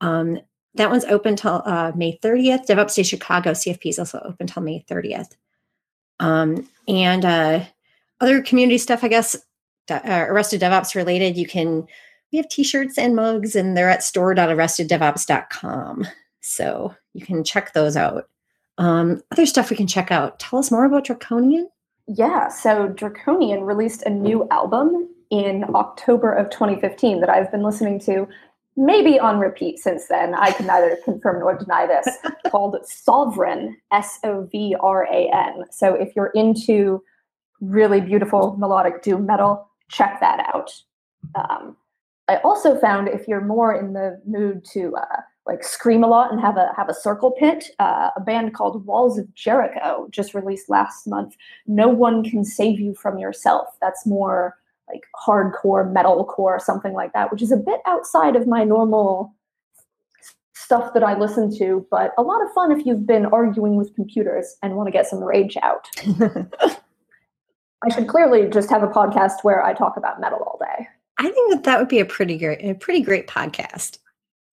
Um, 0.00 0.40
that 0.74 0.90
one's 0.90 1.04
open 1.06 1.36
till 1.36 1.62
uh, 1.64 1.92
May 1.94 2.18
30th. 2.22 2.66
DevOps 2.66 2.94
Day 2.94 3.02
Chicago 3.02 3.52
CFP 3.52 3.86
is 3.86 3.98
also 3.98 4.20
open 4.24 4.46
till 4.46 4.62
May 4.62 4.84
30th. 4.88 5.32
Um, 6.20 6.68
and 6.86 7.24
uh, 7.24 7.64
other 8.20 8.42
community 8.42 8.78
stuff, 8.78 9.02
I 9.02 9.08
guess 9.08 9.36
uh, 9.90 10.00
Arrested 10.04 10.60
DevOps 10.60 10.94
related, 10.94 11.36
you 11.36 11.46
can 11.46 11.86
we 12.30 12.38
have 12.38 12.48
t-shirts 12.48 12.98
and 12.98 13.16
mugs 13.16 13.56
and 13.56 13.76
they're 13.76 13.88
at 13.88 14.02
store.arresteddevops.com. 14.02 16.06
So 16.40 16.94
you 17.14 17.24
can 17.24 17.42
check 17.42 17.72
those 17.72 17.96
out. 17.96 18.28
Um, 18.76 19.22
other 19.32 19.46
stuff 19.46 19.70
we 19.70 19.76
can 19.76 19.86
check 19.86 20.12
out. 20.12 20.38
Tell 20.38 20.58
us 20.58 20.70
more 20.70 20.84
about 20.84 21.04
Draconian. 21.04 21.70
Yeah, 22.06 22.48
so 22.48 22.88
Draconian 22.88 23.64
released 23.64 24.02
a 24.02 24.10
new 24.10 24.46
album 24.50 25.08
in 25.30 25.64
October 25.74 26.32
of 26.32 26.50
2015 26.50 27.20
that 27.20 27.28
I've 27.28 27.50
been 27.50 27.62
listening 27.62 27.98
to 28.00 28.28
maybe 28.78 29.18
on 29.18 29.38
repeat 29.38 29.78
since 29.78 30.06
then. 30.06 30.34
I 30.34 30.52
can 30.52 30.66
neither 30.66 30.96
confirm 31.04 31.40
nor 31.40 31.56
deny 31.56 31.86
this, 31.86 32.16
called 32.50 32.76
Sovran, 32.84 33.74
S 33.92 34.18
O 34.24 34.48
V 34.50 34.76
R 34.80 35.06
A 35.12 35.30
N. 35.34 35.64
So 35.70 35.94
if 35.94 36.14
you're 36.14 36.30
into 36.34 37.02
really 37.60 38.00
beautiful 38.00 38.56
melodic 38.56 39.02
doom 39.02 39.26
metal, 39.26 39.68
check 39.88 40.20
that 40.20 40.46
out. 40.54 40.70
Um, 41.34 41.76
I 42.28 42.36
also 42.36 42.78
found 42.78 43.08
if 43.08 43.26
you're 43.26 43.44
more 43.44 43.74
in 43.74 43.94
the 43.94 44.20
mood 44.26 44.64
to 44.72 44.94
uh, 44.96 45.22
like 45.46 45.64
scream 45.64 46.04
a 46.04 46.06
lot 46.06 46.30
and 46.30 46.40
have 46.40 46.56
a 46.56 46.72
have 46.76 46.88
a 46.88 46.94
circle 46.94 47.32
pit, 47.32 47.70
uh, 47.80 48.10
a 48.16 48.20
band 48.20 48.54
called 48.54 48.86
Walls 48.86 49.18
of 49.18 49.34
Jericho 49.34 50.06
just 50.10 50.34
released 50.34 50.68
last 50.68 51.06
month. 51.06 51.34
No 51.66 51.88
one 51.88 52.22
can 52.22 52.44
save 52.44 52.78
you 52.78 52.94
from 52.94 53.18
yourself. 53.18 53.68
That's 53.80 54.06
more 54.06 54.57
like 54.88 55.02
hardcore 55.26 55.92
metalcore, 55.92 56.60
something 56.60 56.92
like 56.92 57.12
that, 57.12 57.30
which 57.30 57.42
is 57.42 57.52
a 57.52 57.56
bit 57.56 57.80
outside 57.86 58.36
of 58.36 58.46
my 58.46 58.64
normal 58.64 59.34
stuff 60.54 60.92
that 60.92 61.02
I 61.02 61.18
listen 61.18 61.56
to, 61.58 61.86
but 61.90 62.12
a 62.18 62.22
lot 62.22 62.42
of 62.42 62.52
fun 62.52 62.72
if 62.72 62.84
you've 62.84 63.06
been 63.06 63.26
arguing 63.26 63.76
with 63.76 63.94
computers 63.94 64.56
and 64.62 64.74
want 64.74 64.86
to 64.88 64.90
get 64.90 65.06
some 65.06 65.22
rage 65.22 65.56
out. 65.62 65.88
I 67.84 67.94
should 67.94 68.08
clearly 68.08 68.48
just 68.50 68.68
have 68.70 68.82
a 68.82 68.88
podcast 68.88 69.44
where 69.44 69.64
I 69.64 69.72
talk 69.72 69.96
about 69.96 70.20
metal 70.20 70.40
all 70.40 70.58
day. 70.60 70.88
I 71.18 71.30
think 71.30 71.52
that 71.52 71.64
that 71.64 71.78
would 71.78 71.88
be 71.88 72.00
a 72.00 72.04
pretty 72.04 72.36
great, 72.36 72.62
a 72.62 72.74
pretty 72.74 73.02
great 73.02 73.28
podcast. 73.28 73.98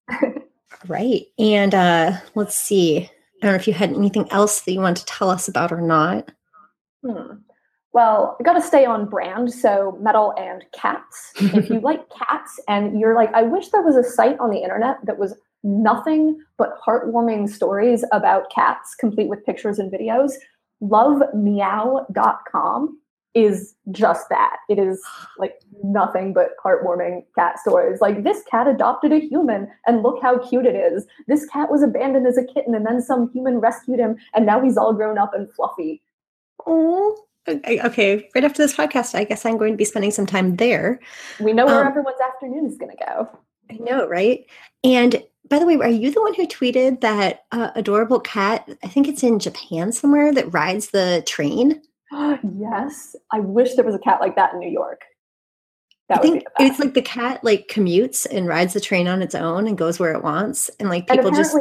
right. 0.87 1.23
And 1.39 1.73
uh, 1.73 2.13
let's 2.35 2.55
see. 2.55 2.99
I 2.99 3.09
don't 3.41 3.51
know 3.51 3.55
if 3.55 3.67
you 3.67 3.73
had 3.73 3.91
anything 3.91 4.31
else 4.31 4.61
that 4.61 4.71
you 4.71 4.79
want 4.79 4.97
to 4.97 5.05
tell 5.05 5.29
us 5.29 5.47
about 5.47 5.71
or 5.71 5.81
not. 5.81 6.31
Hmm. 7.03 7.33
Well, 7.95 8.37
I 8.41 8.43
got 8.43 8.55
to 8.55 8.61
stay 8.61 8.83
on 8.83 9.05
brand. 9.05 9.53
So, 9.53 9.97
metal 10.01 10.33
and 10.37 10.65
cats. 10.73 11.31
if 11.37 11.69
you 11.69 11.79
like 11.83 12.01
cats 12.09 12.59
and 12.67 12.99
you're 12.99 13.15
like, 13.15 13.33
I 13.33 13.43
wish 13.43 13.69
there 13.69 13.83
was 13.83 13.95
a 13.95 14.03
site 14.03 14.37
on 14.37 14.49
the 14.49 14.57
internet 14.57 14.97
that 15.05 15.17
was 15.17 15.33
nothing 15.63 16.37
but 16.57 16.77
heartwarming 16.85 17.49
stories 17.49 18.03
about 18.11 18.51
cats, 18.53 18.95
complete 18.95 19.29
with 19.29 19.45
pictures 19.45 19.79
and 19.79 19.89
videos, 19.89 20.33
lovemeow.com 20.83 22.99
is 23.33 23.75
just 23.91 24.27
that. 24.27 24.57
It 24.67 24.77
is 24.77 25.01
like 25.37 25.61
nothing 25.81 26.33
but 26.33 26.49
heartwarming 26.61 27.23
cat 27.33 27.59
stories. 27.59 28.01
Like 28.01 28.25
this 28.25 28.43
cat 28.51 28.67
adopted 28.67 29.13
a 29.13 29.19
human 29.19 29.69
and 29.87 30.03
look 30.03 30.21
how 30.21 30.45
cute 30.45 30.65
it 30.65 30.75
is. 30.75 31.05
This 31.27 31.45
cat 31.45 31.71
was 31.71 31.81
abandoned 31.81 32.27
as 32.27 32.37
a 32.37 32.43
kitten 32.43 32.75
and 32.75 32.85
then 32.85 33.01
some 33.01 33.31
human 33.31 33.59
rescued 33.59 33.99
him 33.99 34.17
and 34.33 34.45
now 34.45 34.59
he's 34.61 34.75
all 34.75 34.93
grown 34.93 35.17
up 35.17 35.33
and 35.33 35.49
fluffy. 35.53 36.01
Oh, 36.67 37.17
okay, 37.47 38.29
right 38.33 38.43
after 38.43 38.61
this 38.61 38.75
podcast, 38.75 39.15
I 39.15 39.23
guess 39.23 39.45
I'm 39.45 39.57
going 39.57 39.73
to 39.73 39.77
be 39.77 39.85
spending 39.85 40.11
some 40.11 40.25
time 40.25 40.55
there. 40.55 40.99
We 41.39 41.53
know 41.53 41.65
where 41.65 41.81
um, 41.81 41.87
everyone's 41.87 42.19
afternoon 42.21 42.65
is 42.65 42.77
going 42.77 42.91
to 42.97 43.05
go. 43.05 43.29
I 43.69 43.75
know, 43.75 44.07
right? 44.07 44.45
And 44.83 45.23
by 45.49 45.59
the 45.59 45.65
way, 45.65 45.75
are 45.75 45.89
you 45.89 46.11
the 46.11 46.21
one 46.21 46.33
who 46.33 46.47
tweeted 46.47 47.01
that 47.01 47.45
uh, 47.51 47.71
adorable 47.75 48.19
cat? 48.19 48.67
I 48.83 48.87
think 48.87 49.07
it's 49.07 49.23
in 49.23 49.39
Japan 49.39 49.91
somewhere 49.91 50.33
that 50.33 50.53
rides 50.53 50.89
the 50.89 51.23
train. 51.27 51.81
yes, 52.11 53.15
I 53.31 53.39
wish 53.39 53.75
there 53.75 53.85
was 53.85 53.95
a 53.95 53.99
cat 53.99 54.21
like 54.21 54.35
that 54.35 54.53
in 54.53 54.59
New 54.59 54.69
York. 54.69 55.01
That 56.07 56.19
I 56.19 56.21
think 56.21 56.43
it's 56.59 56.79
like 56.79 56.93
the 56.93 57.01
cat 57.01 57.43
like 57.43 57.67
commutes 57.67 58.27
and 58.29 58.47
rides 58.47 58.73
the 58.73 58.79
train 58.79 59.07
on 59.07 59.23
its 59.23 59.33
own 59.33 59.67
and 59.67 59.75
goes 59.75 59.99
where 59.99 60.13
it 60.13 60.23
wants, 60.23 60.69
and 60.79 60.87
like 60.87 61.07
people 61.07 61.27
and 61.27 61.35
just 61.35 61.57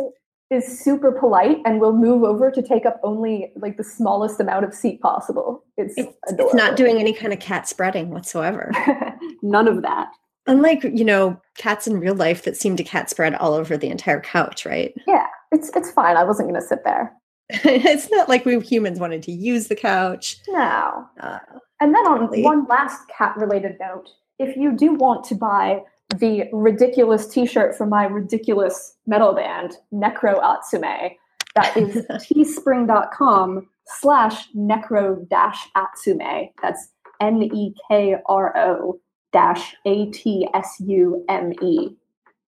is 0.50 0.78
super 0.80 1.12
polite 1.12 1.58
and 1.64 1.80
will 1.80 1.92
move 1.92 2.22
over 2.22 2.50
to 2.50 2.62
take 2.62 2.86
up 2.86 3.00
only 3.02 3.52
like 3.56 3.76
the 3.76 3.84
smallest 3.84 4.40
amount 4.40 4.64
of 4.64 4.74
seat 4.74 5.00
possible. 5.00 5.64
It's, 5.76 5.94
it's, 5.96 6.12
it's 6.28 6.54
not 6.54 6.76
doing 6.76 6.98
any 6.98 7.12
kind 7.12 7.32
of 7.32 7.40
cat 7.40 7.68
spreading 7.68 8.10
whatsoever. 8.10 8.70
None 9.42 9.68
of 9.68 9.82
that. 9.82 10.08
Unlike, 10.46 10.84
you 10.84 11.04
know, 11.04 11.40
cats 11.56 11.86
in 11.86 11.98
real 11.98 12.14
life 12.14 12.42
that 12.44 12.56
seem 12.56 12.76
to 12.76 12.84
cat 12.84 13.08
spread 13.08 13.34
all 13.36 13.54
over 13.54 13.76
the 13.76 13.88
entire 13.88 14.20
couch, 14.20 14.66
right? 14.66 14.94
Yeah, 15.06 15.26
it's 15.52 15.70
it's 15.74 15.90
fine. 15.90 16.18
I 16.18 16.24
wasn't 16.24 16.50
going 16.50 16.60
to 16.60 16.66
sit 16.66 16.84
there. 16.84 17.14
it's 17.48 18.10
not 18.10 18.28
like 18.28 18.44
we 18.44 18.60
humans 18.60 18.98
wanted 18.98 19.22
to 19.22 19.32
use 19.32 19.68
the 19.68 19.76
couch. 19.76 20.36
No. 20.48 21.06
Uh, 21.18 21.38
and 21.80 21.94
then 21.94 22.06
on 22.06 22.42
one 22.42 22.66
last 22.66 23.00
cat 23.08 23.36
related 23.36 23.76
note, 23.80 24.10
if 24.38 24.56
you 24.56 24.72
do 24.72 24.94
want 24.94 25.24
to 25.24 25.34
buy 25.34 25.82
the 26.10 26.44
ridiculous 26.52 27.26
t-shirt 27.26 27.76
from 27.76 27.88
my 27.88 28.04
ridiculous 28.04 28.96
metal 29.06 29.34
band, 29.34 29.76
Nekro 29.92 30.40
Atsume. 30.42 31.16
That 31.54 31.76
is 31.76 32.04
teespring.com 32.10 33.68
slash 33.86 34.48
nekro 34.56 35.28
dash 35.28 35.68
atsume. 35.76 36.50
That's 36.62 36.88
N-E-K-R-O 37.20 38.98
dash 39.32 39.74
A-T-S-U-M-E. 39.86 41.96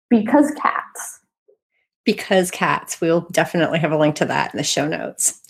Because 0.10 0.52
cats. 0.52 1.20
Because 2.06 2.52
cats. 2.52 3.02
We'll 3.02 3.28
definitely 3.32 3.80
have 3.80 3.92
a 3.92 3.98
link 3.98 4.16
to 4.16 4.26
that 4.26 4.54
in 4.54 4.58
the 4.58 4.64
show 4.64 4.88
notes. 4.88 5.42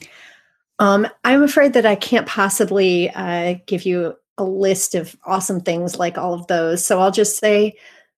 Um, 0.80 1.08
I'm 1.24 1.44
afraid 1.44 1.74
that 1.74 1.86
I 1.86 1.96
can't 1.96 2.28
possibly 2.28 3.10
uh, 3.12 3.56
give 3.66 3.86
you 3.86 4.16
a 4.38 4.44
list 4.44 4.96
of 4.96 5.16
awesome 5.26 5.62
things 5.62 5.98
like 5.98 6.18
all 6.18 6.34
of 6.34 6.48
those. 6.48 6.86
So 6.86 7.00
I'll 7.00 7.12
just 7.12 7.38
say 7.38 7.76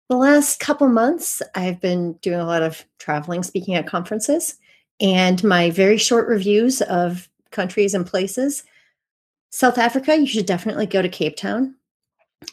the 0.09 0.17
last 0.17 0.59
couple 0.59 0.87
months, 0.89 1.41
I've 1.55 1.79
been 1.79 2.13
doing 2.21 2.39
a 2.39 2.45
lot 2.45 2.63
of 2.63 2.83
traveling, 2.97 3.43
speaking 3.43 3.75
at 3.75 3.87
conferences, 3.87 4.55
and 4.99 5.43
my 5.43 5.69
very 5.69 5.97
short 5.97 6.27
reviews 6.27 6.81
of 6.81 7.29
countries 7.51 7.93
and 7.93 8.05
places. 8.05 8.63
South 9.51 9.77
Africa, 9.77 10.17
you 10.17 10.27
should 10.27 10.45
definitely 10.45 10.85
go 10.85 11.01
to 11.01 11.09
Cape 11.09 11.35
Town. 11.35 11.75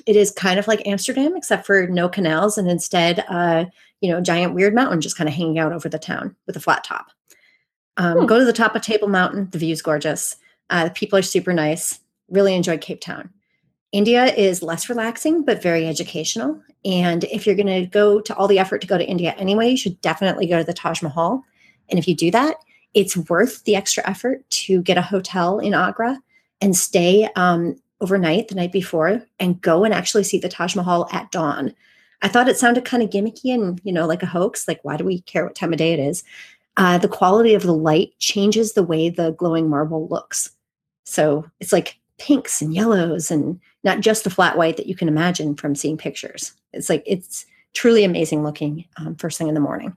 It 0.06 0.16
is 0.16 0.30
kind 0.30 0.58
of 0.58 0.66
like 0.66 0.86
Amsterdam, 0.86 1.36
except 1.36 1.66
for 1.66 1.86
no 1.86 2.08
canals 2.08 2.58
and 2.58 2.68
instead, 2.68 3.24
uh, 3.28 3.66
you 4.00 4.10
know, 4.10 4.20
giant 4.20 4.54
weird 4.54 4.74
mountain 4.74 5.00
just 5.00 5.16
kind 5.16 5.28
of 5.28 5.34
hanging 5.34 5.58
out 5.58 5.72
over 5.72 5.88
the 5.88 5.98
town 5.98 6.36
with 6.46 6.56
a 6.56 6.60
flat 6.60 6.84
top. 6.84 7.10
Um, 7.96 8.20
hmm. 8.20 8.26
Go 8.26 8.38
to 8.38 8.44
the 8.44 8.52
top 8.52 8.74
of 8.74 8.82
Table 8.82 9.08
Mountain. 9.08 9.48
The 9.50 9.58
view 9.58 9.72
is 9.72 9.82
gorgeous. 9.82 10.36
Uh, 10.70 10.84
the 10.84 10.90
people 10.90 11.18
are 11.18 11.22
super 11.22 11.52
nice. 11.52 12.00
Really 12.28 12.54
enjoyed 12.54 12.80
Cape 12.80 13.00
Town. 13.00 13.30
India 13.92 14.26
is 14.26 14.62
less 14.62 14.88
relaxing, 14.88 15.42
but 15.42 15.62
very 15.62 15.86
educational. 15.86 16.60
And 16.84 17.24
if 17.24 17.46
you're 17.46 17.56
going 17.56 17.66
to 17.66 17.86
go 17.86 18.20
to 18.20 18.34
all 18.36 18.48
the 18.48 18.58
effort 18.58 18.80
to 18.80 18.86
go 18.86 18.98
to 18.98 19.06
India 19.06 19.34
anyway, 19.38 19.70
you 19.70 19.76
should 19.76 20.00
definitely 20.00 20.46
go 20.46 20.58
to 20.58 20.64
the 20.64 20.74
Taj 20.74 21.02
Mahal. 21.02 21.42
And 21.88 21.98
if 21.98 22.06
you 22.06 22.14
do 22.14 22.30
that, 22.32 22.56
it's 22.94 23.16
worth 23.16 23.64
the 23.64 23.76
extra 23.76 24.08
effort 24.08 24.48
to 24.50 24.82
get 24.82 24.98
a 24.98 25.02
hotel 25.02 25.58
in 25.58 25.74
Agra 25.74 26.18
and 26.60 26.76
stay 26.76 27.28
um, 27.36 27.76
overnight 28.00 28.48
the 28.48 28.54
night 28.54 28.72
before 28.72 29.22
and 29.38 29.60
go 29.60 29.84
and 29.84 29.94
actually 29.94 30.24
see 30.24 30.38
the 30.38 30.48
Taj 30.48 30.74
Mahal 30.74 31.08
at 31.12 31.30
dawn. 31.30 31.74
I 32.22 32.28
thought 32.28 32.48
it 32.48 32.56
sounded 32.56 32.84
kind 32.84 33.02
of 33.02 33.10
gimmicky 33.10 33.52
and, 33.52 33.80
you 33.84 33.92
know, 33.92 34.06
like 34.06 34.22
a 34.22 34.26
hoax. 34.26 34.66
Like, 34.66 34.80
why 34.82 34.96
do 34.96 35.04
we 35.04 35.20
care 35.22 35.44
what 35.44 35.54
time 35.54 35.72
of 35.72 35.78
day 35.78 35.92
it 35.92 36.00
is? 36.00 36.24
Uh, 36.76 36.98
the 36.98 37.08
quality 37.08 37.54
of 37.54 37.62
the 37.62 37.74
light 37.74 38.12
changes 38.18 38.72
the 38.72 38.82
way 38.82 39.08
the 39.08 39.32
glowing 39.32 39.68
marble 39.68 40.08
looks. 40.08 40.50
So 41.04 41.48
it's 41.60 41.72
like 41.72 41.98
pinks 42.18 42.62
and 42.62 42.74
yellows 42.74 43.30
and 43.30 43.60
not 43.86 44.00
just 44.00 44.24
the 44.24 44.30
flat 44.30 44.58
white 44.58 44.76
that 44.76 44.86
you 44.86 44.96
can 44.96 45.08
imagine 45.08 45.54
from 45.54 45.76
seeing 45.76 45.96
pictures. 45.96 46.52
It's 46.72 46.90
like 46.90 47.04
it's 47.06 47.46
truly 47.72 48.02
amazing 48.02 48.42
looking 48.42 48.84
um, 48.96 49.14
first 49.14 49.38
thing 49.38 49.48
in 49.48 49.54
the 49.54 49.60
morning. 49.60 49.96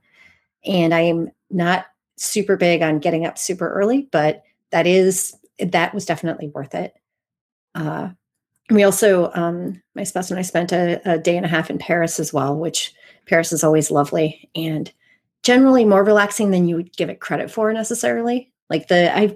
And 0.64 0.94
I 0.94 1.02
am 1.02 1.32
not 1.50 1.88
super 2.16 2.56
big 2.56 2.84
on 2.84 3.00
getting 3.00 3.26
up 3.26 3.38
super 3.38 3.68
early, 3.74 4.08
but 4.12 4.44
that 4.70 4.86
is 4.86 5.36
that 5.58 5.94
was 5.94 6.06
definitely 6.06 6.50
worth 6.50 6.76
it. 6.76 6.94
Uh, 7.74 8.10
we 8.70 8.84
also, 8.84 9.32
um, 9.34 9.82
my 9.96 10.04
spouse 10.04 10.30
and 10.30 10.40
I 10.40 10.44
spent 10.44 10.72
a, 10.72 11.02
a 11.12 11.18
day 11.18 11.36
and 11.36 11.46
a 11.46 11.50
half 11.50 11.72
in 11.72 11.80
Paris 11.80 12.20
as 12.20 12.32
well, 12.32 12.56
which 12.56 12.94
Paris 13.26 13.52
is 13.52 13.64
always 13.64 13.90
lovely 13.90 14.48
and 14.56 14.92
generally 15.42 15.84
more 15.84 16.04
relaxing 16.04 16.52
than 16.52 16.68
you 16.68 16.76
would 16.76 16.96
give 16.96 17.10
it 17.10 17.20
credit 17.20 17.50
for 17.50 17.74
necessarily. 17.74 18.52
Like 18.70 18.88
the 18.88 19.16
I 19.18 19.36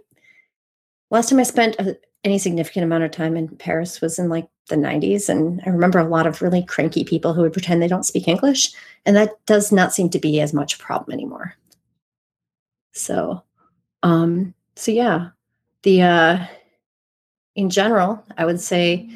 last 1.09 1.29
time 1.29 1.39
I 1.39 1.43
spent 1.43 1.75
a, 1.79 1.97
any 2.23 2.37
significant 2.37 2.83
amount 2.83 3.03
of 3.03 3.11
time 3.11 3.35
in 3.35 3.49
Paris 3.49 3.99
was 3.99 4.17
in 4.17 4.29
like 4.29 4.47
the 4.69 4.75
90s. 4.75 5.27
And 5.27 5.61
I 5.65 5.69
remember 5.69 5.99
a 5.99 6.07
lot 6.07 6.25
of 6.25 6.41
really 6.41 6.63
cranky 6.63 7.03
people 7.03 7.33
who 7.33 7.41
would 7.41 7.53
pretend 7.53 7.81
they 7.81 7.87
don't 7.87 8.05
speak 8.05 8.27
English. 8.27 8.71
And 9.05 9.15
that 9.15 9.45
does 9.45 9.71
not 9.71 9.93
seem 9.93 10.09
to 10.11 10.19
be 10.19 10.39
as 10.39 10.53
much 10.53 10.75
a 10.75 10.79
problem 10.79 11.13
anymore. 11.13 11.55
So, 12.93 13.43
um, 14.03 14.53
so 14.75 14.91
yeah, 14.91 15.29
the, 15.81 16.01
uh, 16.01 16.45
in 17.55 17.69
general, 17.69 18.23
I 18.37 18.45
would 18.45 18.61
say 18.61 19.09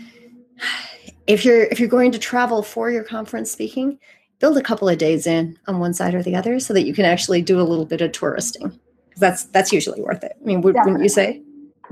if 1.28 1.46
you're, 1.46 1.64
if 1.64 1.80
you're 1.80 1.88
going 1.88 2.12
to 2.12 2.20
travel 2.20 2.62
for 2.62 2.92
your 2.92 3.04
conference 3.04 3.52
speaking, 3.52 4.00
build 4.40 4.58
a 4.58 4.62
couple 4.62 4.90
of 4.90 4.98
days 4.98 5.26
in 5.26 5.58
on 5.68 5.80
one 5.80 5.94
side 5.94 6.14
or 6.14 6.24
the 6.24 6.36
other 6.36 6.60
so 6.60 6.74
that 6.74 6.86
you 6.86 6.94
can 6.94 7.06
actually 7.06 7.42
do 7.42 7.60
a 7.60 7.64
little 7.64 7.86
bit 7.86 8.02
of 8.02 8.12
touristing. 8.12 8.78
That's, 9.16 9.46
that's 9.46 9.72
usually 9.72 10.02
worth 10.02 10.24
it. 10.24 10.34
I 10.40 10.46
mean, 10.46 10.62
would, 10.62 10.76
wouldn't 10.76 11.02
you 11.02 11.10
say? 11.10 11.42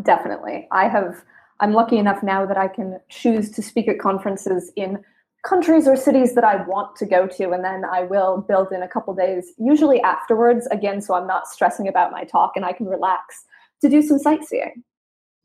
Definitely. 0.04 0.68
I 0.72 0.88
have 0.88 1.24
I'm 1.60 1.74
lucky 1.74 1.98
enough 1.98 2.22
now 2.22 2.46
that 2.46 2.58
I 2.58 2.68
can 2.68 3.00
choose 3.10 3.50
to 3.52 3.62
speak 3.62 3.88
at 3.88 4.00
conferences 4.00 4.72
in 4.76 5.04
countries 5.46 5.88
or 5.88 5.96
cities 5.96 6.34
that 6.36 6.44
I 6.44 6.66
want 6.66 6.96
to 6.98 7.06
go 7.06 7.28
to, 7.28 7.52
and 7.52 7.64
then 7.64 7.86
I 7.86 8.04
will 8.04 8.42
build 8.42 8.72
in 8.72 8.82
a 8.82 8.88
couple 8.88 9.14
days, 9.14 9.54
usually 9.58 10.02
afterwards, 10.02 10.68
again, 10.68 11.02
so 11.02 11.14
I'm 11.14 11.28
not 11.28 11.48
stressing 11.48 11.88
about 11.88 12.12
my 12.12 12.24
talk 12.24 12.54
and 12.56 12.66
I 12.66 12.74
can 12.74 12.88
relax 12.88 13.46
to 13.82 13.90
do 13.90 14.02
some 14.02 14.20
sightseeing. 14.20 14.84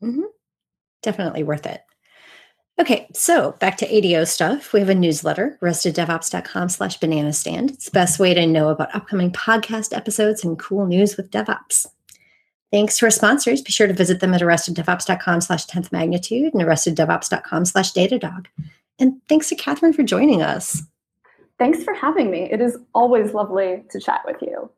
Mm-hmm. 0.03 0.23
Definitely 1.01 1.43
worth 1.43 1.65
it. 1.65 1.81
Okay, 2.79 3.07
so 3.13 3.51
back 3.59 3.77
to 3.77 3.95
ADO 3.95 4.23
stuff. 4.23 4.73
We 4.73 4.79
have 4.79 4.89
a 4.89 4.95
newsletter, 4.95 5.59
arresteddevops.com 5.61 6.69
slash 6.69 6.97
banana 6.97 7.31
stand. 7.31 7.71
It's 7.71 7.85
the 7.85 7.91
best 7.91 8.17
way 8.19 8.33
to 8.33 8.47
know 8.47 8.69
about 8.69 8.95
upcoming 8.95 9.31
podcast 9.31 9.95
episodes 9.95 10.43
and 10.43 10.57
cool 10.57 10.87
news 10.87 11.15
with 11.15 11.29
DevOps. 11.29 11.85
Thanks 12.71 12.97
to 12.97 13.05
our 13.05 13.11
sponsors. 13.11 13.61
Be 13.61 13.71
sure 13.71 13.87
to 13.87 13.93
visit 13.93 14.21
them 14.21 14.33
at 14.33 14.41
arresteddevops.com 14.41 15.41
slash 15.41 15.65
10th 15.67 15.91
magnitude 15.91 16.53
and 16.53 16.63
arresteddevops.com 16.63 17.65
slash 17.65 17.91
datadog. 17.91 18.45
And 18.97 19.21
thanks 19.27 19.49
to 19.49 19.55
Katherine 19.55 19.93
for 19.93 20.03
joining 20.03 20.41
us. 20.41 20.83
Thanks 21.59 21.83
for 21.83 21.93
having 21.93 22.31
me. 22.31 22.49
It 22.51 22.61
is 22.61 22.77
always 22.95 23.33
lovely 23.33 23.83
to 23.91 23.99
chat 23.99 24.21
with 24.25 24.37
you. 24.41 24.69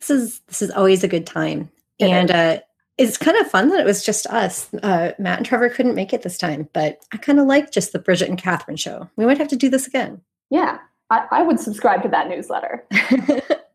This 0.00 0.10
is 0.10 0.40
this 0.46 0.62
is 0.62 0.70
always 0.70 1.02
a 1.02 1.08
good 1.08 1.26
time. 1.26 1.70
It 1.98 2.10
and 2.10 2.30
uh, 2.30 2.60
it's 2.98 3.18
kind 3.18 3.36
of 3.38 3.50
fun 3.50 3.70
that 3.70 3.80
it 3.80 3.86
was 3.86 4.04
just 4.04 4.26
us. 4.28 4.72
Uh, 4.82 5.12
Matt 5.18 5.38
and 5.38 5.46
Trevor 5.46 5.68
couldn't 5.68 5.94
make 5.94 6.12
it 6.12 6.22
this 6.22 6.38
time, 6.38 6.68
but 6.72 7.00
I 7.12 7.16
kind 7.18 7.40
of 7.40 7.46
like 7.46 7.72
just 7.72 7.92
the 7.92 7.98
Bridget 7.98 8.28
and 8.28 8.38
Katherine 8.38 8.76
show. 8.76 9.10
We 9.16 9.26
might 9.26 9.38
have 9.38 9.48
to 9.48 9.56
do 9.56 9.68
this 9.68 9.86
again. 9.86 10.20
Yeah, 10.50 10.78
I, 11.10 11.26
I 11.30 11.42
would 11.42 11.60
subscribe 11.60 12.02
to 12.02 12.08
that 12.08 12.28
newsletter. 12.28 12.86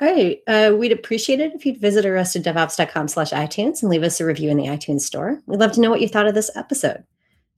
All 0.00 0.10
right. 0.10 0.40
Uh, 0.46 0.74
we'd 0.76 0.92
appreciate 0.92 1.40
it 1.40 1.52
if 1.54 1.66
you'd 1.66 1.80
visit 1.80 2.04
arresteddevops.com 2.04 3.08
slash 3.08 3.32
iTunes 3.32 3.82
and 3.82 3.90
leave 3.90 4.02
us 4.02 4.20
a 4.20 4.24
review 4.24 4.48
in 4.50 4.56
the 4.56 4.66
iTunes 4.66 5.02
store. 5.02 5.40
We'd 5.46 5.60
love 5.60 5.72
to 5.72 5.80
know 5.80 5.90
what 5.90 6.00
you 6.00 6.08
thought 6.08 6.26
of 6.26 6.34
this 6.34 6.50
episode. 6.56 7.04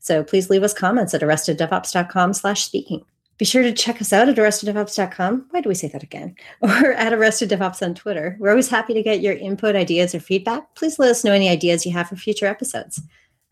So 0.00 0.24
please 0.24 0.50
leave 0.50 0.64
us 0.64 0.74
comments 0.74 1.14
at 1.14 1.20
arresteddevops.com 1.20 2.32
slash 2.34 2.64
speaking. 2.64 3.04
Be 3.38 3.44
sure 3.44 3.62
to 3.62 3.72
check 3.72 4.00
us 4.00 4.12
out 4.12 4.28
at 4.28 4.36
arresteddevops.com. 4.36 5.46
Why 5.50 5.60
do 5.60 5.68
we 5.68 5.74
say 5.74 5.88
that 5.88 6.02
again? 6.02 6.34
Or 6.62 6.92
at 6.92 7.12
arresteddevops 7.12 7.82
on 7.82 7.94
Twitter. 7.94 8.36
We're 8.40 8.50
always 8.50 8.68
happy 8.68 8.94
to 8.94 9.02
get 9.02 9.20
your 9.20 9.34
input, 9.34 9.76
ideas, 9.76 10.14
or 10.14 10.20
feedback. 10.20 10.74
Please 10.74 10.98
let 10.98 11.10
us 11.10 11.24
know 11.24 11.32
any 11.32 11.48
ideas 11.48 11.86
you 11.86 11.92
have 11.92 12.08
for 12.08 12.16
future 12.16 12.46
episodes. 12.46 13.00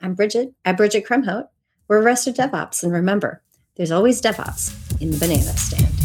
I'm 0.01 0.15
Bridget 0.15 0.53
at 0.65 0.77
Bridget 0.77 1.07
Kromhout. 1.07 1.49
We're 1.89 2.03
Arrested 2.03 2.37
DevOps. 2.37 2.83
And 2.83 2.93
remember, 2.93 3.43
there's 3.77 3.91
always 3.91 4.21
DevOps 4.21 5.01
in 5.01 5.11
the 5.11 5.19
banana 5.19 5.57
stand. 5.57 6.00